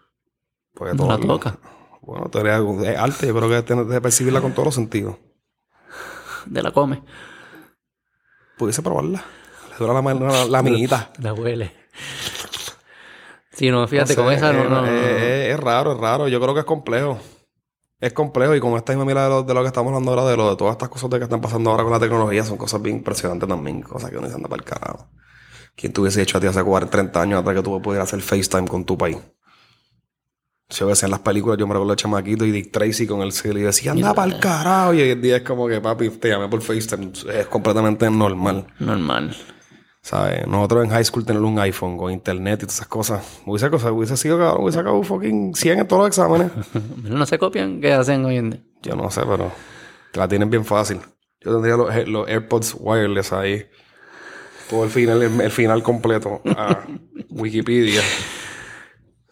Pues 0.74 0.96
no 0.96 1.08
la 1.08 1.18
toca. 1.18 1.58
Bueno, 2.02 2.30
te 2.30 2.40
es 2.40 2.98
arte. 2.98 3.28
Yo 3.28 3.36
creo 3.36 3.50
que 3.50 3.62
tienes 3.64 3.88
que 3.88 4.02
percibirla 4.02 4.42
con 4.42 4.52
todos 4.52 4.66
los 4.66 4.76
sentidos. 4.76 5.16
De 6.46 6.62
la 6.62 6.72
come. 6.72 7.04
Pudiese 8.58 8.82
probarla. 8.82 9.24
Le 9.72 9.78
dura 9.86 10.02
la, 10.02 10.14
la, 10.14 10.46
la 10.46 10.62
minita. 10.62 11.12
La 11.20 11.34
huele. 11.34 11.72
Sí, 13.52 13.72
no, 13.72 13.88
fíjate, 13.88 14.16
con 14.16 14.32
esa 14.34 14.52
no, 14.52 14.68
no, 14.70 14.86
es, 14.86 15.58
raro, 15.58 15.94
es 15.94 15.98
raro. 15.98 16.28
Yo 16.28 16.42
creo 16.42 16.54
que 16.54 16.60
es 16.60 16.66
complejo 16.66 17.20
es 18.00 18.14
complejo 18.14 18.56
y 18.56 18.60
con 18.60 18.74
esta 18.74 18.94
misma 18.94 19.06
mirada 19.06 19.44
de 19.44 19.54
lo, 19.54 19.62
que 19.62 19.68
estamos 19.68 19.90
hablando 19.90 20.12
ahora, 20.12 20.26
de 20.26 20.38
lo 20.38 20.50
de 20.50 20.56
todas 20.56 20.74
estas 20.74 20.90
cosas 20.90 21.10
de 21.10 21.18
que 21.18 21.24
están 21.24 21.42
pasando 21.42 21.70
ahora 21.70 21.84
con 21.84 21.92
la 21.92 22.00
tecnología, 22.00 22.44
son 22.44 22.58
cosas 22.58 22.82
bien 22.82 22.98
impresionantes 22.98 23.48
también, 23.48 23.82
cosas 23.82 24.12
que 24.12 24.18
uno 24.18 24.28
se 24.28 24.36
anda 24.36 24.50
para 24.50 24.62
el 24.62 24.68
carajo. 24.68 25.08
¿Quién 25.76 25.92
te 25.92 26.02
hubiese 26.02 26.22
hecho 26.22 26.38
a 26.38 26.42
ti 26.42 26.48
hace 26.48 26.64
40, 26.64 26.92
30 26.92 27.22
años 27.22 27.40
atrás 27.40 27.56
que 27.56 27.64
tú 27.64 27.82
pudieras 27.82 28.08
hacer 28.08 28.22
FaceTime 28.22 28.68
con 28.68 28.86
tu 28.86 28.98
país? 28.98 29.18
Si 30.68 30.80
yo 30.80 30.90
en 30.90 31.12
las 31.12 31.20
películas, 31.20 31.60
yo 31.60 31.68
me 31.68 31.74
recuerdo 31.74 31.94
el 31.94 31.98
chamaquito 31.98 32.44
y 32.44 32.52
Dick 32.52 32.72
Tracy 32.72 33.06
con 33.06 33.22
el 33.22 33.32
cielo 33.32 33.60
y 33.60 33.64
decía, 33.64 33.92
anda 33.92 34.14
para 34.14 34.34
el 34.34 34.40
carajo. 34.40 34.94
Y 34.96 35.02
hoy 35.02 35.12
en 35.12 35.22
día 35.22 35.38
es 35.38 35.44
como 35.44 35.68
que, 35.68 35.80
papi, 35.80 36.10
te 36.10 36.30
llamé 36.30 36.48
por 36.48 36.62
FaceTime. 36.62 37.12
Es 37.34 37.46
completamente 37.48 38.10
normal. 38.10 38.66
Normal. 38.80 39.36
¿Sabes? 40.06 40.46
Nosotros 40.46 40.84
en 40.86 40.92
high 40.92 41.04
school 41.04 41.26
tener 41.26 41.42
un 41.42 41.58
iPhone 41.58 41.98
con 41.98 42.12
internet 42.12 42.60
y 42.62 42.66
todas 42.68 42.76
esas 42.76 42.88
cosas. 42.88 43.40
Hubiese, 43.44 43.72
cosas, 43.72 43.90
hubiese 43.92 44.16
sido 44.16 44.38
cabrón, 44.38 44.62
hubiese 44.62 44.78
sacado 44.78 45.02
fucking 45.02 45.56
100 45.56 45.80
en 45.80 45.88
todos 45.88 46.02
los 46.02 46.08
exámenes. 46.10 46.52
no 47.04 47.26
se 47.26 47.40
copian, 47.40 47.82
¿qué 47.82 47.92
hacen 47.92 48.24
hoy 48.24 48.38
en 48.38 48.52
día? 48.52 48.60
Yo 48.84 48.96
no 48.96 49.10
sé, 49.10 49.22
pero 49.28 49.52
te 50.12 50.20
la 50.20 50.28
tienen 50.28 50.52
bien 50.52 50.64
fácil. 50.64 51.00
Yo 51.42 51.54
tendría 51.54 51.76
los, 51.76 52.08
los 52.08 52.28
AirPods 52.28 52.76
wireless 52.80 53.34
ahí. 53.34 53.66
Todo 54.70 54.84
el 54.84 54.92
final, 54.92 55.24
el, 55.24 55.50
final 55.52 55.82
completo. 55.82 56.40
a 56.56 56.84
Wikipedia. 57.30 58.02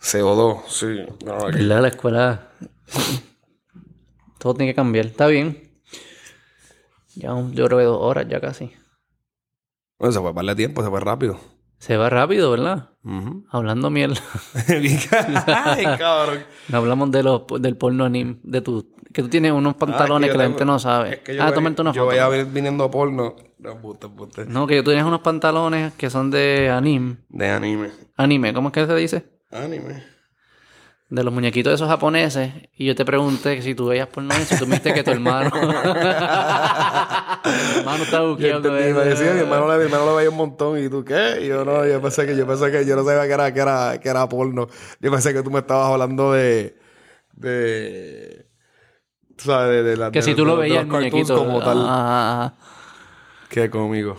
CO2, 0.01 0.61
sí. 0.69 1.05
No, 1.23 1.49
La 1.49 1.87
escuela 1.87 2.49
Todo 4.39 4.55
tiene 4.55 4.71
que 4.71 4.75
cambiar. 4.75 5.05
Está 5.05 5.27
bien. 5.27 5.69
Ya 7.15 7.35
un- 7.35 7.53
yo 7.53 7.67
creo 7.67 7.77
que 7.77 7.85
dos 7.85 7.99
horas 8.01 8.25
ya 8.27 8.41
casi. 8.41 8.71
Bueno, 10.03 10.11
se 10.11 10.19
fue 10.19 10.33
darle 10.33 10.53
tiempo, 10.55 10.83
se 10.83 10.89
fue 10.89 10.99
rápido. 10.99 11.39
Se 11.77 11.95
va 11.95 12.09
rápido, 12.09 12.51
¿verdad? 12.51 12.89
Hablando 13.49 13.89
mierda. 13.89 14.17
Bien 14.67 14.99
Ay, 15.47 15.85
cabrón. 15.97 16.39
No 16.67 16.77
hablamos 16.79 17.09
de 17.11 17.23
los, 17.23 17.43
del 17.61 17.77
porno 17.77 18.03
anime. 18.03 18.35
De 18.43 18.59
tu, 18.59 18.91
que 19.13 19.21
tú 19.21 19.29
tienes 19.29 19.53
unos 19.53 19.75
pantalones 19.75 20.29
Ah, 20.29 20.33
que, 20.33 20.37
yo 20.37 20.37
la 20.39 20.43
tengo- 20.43 20.57
gente 20.57 20.65
no 20.65 20.77
sabe. 20.79 21.09
Es 21.13 21.19
que 21.19 21.35
yo 21.37 21.43
ah, 21.43 21.53
tómate 21.53 21.81
una 21.83 21.93
Yo 21.93 22.01
foto. 22.01 22.11
voy 22.11 22.17
a 22.19 22.27
ver 22.27 22.45
viniendo 22.47 22.91
porno. 22.91 23.33
No. 23.59 23.79
No, 24.49 24.67
que 24.67 24.83
tú 24.83 24.89
tienes 24.91 25.05
unos 25.05 25.21
pantalones 25.21 25.93
que 25.93 26.09
son 26.09 26.29
de 26.31 26.69
anime. 26.69 27.15
De 27.29 27.49
anime. 27.49 27.91
Anime, 28.17 28.53
¿cómo 28.53 28.67
es 28.67 28.73
que 28.73 28.85
se 28.85 28.95
dice? 28.95 29.25
Anime. 29.51 30.03
De 31.09 31.23
los 31.23 31.31
muñequitos 31.33 31.69
de 31.71 31.75
esos 31.75 31.87
japoneses. 31.87 32.51
Y 32.75 32.85
yo 32.85 32.95
te 32.95 33.05
pregunté 33.05 33.55
que 33.55 33.61
si 33.61 33.75
tú 33.75 33.85
veías 33.87 34.07
porno 34.07 34.33
y 34.39 34.45
si 34.45 34.57
tú 34.57 34.65
viste 34.65 34.93
que 34.93 35.03
tu 35.03 35.11
hermano. 35.11 35.51
tu 35.51 35.57
hermano 37.79 38.03
está 38.03 38.17
Yo 38.17 38.29
buqueando 38.31 38.69
entendí, 38.77 38.93
me 38.97 39.05
decía, 39.05 39.33
mi 39.33 39.39
hermano, 39.41 39.67
le- 39.71 39.77
mi 39.77 39.83
hermano 39.85 40.05
lo 40.07 40.15
veía 40.15 40.29
un 40.29 40.37
montón. 40.37 40.83
¿Y 40.83 40.89
tú 40.89 41.03
qué? 41.05 41.39
Y 41.43 41.47
yo 41.47 41.63
no, 41.65 41.85
yo 41.85 42.01
pensé 42.01 42.25
que, 42.25 42.35
yo 42.35 42.47
pensé 42.47 42.71
que, 42.71 42.85
yo 42.85 42.95
no 42.95 43.03
sabía 43.03 43.27
que 43.27 43.33
era, 43.33 43.53
que 43.53 43.59
era, 43.59 43.99
que 43.99 44.09
era 44.09 44.27
porno. 44.29 44.67
Yo 44.99 45.11
pensé 45.11 45.33
que 45.33 45.43
tú 45.43 45.51
me 45.51 45.59
estabas 45.59 45.89
hablando 45.91 46.31
de, 46.31 46.77
de, 47.33 48.47
tú 49.35 49.43
sabes, 49.45 49.69
de, 49.69 49.83
de 49.83 49.97
la, 49.97 50.09
Que 50.11 50.19
de- 50.19 50.23
si 50.23 50.33
tú 50.35 50.45
lo 50.45 50.57
veías 50.57 50.81
el 50.81 50.87
muñequito. 50.87 51.35
como 51.35 51.59
tal. 51.59 51.77
Ah, 51.79 52.53
Qué 53.49 53.69
conmigo. 53.69 54.15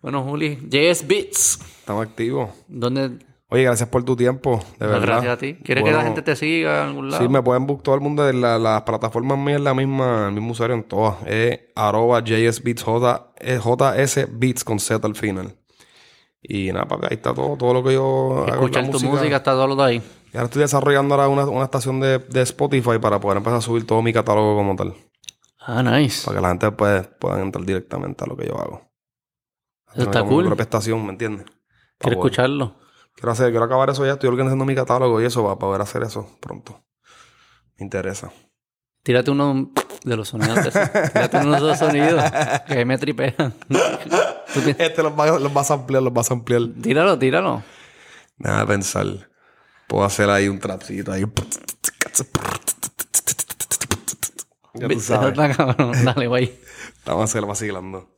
Bueno, 0.00 0.22
Juli. 0.22 0.56
JS 0.70 1.06
Beats. 1.06 1.58
Estamos 1.80 2.06
activos. 2.06 2.50
¿Dónde? 2.68 3.18
Oye, 3.54 3.62
gracias 3.62 3.88
por 3.88 4.02
tu 4.02 4.16
tiempo, 4.16 4.60
de 4.80 4.86
verdad. 4.88 5.02
Gracias 5.06 5.32
a 5.32 5.36
ti. 5.38 5.54
¿Quieres 5.62 5.84
que 5.84 5.92
la 5.92 6.02
gente 6.02 6.22
te 6.22 6.34
siga 6.34 6.82
en 6.82 6.88
algún 6.88 7.08
lado? 7.08 7.22
Sí, 7.22 7.28
me 7.28 7.40
pueden 7.40 7.66
buscar 7.68 7.84
todo 7.84 7.94
el 7.94 8.00
mundo 8.00 8.24
de 8.24 8.32
la- 8.32 8.58
las 8.58 8.82
plataformas 8.82 9.38
mías, 9.38 9.60
la 9.60 9.74
misma, 9.74 10.26
el 10.26 10.34
mismo 10.34 10.50
usuario 10.50 10.74
en 10.74 10.82
todas. 10.82 11.18
Es 11.24 11.60
arroba 11.76 12.18
JSBeats, 12.24 12.84
eh, 13.38 14.64
con 14.64 14.80
Z 14.80 15.06
al 15.06 15.14
final. 15.14 15.54
Y 16.42 16.72
nada, 16.72 16.88
papi, 16.88 17.06
ahí 17.08 17.14
está 17.14 17.32
todo, 17.32 17.56
todo 17.56 17.72
lo 17.74 17.84
que 17.84 17.92
yo 17.92 18.44
hago. 18.44 18.46
Escuchar 18.48 18.90
tu 18.90 18.98
música 18.98 19.36
está 19.36 19.52
todo 19.52 19.68
lo 19.68 19.76
de 19.76 19.84
ahí. 19.84 20.02
Y 20.32 20.36
ahora 20.36 20.46
estoy 20.46 20.62
desarrollando 20.62 21.14
ahora 21.14 21.28
una, 21.28 21.44
una 21.46 21.64
estación 21.64 22.00
de, 22.00 22.18
de 22.18 22.42
Spotify 22.42 22.98
para 23.00 23.20
poder 23.20 23.36
empezar 23.36 23.58
a 23.58 23.62
subir 23.62 23.86
todo 23.86 24.02
mi 24.02 24.12
catálogo 24.12 24.56
como 24.56 24.74
tal. 24.74 24.94
Ah, 25.60 25.80
nice. 25.80 26.26
Para 26.26 26.38
que 26.38 26.42
la 26.42 26.48
gente 26.48 26.72
pues, 26.72 27.06
pueda 27.20 27.40
entrar 27.40 27.64
directamente 27.64 28.24
a 28.24 28.26
lo 28.26 28.36
que 28.36 28.48
yo 28.48 28.58
hago. 28.58 28.90
Eso 29.94 30.02
está 30.02 30.18
Como 30.22 30.30
mi 30.32 30.36
cool. 30.38 30.46
propia 30.46 30.64
estación, 30.64 31.06
¿me 31.06 31.12
entiendes? 31.12 31.46
Quiero 31.98 32.16
escucharlo. 32.16 32.82
Quiero 33.14 33.32
hacer, 33.32 33.50
quiero 33.50 33.64
acabar 33.64 33.90
eso 33.90 34.04
ya. 34.04 34.12
Estoy 34.12 34.28
organizando 34.28 34.64
mi 34.64 34.74
catálogo 34.74 35.20
y 35.20 35.24
eso 35.24 35.42
para 35.44 35.56
poder 35.58 35.80
hacer 35.80 36.02
eso 36.02 36.36
pronto. 36.40 36.84
Me 37.78 37.84
interesa. 37.84 38.32
Tírate 39.02 39.30
uno 39.30 39.70
de 40.04 40.16
los 40.16 40.28
sonidos. 40.28 40.64
de. 40.64 40.70
Tírate 41.12 41.36
uno 41.38 41.52
de 41.52 41.56
esos 41.58 41.78
sonidos 41.78 42.24
que 42.66 42.84
me 42.84 42.98
tripean. 42.98 43.54
Este 44.78 45.02
los 45.02 45.14
vas, 45.14 45.40
los 45.40 45.52
vas 45.52 45.70
a 45.70 45.74
ampliar, 45.74 46.02
los 46.02 46.12
vas 46.12 46.30
a 46.30 46.34
ampliar. 46.34 46.62
Tíralo, 46.80 47.18
tíralo. 47.18 47.62
Nada 48.38 48.60
de 48.60 48.66
pensar. 48.66 49.06
Puedo 49.88 50.04
hacer 50.04 50.30
ahí 50.30 50.48
un 50.48 50.58
trapcito 50.58 51.12
ahí. 51.12 51.24
Ya 54.74 54.88
tú 54.88 55.00
sabes. 55.00 55.36
Dale, 56.04 56.26
güey. 56.26 56.58
Estamos 56.96 57.32
vacilando. 57.46 58.13